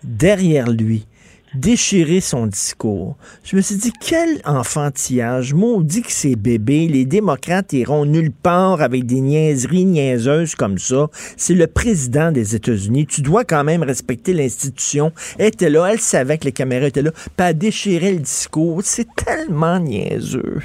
derrière 0.04 0.70
lui, 0.70 1.06
déchirer 1.54 2.22
son 2.22 2.48
discours. 2.48 3.18
Je 3.43 3.56
me 3.56 3.62
suis 3.62 3.76
dit, 3.76 3.93
quel 4.00 4.41
enfantillage. 4.45 5.54
dit 5.82 6.02
que 6.02 6.12
c'est 6.12 6.36
bébé. 6.36 6.88
Les 6.88 7.06
démocrates 7.06 7.74
iront 7.74 8.06
nulle 8.06 8.32
part 8.32 8.82
avec 8.82 9.06
des 9.06 9.22
niaiseries 9.22 9.86
niaiseuses 9.86 10.56
comme 10.56 10.78
ça. 10.78 11.10
C'est 11.36 11.54
le 11.54 11.68
président 11.68 12.32
des 12.32 12.56
États-Unis. 12.56 13.08
Tu 13.08 13.22
dois 13.22 13.43
quand 13.43 13.64
même 13.64 13.84
respecter 13.84 14.34
l'institution. 14.34 15.12
Elle 15.38 15.48
était 15.48 15.70
là, 15.70 15.88
elle 15.91 16.00
savait 16.00 16.38
que 16.38 16.45
les 16.45 16.52
caméras 16.52 16.88
étaient 16.88 17.02
là. 17.02 17.12
Pas 17.36 17.54
déchirer 17.54 18.14
le 18.14 18.20
discours. 18.20 18.82
C'est 18.84 19.08
tellement 19.16 19.80
niaiseux. 19.80 20.62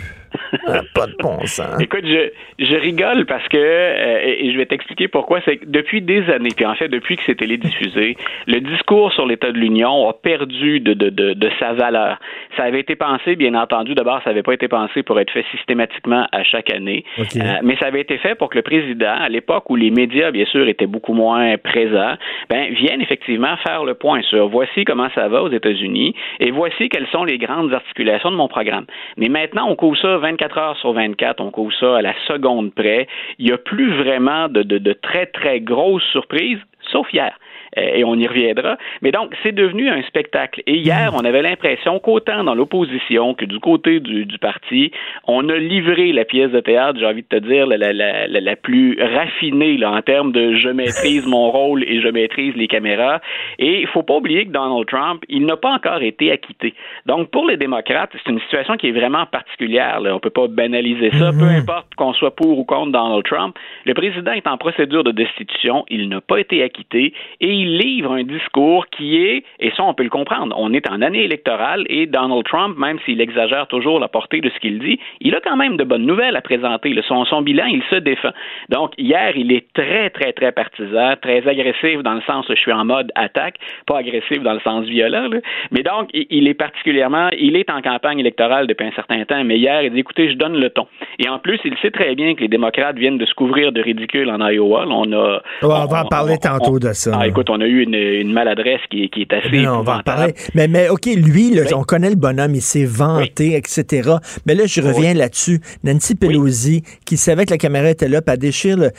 Pas 0.94 1.06
de 1.06 1.14
bon 1.18 1.44
sens. 1.46 1.80
Écoute, 1.80 2.04
je, 2.04 2.30
je 2.58 2.76
rigole 2.76 3.26
parce 3.26 3.46
que, 3.48 3.56
euh, 3.56 4.34
et 4.38 4.52
je 4.52 4.56
vais 4.56 4.66
t'expliquer 4.66 5.08
pourquoi, 5.08 5.40
c'est 5.44 5.58
que 5.58 5.66
depuis 5.66 6.00
des 6.00 6.28
années, 6.30 6.50
puis 6.54 6.66
en 6.66 6.74
fait 6.74 6.88
depuis 6.88 7.16
que 7.16 7.22
c'est 7.26 7.36
télédiffusé, 7.36 8.16
le 8.46 8.60
discours 8.60 9.12
sur 9.12 9.26
l'état 9.26 9.50
de 9.52 9.58
l'Union 9.58 10.08
a 10.08 10.12
perdu 10.12 10.80
de, 10.80 10.94
de, 10.94 11.10
de, 11.10 11.32
de, 11.34 11.50
sa 11.58 11.72
valeur. 11.72 12.18
Ça 12.56 12.64
avait 12.64 12.80
été 12.80 12.96
pensé, 12.96 13.36
bien 13.36 13.54
entendu, 13.54 13.94
d'abord, 13.94 14.20
ça 14.22 14.30
n'avait 14.30 14.42
pas 14.42 14.54
été 14.54 14.68
pensé 14.68 15.02
pour 15.02 15.18
être 15.20 15.30
fait 15.32 15.44
systématiquement 15.50 16.26
à 16.32 16.44
chaque 16.44 16.70
année, 16.70 17.04
euh, 17.18 17.24
mais 17.62 17.76
ça 17.76 17.86
avait 17.86 18.00
été 18.00 18.18
fait 18.18 18.34
pour 18.34 18.50
que 18.50 18.56
le 18.56 18.62
président, 18.62 19.14
à 19.18 19.28
l'époque 19.28 19.68
où 19.70 19.76
les 19.76 19.90
médias, 19.90 20.30
bien 20.30 20.46
sûr, 20.46 20.68
étaient 20.68 20.86
beaucoup 20.86 21.14
moins 21.14 21.56
présents, 21.58 22.14
ben, 22.48 22.72
vienne 22.72 23.00
effectivement 23.00 23.56
faire 23.58 23.84
le 23.84 23.94
point 23.94 24.22
sur 24.22 24.48
voici 24.48 24.84
comment 24.84 25.08
ça 25.14 25.28
va 25.28 25.42
aux 25.42 25.50
États-Unis 25.50 26.14
et 26.40 26.50
voici 26.50 26.88
quelles 26.88 27.08
sont 27.08 27.24
les 27.24 27.38
grandes 27.38 27.72
articulations 27.72 28.30
de 28.30 28.36
mon 28.36 28.48
programme. 28.48 28.86
Mais 29.16 29.28
maintenant, 29.28 29.68
on 29.68 29.76
couvre 29.76 29.96
ça 29.98 30.16
24 30.22 30.58
heures 30.58 30.76
sur 30.78 30.92
24, 30.92 31.40
on 31.40 31.50
couvre 31.50 31.74
ça 31.78 31.98
à 31.98 32.02
la 32.02 32.14
seconde 32.26 32.72
près. 32.72 33.06
Il 33.38 33.46
n'y 33.46 33.52
a 33.52 33.58
plus 33.58 33.94
vraiment 33.96 34.48
de, 34.48 34.62
de, 34.62 34.78
de 34.78 34.92
très, 34.92 35.26
très 35.26 35.60
grosses 35.60 36.04
surprises, 36.12 36.60
sauf 36.90 37.12
hier. 37.12 37.34
Euh, 37.78 37.80
et 37.94 38.04
on 38.04 38.16
y 38.16 38.26
reviendra. 38.26 38.76
Mais 39.00 39.12
donc, 39.12 39.34
c'est 39.42 39.52
devenu 39.52 39.88
un 39.88 40.02
spectacle. 40.02 40.62
Et 40.66 40.76
hier, 40.76 41.12
on 41.14 41.24
avait 41.24 41.42
l'impression 41.42 41.98
qu'autant 42.00 42.44
dans 42.44 42.54
l'opposition 42.54 43.34
que 43.34 43.44
du 43.44 43.60
côté 43.60 44.00
du, 44.00 44.26
du, 44.26 44.38
parti, 44.38 44.92
on 45.26 45.48
a 45.48 45.56
livré 45.56 46.12
la 46.12 46.24
pièce 46.24 46.50
de 46.50 46.60
théâtre, 46.60 46.98
j'ai 46.98 47.06
envie 47.06 47.22
de 47.22 47.28
te 47.28 47.36
dire, 47.36 47.66
la, 47.66 47.76
la, 47.78 47.92
la, 47.92 48.26
la 48.26 48.56
plus 48.56 48.98
raffinée 49.00 49.78
là, 49.78 49.90
en 49.92 50.02
termes 50.02 50.32
de 50.32 50.54
je 50.56 50.68
maîtrise 50.68 51.26
mon 51.26 51.50
rôle 51.50 51.84
et 51.84 52.00
je 52.02 52.08
maîtrise 52.08 52.54
les 52.56 52.68
caméras. 52.68 53.20
Et 53.58 53.80
il 53.80 53.86
faut 53.86 54.02
pas 54.02 54.16
oublier 54.16 54.44
que 54.44 54.50
Donald 54.52 54.86
Trump, 54.86 55.24
il 55.28 55.46
n'a 55.46 55.56
pas 55.56 55.72
encore 55.72 56.02
été 56.02 56.30
acquitté. 56.30 56.74
Donc, 57.06 57.30
pour 57.30 57.46
les 57.46 57.56
démocrates, 57.56 58.10
c'est 58.12 58.30
une 58.30 58.40
situation 58.40 58.76
qui 58.76 58.88
est 58.88 58.92
vraiment 58.92 59.24
particulière. 59.24 60.00
Là. 60.00 60.14
On 60.14 60.20
peut 60.20 60.30
pas 60.30 60.46
banaliser 60.46 61.10
ça. 61.12 61.30
Peu 61.32 61.46
mm-hmm. 61.46 61.60
importe 61.60 61.94
qu'on 61.96 62.12
soit 62.12 62.34
pour 62.34 62.58
ou 62.58 62.64
contre 62.64 62.92
Donald 62.92 63.24
Trump, 63.24 63.56
le 63.86 63.94
président 63.94 64.32
est 64.32 64.46
en 64.46 64.58
procédure 64.58 65.04
de 65.04 65.12
destitution. 65.12 65.84
Il 65.88 66.08
n'a 66.08 66.20
pas 66.20 66.38
été 66.38 66.62
acquitté 66.62 67.14
et 67.40 67.52
il 67.52 67.61
livre 67.64 68.12
un 68.12 68.24
discours 68.24 68.86
qui 68.88 69.16
est, 69.16 69.44
et 69.60 69.70
ça 69.76 69.84
on 69.84 69.94
peut 69.94 70.04
le 70.04 70.10
comprendre, 70.10 70.54
on 70.58 70.72
est 70.72 70.88
en 70.88 71.02
année 71.02 71.24
électorale 71.24 71.84
et 71.88 72.06
Donald 72.06 72.44
Trump, 72.44 72.76
même 72.78 72.98
s'il 73.04 73.20
exagère 73.20 73.66
toujours 73.66 74.00
la 74.00 74.08
portée 74.08 74.40
de 74.40 74.50
ce 74.50 74.58
qu'il 74.60 74.78
dit, 74.78 74.98
il 75.20 75.34
a 75.34 75.40
quand 75.40 75.56
même 75.56 75.76
de 75.76 75.84
bonnes 75.84 76.06
nouvelles 76.06 76.36
à 76.36 76.42
présenter. 76.42 76.94
Son, 77.06 77.24
son 77.24 77.42
bilan, 77.42 77.66
il 77.66 77.82
se 77.90 77.96
défend. 77.96 78.30
Donc 78.68 78.92
hier, 78.98 79.36
il 79.36 79.52
est 79.52 79.66
très, 79.72 80.10
très, 80.10 80.32
très 80.32 80.52
partisan, 80.52 81.14
très 81.20 81.46
agressif 81.46 82.02
dans 82.02 82.14
le 82.14 82.20
sens 82.22 82.48
où 82.48 82.54
je 82.54 82.60
suis 82.60 82.72
en 82.72 82.84
mode 82.84 83.10
attaque, 83.14 83.56
pas 83.86 83.98
agressif 83.98 84.42
dans 84.42 84.54
le 84.54 84.60
sens 84.60 84.84
violent. 84.86 85.28
Mais 85.70 85.82
donc, 85.82 86.10
il 86.12 86.48
est 86.48 86.54
particulièrement, 86.54 87.28
il 87.38 87.56
est 87.56 87.70
en 87.70 87.80
campagne 87.80 88.18
électorale 88.18 88.66
depuis 88.66 88.86
un 88.86 88.92
certain 88.92 89.24
temps, 89.24 89.42
mais 89.44 89.58
hier, 89.58 89.82
il 89.82 89.92
dit, 89.92 90.00
écoutez, 90.00 90.30
je 90.30 90.36
donne 90.36 90.58
le 90.58 90.70
ton. 90.70 90.86
Et 91.18 91.28
en 91.28 91.38
plus, 91.38 91.58
il 91.64 91.76
sait 91.78 91.90
très 91.90 92.14
bien 92.14 92.34
que 92.34 92.40
les 92.40 92.48
démocrates 92.48 92.96
viennent 92.96 93.18
de 93.18 93.26
se 93.26 93.34
couvrir 93.34 93.72
de 93.72 93.80
ridicule 93.80 94.30
en 94.30 94.46
Iowa. 94.48 94.86
on 94.88 95.12
a... 95.12 95.42
on, 95.62 95.68
va 95.68 96.02
en 96.02 96.08
parler 96.08 96.38
tantôt 96.38 96.78
de 96.78 96.92
ça. 96.92 97.12
Ah, 97.18 97.26
écoute, 97.26 97.50
on 97.52 97.60
a 97.60 97.66
eu 97.66 97.82
une, 97.82 98.32
maladresse 98.32 98.80
qui, 98.90 99.04
est 99.04 99.32
assez. 99.32 99.62
Non, 99.62 99.80
on 99.80 99.82
va 99.82 99.98
en 99.98 100.02
parler. 100.02 100.34
Mais, 100.54 100.68
mais 100.68 100.88
OK, 100.88 101.06
lui, 101.06 101.52
on 101.74 101.82
connaît 101.82 102.10
le 102.10 102.16
bonhomme, 102.16 102.54
il 102.54 102.62
s'est 102.62 102.84
vanté, 102.84 103.56
etc. 103.56 104.10
Mais 104.46 104.54
là, 104.54 104.64
je 104.66 104.80
reviens 104.80 105.14
là-dessus. 105.14 105.60
Nancy 105.84 106.14
Pelosi, 106.14 106.82
qui 107.04 107.16
savait 107.16 107.44
que 107.44 107.50
la 107.50 107.58
caméra 107.58 107.90
était 107.90 108.08
là, 108.08 108.22
pas 108.22 108.36
déchire 108.36 108.76
le. 108.76 108.90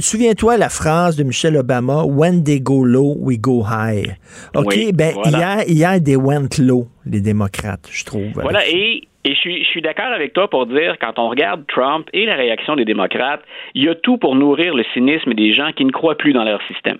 Souviens-toi 0.00 0.56
la 0.56 0.68
phrase 0.68 1.16
de 1.16 1.24
Michelle 1.24 1.56
Obama 1.56 2.04
When 2.04 2.44
they 2.44 2.60
go 2.60 2.84
low, 2.84 3.16
we 3.18 3.38
go 3.38 3.64
high. 3.64 4.16
OK, 4.54 4.92
ben, 4.94 5.14
hier, 5.24 5.64
hier, 5.66 6.02
they 6.02 6.16
went 6.16 6.58
low, 6.58 6.88
les 7.06 7.20
démocrates, 7.20 7.88
je 7.90 8.04
trouve. 8.04 8.30
Voilà, 8.34 8.66
et 8.68 9.08
et 9.24 9.34
je 9.34 9.38
suis, 9.38 9.64
je 9.64 9.68
suis 9.68 9.82
d'accord 9.82 10.06
avec 10.06 10.32
toi 10.32 10.48
pour 10.48 10.66
dire, 10.66 10.96
quand 10.98 11.18
on 11.18 11.28
regarde 11.28 11.66
Trump 11.66 12.08
et 12.14 12.24
la 12.24 12.36
réaction 12.36 12.74
des 12.74 12.86
démocrates, 12.86 13.42
il 13.74 13.84
y 13.84 13.88
a 13.88 13.94
tout 13.94 14.16
pour 14.16 14.34
nourrir 14.34 14.74
le 14.74 14.82
cynisme 14.94 15.34
des 15.34 15.52
gens 15.52 15.72
qui 15.72 15.84
ne 15.84 15.90
croient 15.90 16.16
plus 16.16 16.32
dans 16.32 16.44
leur 16.44 16.60
système. 16.62 16.96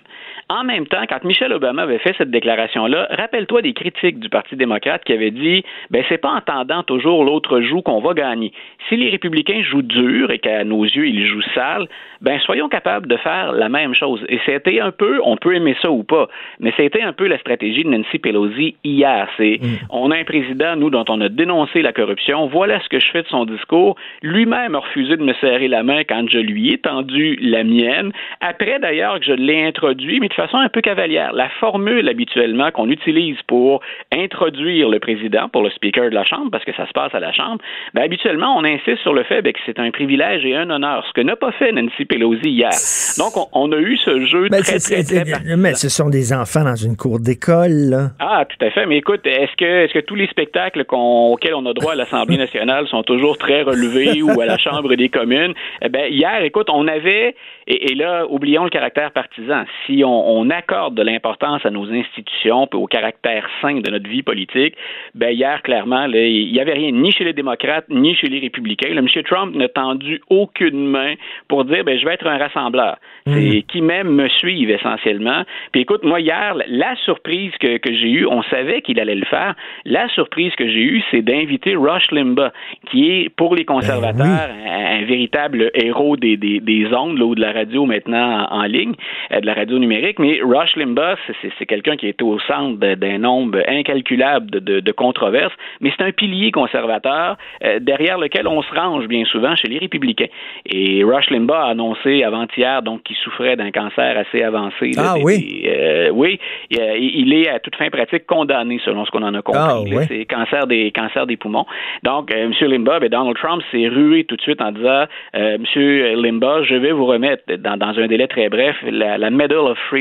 En 0.49 0.63
même 0.63 0.87
temps, 0.87 1.03
quand 1.07 1.23
Michelle 1.23 1.53
Obama 1.53 1.83
avait 1.83 1.99
fait 1.99 2.13
cette 2.17 2.29
déclaration-là, 2.29 3.07
rappelle-toi 3.09 3.61
des 3.61 3.73
critiques 3.73 4.19
du 4.19 4.29
Parti 4.29 4.55
démocrate 4.55 5.03
qui 5.03 5.13
avaient 5.13 5.31
dit 5.31 5.63
ben 5.89 6.03
c'est 6.09 6.17
pas 6.17 6.31
en 6.31 6.41
tendant 6.41 6.83
toujours 6.83 7.23
l'autre 7.23 7.61
joue 7.61 7.81
qu'on 7.81 8.01
va 8.01 8.13
gagner. 8.13 8.51
Si 8.89 8.97
les 8.97 9.09
républicains 9.09 9.61
jouent 9.63 9.81
dur 9.81 10.31
et 10.31 10.39
qu'à 10.39 10.63
nos 10.63 10.83
yeux 10.83 11.07
ils 11.07 11.25
jouent 11.25 11.41
sale, 11.55 11.87
ben 12.21 12.39
soyons 12.39 12.69
capables 12.69 13.07
de 13.07 13.17
faire 13.17 13.53
la 13.53 13.69
même 13.69 13.95
chose. 13.95 14.23
Et 14.29 14.39
c'était 14.45 14.79
un 14.79 14.91
peu, 14.91 15.19
on 15.23 15.37
peut 15.37 15.55
aimer 15.55 15.75
ça 15.81 15.89
ou 15.91 16.03
pas, 16.03 16.27
mais 16.59 16.73
c'était 16.77 17.01
un 17.01 17.13
peu 17.13 17.27
la 17.27 17.37
stratégie 17.39 17.83
de 17.83 17.89
Nancy 17.89 18.19
Pelosi 18.19 18.75
hier. 18.83 19.27
C'est 19.37 19.59
mm. 19.61 19.87
on 19.89 20.11
a 20.11 20.17
un 20.17 20.23
président 20.23 20.75
nous 20.75 20.89
dont 20.89 21.05
on 21.07 21.21
a 21.21 21.29
dénoncé 21.29 21.81
la 21.81 21.93
corruption 21.93 22.11
corruption. 22.11 22.47
Voilà 22.47 22.79
ce 22.81 22.89
que 22.89 22.99
je 22.99 23.09
fais 23.11 23.21
de 23.21 23.27
son 23.27 23.45
discours. 23.45 23.95
Lui-même 24.21 24.75
a 24.75 24.79
refusé 24.79 25.15
de 25.17 25.23
me 25.23 25.33
serrer 25.35 25.67
la 25.67 25.83
main 25.83 26.03
quand 26.03 26.25
je 26.29 26.39
lui 26.39 26.73
ai 26.73 26.77
tendu 26.77 27.37
la 27.41 27.63
mienne. 27.63 28.11
Après, 28.41 28.79
d'ailleurs, 28.79 29.19
que 29.19 29.25
je 29.25 29.33
l'ai 29.33 29.63
introduit, 29.63 30.19
mais 30.19 30.29
de 30.31 30.35
façon 30.35 30.57
un 30.57 30.69
peu 30.69 30.81
cavalière. 30.81 31.33
La 31.33 31.49
formule 31.59 32.07
habituellement 32.09 32.71
qu'on 32.71 32.89
utilise 32.89 33.37
pour 33.47 33.81
introduire 34.11 34.89
le 34.89 34.99
président, 34.99 35.49
pour 35.49 35.61
le 35.61 35.69
speaker 35.69 36.09
de 36.09 36.15
la 36.15 36.23
Chambre, 36.23 36.49
parce 36.51 36.63
que 36.63 36.73
ça 36.73 36.87
se 36.87 36.91
passe 36.93 37.13
à 37.13 37.19
la 37.19 37.31
Chambre, 37.31 37.59
ben, 37.93 38.03
habituellement, 38.03 38.57
on 38.57 38.63
insiste 38.63 39.01
sur 39.01 39.13
le 39.13 39.23
fait 39.23 39.41
ben, 39.41 39.53
que 39.53 39.59
c'est 39.65 39.79
un 39.79 39.91
privilège 39.91 40.45
et 40.45 40.55
un 40.55 40.69
honneur, 40.69 41.05
ce 41.07 41.13
que 41.13 41.21
n'a 41.21 41.35
pas 41.35 41.51
fait 41.51 41.71
Nancy 41.71 42.05
Pelosi 42.05 42.49
hier. 42.49 42.71
Donc, 43.17 43.33
on, 43.53 43.71
a 43.71 43.77
eu 43.77 43.97
ce 43.97 44.25
jeu 44.25 44.47
ben, 44.49 44.61
très, 44.61 44.79
très, 44.79 45.03
très, 45.03 45.55
Mais 45.57 45.75
ce 45.75 45.89
sont 45.89 46.09
des 46.09 46.33
enfants 46.33 46.63
dans 46.63 46.75
une 46.75 46.95
cour 46.95 47.19
d'école. 47.19 48.11
Ah, 48.19 48.45
tout 48.45 48.65
à 48.65 48.71
fait. 48.71 48.85
Mais 48.85 48.97
écoute, 48.97 49.21
est-ce 49.25 49.55
que, 49.57 49.85
est-ce 49.85 49.93
que 49.93 49.99
tous 49.99 50.15
les 50.15 50.27
spectacles 50.27 50.85
auxquels 50.89 51.55
on 51.55 51.65
a 51.65 51.73
droit 51.73 51.93
à 51.93 51.95
l'Assemblée 51.95 52.37
nationale 52.45 52.87
sont 52.87 53.03
toujours 53.03 53.37
très 53.37 53.63
relevés 53.63 54.21
ou 54.21 54.39
à 54.39 54.45
la 54.45 54.57
Chambre 54.57 54.95
des 54.95 55.09
communes? 55.09 55.53
Eh 55.81 55.89
ben, 55.89 56.11
hier, 56.11 56.43
écoute, 56.43 56.69
on 56.69 56.87
avait 56.87 57.35
et, 57.67 57.95
là, 57.95 58.25
oublions 58.29 58.63
le 58.63 58.69
caractère 58.69 59.11
partisan. 59.11 59.63
Si 59.85 60.03
on, 60.03 60.20
accorde 60.49 60.95
de 60.95 61.03
l'importance 61.03 61.65
à 61.65 61.69
nos 61.69 61.89
institutions 61.91 62.67
et 62.71 62.75
au 62.75 62.87
caractère 62.87 63.47
sain 63.61 63.79
de 63.79 63.89
notre 63.89 64.09
vie 64.09 64.23
politique, 64.23 64.75
ben 65.15 65.29
hier, 65.29 65.61
clairement, 65.63 66.05
il 66.05 66.51
n'y 66.51 66.59
avait 66.59 66.73
rien 66.73 66.91
ni 66.91 67.11
chez 67.11 67.23
les 67.23 67.33
démocrates 67.33 67.85
ni 67.89 68.15
chez 68.15 68.27
les 68.27 68.39
républicains. 68.39 68.89
Le 68.89 68.99
M. 68.99 69.07
Trump 69.23 69.55
n'a 69.55 69.67
tendu 69.67 70.21
aucune 70.29 70.87
main 70.87 71.13
pour 71.47 71.65
dire 71.65 71.83
ben, 71.83 71.97
je 71.97 72.05
vais 72.05 72.13
être 72.13 72.27
un 72.27 72.37
rassembleur. 72.37 72.97
C'est 73.27 73.33
hmm. 73.33 73.63
qui 73.67 73.81
même 73.81 74.09
me 74.09 74.27
suivent 74.27 74.71
essentiellement. 74.71 75.43
Puis 75.71 75.81
écoute, 75.81 76.03
moi, 76.03 76.19
hier, 76.19 76.55
la 76.67 76.95
surprise 76.97 77.51
que, 77.59 77.77
que 77.77 77.93
j'ai 77.93 78.09
eue, 78.09 78.25
on 78.25 78.41
savait 78.43 78.81
qu'il 78.81 78.99
allait 78.99 79.15
le 79.15 79.25
faire. 79.25 79.55
La 79.85 80.07
surprise 80.09 80.53
que 80.55 80.67
j'ai 80.67 80.81
eue, 80.81 81.03
c'est 81.11 81.21
d'inviter 81.21 81.75
Rush 81.75 82.11
Limbaugh, 82.11 82.51
qui 82.89 83.11
est 83.11 83.29
pour 83.29 83.55
les 83.55 83.65
conservateurs 83.65 84.25
ben 84.25 85.01
un, 85.01 85.05
véritable 85.05 85.71
héros 85.73 86.17
des, 86.17 86.37
des, 86.37 86.59
des 86.59 86.87
ondes 86.93 87.17
là, 87.17 87.25
ou 87.25 87.35
de 87.35 87.41
la 87.41 87.51
radio 87.51 87.85
maintenant 87.85 88.47
en, 88.49 88.63
ligne, 88.63 88.93
euh, 89.31 89.39
de 89.39 89.45
la 89.45 89.53
radio 89.53 89.79
numérique, 89.79 90.10
mais 90.19 90.39
Rush 90.41 90.75
Limbaugh, 90.75 91.17
c'est 91.57 91.65
quelqu'un 91.65 91.95
qui 91.95 92.07
est 92.07 92.21
au 92.21 92.39
centre 92.39 92.77
d'un 92.95 93.17
nombre 93.17 93.59
incalculable 93.67 94.49
de, 94.51 94.79
de, 94.79 94.91
controverses, 94.91 95.53
mais 95.79 95.91
c'est 95.95 96.03
un 96.03 96.11
pilier 96.11 96.51
conservateur 96.51 97.37
euh, 97.63 97.79
derrière 97.79 98.17
lequel 98.17 98.47
on 98.47 98.61
se 98.61 98.73
range 98.73 99.07
bien 99.07 99.25
souvent 99.25 99.55
chez 99.55 99.67
les 99.67 99.77
républicains. 99.77 100.27
Et 100.65 101.03
Rush 101.03 101.29
Limbaugh 101.29 101.55
a 101.55 101.67
annoncé 101.69 102.23
avant-hier 102.23 102.81
donc 102.81 103.03
qu'il 103.03 103.15
souffrait 103.17 103.55
d'un 103.55 103.71
cancer 103.71 104.17
assez 104.17 104.43
avancé. 104.43 104.91
ah 104.97 105.15
oui? 105.21 105.63
Euh, 105.65 106.09
oui, 106.11 106.39
il 106.69 107.33
est 107.33 107.49
à 107.49 107.59
toute 107.59 107.75
fin 107.75 107.89
pratique 107.89 108.25
condamné 108.25 108.79
selon 108.83 109.05
ce 109.05 109.11
qu'on 109.11 109.23
en 109.23 109.33
a 109.33 109.41
compris. 109.41 109.95
Ah, 109.97 110.05
c'est 110.07 110.25
cancer 110.25 110.67
des 110.67 110.91
cancer 110.91 111.25
des 111.25 111.37
poumons. 111.37 111.65
Donc, 112.03 112.33
M. 112.33 112.51
Limbaugh, 112.61 112.99
ben, 112.99 113.09
Donald 113.09 113.37
Trump 113.37 113.61
s'est 113.71 113.87
rué 113.87 114.23
tout 114.23 114.35
de 114.35 114.41
suite 114.41 114.61
en 114.61 114.71
disant, 114.71 115.05
M. 115.33 115.63
Limbaugh, 115.75 116.63
je 116.63 116.75
vais 116.75 116.91
vous 116.91 117.05
remettre 117.05 117.43
dans, 117.57 117.77
dans, 117.77 117.97
un 117.97 118.07
délai 118.07 118.27
très 118.27 118.49
bref, 118.49 118.75
la, 118.83 119.17
la 119.17 119.29
Medal 119.29 119.59
of 119.59 119.77
Freedom, 119.89 120.00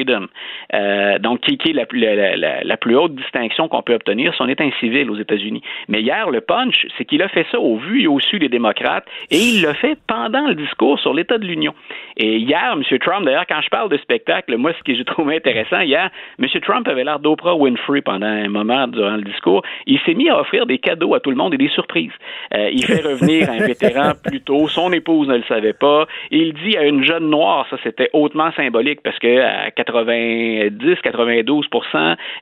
euh, 0.75 1.19
donc 1.19 1.41
qui, 1.41 1.59
qui 1.59 1.71
est 1.71 1.73
la, 1.73 2.37
la, 2.37 2.65
la, 2.65 2.77
plus 2.77 2.97
haute 2.97 3.15
distinction 3.15 3.69
qu'on 3.69 3.83
peut 3.83 3.95
obtenir 3.95 4.35
si 4.35 4.43
on 4.43 4.49
est 4.49 4.61
un 4.61 4.71
civil 4.81 5.11
aux 5.11 5.17
États-Unis. 5.17 5.63
Mais 5.89 6.01
hier, 6.01 6.31
le 6.31 6.41
punch, 6.41 6.87
c'est 6.97 7.05
qu'il 7.05 7.23
a 7.23 7.29
fait 7.29 7.47
ça 7.51 7.59
au 7.59 7.77
vu 7.77 8.03
et 8.03 8.07
au 8.07 8.21
su 8.21 8.39
des 8.39 8.49
démocrates, 8.49 9.07
et 9.31 9.39
il 9.39 9.63
l'a 9.63 9.75
fait 9.75 9.99
pendant 10.07 10.47
le 10.49 10.55
discours 10.55 10.99
sur 11.01 11.15
l'État 11.15 11.39
de 11.39 11.45
l'Union. 11.45 11.75
Et 12.17 12.37
hier, 12.37 12.73
M. 12.73 12.99
Trump, 12.99 13.25
d'ailleurs, 13.25 13.47
quand 13.49 13.61
je 13.61 13.69
parle 13.69 13.89
de 13.89 13.99
spectacle, 13.99 14.57
moi, 14.57 14.73
ce 14.79 14.83
que 14.85 14.95
j'ai 14.95 15.05
trouvé 15.05 15.37
intéressant 15.37 15.81
hier, 15.81 16.11
M. 16.39 16.49
Trump 16.63 16.87
avait 16.89 17.05
l'air 17.05 17.19
d'Oprah 17.19 17.55
Winfrey 17.55 18.03
pendant 18.03 18.27
un 18.27 18.49
moment 18.49 18.87
durant 18.87 19.17
le 19.17 19.23
discours. 19.23 19.63
Il 19.87 19.99
s'est 20.01 20.15
mis 20.15 20.29
à 20.29 20.41
offrir 20.41 20.67
des 20.67 20.79
cadeaux 20.79 21.15
à 21.15 21.21
tout 21.21 21.31
le 21.31 21.37
monde 21.37 21.55
et 21.55 21.59
des 21.59 21.69
surprises. 21.69 22.13
Euh, 22.55 22.71
il 22.73 22.85
fait 22.85 23.03
revenir 23.03 23.51
un 23.51 23.59
vétéran 23.59 24.13
plus 24.25 24.41
tôt, 24.41 24.69
son 24.69 24.93
épouse 24.93 25.29
ne 25.29 25.37
le 25.37 25.45
savait 25.45 25.73
pas. 25.73 26.07
Il 26.31 26.53
dit 26.55 26.77
à 26.77 26.85
une 26.85 27.05
jeune 27.05 27.31
noire 27.31 27.67
ça, 27.71 27.77
c'était 27.83 28.11
hautement 28.13 28.51
symbolique 28.53 29.01
parce 29.03 29.19
que 29.19 29.41
à 29.41 29.71
90-92 29.91 31.65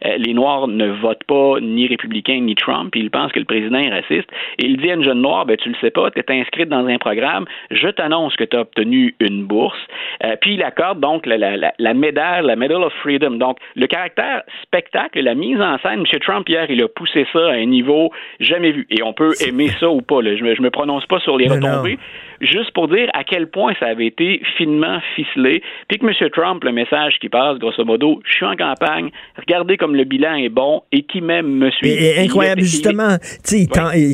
euh, 0.05 0.17
les 0.19 0.35
Noirs 0.35 0.69
ne 0.69 0.89
votent 0.89 1.25
pas 1.25 1.61
ni 1.61 1.87
républicain 1.87 2.41
ni 2.41 2.55
Trump. 2.55 2.95
Ils 2.95 3.11
pensent 3.11 3.33
que 3.33 3.39
le 3.39 3.45
président 3.45 3.79
est 3.79 3.91
raciste. 3.91 4.31
Et 4.59 4.67
il 4.67 4.77
dit 4.79 4.91
à 4.91 4.95
une 4.95 5.05
jeune 5.05 5.23
noire, 5.23 5.47
ben, 5.47 5.57
tu 5.57 5.69
le 5.69 5.75
sais 5.81 5.91
pas, 5.91 6.11
tu 6.11 6.21
es 6.21 6.41
inscrite 6.41 6.69
dans 6.69 6.87
un 6.87 6.99
programme, 6.99 7.45
je 7.71 7.89
t'annonce 7.89 8.37
que 8.37 8.45
tu 8.45 8.57
as 8.57 8.61
obtenu 8.61 9.15
une 9.21 9.45
bourse. 9.45 9.79
Euh, 10.25 10.37
puis 10.41 10.55
il 10.55 10.63
accorde 10.63 11.01
donc 11.01 11.27
la, 11.27 11.37
la, 11.37 11.73
la, 11.79 11.95
médaille, 11.95 12.45
la 12.45 12.57
Medal 12.57 12.83
of 12.83 12.93
Freedom. 13.03 13.33
Donc, 13.33 13.59
le 13.77 13.87
caractère 13.87 14.43
spectacle, 14.63 15.21
la 15.21 15.35
mise 15.35 15.61
en 15.61 15.79
scène, 15.79 16.01
M. 16.01 16.21
Trump, 16.21 16.49
hier, 16.49 16.67
il 16.71 16.83
a 16.83 16.89
poussé 16.89 17.27
ça 17.33 17.49
à 17.49 17.53
un 17.53 17.67
niveau 17.67 18.11
jamais 18.41 18.73
vu. 18.73 18.87
Et 18.91 19.03
on 19.03 19.13
peut 19.13 19.33
aimer 19.47 19.69
ça 19.81 19.89
ou 19.89 20.03
pas. 20.03 20.21
Je, 20.23 20.45
me, 20.45 20.61
me 20.61 20.71
prononce 20.71 21.07
pas 21.07 21.21
sur 21.21 21.37
les 21.37 21.49
retombées 21.49 21.99
juste 22.41 22.73
pour 22.73 22.89
dire 22.89 23.09
à 23.15 23.25
quel 23.25 23.49
point 23.49 23.73
ça 23.81 23.87
avait 23.87 24.07
été 24.07 24.41
finement 24.57 24.99
ficelé, 25.15 25.63
puis 25.89 25.99
que 25.99 26.07
M. 26.07 26.31
Trump, 26.31 26.65
le 26.65 26.73
message 26.73 27.15
qui 27.21 27.29
passe, 27.29 27.59
grosso 27.59 27.85
modo, 27.85 28.21
je 28.25 28.35
suis 28.35 28.47
en 28.47 28.57
campagne, 28.57 29.11
regardez 29.37 29.77
comme 29.77 29.95
le 29.95 30.05
bilan 30.05 30.35
est 30.35 30.49
bon 30.49 30.83
et 30.93 31.03
qui 31.03 31.21
même 31.21 31.47
me 31.47 31.71
suit. 31.71 31.89
Et, 31.89 32.19
incroyable, 32.19 32.61
justement, 32.63 33.17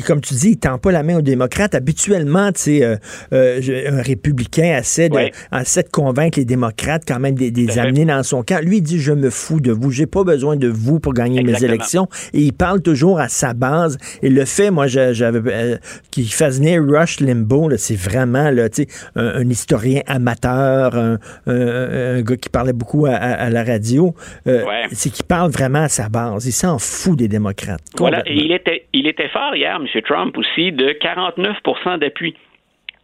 comme 0.05 0.21
tu 0.21 0.33
dis, 0.33 0.51
il 0.51 0.59
tend 0.59 0.77
pas 0.77 0.91
la 0.91 1.03
main 1.03 1.17
aux 1.17 1.21
démocrates. 1.21 1.75
Habituellement, 1.75 2.49
euh, 2.67 2.95
euh, 3.33 3.89
un 3.89 4.01
républicain 4.01 4.77
essaie 4.79 5.09
de, 5.09 5.31
essaie 5.59 5.83
de 5.83 5.89
convaincre 5.89 6.39
les 6.39 6.45
démocrates 6.45 7.03
quand 7.07 7.19
même 7.19 7.35
de 7.35 7.51
les 7.55 7.79
amener 7.79 8.05
dans 8.05 8.23
son 8.23 8.43
camp. 8.43 8.63
Lui, 8.63 8.77
il 8.77 8.81
dit, 8.81 8.99
je 8.99 9.11
me 9.11 9.29
fous 9.29 9.59
de 9.59 9.71
vous, 9.71 9.91
j'ai 9.91 10.07
pas 10.07 10.23
besoin 10.23 10.55
de 10.55 10.67
vous 10.67 10.99
pour 10.99 11.13
gagner 11.13 11.43
mes 11.43 11.63
élections. 11.63 12.07
Et 12.33 12.41
il 12.41 12.53
parle 12.53 12.81
toujours 12.81 13.19
à 13.19 13.27
sa 13.27 13.53
base. 13.53 13.97
Et 14.21 14.29
le 14.29 14.45
fait, 14.45 14.71
moi, 14.71 14.87
j'avais 14.87 15.41
euh, 15.45 15.77
qu'il 16.11 16.31
fasse 16.31 16.59
venir 16.59 16.81
Rush 16.83 17.19
Limbaugh, 17.19 17.75
c'est 17.77 17.99
vrai 17.99 18.14
vraiment 18.15 18.51
là, 18.51 18.67
un, 19.15 19.25
un 19.25 19.49
historien 19.49 20.01
amateur, 20.07 20.95
un, 20.95 21.17
un, 21.47 22.21
gars 22.21 22.37
qui 22.37 22.49
parlait 22.49 22.73
beaucoup 22.73 23.05
à, 23.05 23.49
la 23.49 23.63
radio, 23.63 24.13
euh, 24.47 24.63
c'est 24.91 25.11
qu'il 25.11 25.25
parle 25.25 25.51
vraiment 25.51 25.83
à 25.83 25.89
sa 25.89 26.09
base. 26.09 26.45
Il 26.45 26.51
s'en 26.51 26.79
fout 26.79 27.17
des 27.17 27.27
démocrates. 27.27 27.81
Voilà, 27.97 28.23
et 28.25 28.35
il 28.35 28.51
était, 28.51 28.85
il 28.93 29.07
était 29.07 29.29
fort 29.29 29.55
hier, 29.55 29.75
M. 29.75 30.01
Trump 30.03 30.37
aussi, 30.37 30.71
de 30.71 30.97
49% 31.01 31.99
d'appui. 31.99 32.35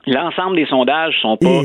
L'ensemble 0.07 0.55
des 0.55 0.65
sondages 0.65 1.13
sont 1.21 1.37
pas 1.37 1.61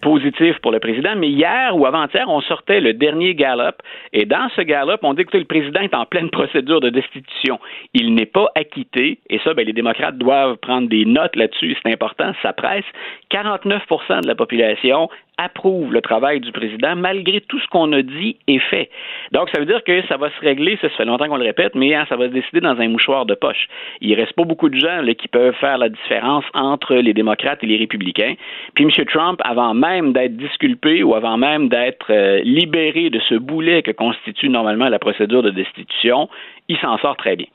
positif 0.00 0.58
pour 0.60 0.72
le 0.72 0.80
président. 0.80 1.14
Mais 1.16 1.28
hier 1.28 1.76
ou 1.76 1.86
avant-hier, 1.86 2.28
on 2.28 2.40
sortait 2.40 2.80
le 2.80 2.94
dernier 2.94 3.34
Gallup. 3.34 3.76
Et 4.12 4.24
dans 4.24 4.48
ce 4.56 4.62
Gallup, 4.62 5.00
on 5.02 5.14
dit 5.14 5.24
que 5.24 5.36
le 5.36 5.44
président 5.44 5.80
est 5.80 5.94
en 5.94 6.06
pleine 6.06 6.30
procédure 6.30 6.80
de 6.80 6.90
destitution. 6.90 7.58
Il 7.94 8.14
n'est 8.14 8.26
pas 8.26 8.48
acquitté. 8.54 9.18
Et 9.28 9.38
ça, 9.40 9.54
ben, 9.54 9.66
les 9.66 9.72
démocrates 9.72 10.18
doivent 10.18 10.56
prendre 10.56 10.88
des 10.88 11.04
notes 11.04 11.36
là-dessus. 11.36 11.76
C'est 11.82 11.92
important. 11.92 12.32
Ça 12.42 12.52
presse. 12.52 12.84
49 13.30 13.82
de 14.22 14.26
la 14.26 14.34
population 14.34 15.08
approuve 15.40 15.92
le 15.92 16.00
travail 16.00 16.40
du 16.40 16.52
président 16.52 16.94
malgré 16.96 17.40
tout 17.40 17.58
ce 17.58 17.66
qu'on 17.68 17.92
a 17.92 18.02
dit 18.02 18.36
et 18.46 18.58
fait. 18.58 18.90
Donc, 19.32 19.48
ça 19.50 19.58
veut 19.58 19.66
dire 19.66 19.82
que 19.84 20.02
ça 20.06 20.16
va 20.16 20.30
se 20.30 20.40
régler, 20.40 20.78
ça, 20.80 20.88
fait 20.90 21.04
longtemps 21.04 21.28
qu'on 21.28 21.36
le 21.36 21.44
répète, 21.44 21.74
mais 21.74 21.94
hein, 21.94 22.04
ça 22.08 22.16
va 22.16 22.26
se 22.26 22.32
décider 22.32 22.60
dans 22.60 22.78
un 22.78 22.88
mouchoir 22.88 23.26
de 23.26 23.34
poche. 23.34 23.68
Il 24.00 24.14
reste 24.14 24.34
pas 24.34 24.44
beaucoup 24.44 24.68
de 24.68 24.78
gens 24.78 25.02
qui 25.18 25.28
peuvent 25.28 25.54
faire 25.54 25.78
la 25.78 25.88
différence 25.88 26.44
entre 26.54 26.94
les 26.94 27.14
démocrates 27.14 27.62
et 27.62 27.66
les 27.66 27.76
républicains. 27.76 28.34
Puis 28.74 28.84
M. 28.84 28.90
Trump, 29.06 29.40
avant 29.44 29.74
même 29.74 30.12
d'être 30.12 30.36
disculpé 30.36 31.02
ou 31.02 31.14
avant 31.14 31.36
même 31.36 31.68
d'être 31.68 32.10
euh, 32.10 32.40
libéré 32.44 33.10
de 33.10 33.20
ce 33.28 33.34
boulet 33.34 33.82
que 33.82 33.92
constitue 33.92 34.48
normalement 34.48 34.88
la 34.88 34.98
procédure 34.98 35.42
de 35.42 35.50
destitution, 35.50 36.28
il 36.68 36.78
s'en 36.78 36.98
sort 36.98 37.16
très 37.16 37.36
bien. 37.36 37.46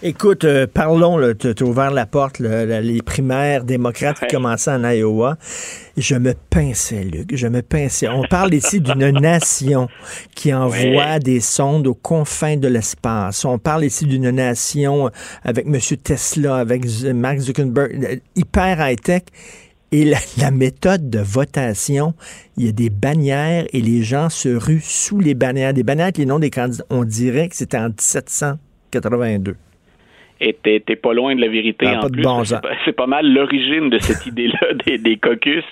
Écoute, 0.00 0.44
euh, 0.44 0.68
parlons, 0.72 1.34
tu 1.34 1.48
as 1.48 1.62
ouvert 1.62 1.90
la 1.90 2.06
porte, 2.06 2.38
les 2.38 3.02
primaires 3.02 3.64
démocrates 3.64 4.20
qui 4.20 4.28
commençaient 4.28 4.70
en 4.70 4.88
Iowa. 4.88 5.36
Je 5.96 6.14
me 6.14 6.34
pinçais, 6.50 7.02
Luc, 7.02 7.34
je 7.34 7.48
me 7.48 7.62
pinçais. 7.62 8.08
On 8.08 8.22
parle 8.22 8.54
ici 8.54 8.80
d'une 8.80 9.10
nation 9.20 9.88
qui 10.36 10.54
envoie 10.54 11.18
des 11.18 11.40
sondes 11.40 11.88
aux 11.88 11.96
confins 11.96 12.56
de 12.56 12.68
l'espace. 12.68 13.44
On 13.44 13.58
parle 13.58 13.84
ici 13.84 14.06
d'une 14.06 14.30
nation 14.30 15.10
avec 15.42 15.66
M. 15.66 15.80
Tesla, 16.04 16.58
avec 16.58 16.84
Mark 17.12 17.38
Zuckerberg, 17.38 18.04
euh, 18.04 18.16
hyper 18.36 18.78
high-tech. 18.80 19.22
Et 19.90 20.04
la, 20.04 20.18
la, 20.38 20.52
méthode 20.52 21.10
de 21.10 21.18
votation, 21.18 22.14
il 22.56 22.66
y 22.66 22.68
a 22.68 22.72
des 22.72 22.90
bannières 22.90 23.66
et 23.72 23.80
les 23.80 24.04
gens 24.04 24.28
se 24.28 24.48
ruent 24.48 24.80
sous 24.80 25.18
les 25.18 25.34
bannières. 25.34 25.74
Des 25.74 25.82
bannières 25.82 26.04
avec 26.06 26.18
les 26.18 26.26
noms 26.26 26.38
des 26.38 26.50
candidats. 26.50 26.84
On 26.88 27.02
dirait 27.02 27.48
que 27.48 27.56
c'était 27.56 27.78
en 27.78 27.88
1700. 27.88 28.58
82 30.40 30.48
et 30.74 30.80
t'es 30.80 30.96
pas 30.96 31.12
loin 31.12 31.34
de 31.34 31.40
la 31.40 31.48
vérité 31.48 31.86
ah, 31.88 32.04
en 32.04 32.08
plus. 32.08 32.24
c'est 32.84 32.92
pas, 32.92 33.06
mal 33.06 33.32
l'origine 33.32 33.90
de 33.90 33.98
cette 33.98 34.26
idée-là 34.32 34.74
des, 34.86 34.98
des, 34.98 35.16
caucus. 35.16 35.64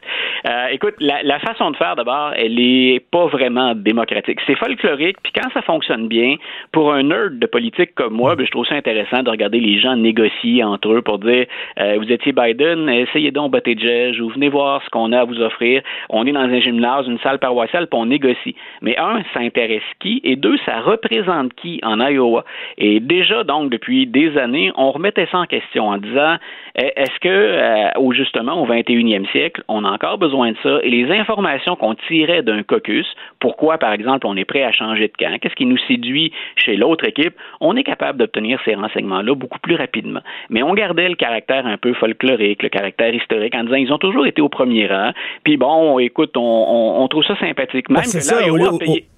Euh, 0.46 0.66
écoute, 0.72 0.94
la, 1.00 1.22
la, 1.22 1.38
façon 1.38 1.70
de 1.70 1.76
faire 1.76 1.96
d'abord, 1.96 2.32
elle 2.36 2.58
est 2.58 3.00
pas 3.10 3.26
vraiment 3.26 3.74
démocratique. 3.74 4.40
C'est 4.46 4.56
folklorique, 4.56 5.18
puis 5.22 5.32
quand 5.34 5.48
ça 5.52 5.62
fonctionne 5.62 6.08
bien, 6.08 6.36
pour 6.72 6.92
un 6.92 7.04
nerd 7.04 7.38
de 7.38 7.46
politique 7.46 7.94
comme 7.94 8.14
moi, 8.14 8.34
ben, 8.36 8.44
je 8.46 8.50
trouve 8.50 8.66
ça 8.66 8.74
intéressant 8.74 9.22
de 9.22 9.30
regarder 9.30 9.60
les 9.60 9.80
gens 9.80 9.96
négocier 9.96 10.64
entre 10.64 10.92
eux 10.92 11.02
pour 11.02 11.18
dire 11.18 11.46
euh, 11.78 11.96
vous 11.98 12.10
étiez 12.10 12.32
Biden, 12.32 12.88
essayez 12.88 13.30
donc 13.30 13.52
Buttigieg, 13.52 14.20
ou 14.20 14.30
venez 14.30 14.48
voir 14.48 14.82
ce 14.84 14.90
qu'on 14.90 15.12
a 15.12 15.20
à 15.20 15.24
vous 15.24 15.40
offrir. 15.40 15.82
On 16.10 16.26
est 16.26 16.32
dans 16.32 16.40
un 16.40 16.60
gymnase, 16.60 17.06
une 17.06 17.18
salle 17.20 17.38
paroissiale, 17.38 17.86
puis 17.86 17.98
on 17.98 18.06
négocie. 18.06 18.54
Mais 18.82 18.96
un, 18.98 19.22
ça 19.32 19.40
intéresse 19.40 19.82
qui, 20.00 20.20
et 20.24 20.36
deux, 20.36 20.56
ça 20.64 20.80
représente 20.80 21.54
qui 21.54 21.80
en 21.82 22.00
Iowa? 22.00 22.44
Et 22.78 23.00
déjà 23.00 23.44
donc 23.44 23.70
depuis 23.70 24.06
des 24.06 24.36
années 24.38 24.55
donné, 24.56 24.72
on 24.76 24.90
remettait 24.90 25.28
ça 25.30 25.38
en 25.38 25.46
question 25.46 25.88
en 25.88 25.98
disant 25.98 26.36
eh, 26.78 26.92
est-ce 26.96 27.18
que, 27.20 27.28
euh, 27.28 27.90
au 27.98 28.12
justement, 28.12 28.62
au 28.62 28.66
21e 28.66 29.30
siècle, 29.30 29.62
on 29.68 29.84
a 29.84 29.90
encore 29.90 30.18
besoin 30.18 30.52
de 30.52 30.56
ça? 30.62 30.78
Et 30.82 30.90
les 30.90 31.10
informations 31.10 31.74
qu'on 31.76 31.94
tirait 31.94 32.42
d'un 32.42 32.62
caucus, 32.62 33.06
pourquoi, 33.40 33.78
par 33.78 33.92
exemple, 33.92 34.26
on 34.26 34.36
est 34.36 34.44
prêt 34.44 34.62
à 34.62 34.72
changer 34.72 35.08
de 35.08 35.12
camp, 35.18 35.38
qu'est-ce 35.40 35.54
qui 35.54 35.66
nous 35.66 35.78
séduit 35.88 36.32
chez 36.56 36.76
l'autre 36.76 37.06
équipe, 37.06 37.34
on 37.60 37.76
est 37.76 37.82
capable 37.82 38.18
d'obtenir 38.18 38.60
ces 38.64 38.74
renseignements-là 38.74 39.34
beaucoup 39.34 39.58
plus 39.58 39.74
rapidement. 39.74 40.20
Mais 40.50 40.62
on 40.62 40.74
gardait 40.74 41.08
le 41.08 41.14
caractère 41.14 41.66
un 41.66 41.78
peu 41.78 41.94
folklorique, 41.94 42.62
le 42.62 42.68
caractère 42.68 43.14
historique, 43.14 43.54
en 43.54 43.64
disant 43.64 43.76
ils 43.76 43.92
ont 43.92 43.98
toujours 43.98 44.26
été 44.26 44.42
au 44.42 44.48
premier 44.48 44.86
rang. 44.86 45.12
Puis 45.44 45.56
bon, 45.56 45.98
écoute, 45.98 46.32
on, 46.36 47.06
trouve 47.08 47.24
ça 47.24 47.38
sympathique. 47.38 47.88
Même 47.88 48.02
c'est 48.04 48.20
ça, 48.20 48.36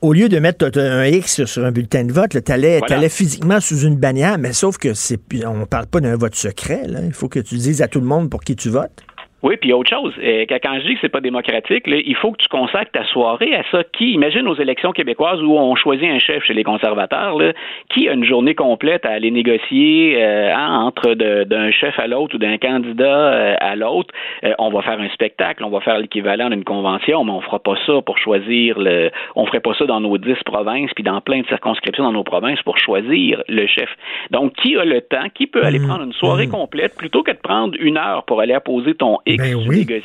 au, 0.02 0.12
lieu 0.12 0.28
de 0.28 0.38
mettre 0.38 0.66
un 0.78 1.06
X 1.06 1.44
sur 1.44 1.64
un 1.64 1.72
bulletin 1.72 2.04
de 2.04 2.12
vote, 2.12 2.36
tu 2.44 2.52
allais, 2.52 3.08
physiquement 3.08 3.60
sous 3.60 3.86
une 3.86 3.96
bannière, 3.96 4.36
mais 4.38 4.52
sauf 4.52 4.76
que 4.76 4.94
c'est 4.94 5.18
on 5.46 5.66
parle 5.66 5.86
pas 5.86 6.00
d'un 6.00 6.16
vote 6.16 6.34
secret. 6.34 6.82
Il 7.04 7.12
faut 7.12 7.28
que 7.28 7.40
tu 7.40 7.56
dises 7.56 7.82
à 7.82 7.88
tout 7.88 8.00
le 8.00 8.06
monde 8.06 8.30
pour 8.30 8.40
qui 8.40 8.56
tu 8.56 8.70
votes. 8.70 9.02
Oui, 9.40 9.56
puis 9.56 9.72
autre 9.72 9.88
chose, 9.88 10.12
euh, 10.20 10.46
quand 10.48 10.80
je 10.80 10.86
dis 10.88 10.94
que 10.94 11.00
c'est 11.00 11.08
pas 11.08 11.20
démocratique, 11.20 11.84
il 11.86 12.16
faut 12.16 12.32
que 12.32 12.38
tu 12.38 12.48
consacres 12.48 12.90
ta 12.90 13.04
soirée 13.04 13.54
à 13.54 13.62
ça. 13.70 13.84
Qui, 13.84 14.10
imagine 14.12 14.48
aux 14.48 14.56
élections 14.56 14.90
québécoises 14.90 15.40
où 15.40 15.56
on 15.56 15.76
choisit 15.76 16.08
un 16.08 16.18
chef 16.18 16.42
chez 16.42 16.54
les 16.54 16.64
conservateurs, 16.64 17.38
qui 17.88 18.08
a 18.08 18.14
une 18.14 18.24
journée 18.24 18.56
complète 18.56 19.06
à 19.06 19.10
aller 19.10 19.30
négocier 19.30 20.16
euh, 20.20 20.52
entre 20.56 21.14
d'un 21.14 21.70
chef 21.70 21.96
à 22.00 22.08
l'autre 22.08 22.34
ou 22.34 22.38
d'un 22.38 22.58
candidat 22.58 23.04
euh, 23.04 23.54
à 23.60 23.76
l'autre? 23.76 24.12
on 24.58 24.70
va 24.70 24.82
faire 24.82 25.00
un 25.00 25.08
spectacle, 25.10 25.62
on 25.64 25.70
va 25.70 25.80
faire 25.80 25.98
l'équivalent 25.98 26.50
d'une 26.50 26.64
convention, 26.64 27.22
mais 27.24 27.32
on 27.32 27.40
fera 27.40 27.58
pas 27.60 27.74
ça 27.86 28.00
pour 28.02 28.18
choisir 28.18 28.78
le. 28.78 29.10
On 29.36 29.46
ferait 29.46 29.60
pas 29.60 29.74
ça 29.74 29.84
dans 29.84 30.00
nos 30.00 30.18
dix 30.18 30.38
provinces 30.44 30.90
puis 30.94 31.04
dans 31.04 31.20
plein 31.20 31.40
de 31.40 31.46
circonscriptions 31.46 32.04
dans 32.04 32.12
nos 32.12 32.24
provinces 32.24 32.60
pour 32.62 32.78
choisir 32.78 33.42
le 33.48 33.66
chef. 33.66 33.88
Donc, 34.30 34.54
qui 34.54 34.76
a 34.76 34.84
le 34.84 35.00
temps, 35.00 35.28
qui 35.34 35.46
peut 35.46 35.64
aller 35.64 35.78
mmh. 35.78 35.86
prendre 35.86 36.04
une 36.04 36.12
soirée 36.12 36.46
mmh. 36.46 36.50
complète 36.50 36.96
plutôt 36.96 37.22
que 37.22 37.32
de 37.32 37.38
prendre 37.38 37.76
une 37.78 37.98
heure 37.98 38.24
pour 38.24 38.40
aller 38.40 38.54
apposer 38.54 38.94
ton 38.94 39.18
ben 39.36 40.02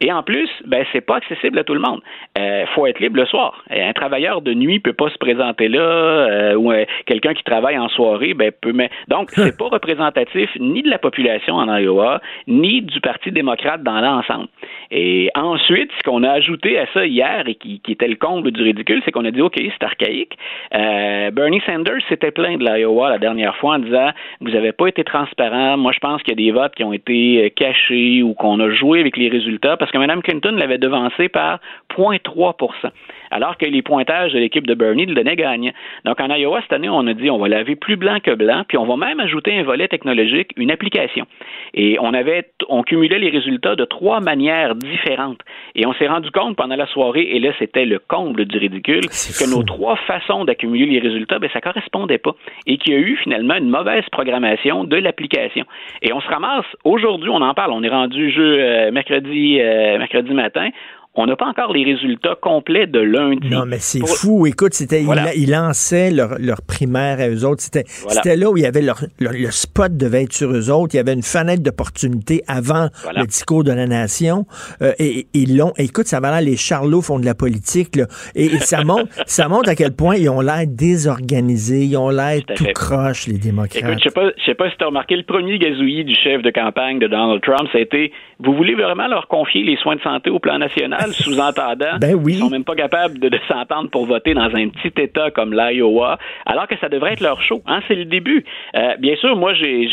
Et 0.00 0.12
en 0.12 0.22
plus, 0.22 0.48
ben 0.66 0.84
c'est 0.92 1.00
pas 1.00 1.16
accessible 1.16 1.58
à 1.58 1.64
tout 1.64 1.74
le 1.74 1.80
monde. 1.80 2.00
Euh, 2.38 2.66
faut 2.74 2.86
être 2.86 3.00
libre 3.00 3.16
le 3.16 3.26
soir. 3.26 3.64
Un 3.70 3.92
travailleur 3.92 4.42
de 4.42 4.54
nuit 4.54 4.80
peut 4.80 4.92
pas 4.92 5.10
se 5.10 5.18
présenter 5.18 5.68
là, 5.68 5.80
euh, 5.80 6.54
ou 6.54 6.72
euh, 6.72 6.84
quelqu'un 7.06 7.34
qui 7.34 7.44
travaille 7.44 7.78
en 7.78 7.88
soirée, 7.88 8.34
ben 8.34 8.50
peut. 8.60 8.72
Mais 8.72 8.90
donc 9.08 9.30
c'est 9.34 9.56
pas 9.56 9.68
représentatif 9.68 10.50
ni 10.58 10.82
de 10.82 10.90
la 10.90 10.98
population 10.98 11.54
en 11.54 11.74
Iowa, 11.76 12.20
ni 12.46 12.82
du 12.82 13.00
Parti 13.00 13.30
démocrate 13.30 13.82
dans 13.82 14.00
l'ensemble. 14.00 14.48
Et 14.90 15.30
ensuite, 15.34 15.90
ce 15.98 16.02
qu'on 16.02 16.22
a 16.22 16.30
ajouté 16.30 16.78
à 16.78 16.86
ça 16.92 17.06
hier 17.06 17.44
et 17.46 17.54
qui, 17.54 17.80
était 17.88 18.08
le 18.08 18.16
comble 18.16 18.50
du 18.50 18.62
ridicule, 18.62 19.02
c'est 19.04 19.10
qu'on 19.10 19.24
a 19.24 19.30
dit 19.30 19.42
ok, 19.42 19.54
c'est 19.56 19.84
archaïque. 19.84 20.36
Euh, 20.74 21.30
Bernie 21.30 21.62
Sanders 21.66 22.00
s'était 22.08 22.30
plaint 22.30 22.58
de 22.58 22.64
l'Iowa 22.64 23.10
la 23.10 23.18
dernière 23.18 23.56
fois 23.56 23.74
en 23.74 23.78
disant 23.78 24.10
vous 24.40 24.54
avez 24.54 24.72
pas 24.72 24.86
été 24.86 25.04
transparent. 25.04 25.76
Moi, 25.76 25.92
je 25.92 25.98
pense 25.98 26.22
qu'il 26.22 26.38
y 26.38 26.42
a 26.42 26.46
des 26.46 26.58
votes 26.58 26.74
qui 26.74 26.84
ont 26.84 26.92
été 26.92 27.52
cachés 27.56 28.22
ou 28.22 28.34
qu'on 28.34 28.47
on 28.48 28.60
a 28.60 28.70
joué 28.70 29.00
avec 29.00 29.16
les 29.16 29.28
résultats 29.28 29.76
parce 29.76 29.90
que 29.90 29.98
Mme 29.98 30.22
Clinton 30.22 30.54
l'avait 30.56 30.78
devancé 30.78 31.28
par 31.28 31.60
0,3 31.96 32.56
alors 33.30 33.56
que 33.56 33.66
les 33.66 33.82
pointages 33.82 34.32
de 34.32 34.38
l'équipe 34.38 34.66
de 34.66 34.74
Bernie 34.74 35.06
le 35.06 35.14
donnaient 35.14 35.36
gagnant. 35.36 35.72
Donc 36.04 36.20
en 36.20 36.28
Iowa, 36.34 36.60
cette 36.62 36.72
année, 36.72 36.88
on 36.88 37.06
a 37.06 37.14
dit 37.14 37.30
on 37.30 37.38
va 37.38 37.48
laver 37.48 37.76
plus 37.76 37.96
blanc 37.96 38.18
que 38.22 38.34
blanc, 38.34 38.62
puis 38.66 38.78
on 38.78 38.86
va 38.86 38.96
même 38.96 39.20
ajouter 39.20 39.58
un 39.58 39.62
volet 39.62 39.88
technologique, 39.88 40.50
une 40.56 40.70
application. 40.70 41.26
Et 41.74 41.98
on 42.00 42.14
avait, 42.14 42.50
on 42.68 42.82
cumulait 42.82 43.18
les 43.18 43.30
résultats 43.30 43.76
de 43.76 43.84
trois 43.84 44.20
manières 44.20 44.74
différentes. 44.74 45.40
Et 45.74 45.86
on 45.86 45.92
s'est 45.94 46.08
rendu 46.08 46.30
compte 46.30 46.56
pendant 46.56 46.76
la 46.76 46.86
soirée, 46.86 47.28
et 47.30 47.38
là 47.40 47.52
c'était 47.58 47.84
le 47.84 47.98
comble 47.98 48.44
du 48.44 48.58
ridicule, 48.58 49.06
que 49.06 49.50
nos 49.50 49.62
trois 49.62 49.96
façons 49.96 50.44
d'accumuler 50.44 50.86
les 50.86 51.00
résultats, 51.00 51.38
ben 51.38 51.50
ça 51.52 51.60
correspondait 51.60 52.18
pas, 52.18 52.34
et 52.66 52.78
qu'il 52.78 52.92
y 52.92 52.96
a 52.96 53.00
eu 53.00 53.16
finalement 53.16 53.56
une 53.56 53.70
mauvaise 53.70 54.04
programmation 54.10 54.84
de 54.84 54.96
l'application. 54.96 55.64
Et 56.02 56.12
on 56.12 56.20
se 56.20 56.28
ramasse 56.28 56.66
aujourd'hui, 56.84 57.30
on 57.30 57.42
en 57.42 57.54
parle, 57.54 57.72
on 57.72 57.82
est 57.82 57.88
rendu 57.88 58.34
euh, 58.38 58.90
mercredi, 58.90 59.60
euh, 59.60 59.98
mercredi 59.98 60.32
matin. 60.32 60.68
On 61.20 61.26
n'a 61.26 61.34
pas 61.34 61.46
encore 61.46 61.72
les 61.72 61.82
résultats 61.82 62.36
complets 62.40 62.86
de 62.86 63.00
lundi. 63.00 63.48
Non, 63.50 63.66
mais 63.66 63.80
c'est 63.80 64.06
fou. 64.06 64.46
Écoute, 64.46 64.72
c'était 64.72 65.02
ils, 65.02 65.50
lançaient 65.50 66.12
leur, 66.12 66.62
primaire 66.62 67.18
à 67.18 67.28
eux 67.28 67.44
autres. 67.44 67.60
C'était 67.60 68.36
là 68.36 68.48
où 68.48 68.56
il 68.56 68.62
y 68.62 68.66
avait 68.66 68.82
leur, 68.82 69.00
le 69.18 69.50
spot 69.50 69.96
devait 69.96 70.22
être 70.22 70.32
sur 70.32 70.52
eux 70.52 70.70
autres. 70.70 70.94
Il 70.94 70.98
y 70.98 71.00
avait 71.00 71.14
une 71.14 71.24
fenêtre 71.24 71.60
d'opportunité 71.60 72.42
avant 72.46 72.86
le 73.16 73.26
discours 73.26 73.64
de 73.64 73.72
la 73.72 73.88
nation. 73.88 74.46
Euh, 74.80 74.92
et 75.00 75.26
ils 75.34 75.56
l'ont. 75.56 75.72
Écoute, 75.76 76.06
ça 76.06 76.20
va 76.20 76.30
là, 76.30 76.40
les 76.40 76.56
charlots 76.56 77.02
font 77.02 77.18
de 77.18 77.26
la 77.26 77.34
politique. 77.34 77.98
et, 78.36 78.48
ça 78.60 78.84
montre, 78.84 79.08
ça 79.26 79.48
montre 79.48 79.70
à 79.70 79.74
quel 79.74 79.96
point 79.96 80.14
ils 80.14 80.28
ont 80.28 80.40
l'air 80.40 80.66
désorganisés. 80.68 81.84
Ils 81.84 81.96
ont 81.96 82.10
l'air 82.10 82.42
tout, 82.54 82.64
croche, 82.76 83.26
les 83.26 83.38
démocrates. 83.38 83.82
Écoute, 83.82 83.98
je 83.98 84.04
sais 84.04 84.14
pas, 84.14 84.30
sais 84.46 84.54
pas 84.54 84.70
si 84.70 84.76
tu 84.76 84.84
as 84.84 84.86
remarqué 84.86 85.16
le 85.16 85.24
premier 85.24 85.58
gazouillis 85.58 86.04
du 86.04 86.14
chef 86.14 86.42
de 86.42 86.50
campagne 86.50 87.00
de 87.00 87.08
Donald 87.08 87.42
Trump, 87.42 87.68
ça 87.72 87.78
a 87.78 87.80
été 87.80 88.12
vous 88.40 88.54
voulez 88.54 88.74
vraiment 88.74 89.08
leur 89.08 89.26
confier 89.26 89.64
les 89.64 89.76
soins 89.76 89.96
de 89.96 90.00
santé 90.00 90.30
au 90.30 90.38
plan 90.38 90.58
national, 90.58 91.07
sous-entendant 91.12 91.98
ben 92.00 92.14
oui. 92.14 92.34
sont 92.34 92.50
même 92.50 92.64
pas 92.64 92.74
capables 92.74 93.18
de, 93.18 93.30
s'entendre 93.48 93.90
pour 93.90 94.06
voter 94.06 94.34
dans 94.34 94.54
un 94.54 94.68
petit 94.68 94.92
État 95.00 95.30
comme 95.30 95.54
l'Iowa, 95.54 96.18
alors 96.46 96.66
que 96.66 96.76
ça 96.78 96.88
devrait 96.88 97.12
être 97.12 97.20
leur 97.20 97.42
show. 97.42 97.62
Hein, 97.66 97.80
c'est 97.88 97.94
le 97.94 98.04
début. 98.04 98.44
Euh, 98.76 98.96
bien 98.98 99.16
sûr, 99.16 99.36
moi, 99.36 99.54
j'ai, 99.54 99.88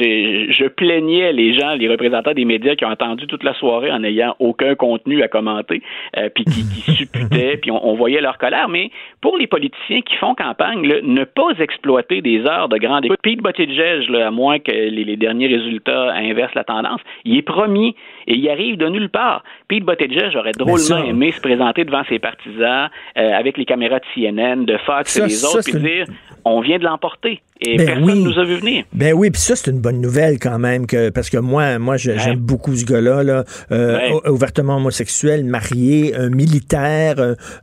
je 0.51 0.67
plaignais 0.67 1.31
les 1.33 1.53
gens, 1.53 1.75
les 1.75 1.87
représentants 1.87 2.33
des 2.33 2.45
médias 2.45 2.75
qui 2.75 2.85
ont 2.85 2.89
entendu 2.89 3.27
toute 3.27 3.43
la 3.43 3.53
soirée 3.53 3.91
en 3.91 3.99
n'ayant 3.99 4.35
aucun 4.39 4.75
contenu 4.75 5.21
à 5.21 5.27
commenter, 5.27 5.81
euh, 6.17 6.29
puis 6.33 6.43
qui, 6.45 6.63
qui 6.67 6.91
supputaient, 6.95 7.57
puis 7.57 7.71
on, 7.71 7.95
voyait 7.95 8.21
leur 8.21 8.37
colère. 8.37 8.67
Mais 8.69 8.91
pour 9.21 9.37
les 9.37 9.47
politiciens 9.47 10.01
qui 10.01 10.15
font 10.15 10.35
campagne, 10.35 10.81
ne 10.81 11.23
pas 11.23 11.51
exploiter 11.59 12.21
des 12.21 12.45
heures 12.45 12.69
de 12.69 12.77
grande 12.77 13.05
écoute. 13.05 13.19
Pete 13.21 13.41
Buttigieg, 13.41 14.09
là, 14.09 14.27
à 14.27 14.31
moins 14.31 14.59
que 14.59 14.71
les, 14.71 15.03
les 15.03 15.17
derniers 15.17 15.47
résultats 15.47 16.11
inversent 16.13 16.55
la 16.55 16.63
tendance, 16.63 17.01
il 17.23 17.37
est 17.37 17.41
promis 17.41 17.95
et 18.27 18.35
il 18.35 18.49
arrive 18.49 18.77
de 18.77 18.87
nulle 18.87 19.09
part. 19.09 19.43
Pete 19.67 19.85
Buttigieg 19.85 20.31
j'aurais 20.31 20.51
drôlement 20.51 21.03
aimé 21.03 21.31
se 21.31 21.41
présenter 21.41 21.85
devant 21.85 22.03
ses 22.09 22.19
partisans 22.19 22.89
euh, 23.17 23.31
avec 23.33 23.57
les 23.57 23.65
caméras 23.65 23.99
de 23.99 24.05
CNN, 24.13 24.65
de 24.65 24.77
Fox 24.85 25.17
et 25.17 25.27
les 25.27 25.45
autres, 25.45 25.63
puis 25.63 25.79
dire 25.79 26.05
on 26.45 26.61
vient 26.61 26.77
de 26.77 26.83
l'emporter. 26.83 27.41
Et 27.61 27.77
ben 27.77 27.85
personne 27.85 28.23
nous 28.23 28.37
a 28.37 28.43
vu 28.43 28.57
venir. 28.57 28.83
Ben 28.93 29.13
oui, 29.13 29.31
puis 29.31 29.41
ça, 29.41 29.55
c'est 29.55 29.71
une 29.71 29.79
bonne 29.79 29.99
nouvelle 29.99 30.37
quand 30.39 30.59
même, 30.59 30.85
que, 30.85 31.09
parce 31.09 31.29
que 31.29 31.37
moi, 31.37 31.79
moi 31.79 31.97
j'aime 31.97 32.37
beaucoup 32.37 32.75
ce 32.75 32.85
gars-là, 32.85 33.23
là, 33.23 33.43
euh, 33.71 34.19
ouvertement 34.27 34.75
homosexuel, 34.75 35.43
marié, 35.43 36.15
un 36.15 36.29
militaire, 36.29 37.15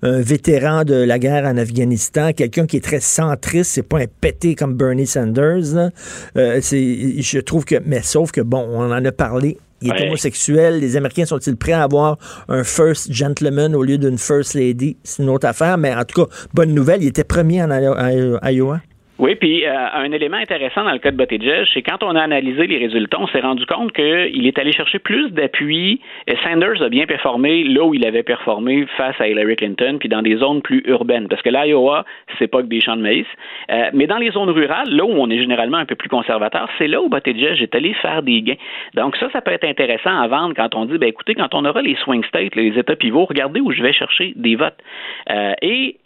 un, 0.03 0.21
vétéran 0.21 0.85
de 0.85 0.95
la 0.95 1.19
guerre 1.19 1.45
en 1.45 1.57
Afghanistan, 1.59 2.33
quelqu'un 2.33 2.67
qui 2.67 2.79
est 2.79 2.85
très 2.85 3.01
centriste, 3.01 3.73
c'est 3.73 3.89
pas 3.89 3.99
un 3.99 4.07
pété 4.21 4.55
comme 4.55 4.75
Bernie 4.75 5.07
Sanders. 5.07 5.91
Euh, 6.37 6.59
c'est, 6.61 7.23
je 7.23 7.39
trouve 7.39 7.65
que, 7.65 7.77
mais 7.85 8.03
sauf 8.03 8.33
que, 8.33 8.41
bon, 8.41 8.67
on 8.73 8.91
en 8.91 9.05
a 9.05 9.13
parlé 9.13 9.59
il 9.83 9.93
est 9.93 10.07
homosexuel. 10.07 10.81
Les 10.81 10.97
Américains 10.97 11.27
sont-ils 11.27 11.57
prêts 11.57 11.73
à 11.73 11.83
avoir 11.83 12.19
un 12.49 12.65
first 12.65 13.13
gentleman 13.13 13.75
au 13.75 13.83
lieu 13.83 13.99
d'une 13.99 14.19
first 14.19 14.55
lady? 14.55 14.97
C'est 15.05 15.23
une 15.23 15.29
autre 15.29 15.47
affaire, 15.47 15.79
mais 15.79 15.95
en 15.95 16.05
tout 16.05 16.25
cas, 16.25 16.35
bonne 16.55 16.75
nouvelle, 16.75 17.03
il 17.03 17.09
était 17.09 17.25
premier 17.25 17.63
en 17.63 17.71
Iowa. 17.71 18.81
Oui, 19.19 19.35
puis 19.35 19.67
euh, 19.67 19.73
un 19.93 20.11
élément 20.11 20.39
intéressant 20.39 20.85
dans 20.85 20.93
le 20.93 20.99
cas 20.99 21.11
de 21.11 21.17
Buttigieg, 21.17 21.67
c'est 21.73 21.83
quand 21.83 22.03
on 22.03 22.17
a 22.17 22.23
analysé 22.23 22.67
les 22.67 22.79
résultats, 22.79 23.19
on 23.21 23.27
s'est 23.27 23.41
rendu 23.41 23.67
compte 23.67 23.93
qu'il 23.93 24.47
est 24.47 24.59
allé 24.59 24.73
chercher 24.73 24.99
plus 24.99 25.31
d'appui. 25.31 26.01
Sanders 26.43 26.83
a 26.83 26.89
bien 26.89 27.05
performé 27.05 27.63
là 27.63 27.85
où 27.85 27.93
il 27.95 28.07
avait 28.07 28.23
performé 28.23 28.87
face 28.97 29.15
à 29.21 29.29
Hillary 29.29 29.57
Clinton, 29.57 29.99
puis 30.01 30.09
dans 30.09 30.23
des 30.23 30.37
zones 30.37 30.63
plus 30.63 30.83
urbaines, 30.87 31.29
parce 31.29 31.43
que 31.43 31.51
l'Iowa, 31.51 32.07
c'est 32.39 32.49
pas 32.49 32.63
que 32.63 32.69
des 32.69 32.81
champs 32.81 32.97
de 32.97 33.03
maïs. 33.03 33.27
Euh, 33.71 33.91
mais 33.93 34.07
dans 34.07 34.17
les 34.17 34.31
zones 34.31 34.49
rurales, 34.49 34.89
là 34.89 35.05
où 35.05 35.11
on 35.11 35.29
est 35.29 35.41
généralement 35.41 35.77
un 35.77 35.85
peu 35.85 35.95
plus 35.95 36.09
conservateur, 36.09 36.69
c'est 36.79 36.89
là 36.89 37.03
où 37.03 37.11
Buttigieg 37.11 37.61
est 37.61 37.75
allé 37.75 37.93
faire 37.95 38.23
des 38.23 38.41
gains. 38.41 38.57
Donc 38.95 39.17
ça, 39.19 39.29
ça 39.31 39.43
peut 39.43 39.53
être 39.53 39.65
intéressant 39.65 40.19
à 40.19 40.27
vendre 40.27 40.55
quand 40.57 40.75
on 40.75 40.87
dit, 40.87 40.97
ben 40.97 41.11
écoutez, 41.11 41.35
quand 41.35 41.55
on 41.55 41.67
aura 41.67 41.83
les 41.83 41.97
swing 41.97 42.25
states, 42.25 42.57
les 42.57 42.79
États 42.79 42.97
pivots, 42.97 43.27
regardez 43.27 43.61
où 43.61 43.73
je 43.73 43.83
vais 43.83 43.93
chercher 43.93 44.33
des 44.37 44.57
votes. 44.57 44.79
Euh, 45.31 45.53
et 45.61 45.99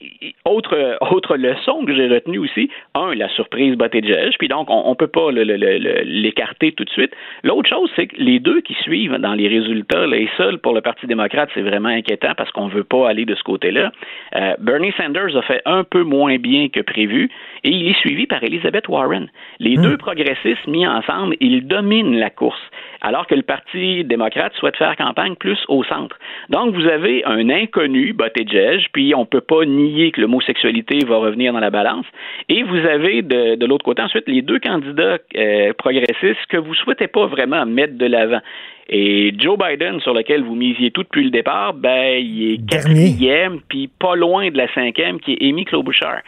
autre 0.45 0.99
autre 1.13 1.37
leçon 1.37 1.85
que 1.85 1.95
j'ai 1.95 2.09
retenue 2.09 2.39
aussi, 2.39 2.69
la 3.15 3.29
surprise 3.31 3.77
Buttigieg, 3.77 4.37
puis 4.39 4.49
donc 4.49 4.69
on 4.71 4.91
ne 4.91 4.95
peut 4.95 5.07
pas 5.07 5.31
l'écarter 5.31 6.73
tout 6.73 6.85
de 6.85 6.91
suite. 6.91 7.13
L'autre 7.43 7.69
chose, 7.69 7.91
c'est 7.97 8.07
que 8.07 8.17
les 8.17 8.41
deux 8.41 8.61
qui 8.61 8.75
suivent 8.75 9.17
dans 9.17 9.35
les 9.35 9.49
résultats, 9.49 10.07
les 10.07 10.29
seuls 10.37 10.59
pour 10.59 10.75
le 10.75 10.81
Parti 10.81 11.07
démocrate, 11.07 11.49
c'est 11.55 11.63
vraiment 11.63 11.89
inquiétant 11.89 12.33
parce 12.37 12.51
qu'on 12.51 12.67
ne 12.67 12.73
veut 12.73 12.85
pas 12.85 13.09
aller 13.09 13.25
de 13.25 13.35
ce 13.35 13.43
côté-là. 13.43 13.93
Euh, 14.35 14.55
Bernie 14.59 14.93
Sanders 14.97 15.37
a 15.37 15.43
fait 15.43 15.63
un 15.67 15.85
peu 15.85 16.03
moins 16.03 16.37
bien 16.37 16.69
que 16.69 16.81
prévu 16.81 17.31
et 17.65 17.71
il 17.71 17.89
est 17.89 17.99
suivi 18.01 18.27
par 18.27 18.43
Elizabeth 18.43 18.89
Warren. 18.89 19.29
Les 19.59 19.77
hmm. 19.77 19.83
deux 19.83 19.97
progressistes 19.97 20.67
mis 20.67 20.87
ensemble, 20.87 21.37
ils 21.41 21.67
dominent 21.67 22.19
la 22.19 22.31
course 22.31 22.63
alors 23.01 23.27
que 23.27 23.35
le 23.35 23.43
Parti 23.43 24.05
démocrate 24.05 24.53
souhaite 24.55 24.77
faire 24.77 24.97
campagne 24.97 25.35
plus 25.37 25.59
au 25.69 25.85
centre. 25.85 26.17
Donc, 26.49 26.75
vous 26.75 26.87
avez 26.87 27.25
un 27.25 27.49
inconnu, 27.51 28.13
Buttigieg, 28.13 28.87
puis 28.93 29.15
on 29.15 29.21
ne 29.21 29.27
peut 29.27 29.41
pas 29.41 29.65
nier 29.65 30.11
que 30.13 30.21
l'homosexualité 30.21 30.99
va 31.07 31.17
revenir 31.17 31.53
dans 31.53 31.61
la 31.61 31.71
balance, 31.71 32.07
et 32.49 32.63
vous 32.63 32.79
avez 32.87 33.23
de, 33.23 33.65
l'autre 33.67 33.85
côté 33.85 34.03
ensuite 34.03 34.29
les 34.29 34.43
deux 34.43 34.59
candidats 34.59 35.19
euh, 35.37 35.73
progressistes 35.75 36.47
que 36.49 36.57
vous 36.57 36.71
ne 36.71 36.77
souhaitez 36.77 37.09
pas 37.09 37.27
vraiment 37.27 37.67
mettre 37.67 37.97
de 37.97 38.07
l'avant. 38.07 38.41
Et 38.89 39.35
Joe 39.39 39.59
Biden, 39.59 40.01
sur 40.01 40.15
lequel 40.15 40.45
vous 40.45 40.55
misiez 40.55 40.93
tout 40.93 41.03
depuis 41.03 41.25
le 41.25 41.31
départ, 41.31 41.75
ben, 41.75 42.23
il 42.23 42.53
est 42.53 42.67
quatrième, 42.67 43.61
puis 43.69 43.89
pas 43.89 44.15
loin 44.15 44.51
de 44.51 44.57
la 44.57 44.73
cinquième, 44.75 45.19
qui 45.19 45.33
est 45.33 45.49
Amy 45.49 45.65
Klobuchar. 45.65 46.19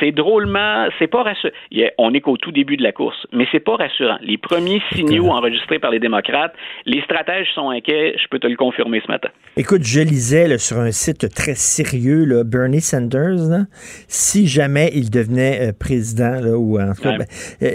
C'est 0.00 0.10
drôlement, 0.10 0.86
c'est 0.98 1.06
pas 1.06 1.22
rassurant. 1.22 1.52
On 1.96 2.12
est 2.14 2.20
qu'au 2.20 2.36
tout 2.36 2.50
début 2.50 2.76
de 2.76 2.82
la 2.82 2.92
course, 2.92 3.26
mais 3.32 3.46
c'est 3.52 3.60
pas 3.60 3.76
rassurant. 3.76 4.18
Les 4.20 4.36
premiers 4.36 4.82
signaux 4.92 5.28
enregistrés 5.30 5.78
par 5.78 5.90
les 5.90 6.00
démocrates, 6.00 6.54
les 6.86 7.00
stratèges 7.02 7.48
sont 7.54 7.70
inquiets, 7.70 8.16
je 8.20 8.26
peux 8.28 8.38
te 8.38 8.46
le 8.46 8.56
confirmer 8.56 9.00
ce 9.04 9.10
matin. 9.10 9.28
Écoute, 9.56 9.84
je 9.84 10.00
lisais 10.00 10.58
sur 10.58 10.78
un 10.78 10.90
site 10.90 11.32
très 11.34 11.54
sérieux, 11.54 12.24
là, 12.24 12.42
Bernie 12.42 12.80
Sanders, 12.80 13.66
si 14.08 14.46
jamais 14.48 14.90
il 14.94 15.10
devenait 15.10 15.68
euh, 15.68 15.72
président, 15.78 16.40
ou 16.56 16.80
en 16.80 16.94
tout 16.94 17.02
cas, 17.02 17.18
ben, 17.18 17.26
euh, 17.62 17.70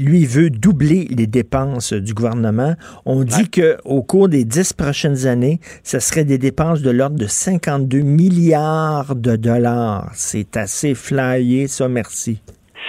lui, 0.00 0.20
il 0.20 0.28
veut 0.28 0.50
doubler 0.50 1.06
les 1.10 1.26
dépenses 1.26 1.92
du 1.92 2.14
gouvernement. 2.14 2.74
On 3.06 3.24
dit 3.24 3.50
que 3.50 3.71
au 3.84 4.02
cours 4.02 4.28
des 4.28 4.44
dix 4.44 4.72
prochaines 4.72 5.26
années, 5.26 5.60
ce 5.84 5.98
serait 5.98 6.24
des 6.24 6.38
dépenses 6.38 6.82
de 6.82 6.90
l'ordre 6.90 7.16
de 7.16 7.26
52 7.26 8.00
milliards 8.00 9.14
de 9.14 9.36
dollars. 9.36 10.10
C'est 10.14 10.56
assez 10.56 10.94
flyé, 10.94 11.68
ça, 11.68 11.88
merci 11.88 12.40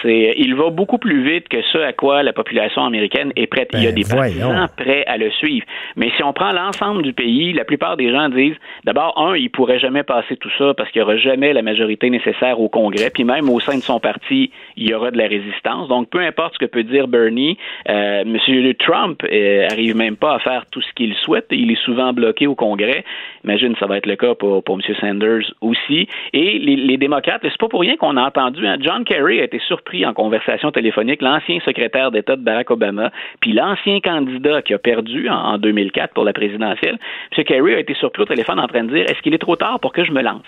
il 0.03 0.55
va 0.55 0.69
beaucoup 0.69 0.97
plus 0.97 1.23
vite 1.23 1.47
que 1.49 1.61
ce 1.71 1.77
à 1.77 1.93
quoi 1.93 2.23
la 2.23 2.33
population 2.33 2.83
américaine 2.83 3.31
est 3.35 3.47
prête. 3.47 3.69
il 3.73 3.83
y 3.83 3.87
a 3.87 3.91
ben, 3.91 3.95
des 3.95 4.03
partisans 4.03 4.67
prêts 4.75 5.03
à 5.07 5.17
le 5.17 5.31
suivre. 5.31 5.65
Mais 5.95 6.11
si 6.15 6.23
on 6.23 6.33
prend 6.33 6.51
l'ensemble 6.51 7.03
du 7.03 7.13
pays, 7.13 7.53
la 7.53 7.65
plupart 7.65 7.97
des 7.97 8.11
gens 8.11 8.29
disent, 8.29 8.55
d'abord, 8.83 9.13
un, 9.17 9.35
il 9.35 9.49
pourrait 9.49 9.79
jamais 9.79 10.03
passer 10.03 10.37
tout 10.37 10.49
ça 10.57 10.73
parce 10.73 10.89
qu'il 10.91 11.01
n'y 11.01 11.05
aura 11.05 11.17
jamais 11.17 11.53
la 11.53 11.61
majorité 11.61 12.09
nécessaire 12.09 12.59
au 12.59 12.69
Congrès. 12.69 13.09
Puis 13.13 13.23
même 13.23 13.49
au 13.49 13.59
sein 13.59 13.77
de 13.77 13.83
son 13.83 13.99
parti, 13.99 14.51
il 14.77 14.89
y 14.89 14.93
aura 14.93 15.11
de 15.11 15.17
la 15.17 15.27
résistance. 15.27 15.87
Donc, 15.87 16.09
peu 16.09 16.19
importe 16.19 16.55
ce 16.55 16.59
que 16.59 16.65
peut 16.65 16.83
dire 16.83 17.07
Bernie, 17.07 17.57
euh, 17.89 18.21
M. 18.21 18.73
Trump 18.79 19.23
euh, 19.23 19.67
arrive 19.69 19.95
même 19.95 20.15
pas 20.15 20.35
à 20.35 20.39
faire 20.39 20.65
tout 20.71 20.81
ce 20.81 20.91
qu'il 20.93 21.13
souhaite. 21.15 21.47
Il 21.51 21.71
est 21.71 21.83
souvent 21.83 22.13
bloqué 22.13 22.47
au 22.47 22.55
Congrès. 22.55 23.03
Imagine, 23.43 23.75
ça 23.79 23.85
va 23.85 23.97
être 23.97 24.05
le 24.05 24.15
cas 24.15 24.35
pour, 24.35 24.63
pour 24.63 24.75
M. 24.75 24.95
Sanders 24.99 25.53
aussi. 25.61 26.07
Et 26.33 26.59
les, 26.59 26.75
les 26.75 26.97
démocrates, 26.97 27.41
c'est 27.43 27.57
pas 27.57 27.67
pour 27.67 27.81
rien 27.81 27.97
qu'on 27.97 28.17
a 28.17 28.23
entendu, 28.23 28.65
hein, 28.65 28.77
John 28.79 29.03
Kerry 29.03 29.39
a 29.39 29.43
été 29.43 29.59
surpris 29.59 29.82
en 30.05 30.13
conversation 30.13 30.71
téléphonique 30.71 31.21
l'ancien 31.21 31.59
secrétaire 31.61 32.11
d'État 32.11 32.35
de 32.35 32.41
Barack 32.41 32.71
Obama, 32.71 33.11
puis 33.39 33.53
l'ancien 33.53 33.99
candidat 33.99 34.61
qui 34.61 34.73
a 34.73 34.79
perdu 34.79 35.29
en, 35.29 35.57
2004 35.57 36.13
pour 36.13 36.23
la 36.23 36.33
présidentielle. 36.33 36.97
M. 37.37 37.43
Kerry 37.43 37.75
a 37.75 37.79
été 37.79 37.93
surpris 37.93 38.23
au 38.23 38.25
téléphone 38.25 38.59
en 38.59 38.67
train 38.67 38.83
de 38.83 38.93
dire 38.93 39.05
Est-ce 39.09 39.21
qu'il 39.21 39.33
est 39.33 39.39
trop 39.39 39.55
tard 39.55 39.79
pour 39.79 39.93
que 39.93 40.03
je 40.03 40.11
me 40.11 40.21
lance? 40.21 40.41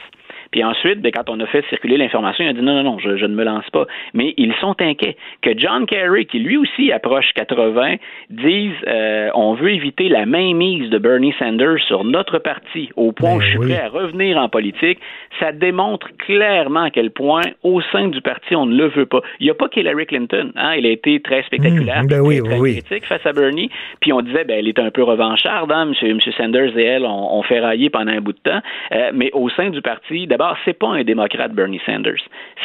Puis 0.56 0.64
ensuite, 0.64 1.02
ben, 1.02 1.12
quand 1.12 1.30
on 1.30 1.38
a 1.42 1.46
fait 1.48 1.66
circuler 1.68 1.98
l'information, 1.98 2.46
il 2.46 2.48
a 2.48 2.54
dit 2.54 2.62
non, 2.62 2.76
non, 2.76 2.84
non, 2.84 2.98
je, 2.98 3.26
ne 3.26 3.36
me 3.36 3.44
lance 3.44 3.70
pas. 3.72 3.88
Mais 4.14 4.34
ils 4.38 4.54
sont 4.62 4.74
inquiets 4.80 5.18
que 5.42 5.50
John 5.58 5.86
Kerry, 5.86 6.28
qui 6.28 6.40
lui 6.40 6.56
aussi 6.56 6.94
approche 6.94 7.26
80, 7.36 7.96
dise 8.30 8.72
euh, 8.88 9.32
on 9.36 9.56
veut 9.56 9.74
éviter 9.74 10.08
la 10.08 10.26
mainmise 10.26 10.90
de 10.90 10.98
Bernie 10.98 11.36
Sanders 11.38 11.80
sur 11.86 12.06
notre 12.06 12.40
parti 12.40 12.90
au 12.96 13.12
point 13.12 13.34
où 13.34 13.40
ben 13.40 13.44
je 13.44 13.50
suis 13.50 13.58
prêt 13.58 13.82
à 13.82 13.90
revenir 13.90 14.38
en 14.38 14.48
politique. 14.48 14.98
Ça 15.42 15.52
démontre 15.52 16.08
clairement 16.20 16.84
à 16.84 16.90
quel 16.90 17.12
point, 17.12 17.42
au 17.64 17.82
sein 17.92 18.08
du 18.08 18.22
parti, 18.22 18.56
on 18.56 18.66
ne 18.66 18.78
le 18.78 18.88
veut 18.88 19.08
pas. 19.08 19.20
Il 19.42 19.48
n'y 19.48 19.50
a 19.50 19.56
pas 19.56 19.68
qu'Hillary 19.68 20.06
Clinton. 20.06 20.54
Hein, 20.56 20.72
elle 20.78 20.86
a 20.86 20.90
été 20.92 21.20
très 21.20 21.44
spectaculaire, 21.44 22.04
mmh, 22.04 22.08
ben 22.08 22.44
très, 22.46 22.58
critique 22.60 23.06
face 23.08 23.26
à 23.26 23.34
Bernie. 23.34 23.70
Puis 24.00 24.14
on 24.14 24.22
disait, 24.22 24.46
ben, 24.46 24.58
elle 24.58 24.70
est 24.70 24.80
un 24.80 24.90
peu 24.90 25.04
revancharde. 25.04 25.74
Hein, 25.74 25.92
M. 26.02 26.20
Sanders 26.38 26.78
et 26.78 26.86
elle 26.86 27.06
ont, 27.06 27.44
fait 27.44 27.60
railler 27.60 27.90
pendant 27.90 28.14
un 28.14 28.22
bout 28.22 28.32
de 28.32 28.40
temps. 28.40 28.62
Euh, 28.94 29.12
mais 29.14 29.30
au 29.34 29.50
sein 29.50 29.70
du 29.70 29.82
parti, 29.82 30.28
d'abord, 30.28 30.45
c'est 30.64 30.78
pas 30.78 30.90
un 30.90 31.04
démocrate, 31.04 31.54
Bernie 31.54 31.82
Sanders. 31.86 32.22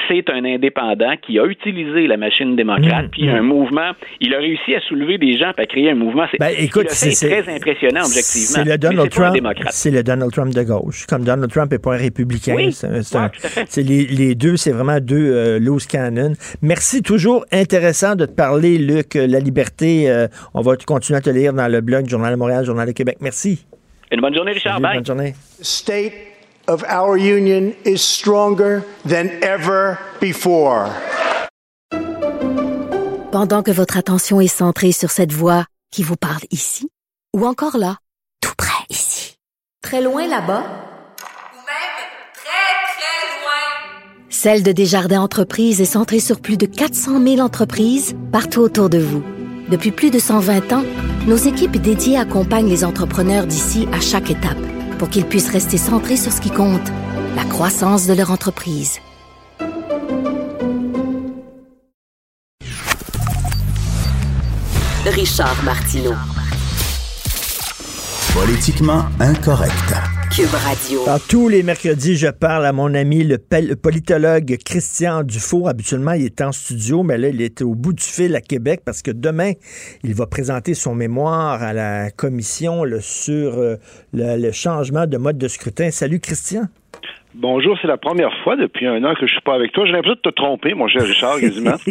C'est 0.09 0.29
un 0.31 0.45
indépendant 0.45 1.15
qui 1.21 1.39
a 1.39 1.47
utilisé 1.47 2.07
la 2.07 2.17
machine 2.17 2.57
démocrate, 2.57 3.07
mmh, 3.07 3.11
puis 3.11 3.29
mmh. 3.29 3.35
un 3.35 3.43
mouvement. 3.43 3.93
Il 4.21 4.35
a 4.35 4.39
réussi 4.39 4.75
à 4.75 4.81
soulever 4.81 5.19
des 5.19 5.39
gens, 5.39 5.53
puis 5.55 5.65
à 5.65 5.67
créer 5.67 5.91
un 5.91 5.95
mouvement. 5.95 6.27
C'est 6.31 6.39
ben, 6.39 6.55
très 6.69 7.55
impressionnant, 7.55 8.03
objectivement. 8.05 8.65
C'est 8.65 8.65
le 8.65 8.79
Donald 8.79 9.11
Trump. 9.11 9.37
C'est 9.71 9.91
le 9.91 10.03
Donald 10.03 10.33
Trump 10.33 10.55
de 10.55 10.63
gauche. 10.63 11.07
Comme 11.07 11.25
Donald 11.25 11.51
Trump 11.51 11.71
n'est 11.71 11.79
pas 11.79 11.95
un 11.95 11.99
républicain. 11.99 12.57
c'est 12.71 13.83
les, 13.83 14.35
deux, 14.35 14.57
c'est 14.57 14.73
vraiment 14.73 15.01
deux 15.01 15.33
euh, 15.33 15.59
loose 15.59 15.87
cannon. 15.87 16.33
Merci, 16.63 17.03
toujours 17.03 17.45
intéressant 17.53 18.17
de 18.17 18.27
te 18.27 18.33
parler, 18.33 18.79
Luc. 18.79 19.15
La 19.15 19.39
liberté, 19.39 20.11
euh, 20.11 20.27
on 20.55 20.61
va 20.61 20.77
continuer 20.77 21.19
à 21.19 21.21
te 21.21 21.31
lire 21.31 21.53
dans 21.53 21.69
le 21.69 21.81
blog 21.81 22.09
Journal 22.09 22.33
de 22.33 22.39
Montréal, 22.39 22.65
Journal 22.65 22.87
de 22.87 22.93
Québec. 22.93 23.19
Merci. 23.21 23.67
Une 24.13 24.21
bonne 24.21 24.35
journée, 24.35 24.53
Richard. 24.53 24.81
Bonne 24.81 25.07
journée. 25.07 25.35
State 25.61 26.30
of 26.71 26.85
our 26.85 27.17
union 27.19 27.75
is 27.85 27.99
stronger 27.99 28.85
than 29.05 29.29
ever 29.43 29.99
before. 30.21 30.89
Pendant 33.33 33.63
que 33.63 33.73
votre 33.73 33.97
attention 33.97 34.41
est 34.41 34.49
centrée 34.49 34.93
sur 34.93 35.11
cette 35.11 35.33
voix 35.33 35.67
qui 35.91 36.03
vous 36.03 36.17
parle 36.17 36.43
ici, 36.51 36.89
ou 37.37 37.45
encore 37.45 37.77
là, 37.77 37.97
tout 38.41 38.55
près 38.57 38.85
ici, 38.89 39.35
très 39.83 40.01
loin 40.01 40.23
là-bas, 40.29 40.63
ou 40.63 41.61
même 41.67 41.97
très, 42.35 42.71
très 42.95 43.41
loin, 43.41 44.29
Celle 44.29 44.63
de 44.63 44.73
Desjardins 44.73 45.23
Entreprises 45.23 45.81
est 45.81 45.85
centrée 45.85 46.21
sur 46.21 46.41
plus 46.41 46.57
de 46.57 46.67
400 46.67 47.21
000 47.23 47.41
entreprises 47.41 48.15
partout 48.31 48.61
autour 48.61 48.89
de 48.89 48.99
vous. 48.99 49.25
Depuis 49.71 49.91
plus 49.91 50.11
de 50.11 50.21
120 50.21 50.73
ans, 50.73 50.85
nos 51.27 51.37
équipes 51.37 51.81
dédiées 51.81 52.17
accompagnent 52.17 52.69
les 52.69 52.85
entrepreneurs 52.85 53.47
d'ici 53.47 53.89
à 53.93 54.01
chaque 54.01 54.31
étape 54.31 54.80
pour 55.01 55.09
qu'ils 55.09 55.25
puissent 55.25 55.49
rester 55.49 55.79
centrés 55.79 56.19
sur 56.19 56.31
ce 56.31 56.43
qui 56.43 56.51
compte, 56.51 56.87
la 57.35 57.45
croissance 57.45 58.07
de 58.07 58.13
leur 58.13 58.31
entreprise. 58.31 58.99
Richard 65.07 65.63
Martineau. 65.65 66.13
Politiquement 68.35 69.07
incorrect. 69.21 70.20
Tous 71.29 71.49
les 71.49 71.63
mercredis, 71.63 72.17
je 72.17 72.29
parle 72.29 72.65
à 72.65 72.73
mon 72.73 72.95
ami 72.95 73.25
le, 73.25 73.39
politologue 73.75 74.57
Christian 74.65 75.25
Dufault. 75.25 75.67
Habituellement, 75.67 76.13
il 76.13 76.25
est 76.25 76.41
en 76.41 76.53
studio, 76.53 77.03
mais 77.03 77.19
là, 77.19 77.29
il 77.29 77.43
est 77.43 77.63
au 77.63 77.75
bout 77.75 77.93
du 77.93 78.03
fil 78.03 78.37
à 78.37 78.41
Québec 78.41 78.83
parce 78.85 79.03
que 79.03 79.11
demain, 79.11 79.53
il 80.05 80.15
va 80.15 80.27
présenter 80.27 80.75
son 80.75 80.95
mémoire 80.95 81.63
à 81.63 81.73
la 81.73 82.11
commission 82.11 82.85
sur 83.01 83.59
euh, 83.59 83.77
le 84.13 84.53
changement 84.53 85.07
de 85.07 85.17
mode 85.17 85.37
de 85.37 85.49
scrutin. 85.49 85.91
Salut, 85.91 86.21
Christian. 86.21 86.69
Bonjour, 87.35 87.79
c'est 87.81 87.87
la 87.87 87.97
première 87.97 88.33
fois 88.43 88.57
depuis 88.57 88.87
un 88.87 89.05
an 89.05 89.15
que 89.15 89.27
je 89.27 89.33
suis 89.33 89.41
pas 89.43 89.55
avec 89.55 89.73
toi. 89.73 89.87
J'ai 89.87 89.93
l'impression 89.93 90.19
de 90.25 90.31
te 90.31 90.35
tromper, 90.35 90.75
mon 90.75 90.89
cher 90.89 91.03
Richard, 91.03 91.39
quasiment. 91.39 91.77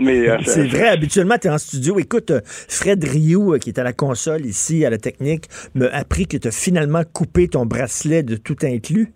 Euh, 0.00 0.38
c'est 0.42 0.66
vrai, 0.66 0.88
habituellement, 0.88 1.36
tu 1.40 1.48
es 1.48 1.50
en 1.50 1.58
studio. 1.58 1.98
Écoute, 1.98 2.30
euh, 2.30 2.40
Fred 2.44 3.02
Rioux, 3.04 3.54
euh, 3.54 3.58
qui 3.58 3.70
est 3.70 3.78
à 3.78 3.82
la 3.82 3.92
console 3.92 4.44
ici, 4.44 4.84
à 4.84 4.90
la 4.90 4.98
technique, 4.98 5.44
m'a 5.74 5.86
appris 5.86 6.26
que 6.26 6.36
tu 6.36 6.48
as 6.48 6.50
finalement 6.50 7.02
coupé 7.12 7.48
ton 7.48 7.66
bracelet 7.66 8.22
de 8.22 8.36
tout 8.36 8.56
inclus. 8.62 9.12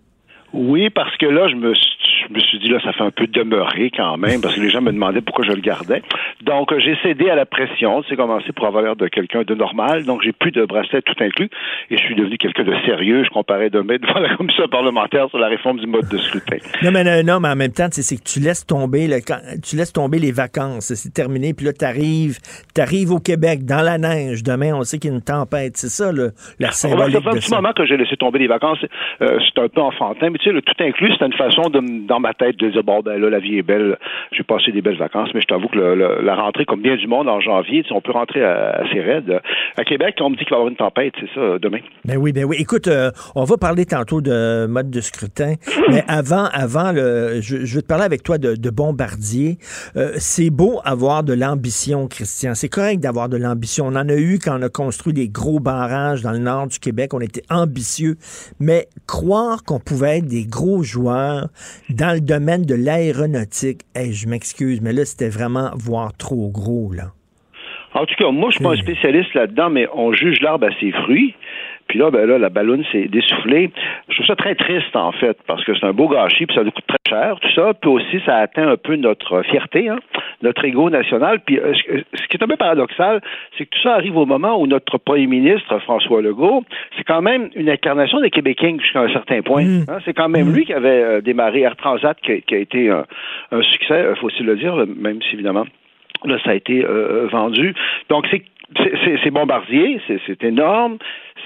Oui, 0.53 0.89
parce 0.89 1.15
que 1.17 1.25
là, 1.25 1.47
je 1.49 1.55
me 1.55 1.73
suis 1.73 1.94
je 2.27 2.33
me 2.33 2.39
suis 2.39 2.59
dit, 2.59 2.67
là, 2.67 2.79
ça 2.83 2.93
fait 2.93 3.03
un 3.03 3.11
peu 3.11 3.27
demeurer 3.27 3.91
quand 3.95 4.17
même, 4.17 4.41
parce 4.41 4.55
que 4.55 4.61
les 4.61 4.69
gens 4.69 4.81
me 4.81 4.91
demandaient 4.91 5.21
pourquoi 5.21 5.45
je 5.45 5.51
le 5.51 5.61
gardais. 5.61 6.01
Donc, 6.43 6.73
j'ai 6.79 6.95
cédé 7.03 7.29
à 7.29 7.35
la 7.35 7.45
pression. 7.45 8.03
C'est 8.07 8.15
commencé 8.15 8.51
pour 8.51 8.67
avoir 8.67 8.83
l'air 8.83 8.95
de 8.95 9.07
quelqu'un 9.07 9.43
de 9.43 9.55
normal. 9.55 10.05
Donc, 10.05 10.21
j'ai 10.23 10.31
plus 10.31 10.51
de 10.51 10.65
bracelet 10.65 11.01
tout 11.01 11.15
inclus 11.19 11.49
et 11.89 11.97
je 11.97 12.03
suis 12.03 12.15
devenu 12.15 12.37
quelqu'un 12.37 12.63
de 12.63 12.75
sérieux. 12.85 13.23
Je 13.23 13.29
comparais 13.29 13.69
demain 13.69 13.97
devant 14.01 14.19
la 14.19 14.35
commission 14.35 14.67
parlementaire 14.67 15.29
sur 15.29 15.39
la 15.39 15.47
réforme 15.47 15.79
du 15.79 15.87
mode 15.87 16.07
de 16.09 16.17
scrutin. 16.17 16.57
Non, 16.83 16.91
mais, 16.91 17.23
non, 17.23 17.39
mais 17.39 17.49
en 17.49 17.55
même 17.55 17.71
temps, 17.71 17.87
c'est 17.91 18.15
que 18.15 18.23
tu 18.23 18.39
laisses 18.39 18.65
tomber, 18.65 19.07
le, 19.07 19.19
tu 19.61 19.75
laisses 19.75 19.93
tomber 19.93 20.19
les 20.19 20.31
vacances. 20.31 20.93
C'est 20.93 21.13
terminé. 21.13 21.53
Puis 21.53 21.65
là, 21.65 21.73
tu 21.73 21.85
arrives, 21.85 23.11
au 23.11 23.19
Québec 23.19 23.65
dans 23.65 23.81
la 23.81 23.97
neige. 23.97 24.43
Demain, 24.43 24.73
on 24.73 24.83
sait 24.83 24.97
qu'il 24.97 25.11
y 25.11 25.13
a 25.13 25.15
une 25.15 25.23
tempête. 25.23 25.77
C'est 25.77 25.89
ça, 25.89 26.11
le, 26.11 26.31
la 26.59 26.71
symbolique. 26.71 27.15
Ça 27.15 27.21
fait 27.21 27.29
un 27.29 27.39
petit 27.39 27.53
moment 27.53 27.73
que 27.73 27.85
j'ai 27.85 27.97
laissé 27.97 28.17
tomber 28.17 28.39
les 28.39 28.47
vacances. 28.47 28.79
Euh, 29.21 29.39
c'est 29.39 29.61
un 29.61 29.67
peu 29.67 29.81
enfantin. 29.81 30.29
Mais 30.29 30.37
tu 30.39 30.45
sais, 30.45 30.51
le 30.51 30.61
tout 30.61 30.73
inclus, 30.79 31.13
c'est 31.17 31.25
une 31.25 31.33
façon 31.33 31.69
de 31.69 31.79
dans 32.15 32.21
ma 32.21 32.33
tête 32.33 32.55
de 32.57 32.69
dire 32.69 32.83
bon 32.83 33.01
ben 33.01 33.19
là 33.19 33.29
la 33.29 33.39
vie 33.39 33.57
est 33.57 33.63
belle, 33.63 33.97
j'ai 34.31 34.43
passé 34.43 34.71
des 34.71 34.81
belles 34.81 34.97
vacances, 34.97 35.29
mais 35.33 35.41
je 35.41 35.47
t'avoue 35.47 35.67
que 35.67 35.77
la 35.77 36.35
rentrée 36.35 36.65
comme 36.65 36.81
bien 36.81 36.95
du 36.95 37.07
monde 37.07 37.27
en 37.27 37.41
janvier, 37.41 37.83
on 37.91 38.01
peut 38.01 38.11
rentrer 38.11 38.43
assez 38.43 39.01
raide. 39.01 39.41
À 39.77 39.83
Québec, 39.83 40.15
on 40.21 40.29
me 40.29 40.35
dit 40.35 40.45
qu'il 40.45 40.51
va 40.51 40.57
y 40.57 40.59
avoir 40.59 40.69
une 40.69 40.77
tempête, 40.77 41.13
c'est 41.19 41.33
ça 41.35 41.59
demain. 41.59 41.79
Ben 42.05 42.17
oui, 42.17 42.31
ben 42.31 42.45
oui. 42.45 42.55
Écoute, 42.59 42.87
euh, 42.87 43.11
on 43.35 43.43
va 43.43 43.57
parler 43.57 43.85
tantôt 43.85 44.21
de 44.21 44.65
mode 44.67 44.89
de 44.89 45.01
scrutin, 45.01 45.55
mais 45.89 46.03
avant, 46.07 46.45
avant 46.53 46.91
le, 46.91 47.41
je, 47.41 47.75
veux 47.75 47.81
te 47.81 47.87
parler 47.87 48.05
avec 48.05 48.23
toi 48.23 48.37
de, 48.37 48.69
Bombardier. 48.75 49.57
Euh, 49.95 50.11
c'est 50.17 50.49
beau 50.49 50.81
avoir 50.83 51.23
de 51.23 51.33
l'ambition, 51.33 52.07
Christian. 52.07 52.55
C'est 52.55 52.67
correct 52.67 52.99
d'avoir 52.99 53.29
de 53.29 53.37
l'ambition. 53.37 53.85
On 53.87 53.95
en 53.95 54.09
a 54.09 54.15
eu 54.15 54.37
quand 54.43 54.59
on 54.59 54.61
a 54.61 54.69
construit 54.69 55.13
des 55.13 55.29
gros 55.29 55.59
barrages 55.59 56.21
dans 56.21 56.31
le 56.31 56.39
nord 56.39 56.67
du 56.67 56.79
Québec. 56.79 57.13
On 57.13 57.21
était 57.21 57.43
ambitieux, 57.49 58.17
mais 58.59 58.87
croire 59.07 59.63
qu'on 59.63 59.79
pouvait 59.79 60.17
être 60.17 60.25
des 60.25 60.45
gros 60.45 60.83
joueurs 60.83 61.47
dans 61.89 62.04
le 62.13 62.21
domaine 62.21 62.63
de 62.63 62.75
l'aéronautique, 62.75 63.81
je 63.95 64.27
m'excuse, 64.27 64.81
mais 64.81 64.93
là, 64.93 65.05
c'était 65.05 65.29
vraiment 65.29 65.71
voir 65.75 66.15
trop 66.17 66.49
gros, 66.49 66.91
là. 66.93 67.11
En 67.93 68.05
tout 68.05 68.15
cas, 68.17 68.29
moi, 68.29 68.49
je 68.49 68.55
suis 68.55 68.63
pas 68.63 68.73
un 68.73 68.75
spécialiste 68.75 69.33
là-dedans, 69.35 69.69
mais 69.69 69.87
on 69.93 70.11
juge 70.11 70.41
l'arbre 70.41 70.67
à 70.67 70.79
ses 70.81 70.91
fruits. 70.91 71.33
Puis 71.87 71.99
là, 71.99 72.09
ben 72.09 72.25
là, 72.25 72.37
la 72.37 72.49
ballonne 72.49 72.83
s'est 72.91 73.07
dessoufflée. 73.07 73.71
Je 74.09 74.15
trouve 74.15 74.25
ça 74.25 74.35
très 74.35 74.55
triste, 74.55 74.95
en 74.95 75.11
fait, 75.11 75.37
parce 75.47 75.63
que 75.63 75.75
c'est 75.75 75.85
un 75.85 75.93
beau 75.93 76.07
gâchis, 76.07 76.45
puis 76.45 76.55
ça 76.55 76.63
nous 76.63 76.71
coûte 76.71 76.85
très 76.87 76.97
cher, 77.07 77.39
tout 77.39 77.51
ça. 77.53 77.73
Puis 77.73 77.89
aussi, 77.89 78.19
ça 78.25 78.37
atteint 78.37 78.67
un 78.67 78.77
peu 78.77 78.95
notre 78.95 79.43
fierté, 79.43 79.89
hein, 79.89 79.99
notre 80.41 80.65
ego 80.65 80.89
national. 80.89 81.39
Puis 81.45 81.59
euh, 81.59 81.73
ce 82.13 82.27
qui 82.27 82.37
est 82.37 82.43
un 82.43 82.47
peu 82.47 82.57
paradoxal, 82.57 83.21
c'est 83.57 83.65
que 83.65 83.69
tout 83.69 83.81
ça 83.81 83.93
arrive 83.93 84.17
au 84.17 84.25
moment 84.25 84.59
où 84.59 84.67
notre 84.67 84.97
premier 84.97 85.27
ministre, 85.27 85.77
François 85.79 86.21
Legault, 86.21 86.63
c'est 86.97 87.03
quand 87.03 87.21
même 87.21 87.49
une 87.55 87.69
incarnation 87.69 88.19
des 88.19 88.29
Québécois 88.29 88.55
jusqu'à 88.79 89.01
un 89.01 89.11
certain 89.11 89.41
point. 89.41 89.63
Mmh. 89.63 89.85
Hein. 89.89 89.97
c'est 90.05 90.13
quand 90.13 90.29
même 90.29 90.47
mmh. 90.47 90.53
lui 90.53 90.65
qui 90.65 90.73
avait 90.73 91.03
euh, 91.03 91.21
démarré 91.21 91.61
Air 91.61 91.75
Transat, 91.75 92.17
qui, 92.21 92.41
qui 92.41 92.55
a 92.55 92.57
été 92.57 92.89
un, 92.89 93.05
un 93.51 93.61
succès, 93.61 94.15
faut 94.15 94.27
aussi 94.27 94.43
le 94.43 94.55
dire, 94.55 94.75
même 94.75 95.21
si 95.21 95.33
évidemment 95.33 95.65
là 96.23 96.37
ça 96.43 96.51
a 96.51 96.53
été 96.55 96.83
euh, 96.83 97.27
vendu. 97.31 97.73
Donc 98.09 98.25
c'est 98.31 98.43
c'est 99.23 99.29
Bombardier, 99.29 100.01
c'est 100.07 100.43
énorme, 100.43 100.97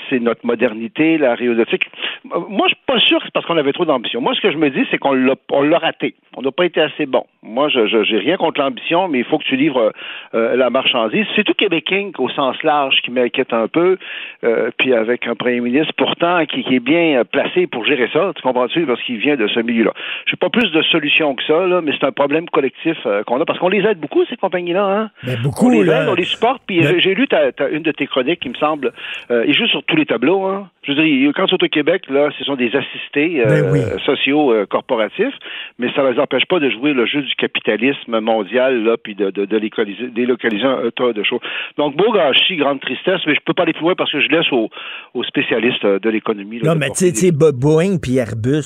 c'est 0.10 0.20
notre 0.20 0.46
modernité, 0.46 1.18
l'aéronautique. 1.18 1.90
Moi, 2.24 2.68
je 2.68 2.76
suis 2.76 2.84
pas 2.86 3.00
sûr 3.00 3.20
que 3.20 3.26
c'est 3.26 3.34
parce 3.34 3.46
qu'on 3.46 3.58
avait 3.58 3.74
trop 3.74 3.86
d'ambition. 3.86 4.22
Moi, 4.22 4.34
ce 4.36 4.42
que 4.42 4.52
je 4.52 4.58
me 4.58 4.70
dis, 4.70 4.86
c'est 4.92 4.98
qu'on 4.98 5.14
l'a 5.14 5.78
raté. 5.78 6.16
On 6.36 6.42
n'a 6.42 6.52
pas 6.52 6.66
été 6.66 6.82
assez 6.82 7.06
bon. 7.06 7.26
Moi, 7.42 7.70
je 7.70 7.80
n'ai 7.80 8.20
rien 8.20 8.38
contre 8.38 8.62
l'ambition, 8.62 9.08
mais 9.08 9.20
il 9.20 9.26
faut 9.26 9.38
que 9.38 9.44
tu 9.44 9.56
livres 9.56 9.94
euh, 10.34 10.56
la 10.56 10.70
marchandise. 10.70 11.26
C'est 11.36 11.44
tout 11.44 11.54
Québécois 11.54 11.80
au 12.18 12.30
sens 12.30 12.62
large 12.64 13.02
qui 13.04 13.12
m'inquiète 13.12 13.54
un 13.54 13.68
peu, 13.68 13.98
euh, 14.44 14.70
puis 14.78 14.94
avec 14.94 15.28
un 15.28 15.36
premier 15.36 15.60
ministre 15.60 15.94
pourtant 15.98 16.46
qui, 16.46 16.64
est 16.70 16.80
bien 16.80 17.24
placé 17.24 17.68
pour 17.68 17.86
gérer 17.86 18.10
ça, 18.14 18.32
tu 18.36 18.42
comprends-tu, 18.42 18.86
parce 18.86 19.02
qu'il 19.04 19.18
vient 19.18 19.36
de 19.36 19.48
ce 19.48 19.60
milieu-là. 19.60 19.94
Je 20.26 20.34
n'ai 20.34 20.38
pas 20.38 20.50
plus 20.50 20.72
de 20.72 20.82
solutions 20.84 21.36
que 21.36 21.44
ça, 21.44 21.66
là, 21.66 21.82
mais 21.82 21.94
c'est 22.00 22.06
un 22.06 22.12
problème 22.12 22.48
collectif 22.50 22.98
euh, 23.06 23.24
qu'on 23.24 23.40
a, 23.42 23.46
parce 23.46 23.60
qu'on 23.60 23.70
les 23.70 23.86
aide 23.86 24.00
beaucoup, 24.00 24.26
ces 24.26 24.38
compagnies-là. 24.38 24.84
Hein? 24.84 25.10
Ben, 25.24 25.42
beaucoup, 25.42 25.68
on 25.68 25.70
les 25.70 25.84
là. 25.84 26.04
aide, 26.04 26.10
on 26.10 26.16
les 26.16 26.26
supporte, 26.26 26.62
puis 26.68 26.84
j'ai 27.00 27.16
lu 27.16 27.28
ta, 27.28 27.50
une 27.72 27.84
de 27.84 27.92
tes 27.92 28.08
chroniques 28.08 28.42
qui 28.42 28.50
me 28.50 28.56
semble, 28.56 28.92
et 29.30 29.54
juste 29.54 29.76
sur 29.80 29.86
tous 29.86 29.96
les 29.96 30.06
tableaux, 30.06 30.46
hein. 30.46 30.70
Je 30.84 30.94
veux 30.94 31.04
dire, 31.04 31.32
quand 31.36 31.46
c'est 31.48 31.62
au 31.62 31.68
Québec, 31.68 32.04
là, 32.10 32.30
ce 32.38 32.44
sont 32.46 32.56
des 32.56 32.72
assistés 32.76 33.44
euh, 33.46 33.72
ben 33.72 34.00
sociaux 34.06 34.52
euh, 34.52 34.66
corporatifs, 34.66 35.34
mais 35.78 35.92
ça 35.94 36.04
ne 36.04 36.12
les 36.14 36.20
empêche 36.20 36.46
pas 36.46 36.60
de 36.60 36.70
jouer 36.70 36.94
le 36.94 37.06
jeu 37.06 37.22
du 37.22 37.36
capitalisme 37.36 38.20
mondial, 38.20 38.84
là, 38.84 38.96
puis 38.98 39.14
de, 39.14 39.30
de, 39.30 39.46
de 39.46 40.08
délocaliser 40.08 40.64
un 40.64 40.90
tas 40.96 41.14
de 41.14 41.24
choses. 41.24 41.42
Donc, 41.78 41.96
beau 41.96 42.12
gâchis, 42.12 42.56
grande 42.56 42.80
tristesse, 42.80 43.20
mais 43.28 43.36
je 43.36 43.40
peux 43.46 43.54
pas 43.54 43.64
aller 43.64 43.74
plus 43.74 43.84
loin 43.84 43.96
parce 43.96 44.12
que 44.12 44.22
je 44.22 44.30
laisse 44.30 44.52
aux, 44.52 44.70
aux 45.14 45.24
spécialistes 45.24 45.86
euh, 45.86 46.00
de 46.00 46.10
l'économie. 46.10 46.60
Non, 46.64 46.76
mais 46.76 46.90
tu 46.90 47.14
sais, 47.14 47.32
Boeing 47.32 47.98
puis 48.02 48.18
Airbus, 48.18 48.64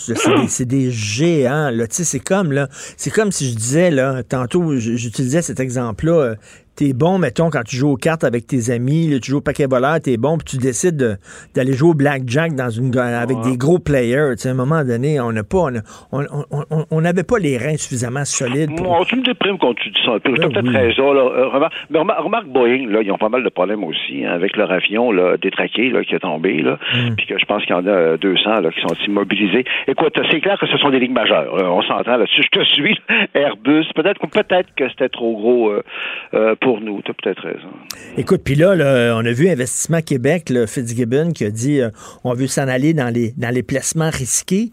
c'est 0.48 0.66
des, 0.66 0.86
des, 0.86 0.92
géants, 0.92 1.72
là. 1.74 1.88
Tu 1.88 1.96
sais, 1.96 2.04
c'est 2.04 2.24
comme, 2.24 2.52
là, 2.52 2.68
c'est 2.70 3.12
comme 3.12 3.32
si 3.32 3.50
je 3.50 3.56
disais, 3.56 3.92
là, 3.92 4.24
tantôt, 4.24 4.76
j'utilisais 4.78 5.42
cet 5.42 5.60
exemple-là, 5.60 6.36
t'es 6.76 6.94
bon, 6.94 7.18
mettons, 7.18 7.50
quand 7.50 7.64
tu 7.64 7.76
joues 7.76 7.92
aux 7.92 7.98
cartes 7.98 8.24
avec 8.24 8.48
tes 8.48 8.72
amis, 8.72 9.08
là, 9.08 9.20
tu 9.20 9.32
joues 9.32 9.38
au 9.38 9.42
paquet 9.42 9.68
voleur, 9.68 10.00
t'es 10.02 10.18
bon, 10.18 10.38
puis 10.38 10.46
tu 10.46 10.58
décides 10.58 11.20
d'aller 11.56 11.74
jouer 11.74 11.90
au 11.90 11.94
blackjack 11.94 12.56
dans 12.56 12.70
une 12.70 12.94
avec 12.98 13.40
des 13.42 13.58
gros 13.58 13.80
players. 13.80 14.34
à 14.44 14.48
un 14.48 14.54
moment 14.54 14.84
donné, 14.84 15.20
on 15.20 15.32
n'a 15.32 15.44
pas, 15.44 15.70
on 16.12 17.02
n'avait 17.02 17.22
on, 17.22 17.24
pas 17.24 17.40
les 17.40 17.58
reins 17.58 17.78
suffisamment 17.78 18.26
solides. 18.26 18.72
Moi, 18.80 19.04
tu 19.08 19.16
me 19.16 19.24
déprimes 19.24 19.58
quand 19.58 19.74
tu 19.74 19.90
dis 19.90 20.00
ça. 20.06 20.20
Tu 20.24 20.32
as 20.32 20.50
peut-être 20.50 20.70
raison. 20.70 21.14
Là. 21.14 21.22
Euh, 21.22 21.48
remarque, 21.48 21.74
mais 21.90 22.00
remarque, 22.00 22.48
Boeing, 22.48 22.88
là, 22.90 23.02
ils 23.02 23.12
ont 23.12 23.18
pas 23.18 23.30
mal 23.30 23.44
de 23.44 23.50
problèmes 23.50 23.84
aussi 23.84 24.26
hein, 24.26 24.32
avec 24.32 24.56
leur 24.58 24.72
avion 24.72 25.12
là, 25.12 25.38
détraqué 25.38 25.90
là, 25.90 26.04
qui 26.04 26.16
est 26.16 26.20
tombé, 26.20 26.62
là, 26.62 26.78
mm. 26.94 27.16
puis 27.16 27.26
que 27.26 27.38
je 27.38 27.46
pense 27.46 27.64
qu'il 27.66 27.76
y 27.76 27.80
en 27.80 27.88
a 27.88 28.18
200 28.18 28.62
là, 28.62 28.70
qui 28.72 28.82
sont 28.82 28.96
immobilisés. 29.08 29.66
Écoute, 29.88 30.20
c'est 30.32 30.42
clair 30.42 30.58
que 30.60 30.68
ce 30.68 30.78
sont 30.78 30.90
des 30.90 31.00
lignes 31.00 31.14
majeures. 31.14 31.54
on 31.54 31.82
s'entend 31.82 32.18
là-dessus. 32.18 32.44
Je 32.44 32.60
te 32.60 32.66
suis. 32.66 33.00
Airbus, 33.34 33.86
peut-être 33.96 34.20
peut-être 34.28 34.74
que 34.76 34.90
c'était 34.90 35.10
trop 35.10 35.34
gros 35.34 35.70
euh, 35.70 35.84
euh, 36.34 36.56
pour 36.64 36.80
nous. 36.82 37.02
Tu 37.02 37.12
as 37.12 37.14
peut-être 37.14 37.42
raison. 37.42 37.70
Écoute, 38.18 38.42
puis 38.44 38.56
là, 38.56 38.74
on 39.16 39.26
a 39.26 39.32
vu 39.32 39.50
Investissement 39.50 40.02
Québec, 40.02 40.50
le 40.50 40.66
Fitzgibbon, 40.66 41.32
qui 41.32 41.46
a 41.46 41.52
dit 41.52 41.82
euh, 41.82 41.90
on 42.24 42.34
veut 42.34 42.48
s'en 42.48 42.68
aller 42.68 42.94
dans 42.94 43.14
les, 43.14 43.34
dans 43.38 43.54
les 43.54 43.64
placements 43.64 44.10
risqués. 44.10 44.72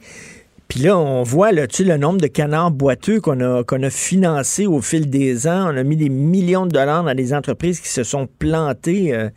Puis 0.71 0.79
là, 0.79 0.97
on 0.97 1.25
voit 1.25 1.51
là, 1.51 1.67
le 1.67 1.97
nombre 1.97 2.21
de 2.21 2.29
canards 2.29 2.71
boiteux 2.71 3.21
qu'on 3.21 3.41
a, 3.41 3.65
qu'on 3.65 3.83
a 3.83 3.91
financé 3.91 4.69
au 4.69 4.81
fil 4.81 5.11
des 5.11 5.49
ans. 5.49 5.69
On 5.75 5.77
a 5.77 5.83
mis 5.83 5.97
des 5.97 6.09
millions 6.09 6.65
de 6.65 6.71
dollars 6.71 7.03
dans 7.03 7.15
des 7.15 7.35
entreprises 7.35 7.81
qui 7.81 7.89
se 7.89 8.05
sont 8.05 8.29
plantées. 8.39 9.13
Euh, 9.13 9.31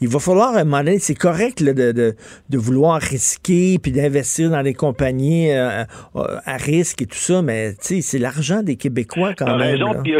il 0.00 0.08
va 0.08 0.18
falloir, 0.18 0.56
à 0.56 0.60
un 0.60 0.64
moment 0.64 0.78
donné, 0.78 0.98
c'est 0.98 1.14
correct 1.14 1.62
de, 1.62 1.72
de, 1.92 2.14
de, 2.48 2.58
vouloir 2.58 3.02
risquer 3.02 3.78
puis 3.82 3.92
d'investir 3.92 4.48
dans 4.48 4.62
des 4.62 4.72
compagnies 4.72 5.52
euh, 5.52 5.84
à 6.14 6.56
risque 6.56 7.02
et 7.02 7.06
tout 7.06 7.18
ça, 7.18 7.42
mais 7.42 7.74
c'est 7.80 8.18
l'argent 8.18 8.62
des 8.62 8.76
Québécois 8.76 9.34
quand 9.36 9.58
même. 9.58 9.76
Raison, 9.76 9.92
puis 10.02 10.14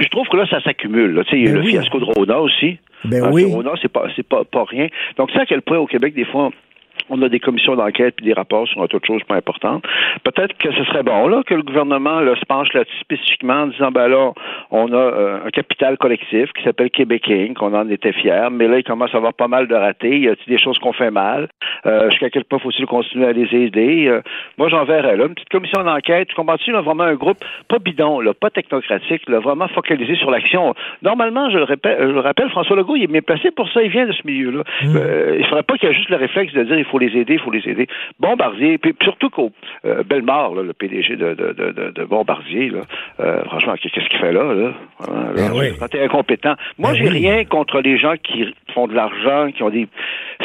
je 0.00 0.08
trouve 0.08 0.26
que 0.28 0.36
là, 0.36 0.46
ça 0.46 0.60
s'accumule. 0.62 1.18
A 1.18 1.22
ben 1.30 1.54
le 1.54 1.62
fiasco 1.62 1.98
de 2.00 2.04
Rona 2.04 2.40
aussi. 2.40 2.78
Ben 3.04 3.30
oui. 3.32 3.44
Rona, 3.44 3.72
c'est 3.80 3.92
pas, 3.92 4.06
c'est 4.16 4.26
pas, 4.26 4.44
pas 4.44 4.64
rien. 4.64 4.88
Donc, 5.16 5.30
c'est 5.32 5.40
à 5.40 5.46
quel 5.46 5.62
point 5.62 5.78
au 5.78 5.86
Québec, 5.86 6.14
des 6.14 6.24
fois, 6.24 6.50
on 7.08 7.20
a 7.22 7.28
des 7.28 7.40
commissions 7.40 7.76
d'enquête 7.76 8.16
puis 8.16 8.26
des 8.26 8.32
rapports 8.32 8.66
sur 8.68 8.80
autre 8.80 8.98
chose 9.06 9.22
pas 9.24 9.36
importante. 9.36 9.84
Peut-être 10.24 10.56
que 10.58 10.72
ce 10.72 10.84
serait 10.84 11.02
bon 11.02 11.28
là 11.28 11.42
que 11.44 11.54
le 11.54 11.62
gouvernement 11.62 12.20
là, 12.20 12.34
se 12.36 12.44
penche 12.44 12.72
là-dessus 12.72 12.98
spécifiquement 13.00 13.62
en 13.62 13.66
disant 13.68 13.90
ben 13.90 14.08
là, 14.08 14.32
on 14.70 14.92
a 14.92 14.96
euh, 14.96 15.46
un 15.46 15.50
capital 15.50 15.96
collectif 15.98 16.52
qui 16.52 16.62
s'appelle 16.62 16.90
Québec 16.90 17.28
Inc. 17.28 17.54
qu'on 17.54 17.74
en 17.74 17.88
était 17.88 18.12
fiers, 18.12 18.48
mais 18.50 18.68
là 18.68 18.78
il 18.78 18.84
commence 18.84 19.14
à 19.14 19.18
avoir 19.18 19.34
pas 19.34 19.48
mal 19.48 19.66
de 19.66 19.74
ratés. 19.74 20.16
Il 20.16 20.24
y 20.24 20.28
a 20.28 20.34
des 20.46 20.58
choses 20.58 20.78
qu'on 20.78 20.92
fait 20.92 21.10
mal? 21.10 21.48
Euh, 21.86 22.10
jusqu'à 22.10 22.30
quel 22.30 22.44
point 22.44 22.58
faut-il 22.58 22.86
continuer 22.86 23.26
à 23.26 23.32
les 23.32 23.48
aider? 23.54 24.06
Euh, 24.08 24.20
Moi 24.58 24.68
j'en 24.68 24.84
verrais 24.84 25.16
là 25.16 25.26
une 25.26 25.34
petite 25.34 25.48
commission 25.48 25.82
d'enquête. 25.82 26.28
Tu 26.28 26.34
comprends-tu 26.34 26.72
là, 26.72 26.80
vraiment 26.80 27.04
un 27.04 27.14
groupe 27.14 27.38
pas 27.68 27.78
bidon 27.78 28.20
là, 28.20 28.34
pas 28.34 28.50
technocratique, 28.50 29.28
là, 29.28 29.38
vraiment 29.38 29.68
focalisé 29.68 30.16
sur 30.16 30.30
l'action. 30.30 30.74
Normalement, 31.02 31.50
je 31.50 31.58
le, 31.58 31.64
répète, 31.64 31.98
je 32.00 32.06
le 32.06 32.20
rappelle, 32.20 32.50
François 32.50 32.76
Legault 32.76 32.96
il 32.96 33.04
est 33.04 33.06
bien 33.06 33.22
placé 33.22 33.50
pour 33.50 33.68
ça. 33.70 33.82
Il 33.82 33.90
vient 33.90 34.06
de 34.06 34.12
ce 34.12 34.26
milieu-là. 34.26 34.62
Mmh. 34.82 35.38
Il 35.38 35.46
faudrait 35.46 35.62
pas 35.62 35.76
qu'il 35.76 35.88
y 35.88 35.92
ait 35.92 35.94
juste 35.94 36.10
le 36.10 36.16
réflexe 36.16 36.52
de 36.52 36.62
dire 36.64 36.78
il 36.78 36.84
faut 36.90 36.98
les 36.98 37.16
aider, 37.16 37.34
il 37.34 37.40
faut 37.40 37.50
les 37.50 37.66
aider. 37.68 37.86
Bombardier, 38.18 38.78
puis 38.78 38.94
surtout 39.02 39.30
qu'au 39.30 39.52
euh, 39.84 40.02
Bellemare, 40.02 40.54
le 40.54 40.72
PDG 40.72 41.16
de, 41.16 41.34
de, 41.34 41.52
de, 41.52 41.90
de 41.90 42.04
Bombardier, 42.04 42.70
là, 42.70 42.80
euh, 43.20 43.44
franchement, 43.44 43.74
qu'est-ce 43.80 44.08
qu'il 44.08 44.18
fait 44.18 44.32
là? 44.32 44.54
là? 44.54 44.72
Hein, 45.08 45.32
là 45.36 45.48
ben 45.80 45.88
t'es 45.88 46.02
incompétent. 46.02 46.54
Moi, 46.78 46.92
ben 46.92 46.98
j'ai 46.98 47.08
rien 47.08 47.44
contre 47.44 47.80
les 47.80 47.98
gens 47.98 48.14
qui 48.22 48.54
font 48.74 48.86
de 48.86 48.94
l'argent, 48.94 49.50
qui 49.52 49.62
ont 49.62 49.70
des... 49.70 49.88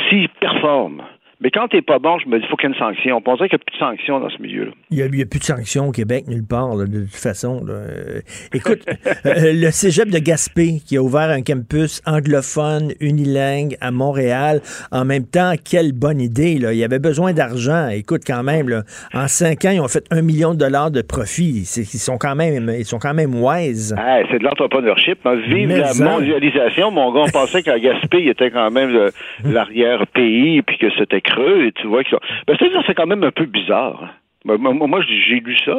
S'ils 0.10 0.30
performent, 0.30 1.02
mais 1.42 1.52
quand 1.52 1.68
t'es 1.68 1.82
pas 1.82 2.00
bon, 2.00 2.18
je 2.20 2.30
me 2.30 2.40
dis, 2.40 2.46
faut 2.48 2.56
qu'il 2.56 2.70
y 2.70 2.72
ait 2.72 2.76
une 2.76 2.80
sanction. 2.80 3.18
On 3.18 3.22
penserait 3.22 3.50
qu'il 3.50 3.58
n'y 3.58 3.64
a 3.64 3.66
plus 3.66 3.78
de 3.78 3.86
sanctions 3.86 4.20
dans 4.20 4.30
ce 4.30 4.42
milieu-là. 4.42 4.72
Il 4.90 4.98
n'y 4.98 5.04
a, 5.04 5.06
a, 5.06 5.26
plus 5.26 5.40
de 5.40 5.44
sanctions 5.44 5.90
au 5.90 5.92
Québec, 5.92 6.26
nulle 6.28 6.46
part, 6.48 6.78
de 6.78 6.86
toute 6.86 7.10
façon. 7.16 7.66
Euh, 7.68 8.22
écoute, 8.54 8.86
euh, 9.26 9.52
le 9.54 9.70
cégep 9.72 10.10
de 10.10 10.20
Gaspé, 10.20 10.80
qui 10.86 10.96
a 10.96 11.02
ouvert 11.02 11.30
un 11.30 11.42
campus 11.42 12.02
anglophone 12.06 12.94
unilingue 13.02 13.76
à 13.82 13.92
Montréal, 13.92 14.62
en 14.92 15.04
même 15.04 15.26
temps, 15.26 15.54
quelle 15.64 15.92
bonne 15.92 16.22
idée. 16.22 16.58
Là. 16.58 16.72
Il 16.72 16.80
y 16.80 16.86
avait 16.86 17.00
besoin 17.00 17.34
d'argent. 17.34 17.90
Écoute, 17.90 18.22
quand 18.26 18.44
même, 18.44 18.70
là, 18.70 18.84
en 19.14 19.28
cinq 19.28 19.66
ans, 19.66 19.72
ils 19.72 19.82
ont 19.82 19.90
fait 19.90 20.06
un 20.12 20.22
million 20.22 20.54
de 20.54 20.60
dollars 20.60 20.92
de 20.92 21.02
profit. 21.02 21.66
Ils 21.78 21.86
sont 22.00 22.18
quand 22.18 22.36
même, 22.36 22.74
ils 22.78 22.86
sont 22.86 23.00
quand 23.00 23.14
même 23.14 23.36
wise. 23.36 23.94
c'est 24.32 24.40
de 24.40 24.44
l'entrepreneurship. 24.44 25.20
Vive 25.48 25.70
la 25.70 25.94
mondialisation. 25.94 26.92
Mon 26.92 27.14
gars, 27.14 27.24
on 27.28 27.30
pensait 27.30 27.62
qu'à 27.62 27.78
Gaspé, 27.78 28.22
il 28.22 28.30
était 28.30 28.52
quand 28.52 28.72
même 28.72 29.10
l'arrière-pays, 29.44 30.62
puis 30.62 30.78
que 30.78 30.88
c'était 30.98 31.22
creux 31.36 31.66
et 31.66 31.72
tu 31.74 31.88
vois 31.88 32.04
que 32.04 32.10
ça. 32.10 32.20
Ben, 32.48 32.56
c'est 32.60 32.94
quand 32.94 33.08
même 33.08 33.24
un 33.24 33.32
peu 33.32 33.46
bizarre. 33.46 34.04
Hein. 34.04 34.10
Moi, 34.46 35.02
j'ai 35.02 35.40
lu 35.40 35.58
ça 35.66 35.76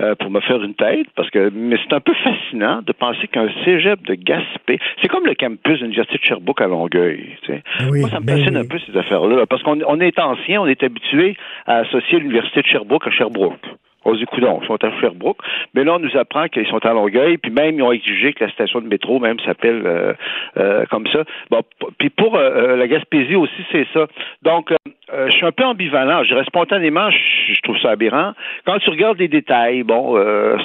euh, 0.00 0.14
pour 0.14 0.30
me 0.30 0.40
faire 0.40 0.62
une 0.62 0.74
tête, 0.74 1.08
parce 1.16 1.28
que 1.30 1.50
mais 1.52 1.76
c'est 1.82 1.92
un 1.92 2.00
peu 2.00 2.14
fascinant 2.14 2.80
de 2.82 2.92
penser 2.92 3.26
qu'un 3.26 3.48
cégep 3.64 4.00
de 4.06 4.14
Gaspé, 4.14 4.78
c'est 5.02 5.08
comme 5.08 5.26
le 5.26 5.34
campus 5.34 5.80
de 5.80 5.84
l'Université 5.86 6.18
de 6.18 6.24
Sherbrooke 6.24 6.60
à 6.60 6.68
Longueuil. 6.68 7.36
moi, 7.48 8.08
ça 8.08 8.20
me 8.20 8.26
ben 8.26 8.38
fascine 8.38 8.56
un 8.56 8.64
peu 8.64 8.78
ces 8.78 8.96
affaires-là, 8.96 9.46
parce 9.46 9.62
qu'on 9.64 9.80
on 9.88 10.00
est 10.00 10.18
ancien, 10.20 10.60
on 10.60 10.66
est 10.66 10.84
habitué 10.84 11.36
à 11.66 11.78
associer 11.78 12.20
l'Université 12.20 12.62
de 12.62 12.66
Sherbrooke 12.66 13.08
à 13.08 13.10
Sherbrooke. 13.10 13.58
On 14.06 14.14
se 14.14 14.18
dit, 14.20 14.24
coudons, 14.26 14.60
ils 14.62 14.66
sont 14.68 14.82
à 14.84 15.00
Sherbrooke. 15.00 15.38
Mais 15.74 15.82
là, 15.82 15.96
on 15.96 15.98
nous 15.98 16.16
apprend 16.16 16.46
qu'ils 16.46 16.66
sont 16.68 16.84
à 16.86 16.92
Longueuil, 16.92 17.38
puis 17.38 17.50
même, 17.50 17.74
ils 17.74 17.82
ont 17.82 17.90
exigé 17.90 18.32
que 18.32 18.44
la 18.44 18.50
station 18.52 18.80
de 18.80 18.86
métro 18.86 19.18
même 19.18 19.40
s'appelle 19.40 19.82
euh, 19.84 20.12
euh, 20.58 20.84
comme 20.88 21.08
ça. 21.08 21.24
Bon, 21.50 21.62
puis 21.98 22.10
pour 22.10 22.36
euh, 22.36 22.76
la 22.76 22.86
Gaspésie 22.86 23.34
aussi, 23.34 23.66
c'est 23.72 23.86
ça. 23.92 24.06
Donc, 24.42 24.72
je 25.12 25.32
suis 25.32 25.44
un 25.44 25.50
peu 25.50 25.64
ambivalent. 25.64 26.22
Je 26.22 26.28
dirais 26.28 26.44
spontanément, 26.44 27.10
je, 27.10 27.60
trouve 27.62 27.78
ça 27.78 27.90
aberrant. 27.90 28.32
Quand 28.64 28.78
tu 28.78 28.90
regardes 28.90 29.18
les 29.18 29.28
détails, 29.28 29.82
bon, 29.82 30.16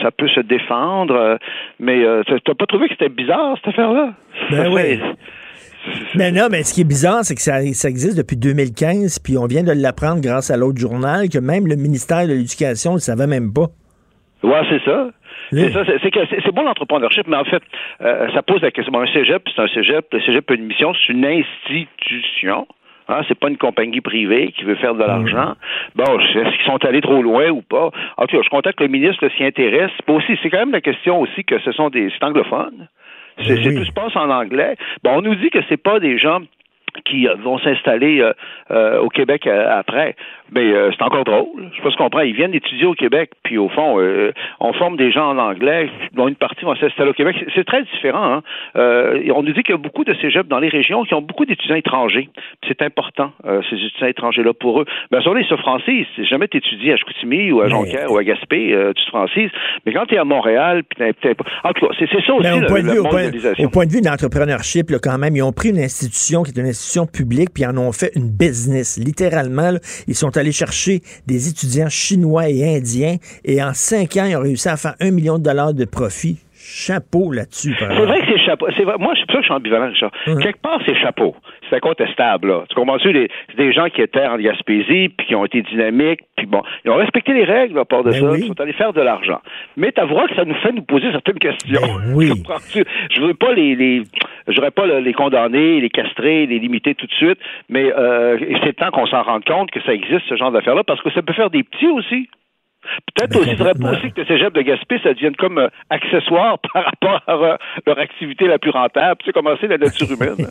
ça 0.03 0.11
peut 0.11 0.27
se 0.27 0.41
défendre, 0.41 1.39
mais 1.80 2.03
tu 2.26 2.34
n'as 2.34 2.53
pas 2.53 2.65
trouvé 2.68 2.88
que 2.89 2.93
c'était 2.93 3.09
bizarre, 3.09 3.55
cette 3.57 3.69
affaire-là? 3.69 4.13
Ben 4.51 4.72
oui. 4.72 4.99
Mais 6.15 6.31
non, 6.31 6.47
mais 6.51 6.63
ce 6.63 6.73
qui 6.73 6.81
est 6.81 6.87
bizarre, 6.87 7.23
c'est 7.23 7.35
que 7.35 7.41
ça, 7.41 7.59
existe 7.61 8.17
depuis 8.17 8.37
2015, 8.37 9.19
puis 9.19 9.37
on 9.37 9.45
vient 9.45 9.63
de 9.63 9.71
l'apprendre 9.71 10.21
grâce 10.21 10.51
à 10.51 10.57
l'autre 10.57 10.79
journal, 10.79 11.29
que 11.29 11.39
même 11.39 11.67
le 11.67 11.75
ministère 11.75 12.27
de 12.27 12.33
l'Éducation 12.33 12.91
ne 12.91 12.95
le 12.97 13.01
savait 13.01 13.27
même 13.27 13.51
pas. 13.53 13.67
Ouais, 14.43 14.61
c'est 14.69 14.83
ça. 14.83 15.09
C'est 15.51 16.53
bon 16.53 16.63
l'entrepreneurship, 16.63 17.27
mais 17.27 17.37
en 17.37 17.43
fait, 17.43 17.61
euh, 18.01 18.29
ça 18.33 18.41
pose 18.41 18.61
la 18.61 18.71
question. 18.71 18.97
un 18.99 19.07
cégep, 19.07 19.43
c'est 19.53 19.61
un 19.61 19.67
cégep. 19.67 20.05
Le 20.11 20.21
cégep 20.21 20.49
a 20.49 20.53
une 20.53 20.65
mission, 20.65 20.93
c'est 20.93 21.13
une 21.13 21.25
institution. 21.25 22.67
Hein, 23.09 23.23
c'est 23.27 23.37
pas 23.37 23.49
une 23.49 23.57
compagnie 23.57 23.99
privée 23.99 24.53
qui 24.55 24.63
veut 24.63 24.75
faire 24.75 24.93
de 24.95 25.03
l'argent. 25.03 25.55
Bon, 25.95 26.19
est-ce 26.19 26.55
qu'ils 26.55 26.65
sont 26.65 26.83
allés 26.85 27.01
trop 27.01 27.21
loin 27.21 27.49
ou 27.49 27.61
pas? 27.61 27.91
En 28.15 28.25
tout 28.25 28.37
cas, 28.37 28.43
je 28.43 28.71
que 28.71 28.83
le 28.83 28.89
ministre 28.89 29.27
s'y 29.35 29.43
intéresse. 29.43 29.91
aussi, 30.07 30.37
c'est 30.41 30.49
quand 30.49 30.59
même 30.59 30.71
la 30.71 30.81
question 30.81 31.19
aussi 31.19 31.43
que 31.43 31.59
ce 31.59 31.73
sont 31.73 31.89
des 31.89 32.09
anglophones. 32.21 32.87
C'est, 33.45 33.55
tout 33.55 33.85
se 33.85 33.91
passe 33.91 34.15
en 34.15 34.30
anglais. 34.30 34.76
Bon, 35.03 35.18
on 35.18 35.22
nous 35.22 35.35
dit 35.35 35.49
que 35.49 35.59
c'est 35.69 35.81
pas 35.81 35.99
des 35.99 36.18
gens 36.18 36.41
qui 37.05 37.26
vont 37.43 37.57
s'installer 37.59 38.23
au 38.69 39.09
Québec 39.09 39.47
après. 39.47 40.15
Mais 40.51 40.73
c'est 40.91 41.03
encore 41.03 41.23
drôle. 41.23 41.69
Je 41.71 41.77
sais 41.77 41.81
pas 41.81 41.91
ce 41.91 41.97
qu'on 41.97 42.05
comprend. 42.05 42.21
Ils 42.21 42.35
viennent 42.35 42.53
étudier 42.53 42.85
au 42.85 42.93
Québec, 42.93 43.31
puis 43.43 43.57
au 43.57 43.69
fond, 43.69 43.99
on 44.59 44.73
forme 44.73 44.97
des 44.97 45.11
gens 45.11 45.29
en 45.29 45.37
anglais, 45.37 45.89
dont 46.13 46.27
une 46.27 46.35
partie 46.35 46.65
vont 46.65 46.75
s'installer 46.75 47.11
au 47.11 47.13
Québec. 47.13 47.35
C'est 47.55 47.63
très 47.63 47.83
différent. 47.83 48.33
Hein? 48.33 48.41
on 48.75 49.43
nous 49.43 49.53
dit 49.53 49.63
qu'il 49.63 49.73
y 49.73 49.77
a 49.77 49.81
beaucoup 49.81 50.03
de 50.03 50.13
cégeps 50.15 50.47
dans 50.47 50.59
les 50.59 50.69
régions 50.69 51.03
qui 51.03 51.13
ont 51.13 51.21
beaucoup 51.21 51.45
d'étudiants 51.45 51.75
étrangers. 51.75 52.29
C'est 52.67 52.81
important, 52.81 53.31
ces 53.69 53.75
étudiants 53.75 54.07
étrangers-là, 54.07 54.53
pour 54.53 54.81
eux. 54.81 54.85
Bien 55.11 55.21
sûr, 55.21 55.37
ils 55.37 55.47
se 55.47 55.55
francisent. 55.55 56.07
Si 56.15 56.25
jamais 56.25 56.47
tu 56.47 56.57
étudies 56.57 56.91
à 56.91 56.97
Chicoutimi 56.97 57.51
ou 57.51 57.61
à 57.61 57.67
Jonquière 57.67 58.11
ou 58.11 58.17
à 58.17 58.23
Gaspé, 58.23 58.75
tu 58.95 59.03
te 59.03 59.09
francises. 59.09 59.51
Mais 59.85 59.93
quand 59.93 60.05
tu 60.05 60.15
es 60.15 60.17
à 60.17 60.25
Montréal, 60.25 60.83
puis 60.83 61.03
En 61.63 61.73
tout 61.73 61.87
cas, 61.87 61.93
c'est 61.97 62.09
ça 62.09 62.33
aussi, 62.33 62.51
au, 62.51 62.67
point 62.67 62.81
de 62.81 62.91
vue, 62.91 62.99
au, 62.99 63.03
point, 63.69 63.85
de 63.85 63.91
vue 63.91 64.01
de 64.01 64.07
l'entrepreneurship, 64.07 64.91
quand 65.01 65.17
même, 65.17 65.35
ils 65.35 65.43
ont 65.43 65.51
pris 65.51 65.69
une 65.69 65.79
institution 65.79 66.43
qui 66.43 66.51
est 66.51 66.59
une 66.59 66.67
institution 66.67 67.05
publique, 67.05 67.49
puis 67.53 67.63
ils 67.63 67.67
en 67.67 67.77
ont 67.77 67.91
fait 67.91 68.11
une 68.15 68.29
business. 68.29 68.99
Littéralement, 69.03 69.71
ils 70.07 70.15
sont 70.15 70.37
allés 70.41 70.51
chercher 70.51 71.01
des 71.26 71.47
étudiants 71.47 71.89
chinois 71.89 72.49
et 72.49 72.77
indiens, 72.77 73.18
et 73.45 73.63
en 73.63 73.73
cinq 73.73 74.18
ans, 74.18 74.26
ils 74.26 74.35
ont 74.35 74.41
réussi 74.41 74.68
à 74.69 74.77
faire 74.77 74.95
un 74.99 75.11
million 75.11 75.38
de 75.38 75.43
dollars 75.43 75.73
de 75.73 75.85
profit 75.85 76.38
chapeau 76.72 77.31
là-dessus. 77.31 77.76
C'est 77.77 77.85
vrai 77.85 78.22
que 78.22 78.27
c'est 78.27 78.45
chapeau. 78.45 78.68
C'est 78.76 78.84
vrai. 78.84 78.95
Moi, 78.99 79.14
c'est 79.15 79.26
pour 79.26 79.34
ça 79.34 79.38
que 79.38 79.43
je 79.43 79.48
suis 79.48 79.53
ambivalent, 79.53 79.89
Richard. 79.89 80.11
Quelque 80.26 80.61
part, 80.61 80.80
c'est 80.85 80.95
chapeau. 80.95 81.35
C'est 81.69 81.76
incontestable. 81.76 82.48
Là. 82.48 82.64
Tu 82.69 82.76
comprends-tu? 82.76 83.27
C'est 83.49 83.57
des 83.57 83.73
gens 83.73 83.89
qui 83.89 84.02
étaient 84.02 84.26
en 84.26 84.38
Gaspésie, 84.38 85.10
puis 85.10 85.27
qui 85.27 85.35
ont 85.35 85.45
été 85.45 85.61
dynamiques, 85.61 86.22
puis 86.38 86.45
bon, 86.45 86.64
ils 86.84 86.91
ont 86.91 86.95
respecté 86.95 87.34
les 87.34 87.43
règles 87.43 87.77
à 87.80 87.85
part 87.85 88.03
de 88.03 88.11
ben 88.11 88.19
ça. 88.19 88.38
Ils 88.38 88.48
sont 88.48 88.60
allés 88.60 88.73
faire 88.73 88.93
de 88.93 89.02
l'argent. 89.02 89.41
Mais 89.77 89.91
t'avoueras 89.91 90.27
que 90.27 90.35
ça 90.35 90.45
nous 90.45 90.56
fait 90.56 90.72
nous 90.72 90.84
poser 90.84 91.11
certaines 91.11 91.39
questions. 91.39 91.81
Ben 91.81 92.14
oui. 92.14 92.31
Je 93.11 93.22
veux 93.22 93.34
pas 93.34 93.53
les, 93.53 94.03
voudrais 94.48 94.72
pas 94.72 94.85
les 94.85 95.14
condamner, 95.14 95.80
les 95.81 95.89
castrer, 95.89 96.45
les 96.45 96.60
limiter 96.60 96.95
tout 96.95 97.07
de 97.07 97.14
suite, 97.14 97.39
mais 97.69 97.91
euh, 97.91 98.38
c'est 98.64 98.73
temps 98.73 98.91
qu'on 98.91 99.07
s'en 99.07 99.23
rende 99.23 99.45
compte 99.45 99.72
que 99.72 99.81
ça 99.81 99.93
existe, 99.93 100.22
ce 100.27 100.35
genre 100.35 100.52
d'affaires-là, 100.52 100.84
parce 100.84 101.02
que 101.02 101.11
ça 101.11 101.22
peut 101.22 101.34
faire 101.34 101.49
des 101.49 101.64
petits 101.64 101.88
aussi. 101.88 102.30
Peut-être 103.15 103.39
aussi, 103.39 103.51
il 103.51 103.57
faudrait 103.57 103.97
aussi 103.97 104.11
que 104.11 104.21
le 104.21 104.25
cégep 104.25 104.53
de 104.53 104.61
Gaspé, 104.61 104.99
ça 105.03 105.13
devienne 105.13 105.35
comme 105.35 105.59
euh, 105.59 105.67
accessoire 105.89 106.57
par 106.73 106.85
rapport 106.85 107.21
à 107.27 107.35
euh, 107.35 107.57
leur 107.85 107.99
activité 107.99 108.47
la 108.47 108.57
plus 108.57 108.71
rentable. 108.71 109.17
Tu 109.19 109.25
sais 109.27 109.31
comment 109.33 109.51
c'est 109.59 109.67
la 109.67 109.77
nature 109.77 110.07
humaine? 110.11 110.47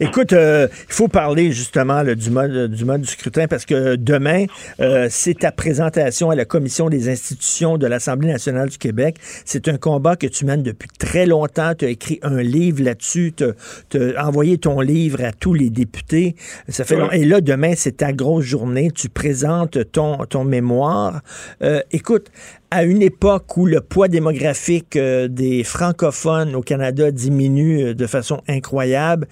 Écoute, 0.00 0.32
euh, 0.32 0.68
il 0.70 0.94
faut 0.94 1.08
parler 1.08 1.50
justement 1.50 2.04
du, 2.04 2.30
mode, 2.30 2.70
du 2.70 2.84
mode 2.84 3.00
du 3.00 3.08
scrutin 3.08 3.46
parce 3.48 3.66
que 3.66 3.96
demain, 3.96 4.46
c'est 5.08 5.38
ta 5.40 5.52
présentation 5.52 6.30
à 6.30 6.34
la 6.34 6.44
Commission 6.44 6.88
des 6.88 7.08
institutions 7.08 7.78
de 7.78 7.86
l'Assemblée 7.86 8.28
nationale 8.28 8.68
du 8.68 8.78
Québec. 8.78 9.16
C'est 9.44 9.68
un 9.68 9.76
combat 9.76 10.16
que 10.16 10.26
tu 10.26 10.44
mènes 10.44 10.62
depuis 10.62 10.88
très 10.98 11.26
longtemps. 11.26 11.72
Tu 11.76 11.84
as 11.86 11.88
écrit 11.88 12.20
un 12.22 12.42
livre 12.42 12.82
là-dessus. 12.82 13.32
Tu 13.90 13.98
as 13.98 14.26
envoyé 14.26 14.58
ton 14.58 14.80
livre 14.80 15.24
à 15.24 15.32
tous 15.32 15.54
les 15.54 15.70
députés. 15.70 16.34
Ça 16.68 16.84
fait 16.84 16.96
Et 17.12 17.24
là, 17.24 17.40
demain, 17.40 17.72
c'est 17.74 17.98
ta 17.98 18.12
grosse 18.12 18.44
journée. 18.44 18.90
Tu 18.90 19.08
présentes 19.08 19.78
ton, 19.92 20.18
ton 20.26 20.44
mémoire. 20.44 21.20
Euh, 21.64 21.80
écoute, 21.92 22.30
à 22.70 22.84
une 22.84 23.00
époque 23.00 23.56
où 23.56 23.64
le 23.64 23.80
poids 23.80 24.08
démographique 24.08 24.96
euh, 24.96 25.28
des 25.28 25.64
francophones 25.64 26.54
au 26.54 26.60
Canada 26.60 27.10
diminue 27.10 27.82
euh, 27.82 27.94
de 27.94 28.06
façon 28.06 28.42
incroyable, 28.48 29.26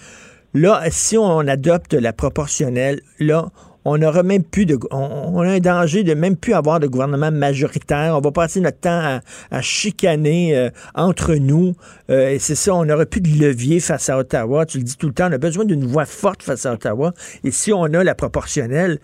là, 0.54 0.82
si 0.90 1.18
on 1.18 1.40
adopte 1.40 1.92
la 1.92 2.14
proportionnelle, 2.14 3.02
là, 3.18 3.50
on 3.84 3.98
n'aura 3.98 4.22
même 4.22 4.44
plus 4.44 4.64
de. 4.64 4.78
On, 4.92 5.40
a 5.40 5.48
un 5.48 5.58
danger 5.58 6.04
de 6.04 6.14
même 6.14 6.36
plus 6.36 6.54
avoir 6.54 6.80
de 6.80 6.86
gouvernement 6.86 7.32
majoritaire. 7.32 8.16
On 8.16 8.20
va 8.20 8.30
passer 8.30 8.60
notre 8.60 8.78
temps 8.78 9.20
à, 9.50 9.60
chicaner 9.60 10.70
entre 10.94 11.34
nous. 11.34 11.74
et 12.08 12.38
c'est 12.38 12.54
ça, 12.54 12.76
on 12.76 12.84
n'aura 12.84 13.06
plus 13.06 13.20
de 13.20 13.44
levier 13.44 13.80
face 13.80 14.08
à 14.08 14.18
Ottawa. 14.18 14.66
Tu 14.66 14.78
le 14.78 14.84
dis 14.84 14.96
tout 14.96 15.08
le 15.08 15.12
temps, 15.12 15.26
on 15.28 15.32
a 15.32 15.38
besoin 15.38 15.64
d'une 15.64 15.84
voix 15.84 16.04
forte 16.04 16.44
face 16.44 16.64
à 16.64 16.74
Ottawa. 16.74 17.12
Et 17.42 17.50
si 17.50 17.72
on 17.72 17.82
a 17.86 18.04
la 18.04 18.14
proportionnelle, 18.14 19.00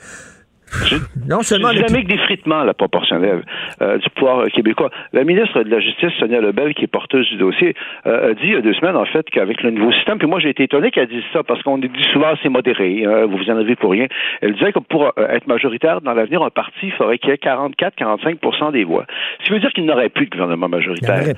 non 1.26 1.42
seulement. 1.42 1.68
C'est 1.68 1.84
dynamique 1.84 2.08
d'effritement, 2.08 2.64
la 2.64 2.74
proportionnelle 2.74 3.42
euh, 3.80 3.98
du 3.98 4.08
pouvoir 4.10 4.46
québécois. 4.48 4.90
La 5.12 5.24
ministre 5.24 5.62
de 5.62 5.70
la 5.70 5.80
Justice, 5.80 6.12
Sonia 6.18 6.40
Lebel, 6.40 6.74
qui 6.74 6.84
est 6.84 6.88
porteuse 6.88 7.28
du 7.28 7.36
dossier, 7.36 7.74
euh, 8.06 8.30
a 8.30 8.34
dit 8.34 8.44
il 8.44 8.52
y 8.52 8.56
a 8.56 8.60
deux 8.60 8.74
semaines, 8.74 8.96
en 8.96 9.04
fait, 9.04 9.28
qu'avec 9.30 9.62
le 9.62 9.70
nouveau 9.70 9.92
système, 9.92 10.18
puis 10.18 10.26
moi 10.26 10.40
j'ai 10.40 10.50
été 10.50 10.64
étonné 10.64 10.90
qu'elle 10.90 11.08
dise 11.08 11.22
ça, 11.32 11.42
parce 11.42 11.62
qu'on 11.62 11.78
dit 11.78 11.90
souvent 12.12 12.32
c'est 12.42 12.48
modéré, 12.48 13.04
hein, 13.04 13.26
vous 13.26 13.38
vous 13.38 13.50
en 13.50 13.56
avez 13.56 13.76
pour 13.76 13.92
rien. 13.92 14.06
Elle 14.40 14.54
disait 14.54 14.72
que 14.72 14.78
pour 14.78 15.04
euh, 15.04 15.28
être 15.28 15.46
majoritaire 15.46 16.00
dans 16.00 16.14
l'avenir, 16.14 16.42
un 16.42 16.50
parti, 16.50 16.86
il 16.86 16.92
faudrait 16.92 17.18
qu'il 17.18 17.30
y 17.30 17.32
ait 17.32 17.36
44-45% 17.36 18.72
des 18.72 18.84
voix. 18.84 19.04
Ce 19.40 19.46
qui 19.46 19.52
veut 19.52 19.60
dire 19.60 19.72
qu'il 19.72 19.84
n'aurait 19.84 20.08
plus 20.08 20.26
de 20.26 20.30
gouvernement 20.30 20.68
majoritaire. 20.68 21.34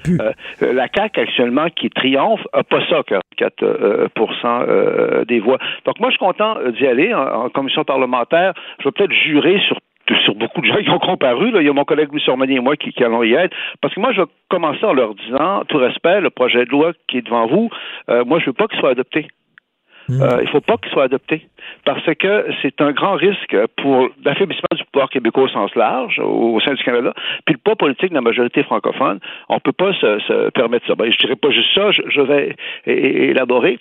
la 0.61 0.89
CAQ, 0.95 1.21
actuellement, 1.21 1.69
qui 1.75 1.91
triomphe, 1.91 2.43
n'a 2.55 2.63
pas 2.63 2.81
ça, 2.89 3.03
44 3.07 5.27
des 5.27 5.41
voix. 5.41 5.59
Donc 5.85 6.01
moi, 6.01 6.11
je 6.11 6.17
suis 6.17 6.25
content 6.25 6.57
d'y 6.79 6.87
aller 6.87 7.13
en, 7.15 7.45
en 7.45 7.49
commission 7.49 7.85
parlementaire. 7.85 8.53
Je 8.81 8.85
vais 8.85 8.93
peut-être 8.93 9.13
jurer 9.25 9.61
sur 9.67 9.79
sur 10.25 10.35
beaucoup 10.35 10.61
de 10.61 10.67
gens 10.67 10.77
qui 10.83 10.91
ont 10.91 10.99
comparu. 10.99 11.51
Là. 11.51 11.61
Il 11.61 11.67
y 11.67 11.71
a 11.71 11.73
mon 11.73 11.85
collègue 11.85 12.09
Louis 12.11 12.23
Sormani 12.23 12.57
et 12.57 12.61
moi 12.61 12.77
qui, 12.77 12.93
allons 13.03 13.23
y 13.23 13.33
être. 13.33 13.57
Parce 13.81 13.95
que 13.95 14.01
moi, 14.01 14.13
je 14.13 14.23
vais 14.23 14.29
commencer 14.49 14.85
en 14.85 14.93
leur 14.93 15.15
disant, 15.15 15.63
tout 15.69 15.79
respect, 15.79 16.21
le 16.21 16.31
projet 16.31 16.65
de 16.65 16.71
loi 16.71 16.93
qui 17.09 17.19
est 17.19 17.23
devant 17.23 17.47
vous, 17.47 17.71
euh, 18.09 18.25
moi, 18.25 18.39
je 18.41 18.47
veux 18.47 18.53
pas 18.53 18.67
qu'il 18.67 18.81
soit 18.81 18.91
adopté. 18.91 19.29
Hmm. 20.09 20.23
Euh, 20.23 20.39
il 20.41 20.47
ne 20.47 20.51
faut 20.51 20.61
pas 20.61 20.77
qu'il 20.79 20.91
soit 20.91 21.05
adopté 21.05 21.47
parce 21.85 22.05
que 22.17 22.47
c'est 22.63 22.81
un 22.81 22.91
grand 22.91 23.15
risque 23.15 23.57
pour 23.77 24.09
l'affaiblissement 24.25 24.69
du 24.75 24.83
pouvoir 24.91 25.09
québécois 25.09 25.45
au 25.45 25.49
sens 25.49 25.73
large 25.77 26.19
au, 26.19 26.59
sein 26.61 26.73
du 26.73 26.83
Canada, 26.83 27.13
puis 27.45 27.55
le 27.55 27.61
poids 27.63 27.77
politique 27.77 28.09
de 28.09 28.15
la 28.15 28.21
majorité 28.21 28.65
francophone. 28.65 29.21
On 29.49 29.57
ne 29.57 29.61
peut 29.61 29.73
pas 29.73 29.93
se, 29.93 30.51
permettre 30.51 30.87
ça. 30.87 30.95
Ben, 30.97 31.05
je 31.05 31.17
ne 31.17 31.21
dirais 31.21 31.37
pas 31.37 31.51
juste 31.51 31.73
ça, 31.75 31.91
je, 31.93 32.21
vais 32.23 32.57
élaborer. 32.87 33.79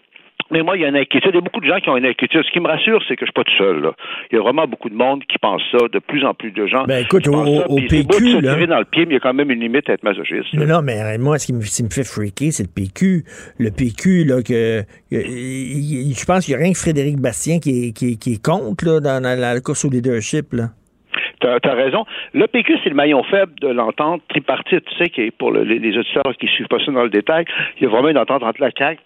Mais 0.51 0.63
moi, 0.63 0.77
il 0.77 0.81
y 0.81 0.85
a 0.85 0.89
une 0.89 0.97
inquiétude. 0.97 1.31
Il 1.34 1.35
y 1.35 1.38
a 1.38 1.41
beaucoup 1.41 1.59
de 1.59 1.67
gens 1.67 1.80
qui 1.80 1.89
ont 1.89 1.97
une 1.97 2.05
inquiétude. 2.05 2.43
Ce 2.43 2.51
qui 2.51 2.59
me 2.59 2.67
rassure, 2.67 3.01
c'est 3.07 3.15
que 3.15 3.26
je 3.26 3.31
suis 3.31 3.34
pas 3.34 3.43
tout 3.43 3.57
seul. 3.57 3.81
Là. 3.81 3.93
Il 4.31 4.35
y 4.35 4.39
a 4.39 4.41
vraiment 4.41 4.65
beaucoup 4.65 4.89
de 4.89 4.95
monde 4.95 5.23
qui 5.26 5.38
pense 5.38 5.61
ça, 5.71 5.77
de 5.91 5.99
plus 5.99 6.26
en 6.26 6.34
plus 6.34 6.51
de 6.51 6.65
gens. 6.65 6.85
Ben 6.85 7.03
écoute, 7.03 7.27
au, 7.27 7.34
au, 7.34 7.76
PQ, 7.76 8.41
là... 8.41 8.65
dans 8.65 8.80
le 8.80 8.85
pied, 8.85 9.05
mais 9.05 9.11
il 9.11 9.13
y 9.13 9.17
a 9.17 9.19
quand 9.19 9.34
même 9.34 9.51
une 9.51 9.59
limite 9.59 9.89
à 9.89 9.93
être 9.93 10.03
masochiste. 10.03 10.53
Non, 10.53 10.65
non, 10.65 10.81
mais 10.81 11.17
moi, 11.17 11.38
ce 11.38 11.47
qui 11.47 11.53
me, 11.53 11.89
fait 11.89 12.03
freaker, 12.03 12.51
c'est 12.51 12.63
le 12.63 12.73
PQ. 12.73 13.23
Le 13.59 13.69
PQ, 13.69 14.26
là, 14.26 14.41
que, 14.41 14.84
je 15.11 16.26
pense 16.26 16.45
qu'il 16.45 16.55
n'y 16.55 16.61
a 16.61 16.63
rien 16.63 16.73
que 16.73 16.80
Frédéric 16.80 17.17
Bastien 17.17 17.59
qui 17.59 17.88
est, 17.88 17.91
qui, 17.91 18.17
qui 18.17 18.41
contre 18.41 18.85
là, 18.85 18.99
dans 18.99 19.23
la, 19.23 19.59
course 19.61 19.85
au 19.85 19.89
leadership. 19.89 20.53
Là. 20.53 20.69
Tu 21.41 21.47
as, 21.47 21.73
raison. 21.73 22.05
Le 22.34 22.47
PQ, 22.47 22.80
c'est 22.84 22.89
le 22.89 22.95
maillon 22.95 23.23
faible 23.23 23.53
de 23.61 23.69
l'entente 23.69 24.21
tripartite, 24.30 24.84
tu 24.85 24.97
sais, 24.97 25.09
qui 25.09 25.21
est 25.21 25.31
pour 25.31 25.51
les 25.51 25.97
auditeurs 25.97 26.35
qui 26.38 26.47
ne 26.47 26.51
suivent 26.51 26.67
pas 26.67 26.80
ça 26.84 26.91
dans 26.91 27.03
le 27.03 27.09
détail. 27.09 27.45
Il 27.77 27.84
y 27.84 27.85
a 27.85 27.89
vraiment 27.89 28.09
une 28.09 28.17
entente 28.17 28.43
entre 28.43 28.61
la 28.61 28.71
CAQ 28.77 28.99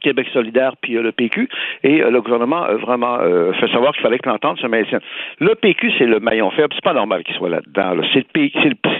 Québec 0.00 0.28
solidaire 0.32 0.72
puis 0.80 0.96
euh, 0.96 1.02
le 1.02 1.12
PQ, 1.12 1.48
et 1.82 2.02
euh, 2.02 2.10
le 2.10 2.20
gouvernement 2.20 2.62
a 2.62 2.74
vraiment 2.74 3.18
euh, 3.20 3.52
fait 3.54 3.68
savoir 3.68 3.92
qu'il 3.92 4.02
fallait 4.02 4.18
que 4.18 4.28
l'entente 4.28 4.58
se 4.58 4.66
maintienne. 4.66 5.00
Le 5.38 5.54
PQ, 5.54 5.92
c'est 5.98 6.06
le 6.06 6.20
maillon 6.20 6.50
faible, 6.50 6.68
c'est 6.74 6.84
pas 6.84 6.94
normal 6.94 7.24
qu'il 7.24 7.34
soit 7.36 7.48
là-dedans. 7.48 8.02
C'est 8.12 8.26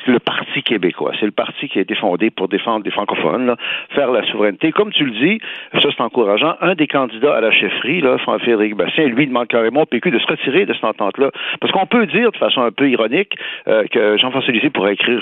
le, 0.06 0.18
Parti 0.18 0.62
québécois, 0.62 1.12
c'est 1.18 1.26
le 1.26 1.32
parti 1.32 1.68
qui 1.68 1.78
a 1.78 1.82
été 1.82 1.94
fondé 1.94 2.30
pour 2.30 2.48
défendre 2.48 2.84
les 2.84 2.90
francophones, 2.90 3.54
faire 3.90 4.10
la 4.10 4.24
souveraineté. 4.26 4.72
Comme 4.72 4.92
tu 4.92 5.04
le 5.04 5.12
dis, 5.12 5.40
ça 5.72 5.88
c'est 5.90 6.02
encourageant, 6.02 6.54
un 6.60 6.74
des 6.74 6.86
candidats 6.86 7.36
à 7.36 7.40
la 7.40 7.50
chefferie, 7.50 8.00
là, 8.00 8.18
Frédéric 8.18 8.74
Bastien, 8.74 9.06
lui 9.06 9.26
demande 9.26 9.48
carrément 9.48 9.82
au 9.82 9.86
PQ 9.86 10.10
de 10.10 10.18
se 10.18 10.26
retirer 10.26 10.66
de 10.66 10.74
cette 10.74 10.84
entente-là. 10.84 11.30
Parce 11.60 11.72
qu'on 11.72 11.86
peut 11.86 12.06
dire 12.06 12.30
de 12.32 12.36
façon 12.36 12.62
un 12.62 12.70
peu 12.70 12.88
ironique 12.88 13.34
que 13.66 14.16
Jean-François 14.18 14.52
Lisée 14.52 14.70
pourrait 14.70 14.94
écrire 14.94 15.20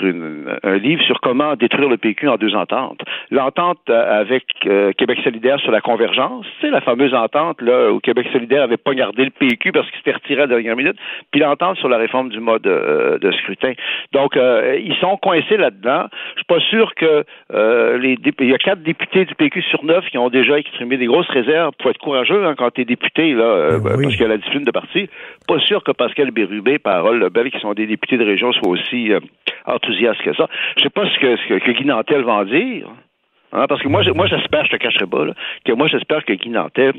un 0.63 0.77
livre 0.77 1.03
sur 1.03 1.19
comment 1.21 1.55
détruire 1.55 1.89
le 1.89 1.97
PQ 1.97 2.27
en 2.27 2.35
deux 2.35 2.55
ententes. 2.55 3.01
L'entente 3.31 3.89
avec 3.89 4.45
Québec 4.97 5.19
solidaire 5.23 5.59
sur 5.67 5.73
la 5.73 5.81
convergence, 5.81 6.45
c'est 6.61 6.69
la 6.69 6.79
fameuse 6.79 7.13
entente 7.13 7.61
là, 7.61 7.91
où 7.91 7.99
Québec 7.99 8.27
solidaire 8.31 8.63
avait 8.63 8.77
pas 8.77 8.93
gardé 8.93 9.25
le 9.25 9.31
PQ 9.31 9.73
parce 9.73 9.85
qu'il 9.89 9.97
s'était 9.97 10.13
retiré 10.13 10.43
à 10.43 10.45
la 10.45 10.47
dernière 10.47 10.77
minute, 10.77 10.95
puis 11.29 11.41
l'entente 11.41 11.75
sur 11.75 11.89
la 11.89 11.97
réforme 11.97 12.29
du 12.29 12.39
mode 12.39 12.65
euh, 12.65 13.17
de 13.19 13.29
scrutin. 13.33 13.73
Donc, 14.13 14.37
euh, 14.37 14.79
ils 14.81 14.95
sont 14.95 15.17
coincés 15.17 15.57
là-dedans. 15.57 16.05
Je 16.35 16.39
suis 16.39 16.45
pas 16.47 16.61
sûr 16.69 16.95
que 16.95 17.25
euh, 17.53 17.97
les 17.97 18.17
il 18.39 18.49
y 18.49 18.53
a 18.53 18.57
quatre 18.57 18.81
députés 18.81 19.25
du 19.25 19.35
PQ 19.35 19.61
sur 19.63 19.83
neuf 19.83 20.05
qui 20.09 20.17
ont 20.17 20.29
déjà 20.29 20.57
exprimé 20.57 20.95
des 20.95 21.07
grosses 21.07 21.27
réserves. 21.27 21.73
Faut 21.83 21.89
être 21.89 21.97
courageux 21.97 22.45
hein, 22.45 22.55
quand 22.57 22.71
tu 22.71 22.81
es 22.81 22.85
député, 22.85 23.33
là, 23.33 23.77
ben 23.83 24.01
parce 24.01 24.15
qu'il 24.15 24.21
y 24.21 24.25
a 24.25 24.29
la 24.29 24.37
discipline 24.37 24.63
de 24.63 24.71
parti. 24.71 25.09
Pas 25.49 25.59
sûr 25.59 25.83
que 25.83 25.91
Pascal 25.91 26.31
Bérubé, 26.31 26.79
Parole 26.79 27.19
Lebel, 27.19 27.51
qui 27.51 27.59
sont 27.59 27.73
des 27.73 27.87
députés 27.87 28.17
de 28.17 28.23
région, 28.23 28.53
soient 28.53 28.69
aussi 28.69 29.11
enthousiastes 29.65 30.21
que 30.21 30.33
ça. 30.33 30.47
Je 30.77 30.83
sais 30.83 30.89
pas 30.89 31.05
ce 31.09 31.19
que, 31.19 31.35
ce 31.35 31.59
que 31.59 31.71
Guy 31.71 31.85
Nantel 31.85 32.21
va 32.21 32.35
en 32.35 32.45
dire. 32.45 32.87
Hein, 33.53 33.65
parce 33.67 33.81
que 33.81 33.87
moi, 33.87 34.03
moi 34.13 34.27
j'espère, 34.27 34.65
je 34.65 34.71
te 34.71 34.77
cacherai 34.77 35.05
pas, 35.05 35.25
que 35.65 35.71
moi, 35.73 35.87
j'espère 35.87 36.25
que 36.25 36.33
Guy 36.33 36.49
Nantel 36.49 36.93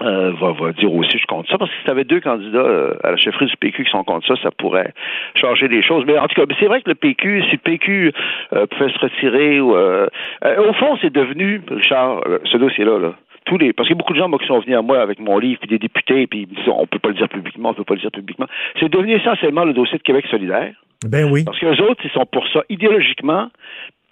euh, 0.00 0.32
va, 0.40 0.72
dire 0.72 0.92
aussi 0.92 1.18
je 1.18 1.26
compte 1.26 1.46
ça, 1.48 1.58
parce 1.58 1.70
que 1.70 1.76
si 1.76 1.84
tu 1.84 1.90
avais 1.90 2.04
deux 2.04 2.20
candidats 2.20 2.58
euh, 2.58 2.94
à 3.04 3.10
la 3.10 3.16
chefferie 3.16 3.46
du 3.46 3.56
PQ 3.56 3.84
qui 3.84 3.90
sont 3.90 4.02
contre 4.02 4.26
ça, 4.26 4.34
ça 4.42 4.50
pourrait 4.50 4.92
changer 5.36 5.68
les 5.68 5.82
choses. 5.82 6.04
Mais 6.06 6.18
en 6.18 6.26
tout 6.26 6.40
cas, 6.40 6.52
c'est 6.58 6.66
vrai 6.66 6.82
que 6.82 6.88
le 6.88 6.94
PQ, 6.94 7.44
si 7.44 7.52
le 7.52 7.58
PQ 7.58 8.12
euh, 8.52 8.66
pouvait 8.66 8.90
se 8.90 8.98
retirer, 8.98 9.60
ou, 9.60 9.74
au 9.74 10.72
fond, 10.74 10.98
c'est 11.00 11.12
devenu, 11.12 11.60
Richard, 11.70 12.22
ce 12.44 12.56
dossier-là, 12.56 12.98
là, 12.98 13.14
tous 13.44 13.58
les 13.58 13.72
parce 13.72 13.88
qu'il 13.88 13.96
y 13.96 13.98
a 13.98 14.00
beaucoup 14.00 14.12
de 14.12 14.18
gens 14.18 14.28
moi, 14.28 14.38
qui 14.38 14.46
sont 14.46 14.60
venus 14.60 14.76
à 14.76 14.82
moi 14.82 15.00
avec 15.00 15.18
mon 15.18 15.38
livre 15.38 15.60
puis 15.60 15.68
des 15.68 15.78
députés 15.78 16.26
puis 16.26 16.42
ils 16.42 16.48
me 16.48 16.54
disent 16.54 16.68
on 16.68 16.86
peut 16.86 16.98
pas 16.98 17.08
le 17.08 17.16
dire 17.16 17.28
publiquement 17.28 17.70
on 17.70 17.74
peut 17.74 17.84
pas 17.84 17.94
le 17.94 18.00
dire 18.00 18.10
publiquement. 18.10 18.46
C'est 18.78 18.88
devenu 18.88 19.14
essentiellement 19.14 19.64
le 19.64 19.72
dossier 19.72 19.98
de 19.98 20.02
Québec 20.02 20.26
solidaire. 20.30 20.72
Ben 21.04 21.28
oui. 21.30 21.42
Parce 21.44 21.58
que 21.58 21.66
les 21.66 21.80
autres 21.80 22.02
ils 22.04 22.10
sont 22.10 22.26
pour 22.26 22.46
ça 22.48 22.62
idéologiquement 22.68 23.48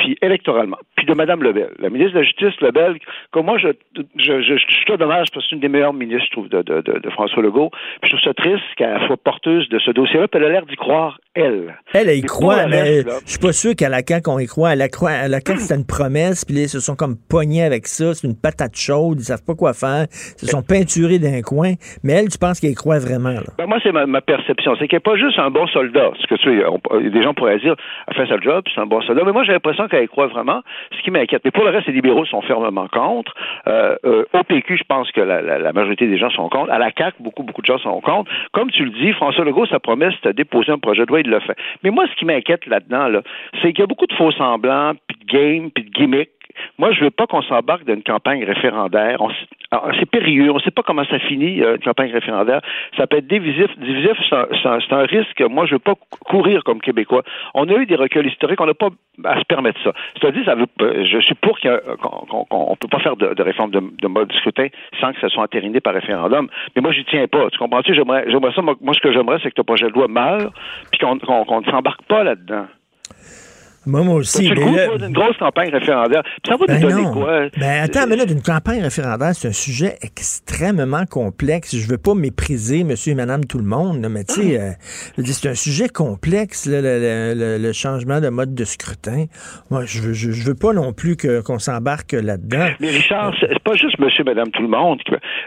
puis 0.00 0.16
électoralement, 0.22 0.78
puis 0.96 1.04
de 1.04 1.12
Mme 1.12 1.42
Lebel. 1.42 1.72
La 1.78 1.90
ministre 1.90 2.14
de 2.14 2.20
la 2.20 2.24
Justice, 2.24 2.58
Lebel, 2.62 2.96
comme 3.32 3.44
moi, 3.44 3.58
je, 3.58 3.68
je, 4.16 4.40
je, 4.40 4.56
je, 4.56 4.86
trouve 4.86 4.96
dommage 4.96 5.26
parce 5.30 5.44
que 5.44 5.50
c'est 5.50 5.56
une 5.56 5.60
des 5.60 5.68
meilleures 5.68 5.92
ministres, 5.92 6.24
je 6.26 6.32
trouve, 6.32 6.48
de, 6.48 6.62
de, 6.62 6.80
de, 6.80 7.10
François 7.10 7.42
Legault. 7.42 7.68
Puis 8.00 8.10
je 8.10 8.16
trouve 8.16 8.24
ça 8.24 8.34
triste 8.34 8.64
qu'elle 8.78 8.98
soit 9.06 9.18
porteuse 9.18 9.68
de 9.68 9.78
ce 9.78 9.90
dossier-là, 9.90 10.26
puis 10.26 10.40
elle 10.40 10.46
a 10.46 10.52
l'air 10.52 10.64
d'y 10.64 10.76
croire, 10.76 11.20
elle. 11.34 11.76
Elle, 11.92 12.08
elle 12.08 12.16
y 12.16 12.22
croit, 12.22 12.66
mais 12.66 13.02
je 13.02 13.30
suis 13.30 13.38
pas 13.38 13.52
sûr 13.52 13.76
qu'à 13.76 13.90
la 13.90 14.00
CAQ, 14.06 14.30
on 14.30 14.38
y 14.38 14.46
croit. 14.46 14.70
À 14.70 14.74
la, 14.74 14.86
à 14.86 15.28
la 15.28 15.40
CAQ, 15.40 15.60
c'était 15.60 15.78
une 15.78 15.86
promesse, 15.86 16.46
puis 16.46 16.54
ils 16.56 16.68
se 16.68 16.80
sont 16.80 16.96
comme 16.96 17.16
pognés 17.28 17.64
avec 17.64 17.86
ça. 17.86 18.14
C'est 18.14 18.26
une 18.26 18.40
patate 18.40 18.76
chaude, 18.76 19.18
ils 19.20 19.24
savent 19.24 19.44
pas 19.44 19.54
quoi 19.54 19.74
faire. 19.74 20.06
Ils 20.40 20.46
se 20.46 20.46
sont 20.46 20.62
peinturés 20.62 21.18
d'un 21.18 21.42
coin. 21.42 21.74
Mais 22.02 22.14
elle, 22.14 22.30
tu 22.30 22.38
penses 22.38 22.58
qu'elle 22.58 22.70
y 22.70 22.74
croit 22.74 23.00
vraiment, 23.00 23.36
là? 23.36 23.52
Ben 23.58 23.66
moi, 23.66 23.76
c'est 23.82 23.92
ma, 23.92 24.06
ma, 24.06 24.22
perception. 24.22 24.76
C'est 24.78 24.88
qu'elle 24.88 25.02
n'est 25.04 25.12
pas 25.12 25.16
juste 25.16 25.38
un 25.38 25.50
bon 25.50 25.66
soldat. 25.66 26.12
Ce 26.20 26.26
que 26.26 26.36
tu 26.36 26.48
sais, 26.48 27.10
des 27.10 27.22
gens 27.22 27.34
pourraient 27.34 27.58
dire, 27.58 27.76
elle 28.08 28.14
fait 28.14 28.26
sa 28.26 28.40
job, 28.40 28.64
c'est 28.74 28.80
un 28.80 28.86
bon 28.86 29.02
soldat. 29.02 29.22
Mais 29.26 29.32
moi, 29.32 29.44
j'ai 29.44 29.52
l'impression 29.52 29.86
qu'elle 29.90 30.08
croit 30.08 30.28
vraiment, 30.28 30.62
ce 30.96 31.02
qui 31.02 31.10
m'inquiète. 31.10 31.42
Mais 31.44 31.50
pour 31.50 31.64
le 31.64 31.70
reste, 31.70 31.86
les 31.86 31.92
libéraux 31.92 32.24
sont 32.24 32.40
fermement 32.42 32.88
contre. 32.88 33.34
Euh, 33.66 33.96
euh, 34.04 34.24
au 34.32 34.42
PQ, 34.44 34.78
je 34.78 34.84
pense 34.84 35.10
que 35.12 35.20
la, 35.20 35.42
la, 35.42 35.58
la, 35.58 35.72
majorité 35.72 36.06
des 36.06 36.18
gens 36.18 36.30
sont 36.30 36.48
contre. 36.48 36.72
À 36.72 36.78
la 36.78 36.90
CAQ, 36.96 37.16
beaucoup, 37.20 37.42
beaucoup 37.42 37.60
de 37.60 37.66
gens 37.66 37.78
sont 37.78 38.00
contre. 38.00 38.30
Comme 38.52 38.70
tu 38.70 38.84
le 38.84 38.90
dis, 38.90 39.12
François 39.12 39.44
Legault, 39.44 39.66
sa 39.66 39.80
promesse, 39.80 40.14
c'était 40.16 40.32
déposer 40.32 40.72
un 40.72 40.78
projet 40.78 41.04
de 41.04 41.08
loi, 41.08 41.20
il 41.20 41.28
le 41.28 41.40
fait. 41.40 41.56
Mais 41.82 41.90
moi, 41.90 42.06
ce 42.10 42.16
qui 42.16 42.24
m'inquiète 42.24 42.66
là-dedans, 42.66 43.08
là, 43.08 43.22
c'est 43.60 43.72
qu'il 43.72 43.80
y 43.80 43.82
a 43.82 43.86
beaucoup 43.86 44.06
de 44.06 44.14
faux 44.14 44.32
semblants, 44.32 44.92
puis 45.06 45.18
de 45.18 45.26
games, 45.26 45.70
puis 45.70 45.84
de 45.84 45.90
gimmicks 45.90 46.30
moi, 46.78 46.92
je 46.92 47.04
veux 47.04 47.10
pas 47.10 47.26
qu'on 47.26 47.42
s'embarque 47.42 47.84
dans 47.84 47.94
une 47.94 48.02
campagne 48.02 48.44
référendaire. 48.44 49.18
C'est 49.98 50.10
périlleux. 50.10 50.50
On 50.50 50.56
ne 50.56 50.60
sait 50.60 50.70
pas 50.70 50.82
comment 50.82 51.04
ça 51.04 51.18
finit, 51.18 51.62
euh, 51.62 51.76
une 51.76 51.82
campagne 51.82 52.12
référendaire. 52.12 52.60
Ça 52.96 53.06
peut 53.06 53.18
être 53.18 53.26
divisif. 53.26 53.70
Divisif, 53.78 54.16
c'est 54.30 54.92
un, 54.92 55.02
risque. 55.04 55.40
Moi, 55.42 55.66
je 55.66 55.74
veux 55.74 55.78
pas 55.78 55.94
courir 56.26 56.64
comme 56.64 56.80
Québécois. 56.80 57.22
On 57.54 57.68
a 57.68 57.74
eu 57.74 57.86
des 57.86 57.96
reculs 57.96 58.26
historiques. 58.26 58.60
On 58.60 58.66
n'a 58.66 58.74
pas 58.74 58.90
à 59.24 59.38
se 59.38 59.44
permettre 59.44 59.80
ça. 59.82 59.92
C'est-à-dire, 60.18 60.44
ça 60.44 60.54
veut, 60.54 60.66
euh, 60.80 61.04
je 61.04 61.18
suis 61.20 61.34
pour 61.34 61.58
qu'on 61.60 61.70
ne 61.70 62.76
peut 62.76 62.88
pas 62.88 63.00
faire 63.00 63.16
de, 63.16 63.42
réforme 63.42 63.70
de, 63.70 64.08
mode 64.08 64.28
de 64.28 64.34
scrutin 64.34 64.68
sans 65.00 65.12
que 65.12 65.20
ça 65.20 65.28
soit 65.28 65.42
entériné 65.42 65.80
par 65.80 65.94
référendum. 65.94 66.48
Mais 66.74 66.82
moi, 66.82 66.92
j'y 66.92 67.04
tiens 67.04 67.26
pas. 67.28 67.48
Tu 67.50 67.58
comprends-tu? 67.58 67.94
J'aimerais, 67.94 68.24
ça. 68.54 68.62
Moi, 68.62 68.94
ce 68.94 69.00
que 69.00 69.12
j'aimerais, 69.12 69.38
c'est 69.42 69.50
que 69.50 69.54
ton 69.54 69.64
projet 69.64 69.86
de 69.86 69.92
loi 69.92 70.08
meure 70.08 70.52
puis 70.90 70.98
qu'on 71.00 71.14
ne 71.14 71.70
s'embarque 71.70 72.02
pas 72.02 72.24
là-dedans. 72.24 72.66
Moi, 73.86 74.02
moi 74.02 74.16
aussi. 74.16 74.46
C'est 74.46 74.54
le 74.54 74.98
d'une 74.98 75.12
grosse 75.12 75.36
campagne 75.38 75.70
référendaire. 75.70 76.22
ça 76.46 76.56
va 76.56 76.78
nous 76.78 76.88
ben 76.88 77.12
quoi? 77.12 77.48
Ben 77.58 77.82
attends, 77.82 78.06
mais 78.06 78.16
là, 78.16 78.26
d'une 78.26 78.42
campagne 78.42 78.82
référendaire, 78.82 79.34
c'est 79.34 79.48
un 79.48 79.52
sujet 79.52 79.96
extrêmement 80.02 81.06
complexe. 81.06 81.74
Je 81.74 81.88
veux 81.88 81.98
pas 81.98 82.14
mépriser 82.14 82.84
monsieur 82.84 83.12
et 83.12 83.14
madame 83.14 83.44
tout 83.44 83.58
le 83.58 83.64
monde, 83.64 84.06
mais 84.10 84.24
tu 84.24 84.34
sais, 84.34 84.60
euh, 84.60 85.22
c'est 85.24 85.48
un 85.48 85.54
sujet 85.54 85.88
complexe, 85.88 86.68
le, 86.70 87.72
changement 87.72 88.20
de 88.20 88.28
mode 88.28 88.54
de 88.54 88.64
scrutin. 88.64 89.26
Moi, 89.70 89.84
je 89.86 90.02
veux, 90.02 90.12
je, 90.12 90.30
veux 90.46 90.54
pas 90.54 90.72
non 90.72 90.92
plus 90.92 91.16
qu'on 91.16 91.58
s'embarque 91.58 92.12
là-dedans. 92.12 92.68
Mais 92.80 92.90
Richard, 92.90 93.34
c'est 93.40 93.58
pas 93.60 93.74
juste 93.74 93.98
monsieur 93.98 94.22
et 94.22 94.24
madame 94.24 94.50
tout 94.50 94.62
le 94.62 94.68
monde. 94.68 95.00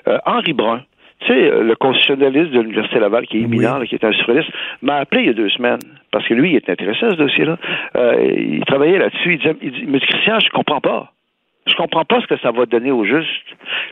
Euh, 0.08 0.18
Henri 0.26 0.54
Brun, 0.54 0.82
tu 1.26 1.34
sais, 1.34 1.52
euh, 1.52 1.64
le 1.64 1.76
constitutionnaliste 1.76 2.52
de 2.52 2.62
l'Université 2.62 3.00
Laval, 3.00 3.26
qui 3.28 3.38
est 3.38 3.42
éminent, 3.42 3.82
qui 3.82 3.96
est 3.96 4.04
un 4.04 4.12
surréaliste, 4.12 4.52
m'a 4.82 4.98
appelé 4.98 5.22
il 5.22 5.28
y 5.28 5.30
a 5.30 5.34
deux 5.34 5.50
semaines, 5.50 5.80
parce 6.12 6.28
que 6.28 6.34
lui, 6.34 6.52
il 6.52 6.56
est 6.56 6.70
intéressé 6.70 7.06
à 7.06 7.12
ce 7.12 7.16
dossier-là. 7.16 7.58
Euh, 7.96 8.34
il 8.36 8.66
travaillait 8.66 9.00
là-dessus. 9.00 9.34
Il 9.34 9.38
disait, 9.38 9.56
il 9.62 9.72
dit, 9.72 9.86
mais 9.88 10.00
Christian, 10.00 10.40
je 10.40 10.50
comprends 10.50 10.82
pas. 10.82 11.13
Je 11.68 11.76
comprends 11.76 12.06
pas 12.06 12.22
ce 12.22 12.28
que 12.28 12.38
ça 12.40 12.52
va 12.52 12.66
donner 12.66 12.92
au 12.92 13.06
juste. 13.06 13.30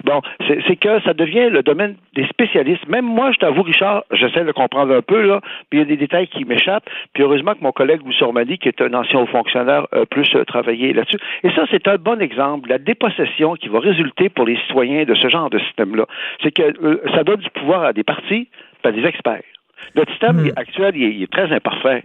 Bon, 0.03 0.22
c'est 0.48 0.76
que 0.76 0.99
ça 1.02 1.14
devient 1.14 1.49
le 1.49 1.64
domaine 1.64 1.95
des 2.15 2.26
spécialistes. 2.27 2.88
Même 2.88 3.06
moi, 3.06 3.31
je 3.31 3.38
t'avoue, 3.38 3.61
Richard, 3.61 4.03
j'essaie 4.11 4.43
de 4.43 4.52
comprendre 4.52 4.93
un 4.93 5.02
peu, 5.02 5.22
là, 5.22 5.41
puis 5.69 5.80
il 5.80 5.84
y 5.84 5.84
a 5.84 5.85
des 5.85 5.98
détails 5.98 6.27
qui 6.27 6.43
m'échappent. 6.45 6.89
Puis 7.14 7.23
heureusement 7.23 7.53
que 7.53 7.64
mon 7.64 7.72
collègue 7.72 8.02
Boussourmani, 8.02 8.57
qui 8.57 8.68
est 8.68 8.81
un 8.81 8.93
ancien 8.93 9.19
haut 9.19 9.27
fonctionnaire, 9.27 9.88
a 9.91 10.06
plus 10.06 10.30
euh, 10.35 10.43
travaillé 10.43 10.93
là-dessus. 10.93 11.18
Et 11.43 11.52
ça, 11.52 11.64
c'est 11.72 11.88
un 11.88 11.95
bon 11.95 12.22
exemple 12.22 12.69
la 12.69 12.77
dépossession 12.77 13.56
qui 13.56 13.69
va 13.69 13.80
résulter 13.80 14.30
pour 14.30 14.45
les 14.45 14.57
citoyens 14.57 15.03
de 15.03 15.14
ce 15.14 15.30
genre 15.30 15.49
de 15.49 15.60
système-là. 15.60 16.06
C'est 16.43 16.52
que 16.52 16.64
euh, 16.64 17.02
ça 17.15 17.23
donne 17.23 17.39
du 17.39 17.49
pouvoir 17.52 17.84
à 17.84 17.93
des 17.93 18.03
partis, 18.03 18.48
à 18.84 18.91
des 18.91 19.06
experts. 19.06 19.43
Notre 19.95 20.12
système 20.12 20.41
hmm. 20.41 20.52
actuel, 20.56 20.95
il 20.95 21.24
est, 21.24 21.32
très 21.32 21.52
imparfait, 21.53 22.03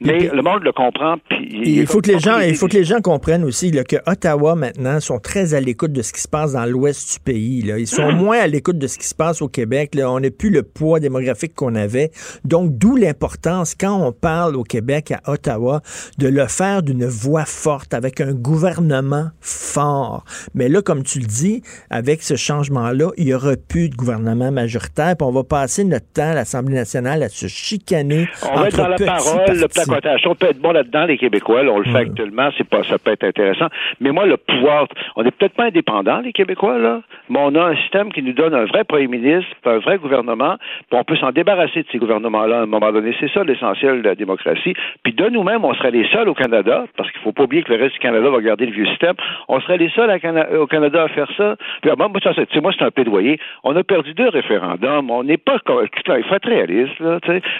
mais 0.00 0.30
le 0.32 0.42
monde 0.42 0.62
le 0.62 0.72
comprend. 0.72 1.16
il, 1.40 1.86
faut 1.86 2.00
que 2.00 2.12
les 2.12 2.18
gens, 2.18 2.38
il 2.40 2.54
faut 2.54 2.68
que 2.68 2.76
les 2.76 2.84
gens 2.84 3.00
comprennent 3.00 3.44
aussi 3.44 3.70
que 3.70 3.96
Ottawa 4.06 4.54
maintenant 4.54 5.00
sont 5.00 5.18
très 5.18 5.54
à 5.54 5.60
l'écoute 5.60 5.92
de 5.92 6.02
ce 6.02 6.12
qui 6.12 6.20
se 6.20 6.28
passe 6.28 6.52
dans 6.52 6.64
l'ouest 6.64 7.14
du 7.14 7.20
pays. 7.20 7.62
Là. 7.62 7.78
Ils 7.78 7.86
sont 7.86 8.12
moins 8.12 8.38
à 8.38 8.46
l'écoute 8.46 8.78
de 8.78 8.86
ce 8.86 8.98
qui 8.98 9.06
se 9.06 9.14
passe 9.14 9.42
au 9.42 9.48
Québec. 9.48 9.94
Là. 9.94 10.10
On 10.10 10.20
n'a 10.20 10.30
plus 10.30 10.50
le 10.50 10.62
poids 10.62 11.00
démographique 11.00 11.54
qu'on 11.54 11.74
avait. 11.74 12.10
Donc, 12.44 12.76
d'où 12.78 12.96
l'importance 12.96 13.74
quand 13.74 14.06
on 14.06 14.12
parle 14.12 14.56
au 14.56 14.62
Québec 14.62 15.12
à 15.12 15.30
Ottawa 15.30 15.80
de 16.18 16.28
le 16.28 16.46
faire 16.46 16.82
d'une 16.82 17.06
voix 17.06 17.44
forte 17.44 17.94
avec 17.94 18.20
un 18.20 18.32
gouvernement 18.32 19.30
fort. 19.40 20.24
Mais 20.54 20.68
là, 20.68 20.82
comme 20.82 21.02
tu 21.02 21.18
le 21.20 21.26
dis, 21.26 21.62
avec 21.90 22.22
ce 22.22 22.36
changement-là, 22.36 23.10
il 23.16 23.26
n'y 23.26 23.34
aura 23.34 23.56
plus 23.56 23.88
de 23.88 23.96
gouvernement 23.96 24.52
majoritaire. 24.52 25.16
Puis 25.16 25.26
on 25.26 25.32
va 25.32 25.44
passer 25.44 25.84
notre 25.84 26.06
temps 26.12 26.30
à 26.30 26.34
l'Assemblée 26.34 26.74
nationale 26.74 27.17
à 27.22 27.28
se 27.28 27.46
chicaner. 27.46 28.26
On 28.50 28.60
va 28.60 28.68
être 28.68 28.76
dans 28.76 28.88
la 28.88 28.96
parole, 28.96 29.46
le 29.48 29.68
placotage. 29.68 30.26
On 30.26 30.34
peut 30.34 30.46
être 30.46 30.60
bon 30.60 30.72
là-dedans, 30.72 31.06
les 31.06 31.18
Québécois. 31.18 31.62
on 31.62 31.78
le 31.78 31.84
fait 31.84 31.98
actuellement, 31.98 32.50
c'est 32.56 32.68
pas, 32.68 32.82
ça 32.84 32.98
peut 32.98 33.12
être 33.12 33.24
intéressant. 33.24 33.68
Mais 34.00 34.12
moi, 34.12 34.26
le 34.26 34.36
pouvoir, 34.36 34.86
on 35.16 35.22
n'est 35.22 35.30
peut-être 35.30 35.54
pas 35.54 35.66
indépendants, 35.66 36.20
les 36.20 36.32
Québécois, 36.32 36.78
là, 36.78 37.02
mais 37.28 37.38
on 37.40 37.54
a 37.54 37.64
un 37.66 37.76
système 37.76 38.12
qui 38.12 38.22
nous 38.22 38.32
donne 38.32 38.54
un 38.54 38.64
vrai 38.64 38.84
premier 38.84 39.08
ministre, 39.08 39.50
un 39.64 39.78
vrai 39.78 39.98
gouvernement, 39.98 40.56
puis 40.90 40.98
on 40.98 41.04
peut 41.04 41.16
s'en 41.16 41.32
débarrasser 41.32 41.82
de 41.82 41.86
ces 41.90 41.98
gouvernements-là 41.98 42.60
à 42.60 42.62
un 42.62 42.66
moment 42.66 42.92
donné. 42.92 43.14
C'est 43.20 43.30
ça 43.32 43.44
l'essentiel 43.44 44.02
de 44.02 44.08
la 44.08 44.14
démocratie. 44.14 44.74
Puis 45.02 45.12
de 45.12 45.28
nous-mêmes, 45.28 45.64
on 45.64 45.74
serait 45.74 45.90
les 45.90 46.08
seuls 46.08 46.28
au 46.28 46.34
Canada, 46.34 46.86
parce 46.96 47.10
qu'il 47.10 47.20
faut 47.22 47.32
pas 47.32 47.44
oublier 47.44 47.62
que 47.62 47.72
le 47.72 47.80
reste 47.82 47.94
du 47.94 48.00
Canada 48.00 48.28
va 48.30 48.40
garder 48.40 48.66
le 48.66 48.72
vieux 48.72 48.86
système. 48.86 49.14
On 49.48 49.60
serait 49.60 49.78
les 49.78 49.90
seuls 49.90 50.10
au 50.58 50.66
Canada 50.66 51.04
à 51.04 51.08
faire 51.08 51.28
ça. 51.36 51.56
Puis 51.82 51.90
moi, 51.96 52.08
moi 52.08 52.72
c'est 52.78 52.84
un 52.84 52.90
plaidoyer. 52.90 53.38
On 53.64 53.76
a 53.76 53.82
perdu 53.82 54.14
deux 54.14 54.28
référendums. 54.28 55.10
On 55.10 55.24
n'est 55.24 55.36
pas, 55.36 55.58
il 55.66 56.24
faut 56.24 56.34
être 56.34 56.48
réaliste. 56.48 57.00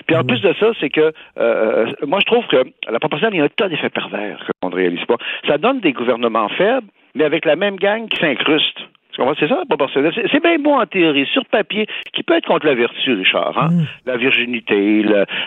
Puis 0.07 0.17
en 0.17 0.25
plus 0.25 0.41
de 0.41 0.55
ça, 0.59 0.67
c'est 0.81 0.91
que 0.91 1.13
euh, 1.39 1.87
moi, 2.07 2.19
je 2.21 2.27
trouve 2.27 2.47
que 2.47 2.65
la 2.91 2.99
proposition, 2.99 3.31
il 3.33 3.39
y 3.39 3.41
a 3.41 3.45
un 3.45 3.49
tas 3.49 3.69
d'effets 3.69 3.91
pervers 3.91 4.45
qu'on 4.61 4.71
ne 4.71 4.75
réalise 4.75 5.05
pas. 5.07 5.17
Ça 5.47 5.59
donne 5.59 5.81
des 5.81 5.93
gouvernements 5.93 6.49
faibles, 6.49 6.87
mais 7.15 7.25
avec 7.25 7.45
la 7.45 7.57
même 7.57 7.77
gang 7.77 8.09
qui 8.09 8.19
s'incruste. 8.19 8.79
C'est 9.41 9.49
ça, 9.49 9.63
proportionnel. 9.69 10.13
C'est 10.31 10.43
bien 10.43 10.59
bon 10.59 10.79
en 10.79 10.87
théorie, 10.87 11.27
sur 11.33 11.45
papier, 11.47 11.87
qui 12.13 12.23
peut 12.23 12.37
être 12.37 12.47
contre 12.47 12.67
la 12.67 12.75
vertu, 12.75 13.15
Richard. 13.15 13.59
Hein? 13.59 13.71
Mm. 13.71 13.87
La 14.07 14.17
virginité, 14.17 15.03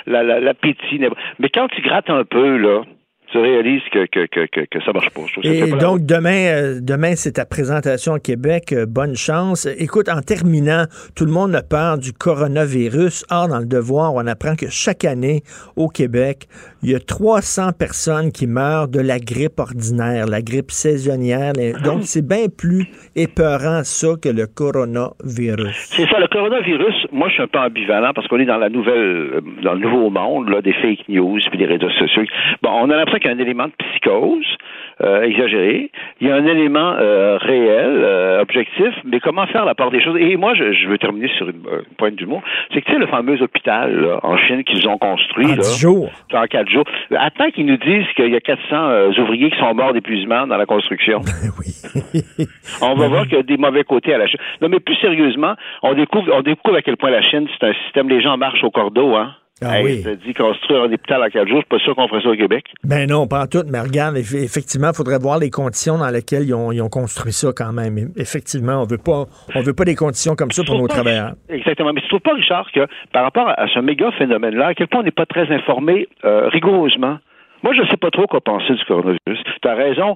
l'appétit. 0.05 0.97
La, 0.97 1.09
mais 1.39 1.49
quand 1.49 1.67
tu 1.69 1.81
grattes 1.81 2.09
un 2.09 2.25
peu, 2.25 2.57
là, 2.57 2.81
tu 3.31 3.37
réalises 3.37 3.81
que, 3.91 4.05
que, 4.07 4.25
que, 4.27 4.65
que, 4.65 4.83
ça 4.83 4.91
marche 4.91 5.09
pas. 5.09 5.21
Et 5.43 5.71
donc, 5.71 6.05
demain, 6.05 6.45
euh, 6.47 6.79
demain 6.81 7.15
c'est 7.15 7.33
ta 7.33 7.45
présentation 7.45 8.13
au 8.13 8.19
Québec. 8.19 8.73
Euh, 8.73 8.85
bonne 8.85 9.15
chance. 9.15 9.67
Écoute, 9.77 10.09
en 10.09 10.21
terminant, 10.21 10.85
tout 11.15 11.25
le 11.25 11.31
monde 11.31 11.55
a 11.55 11.61
peur 11.61 11.97
du 11.97 12.11
coronavirus. 12.13 13.25
Or, 13.29 13.47
dans 13.47 13.59
le 13.59 13.65
devoir, 13.65 14.13
on 14.15 14.27
apprend 14.27 14.55
que 14.55 14.67
chaque 14.69 15.05
année, 15.05 15.41
au 15.75 15.87
Québec, 15.87 16.47
il 16.83 16.91
y 16.91 16.95
a 16.95 16.99
300 16.99 17.71
personnes 17.77 18.31
qui 18.31 18.47
meurent 18.47 18.87
de 18.87 18.99
la 18.99 19.19
grippe 19.19 19.59
ordinaire, 19.59 20.25
la 20.27 20.41
grippe 20.41 20.71
saisonnière. 20.71 21.53
Donc, 21.83 22.03
c'est 22.03 22.27
bien 22.27 22.47
plus 22.49 22.87
épeurant, 23.15 23.83
ça, 23.83 24.09
que 24.21 24.29
le 24.29 24.47
coronavirus. 24.47 25.93
C'est 25.95 26.07
ça, 26.07 26.19
le 26.19 26.27
coronavirus, 26.27 27.07
moi, 27.11 27.29
je 27.29 27.35
suis 27.35 27.43
un 27.43 27.47
peu 27.47 27.59
ambivalent 27.59 28.11
parce 28.13 28.27
qu'on 28.27 28.39
est 28.39 28.45
dans 28.45 28.57
la 28.57 28.69
nouvelle, 28.69 28.97
euh, 28.97 29.41
dans 29.63 29.73
le 29.73 29.79
nouveau 29.79 30.09
monde, 30.09 30.49
là, 30.49 30.61
des 30.61 30.73
fake 30.73 31.07
news 31.07 31.39
puis 31.49 31.57
des 31.57 31.65
réseaux 31.65 31.89
sociaux. 31.91 32.23
Bon, 32.61 32.71
on 32.71 32.89
a 32.89 32.95
l'impression 32.95 33.20
qu'il 33.21 33.31
y 33.31 33.33
a 33.33 33.37
un 33.37 33.39
élément 33.39 33.67
de 33.67 33.73
psychose 33.77 34.57
euh, 35.03 35.23
exagéré. 35.23 35.89
Il 36.19 36.27
y 36.27 36.31
a 36.31 36.35
un 36.35 36.45
élément 36.45 36.93
euh, 36.99 37.37
réel, 37.37 38.01
euh, 38.03 38.41
objectif, 38.41 38.93
mais 39.03 39.19
comment 39.19 39.47
faire 39.47 39.65
la 39.65 39.73
part 39.73 39.89
des 39.89 40.01
choses? 40.01 40.17
Et 40.19 40.35
moi, 40.37 40.53
je, 40.53 40.87
veux 40.87 40.97
terminer 40.97 41.27
sur 41.37 41.49
une, 41.49 41.63
pointe 41.97 42.15
du 42.15 42.27
mot. 42.27 42.41
C'est 42.71 42.81
que, 42.81 42.85
tu 42.85 42.93
sais, 42.93 42.99
le 42.99 43.07
fameux 43.07 43.41
hôpital 43.41 44.19
en 44.21 44.37
Chine 44.37 44.63
qu'ils 44.63 44.87
ont 44.87 44.97
construit. 44.99 45.47
En 45.47 45.55
là, 45.55 45.63
jours. 45.79 46.11
En 46.33 46.45
quatre 46.45 46.69
jours. 46.69 46.83
Attends 47.17 47.49
qu'ils 47.49 47.65
nous 47.65 47.77
disent 47.77 48.05
qu'il 48.15 48.29
y 48.29 48.35
a 48.35 48.41
400 48.41 49.19
ouvriers 49.19 49.49
qui 49.49 49.57
sont 49.57 49.73
morts 49.73 49.93
d'épuisement 49.93 50.45
dans 50.45 50.57
la 50.57 50.65
construction. 50.65 51.21
oui. 51.59 52.45
on 52.81 52.93
va 52.93 53.07
voir 53.07 53.23
qu'il 53.23 53.37
y 53.37 53.39
a 53.39 53.43
des 53.43 53.57
mauvais 53.57 53.83
côtés 53.83 54.13
à 54.13 54.17
la 54.17 54.27
Chine. 54.27 54.39
Non, 54.61 54.69
mais 54.69 54.79
plus 54.79 54.97
sérieusement, 54.97 55.55
on 55.81 55.93
découvre, 55.93 56.31
on 56.33 56.41
découvre 56.41 56.77
à 56.77 56.81
quel 56.81 56.97
point 56.97 57.09
la 57.09 57.21
Chine, 57.21 57.47
c'est 57.59 57.67
un 57.67 57.73
système, 57.85 58.09
les 58.09 58.21
gens 58.21 58.37
marchent 58.37 58.63
au 58.63 58.71
cordeau, 58.71 59.15
hein. 59.15 59.33
Ah 59.63 59.81
oui. 59.83 60.03
dit 60.25 60.33
construire 60.33 60.83
un 60.83 60.93
hôpital 60.93 61.21
en 61.21 61.29
quatre 61.29 61.47
jours, 61.47 61.61
je 61.61 61.75
suis 61.75 61.77
pas 61.77 61.79
sûr 61.79 61.95
qu'on 61.95 62.07
ferait 62.07 62.21
ça 62.21 62.29
au 62.29 62.35
Québec. 62.35 62.65
Ben 62.83 63.07
non, 63.07 63.27
pas 63.27 63.41
en 63.43 63.47
tout, 63.47 63.63
mais 63.69 63.79
regarde, 63.79 64.17
effectivement, 64.17 64.89
il 64.89 64.95
faudrait 64.95 65.19
voir 65.19 65.39
les 65.39 65.49
conditions 65.49 65.97
dans 65.97 66.09
lesquelles 66.09 66.43
ils 66.43 66.53
ont, 66.53 66.89
construit 66.89 67.31
ça 67.31 67.49
quand 67.55 67.71
même. 67.71 68.11
Effectivement, 68.17 68.81
on 68.81 68.85
veut 68.85 68.97
pas 68.97 69.25
on 69.55 69.61
veut 69.61 69.73
pas 69.73 69.85
des 69.85 69.95
conditions 69.95 70.35
comme 70.35 70.51
ça 70.51 70.63
pour 70.63 70.77
nos 70.77 70.87
travailleurs. 70.87 71.33
Exactement. 71.49 71.93
Mais 71.93 72.01
tu 72.01 72.07
trouves 72.07 72.21
pas, 72.21 72.33
Richard, 72.33 72.71
que 72.71 72.87
par 73.13 73.23
rapport 73.23 73.47
à 73.49 73.67
ce 73.67 73.79
méga 73.79 74.11
phénomène-là, 74.11 74.67
à 74.67 74.73
quel 74.73 74.87
point 74.87 75.01
on 75.01 75.03
n'est 75.03 75.11
pas 75.11 75.25
très 75.25 75.49
informé 75.53 76.07
euh, 76.25 76.47
rigoureusement 76.49 77.17
moi, 77.63 77.73
je 77.75 77.81
ne 77.81 77.87
sais 77.87 77.97
pas 77.97 78.09
trop 78.09 78.25
quoi 78.25 78.41
penser 78.41 78.73
du 78.73 78.83
coronavirus. 78.85 79.39
Tu 79.61 79.67
as 79.67 79.75
raison. 79.75 80.15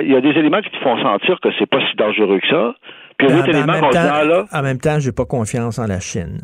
Il 0.00 0.10
y 0.10 0.16
a 0.16 0.20
des 0.20 0.30
éléments 0.30 0.62
qui 0.62 0.70
te 0.70 0.78
font 0.78 1.00
sentir 1.02 1.38
que 1.40 1.50
c'est 1.58 1.68
pas 1.68 1.80
si 1.90 1.96
dangereux 1.96 2.40
que 2.40 2.48
ça. 2.48 2.74
Puis 3.18 3.28
il 3.28 3.30
y 3.30 3.32
a 3.32 3.36
d'autres 3.36 3.50
éléments 3.50 3.80
qu'on 3.80 3.90
là. 3.90 4.44
En 4.50 4.62
même 4.62 4.78
temps, 4.78 4.98
j'ai 4.98 5.12
pas 5.12 5.26
confiance 5.26 5.78
en 5.78 5.86
la 5.86 6.00
Chine. 6.00 6.38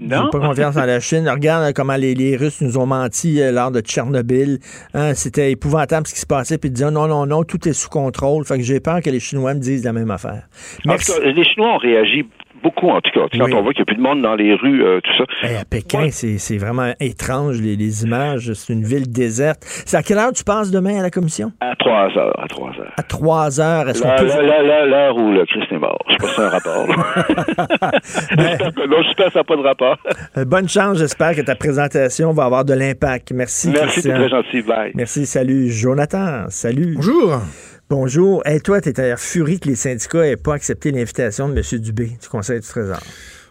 J'ai 0.00 0.08
pas 0.08 0.28
confiance 0.30 0.76
en 0.76 0.86
la 0.86 0.98
Chine. 1.00 1.28
Regarde 1.28 1.72
comment 1.72 1.96
les, 1.96 2.14
les 2.14 2.36
Russes 2.36 2.60
nous 2.60 2.78
ont 2.78 2.86
menti 2.86 3.40
euh, 3.40 3.52
lors 3.52 3.70
de 3.70 3.80
Tchernobyl. 3.80 4.58
Hein, 4.92 5.14
C'était 5.14 5.52
épouvantable 5.52 6.06
ce 6.06 6.14
qui 6.14 6.20
se 6.20 6.26
passait. 6.26 6.58
Puis 6.58 6.68
ils 6.68 6.72
disaient 6.72 6.90
non, 6.90 7.06
non, 7.06 7.26
non, 7.26 7.44
tout 7.44 7.68
est 7.68 7.72
sous 7.72 7.88
contrôle. 7.88 8.44
Fait 8.44 8.58
que 8.58 8.64
j'ai 8.64 8.80
peur 8.80 9.00
que 9.00 9.10
les 9.10 9.20
Chinois 9.20 9.54
me 9.54 9.60
disent 9.60 9.84
la 9.84 9.92
même 9.92 10.10
affaire. 10.10 10.48
Cas, 10.84 10.96
les 11.24 11.44
Chinois 11.44 11.74
ont 11.74 11.78
réagi 11.78 12.26
beaucoup, 12.64 12.88
en 12.88 13.00
tout 13.00 13.10
cas. 13.12 13.26
Quand 13.38 13.52
on 13.52 13.62
voit 13.62 13.72
qu'il 13.72 13.82
n'y 13.82 13.90
a 13.90 13.92
plus 13.92 13.96
de 13.96 14.02
monde 14.02 14.22
dans 14.22 14.34
les 14.34 14.54
rues, 14.54 14.82
euh, 14.84 15.00
tout 15.00 15.12
ça. 15.18 15.24
Ben, 15.42 15.56
à 15.60 15.64
Pékin, 15.64 16.08
c'est 16.10 16.56
vraiment 16.58 16.92
étrange, 16.98 17.60
les, 17.60 17.76
les 17.76 18.02
images. 18.04 18.52
C'est 18.54 18.72
une 18.72 18.82
ville 18.84 19.08
déserte. 19.12 19.62
C'est 19.86 19.96
à 19.96 20.02
quelle 20.02 20.18
heure 20.18 20.32
tu 20.32 20.42
passes 20.42 20.70
demain 20.72 20.98
à 20.98 21.02
la 21.02 21.10
commission? 21.10 21.52
À 21.60 21.76
3 21.76 22.16
heures. 22.18 22.40
À 22.42 22.48
3 22.48 22.70
heures. 22.80 22.92
À 22.96 23.02
3 23.02 23.60
heures. 23.60 23.88
Est-ce 23.88 24.02
qu'on 24.02 24.08
Là, 24.08 24.16
peut... 24.16 24.26
là, 24.26 24.42
là, 24.42 24.62
là, 24.62 24.86
l'heure 24.86 25.16
où 25.16 25.30
le 25.32 25.44
Christ 25.46 25.70
est 25.70 25.78
mort. 25.78 26.02
Je 26.08 26.12
sais 26.14 26.18
pas 26.18 26.28
si 26.34 26.40
un 26.40 26.48
rapport. 26.48 26.86
là. 26.88 27.90
J'espère 28.30 28.74
que 28.74 28.88
non, 28.88 29.02
j'espère 29.02 29.26
que 29.26 29.32
ça 29.32 29.38
n'a 29.40 29.44
pas 29.44 29.56
de 29.56 29.62
rapport. 29.62 29.98
Euh, 30.38 30.44
Bonne 30.44 30.68
chance, 30.68 30.98
j'espère 30.98 31.34
que 31.36 31.42
ta 31.42 31.54
présentation 31.54 32.32
va 32.32 32.44
avoir 32.44 32.64
de 32.64 32.74
l'impact. 32.74 33.32
Merci, 33.32 33.70
Merci, 33.70 34.00
c'est 34.02 34.12
très 34.12 34.28
gentil. 34.28 34.62
Bye. 34.62 34.92
Merci, 34.94 35.26
salut. 35.26 35.68
Jonathan, 35.70 36.44
salut. 36.48 36.94
Bonjour. 36.96 37.40
Bonjour. 37.90 38.42
Et 38.46 38.60
toi, 38.60 38.80
tu 38.80 38.88
étais 38.88 39.14
furie 39.18 39.60
que 39.60 39.68
les 39.68 39.76
syndicats 39.76 40.22
n'aient 40.22 40.38
pas 40.38 40.54
accepté 40.54 40.90
l'invitation 40.90 41.50
de 41.50 41.54
M. 41.54 41.80
Dubé 41.80 42.16
du 42.20 42.28
Conseil 42.28 42.60
du 42.60 42.66
Trésor. 42.66 43.00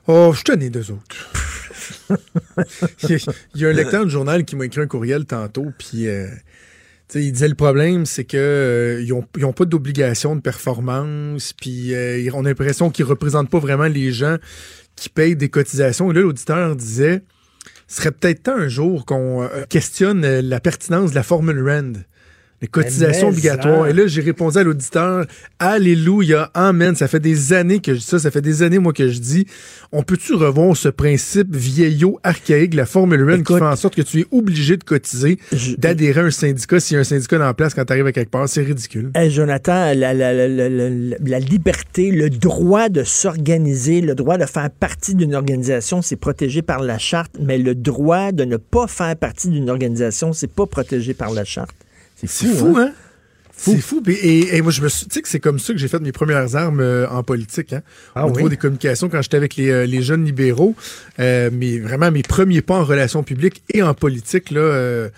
Oh, 0.07 0.33
je 0.35 0.41
tanné 0.41 0.71
d'eux 0.71 0.89
autres. 0.89 1.31
il, 3.03 3.19
y 3.61 3.65
a, 3.65 3.69
un 3.69 3.73
lecteur 3.73 4.05
de 4.05 4.09
journal 4.09 4.43
qui 4.43 4.55
m'a 4.55 4.65
écrit 4.65 4.81
un 4.81 4.87
courriel 4.87 5.25
tantôt, 5.25 5.67
puis 5.77 6.07
euh, 6.07 6.27
il 7.13 7.31
disait 7.31 7.47
le 7.47 7.53
problème, 7.53 8.07
c'est 8.07 8.23
que 8.23 8.37
euh, 8.37 9.03
ils, 9.03 9.13
ont, 9.13 9.53
pas 9.53 9.65
d'obligation 9.65 10.35
de 10.35 10.41
performance, 10.41 11.53
puis 11.53 11.93
euh, 11.93 12.27
on 12.33 12.43
a 12.45 12.49
l'impression 12.49 12.89
qu'ils 12.89 13.05
représentent 13.05 13.51
pas 13.51 13.59
vraiment 13.59 13.87
les 13.87 14.11
gens 14.11 14.37
qui 14.95 15.09
payent 15.09 15.35
des 15.35 15.49
cotisations. 15.49 16.09
Et 16.09 16.15
là, 16.15 16.21
l'auditeur 16.21 16.75
disait, 16.75 17.21
ce 17.87 17.97
serait 17.97 18.11
peut-être 18.11 18.43
temps 18.43 18.57
un 18.57 18.67
jour 18.67 19.05
qu'on 19.05 19.47
questionne 19.69 20.25
la 20.25 20.59
pertinence 20.59 21.11
de 21.11 21.15
la 21.15 21.23
formule 21.23 21.63
RAND. 21.63 22.03
Les 22.63 22.67
cotisations 22.69 23.27
Mais 23.29 23.33
obligatoires. 23.37 23.83
ça. 23.83 23.89
Et 23.89 23.93
là, 23.93 24.07
j'ai 24.07 24.21
répondu 24.21 24.57
à 24.57 24.63
l'auditeur, 24.63 25.25
Alléluia, 25.59 26.49
Amen. 26.53 26.95
Ça 26.95 27.09
fait 27.09 27.19
des 27.19 27.51
années 27.51 27.79
que 27.79 27.93
je 27.93 27.99
dis 27.99 28.05
ça. 28.05 28.19
Ça 28.19 28.31
fait 28.31 28.41
des 28.41 28.61
années, 28.63 28.79
moi, 28.79 28.93
que 28.93 29.09
je 29.09 29.19
dis, 29.19 29.45
on 29.91 30.01
peut-tu 30.01 30.33
revoir 30.33 30.75
ce 30.77 30.87
principe 30.87 31.53
vieillot, 31.53 32.19
archaïque, 32.23 32.71
de 32.71 32.77
la 32.77 32.85
Formule 32.85 33.29
1 33.29 33.43
qui 33.43 33.53
fait 33.53 33.61
en 33.61 33.75
sorte 33.75 33.95
que 33.95 34.01
tu 34.01 34.21
es 34.21 34.25
obligé 34.31 34.77
de 34.77 34.83
cotiser, 34.85 35.39
d'adhérer 35.77 36.21
à 36.21 36.23
un 36.23 36.31
syndicat 36.31 36.79
s'il 36.79 36.95
y 36.95 36.97
a 36.97 37.01
un 37.01 37.03
syndicat 37.03 37.45
en 37.49 37.53
place 37.53 37.73
quand 37.73 37.83
tu 37.83 37.91
arrives 37.91 38.05
à 38.05 38.13
quelque 38.13 38.31
part? 38.31 38.47
C'est 38.47 38.63
ridicule. 38.63 39.11
Hey, 39.13 39.29
Jonathan, 39.29 39.91
la, 39.93 40.13
la- 40.13 40.33
la- 40.33 40.47
la- 40.47 40.69
la- 40.69 41.17
la 41.21 41.39
liberté, 41.39 42.11
le 42.11 42.29
droit 42.29 42.87
de 42.87 43.03
s'organiser, 43.03 43.99
le 43.99 44.15
droit 44.15 44.37
de 44.37 44.45
faire 44.45 44.69
partie 44.71 45.15
d'une 45.15 45.35
organisation, 45.35 46.01
c'est 46.01 46.15
protégé 46.15 46.61
par 46.61 46.81
la 46.81 46.97
charte, 46.97 47.33
mais 47.41 47.57
le 47.57 47.75
droit 47.75 48.31
de 48.31 48.45
ne 48.45 48.55
pas 48.55 48.87
faire 48.87 49.17
partie 49.17 49.49
d'une 49.49 49.69
organisation, 49.69 50.31
c'est 50.31 50.47
pas 50.51 50.65
protégé 50.65 51.13
par 51.13 51.31
la 51.33 51.43
charte. 51.43 51.75
C'est 52.25 52.47
fou, 52.47 52.75
hein? 52.77 52.91
C'est 53.55 53.77
fou. 53.79 54.01
Et, 54.07 54.57
et 54.57 54.61
moi, 54.61 54.71
je 54.71 54.81
me 54.81 54.89
suis. 54.89 55.05
Tu 55.05 55.13
sais 55.13 55.21
que 55.21 55.29
c'est 55.29 55.39
comme 55.39 55.59
ça 55.59 55.73
que 55.73 55.79
j'ai 55.79 55.87
fait 55.87 55.99
mes 55.99 56.11
premières 56.11 56.55
armes 56.55 56.79
euh, 56.79 57.07
en 57.09 57.23
politique, 57.23 57.71
hein? 57.73 57.81
Ah 58.15 58.25
Au 58.25 58.31
niveau 58.31 58.45
oui? 58.45 58.49
des 58.49 58.57
communications, 58.57 59.09
quand 59.09 59.21
j'étais 59.21 59.37
avec 59.37 59.55
les, 59.55 59.69
euh, 59.69 59.85
les 59.85 60.01
jeunes 60.01 60.25
libéraux, 60.25 60.75
euh, 61.19 61.49
mais 61.53 61.77
vraiment 61.79 62.11
mes 62.11 62.23
premiers 62.23 62.61
pas 62.61 62.79
en 62.79 62.83
relations 62.83 63.23
publiques 63.23 63.63
et 63.73 63.83
en 63.83 63.93
politique, 63.93 64.51
là. 64.51 65.09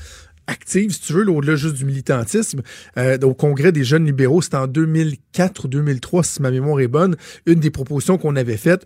active, 0.48 0.92
si 0.92 1.00
tu 1.02 1.14
veux, 1.14 1.24
là, 1.24 1.32
au-delà 1.32 1.56
juste 1.56 1.76
du 1.76 1.86
militantisme. 1.86 2.62
Euh, 2.98 3.18
au 3.24 3.34
Congrès 3.34 3.72
des 3.72 3.84
jeunes 3.84 4.06
libéraux, 4.06 4.42
c'était 4.44 4.58
en 4.58 4.68
2004 4.68 5.66
ou 5.66 5.68
2003, 5.68 6.24
si 6.24 6.42
ma 6.42 6.52
mémoire 6.52 6.80
est 6.82 6.88
bonne. 6.88 7.16
Une 7.48 7.60
des 7.60 7.72
propositions 7.72 8.18
qu'on 8.20 8.36
avait 8.36 8.58
faites, 8.58 8.86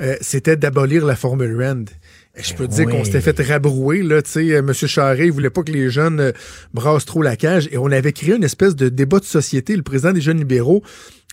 euh, 0.00 0.16
c'était 0.20 0.56
d'abolir 0.56 1.06
la 1.06 1.16
formule 1.16 1.56
RAND. 1.60 1.88
Je 2.40 2.54
peux 2.54 2.68
te 2.68 2.72
dire 2.74 2.86
oui. 2.86 2.92
qu'on 2.92 3.04
s'était 3.04 3.20
fait 3.20 3.40
rabrouer, 3.42 4.02
là, 4.02 4.22
tu 4.22 4.30
sais, 4.30 4.52
euh, 4.52 4.58
M. 4.58 4.72
Charest, 4.72 5.24
il 5.24 5.32
voulait 5.32 5.50
pas 5.50 5.62
que 5.62 5.72
les 5.72 5.90
jeunes 5.90 6.20
euh, 6.20 6.32
brassent 6.72 7.04
trop 7.04 7.22
la 7.22 7.36
cage, 7.36 7.68
et 7.72 7.78
on 7.78 7.86
avait 7.86 8.12
créé 8.12 8.34
une 8.34 8.44
espèce 8.44 8.76
de 8.76 8.88
débat 8.88 9.18
de 9.18 9.24
société. 9.24 9.76
Le 9.76 9.82
président 9.82 10.12
des 10.12 10.20
jeunes 10.20 10.38
libéraux 10.38 10.82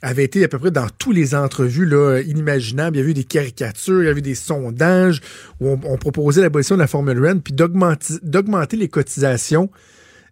avait 0.02 0.23
été 0.23 0.44
à 0.44 0.48
peu 0.48 0.60
près 0.60 0.72
dans 0.72 0.88
tous 0.98 1.11
les 1.11 1.36
entrevues 1.36 1.86
là, 1.86 2.22
inimaginables. 2.22 2.98
Il 2.98 2.99
y 2.99 3.02
avait 3.02 3.11
eu 3.11 3.15
des 3.15 3.23
caricatures, 3.23 4.02
il 4.02 4.06
y 4.06 4.10
avait 4.10 4.19
eu 4.19 4.23
des 4.23 4.36
sondages 4.36 5.22
où 5.60 5.69
on, 5.69 5.80
on 5.84 5.98
proposait 5.98 6.41
l'abolition 6.41 6.76
de 6.76 6.82
la 6.82 6.88
formule 6.88 7.23
RAND, 7.26 7.41
puis 7.41 7.53
d'augmenter 7.53 8.77
les 8.77 8.88
cotisations 8.88 9.69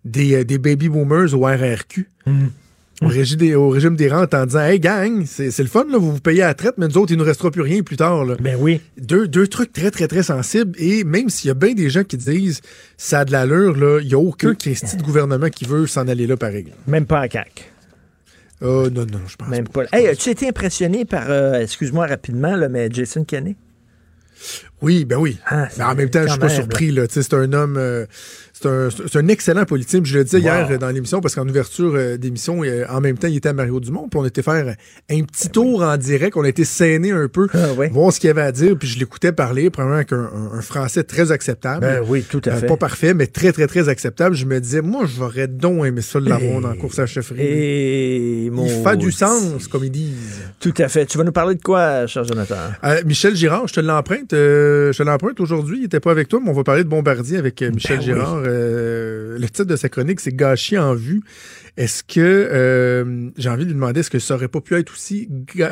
des, 0.06 0.36
euh, 0.36 0.44
des 0.44 0.58
baby 0.58 0.90
boomers 0.90 1.34
au 1.34 1.46
RRQ. 1.46 2.10
Au, 3.02 3.08
régime 3.08 3.38
des, 3.38 3.56
au 3.56 3.70
régime 3.70 3.96
des 3.96 4.08
rentes 4.08 4.34
en 4.34 4.46
disant 4.46 4.62
Hey 4.62 4.80
gang, 4.80 5.26
c'est 5.26 5.58
le 5.58 5.68
fun, 5.68 5.86
là, 5.90 5.98
vous 5.98 6.14
vous 6.14 6.20
payez 6.20 6.44
à 6.44 6.48
la 6.48 6.54
traite, 6.54 6.76
mais 6.78 6.88
nous 6.88 6.98
autres, 6.98 7.12
il 7.12 7.18
nous 7.18 7.26
restera 7.26 7.52
plus 7.52 7.62
rien 7.62 7.82
plus 7.82 7.98
tard. 7.98 8.24
Là. 8.24 8.36
Ben 8.40 8.56
oui. 8.60 8.82
Deux, 8.98 9.28
deux 9.28 9.48
trucs 9.48 9.74
très, 9.74 9.92
très, 9.92 10.08
très 10.08 10.24
sensibles. 10.24 10.74
Et 10.78 11.04
même 11.04 11.30
s'il 11.30 11.50
y 11.50 11.52
a 11.52 11.56
bien 11.56 11.74
des 11.74 11.90
gens 11.90 12.04
qui 12.04 12.18
disent 12.18 12.62
ça 12.98 13.22
a 13.22 13.26
de 13.26 13.32
l'allure, 13.32 14.02
il 14.02 14.08
n'y 14.08 14.14
a 14.14 14.20
aucun 14.20 14.54
Christy 14.54 14.96
de 14.98 15.04
gouvernement 15.04 15.50
qui 15.50 15.66
veut 15.66 15.88
s'en 15.88 16.08
aller 16.08 16.28
là, 16.28 16.38
pareil. 16.38 16.68
Même 16.88 17.06
pas 17.06 17.20
à 17.20 17.28
CAC. 17.28 17.72
Oh 18.62 18.90
non, 18.90 19.06
non, 19.06 19.20
je 19.28 19.36
pense 19.36 19.50
Même 19.50 19.68
pas. 19.68 19.84
Hey, 19.92 20.08
as-tu 20.08 20.30
été 20.30 20.48
impressionné 20.48 21.04
par, 21.04 21.30
euh, 21.30 21.60
excuse-moi 21.60 22.08
rapidement, 22.08 22.56
là, 22.56 22.70
mais 22.70 22.90
Jason 22.90 23.26
Kenney? 23.26 23.58
Oui, 24.82 25.06
ben 25.06 25.18
oui. 25.18 25.38
Ah, 25.46 25.68
mais 25.78 25.84
en 25.84 25.96
même 25.96 26.10
temps, 26.10 26.24
je 26.24 26.32
suis 26.32 26.40
pas 26.40 26.50
surpris. 26.50 26.92
Là. 26.92 27.08
Tu 27.08 27.16
sais, 27.16 27.24
C'est 27.24 27.34
un 27.34 27.52
homme, 27.54 27.78
euh, 27.78 28.06
c'est 29.10 29.18
un, 29.20 29.28
excellent 29.28 29.66
politicien. 29.66 30.02
Puis 30.02 30.12
Je 30.12 30.18
le 30.20 30.24
disais 30.24 30.38
Wow. 30.38 30.44
hier 30.44 30.68
euh, 30.72 30.78
dans 30.78 30.90
l'émission, 30.90 31.22
parce 31.22 31.36
qu'en 31.36 31.48
ouverture 31.48 31.94
euh, 31.96 32.18
d'émission, 32.18 32.64
euh, 32.64 32.86
en 32.90 33.02
même 33.02 33.18
temps, 33.18 33.28
il 33.28 33.38
était 33.38 33.50
à 33.50 33.54
Mario 33.54 33.80
Dumont. 33.80 34.08
Puis 34.10 34.20
on 34.20 34.26
était 34.26 34.42
faire 34.42 34.76
un 35.10 35.22
petit 35.24 35.50
tour 35.50 35.84
en 35.84 35.98
direct. 35.98 36.36
On 36.38 36.44
a 36.44 36.50
été 36.50 36.66
scéné 36.66 37.12
un 37.12 37.28
peu, 37.28 37.48
Ah, 37.54 37.68
voir 37.92 38.12
ce 38.14 38.20
qu'il 38.20 38.30
avait 38.30 38.42
à 38.42 38.52
dire. 38.52 38.76
Puis 38.78 38.88
je 38.88 39.00
l'écoutais 39.00 39.32
parler, 39.32 39.70
probablement 39.70 39.98
avec 39.98 40.14
un, 40.14 40.62
français 40.62 41.04
très 41.04 41.32
acceptable. 41.32 41.82
Ben 41.82 42.02
oui, 42.08 42.24
tout 42.30 42.42
à 42.46 42.50
Euh, 42.52 42.58
fait. 42.60 42.68
pas 42.68 42.78
parfait, 42.78 43.14
mais 43.14 43.28
très, 43.28 43.52
très, 43.52 43.68
très 43.68 43.90
acceptable. 43.90 44.36
Je 44.36 44.46
me 44.46 44.60
disais, 44.60 44.82
moi, 44.82 45.06
j'aurais 45.06 45.48
donc 45.48 45.86
aimé 45.86 46.02
ça 46.02 46.20
de 46.20 46.30
l'avoir 46.30 46.62
dans 46.62 46.70
la 46.70 46.76
course 46.76 47.00
à 47.00 47.04
la 47.04 47.08
chefferie. 47.08 47.42
Et 47.42 48.46
Il 48.46 48.70
fait 48.84 48.98
du 48.98 49.12
sens, 49.12 49.68
comme 49.68 49.84
ils 49.84 49.92
disent. 49.92 50.42
Tout 50.60 50.74
à 50.78 50.88
fait. 50.88 51.06
Tu 51.06 51.18
vas 51.18 51.24
nous 51.24 51.32
parler 51.32 51.56
de 51.56 51.62
quoi, 51.62 52.08
cher 52.08 52.24
Jonathan? 52.24 52.56
Euh, 52.84 53.02
Michel 53.06 53.36
Girard, 53.36 53.68
je 53.68 53.74
te 53.74 53.80
l'emprunte. 53.80 54.34
euh, 54.34 54.92
je 54.94 54.98
te 54.98 55.04
l'emprunte 55.04 55.40
aujourd'hui. 55.40 55.78
Il 55.78 55.82
n'était 55.84 56.00
pas 56.00 56.12
avec 56.12 56.28
toi, 56.28 56.40
mais 56.44 56.50
on 56.50 56.54
va 56.54 56.64
parler 56.64 56.84
de 56.84 56.90
Bombardier 56.90 57.38
avec 57.38 57.62
euh, 57.62 57.72
Michel 57.72 57.98
Ben 57.98 58.06
Girard. 58.06 58.42
Euh, 58.54 59.38
le 59.40 59.46
titre 59.48 59.66
de 59.66 59.76
sa 59.76 59.90
chronique, 59.90 60.20
c'est 60.20 60.36
Gâchis 60.36 60.78
en 60.78 60.94
vue. 60.94 61.22
Est-ce 61.76 62.04
que, 62.04 62.20
euh, 62.20 63.30
j'ai 63.36 63.50
envie 63.50 63.64
de 63.64 63.70
lui 63.70 63.74
demander, 63.74 64.02
est-ce 64.02 64.12
que 64.12 64.20
ça 64.20 64.36
aurait 64.36 64.48
pas 64.48 64.62
pu 64.62 64.76
être 64.76 64.92
aussi 64.94 65.28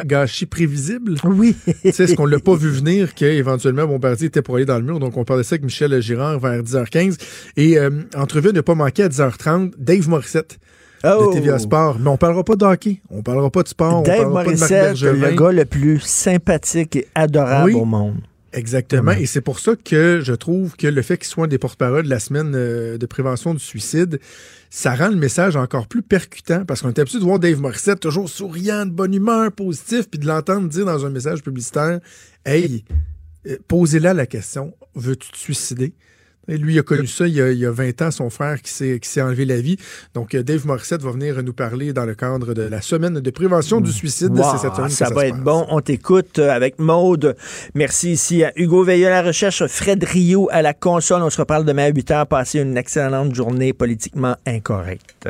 gâchis 0.05 0.47
prévisible? 0.47 1.15
Oui. 1.23 1.55
est-ce 1.83 2.15
qu'on 2.15 2.25
l'a 2.25 2.39
pas 2.39 2.55
vu 2.55 2.69
venir 2.69 3.13
qu'éventuellement 3.13 3.85
Bombardier 3.85 4.27
était 4.27 4.41
pour 4.41 4.55
aller 4.55 4.65
dans 4.65 4.77
le 4.79 4.83
mur? 4.83 4.99
Donc, 4.99 5.15
on 5.17 5.23
parlait 5.23 5.43
ça 5.43 5.53
avec 5.53 5.63
Michel 5.63 6.01
Girard 6.01 6.39
vers 6.39 6.63
10h15. 6.63 7.17
Et 7.55 7.77
euh, 7.77 7.89
entrevue 8.15 8.51
ne 8.51 8.61
pas 8.61 8.73
manquer 8.75 9.03
à 9.03 9.09
10h30, 9.09 9.73
Dave 9.77 10.09
Morissette. 10.09 10.57
Oh! 11.03 11.27
De 11.29 11.33
TVA 11.39 11.57
Sport. 11.59 11.97
Mais 11.99 12.09
on 12.09 12.17
parlera 12.17 12.43
pas 12.43 12.55
de 12.55 12.63
hockey. 12.65 13.01
On 13.09 13.21
parlera 13.23 13.49
pas 13.49 13.63
de 13.63 13.67
sport. 13.67 13.99
on 13.99 14.01
Dave 14.01 14.17
pas 14.17 14.23
de 14.25 14.29
Marc 14.29 14.45
Morissette, 14.47 14.69
Bergevin. 14.69 15.29
le 15.29 15.35
gars 15.35 15.51
le 15.51 15.65
plus 15.65 15.99
sympathique 15.99 16.95
et 16.95 17.07
adorable 17.15 17.71
Oui. 17.71 17.73
au 17.75 17.85
monde. 17.85 18.21
Exactement. 18.53 19.11
Et 19.11 19.25
c'est 19.25 19.41
pour 19.41 19.59
ça 19.59 19.75
que 19.75 20.19
je 20.21 20.33
trouve 20.33 20.75
que 20.75 20.87
le 20.87 21.01
fait 21.01 21.17
qu'il 21.17 21.27
soit 21.27 21.45
un 21.45 21.47
des 21.47 21.57
porte-parole 21.57 22.03
de 22.03 22.09
la 22.09 22.19
semaine 22.19 22.53
euh, 22.53 22.97
de 22.97 23.05
prévention 23.05 23.53
du 23.53 23.61
suicide, 23.61 24.19
ça 24.69 24.93
rend 24.93 25.09
le 25.09 25.15
message 25.15 25.55
encore 25.55 25.87
plus 25.87 26.01
percutant 26.01 26.65
parce 26.65 26.81
qu'on 26.81 26.89
est 26.89 26.99
habitué 26.99 27.19
de 27.19 27.23
voir 27.23 27.39
Dave 27.39 27.59
Morissette 27.61 28.01
toujours 28.01 28.29
souriant, 28.29 28.85
de 28.85 28.91
bonne 28.91 29.13
humeur, 29.13 29.51
positif, 29.51 30.09
puis 30.09 30.19
de 30.19 30.27
l'entendre 30.27 30.67
dire 30.67 30.85
dans 30.85 31.05
un 31.05 31.09
message 31.09 31.43
publicitaire 31.43 31.99
Hey, 32.45 32.83
euh, 33.47 33.57
posez-là 33.67 34.13
la 34.13 34.25
question, 34.25 34.73
veux-tu 34.95 35.31
te 35.31 35.37
suicider? 35.37 35.93
Et 36.47 36.57
lui, 36.57 36.73
il 36.73 36.79
a 36.79 36.83
connu 36.83 37.07
ça 37.07 37.27
il 37.27 37.33
y 37.35 37.41
a, 37.41 37.51
il 37.51 37.59
y 37.59 37.65
a 37.65 37.71
20 37.71 38.01
ans, 38.01 38.11
son 38.11 38.29
frère 38.29 38.61
qui 38.61 38.71
s'est 38.71 38.99
qui 38.99 39.07
s'est 39.09 39.21
enlevé 39.21 39.45
la 39.45 39.61
vie. 39.61 39.77
Donc, 40.13 40.33
euh, 40.33 40.43
Dave 40.43 40.65
Morissette 40.65 41.01
va 41.01 41.11
venir 41.11 41.41
nous 41.43 41.53
parler 41.53 41.93
dans 41.93 42.05
le 42.05 42.15
cadre 42.15 42.53
de 42.53 42.63
la 42.63 42.81
semaine 42.81 43.19
de 43.19 43.29
prévention 43.29 43.79
du 43.79 43.91
suicide. 43.91 44.31
Wow, 44.31 44.43
C'est 44.51 44.57
cette 44.59 44.75
semaine 44.75 44.89
que 44.89 44.95
ça, 44.95 45.09
va 45.09 45.27
être 45.27 45.35
passe. 45.35 45.43
bon. 45.43 45.65
On 45.69 45.81
t'écoute 45.81 46.39
euh, 46.39 46.49
avec 46.49 46.79
Maude. 46.79 47.35
Merci 47.75 48.13
ici 48.13 48.43
à 48.43 48.51
Hugo 48.55 48.83
Veilleux 48.83 49.07
à 49.07 49.11
la 49.11 49.23
recherche, 49.23 49.65
Fred 49.67 50.03
Rio 50.03 50.49
à 50.51 50.61
la 50.61 50.73
console. 50.73 51.21
On 51.21 51.29
se 51.29 51.39
reparle 51.39 51.65
demain 51.65 51.85
à 51.85 51.89
8 51.89 52.09
h. 52.09 52.25
Passez 52.25 52.59
une 52.59 52.77
excellente 52.77 53.35
journée 53.35 53.73
politiquement 53.73 54.35
incorrecte. 54.45 55.29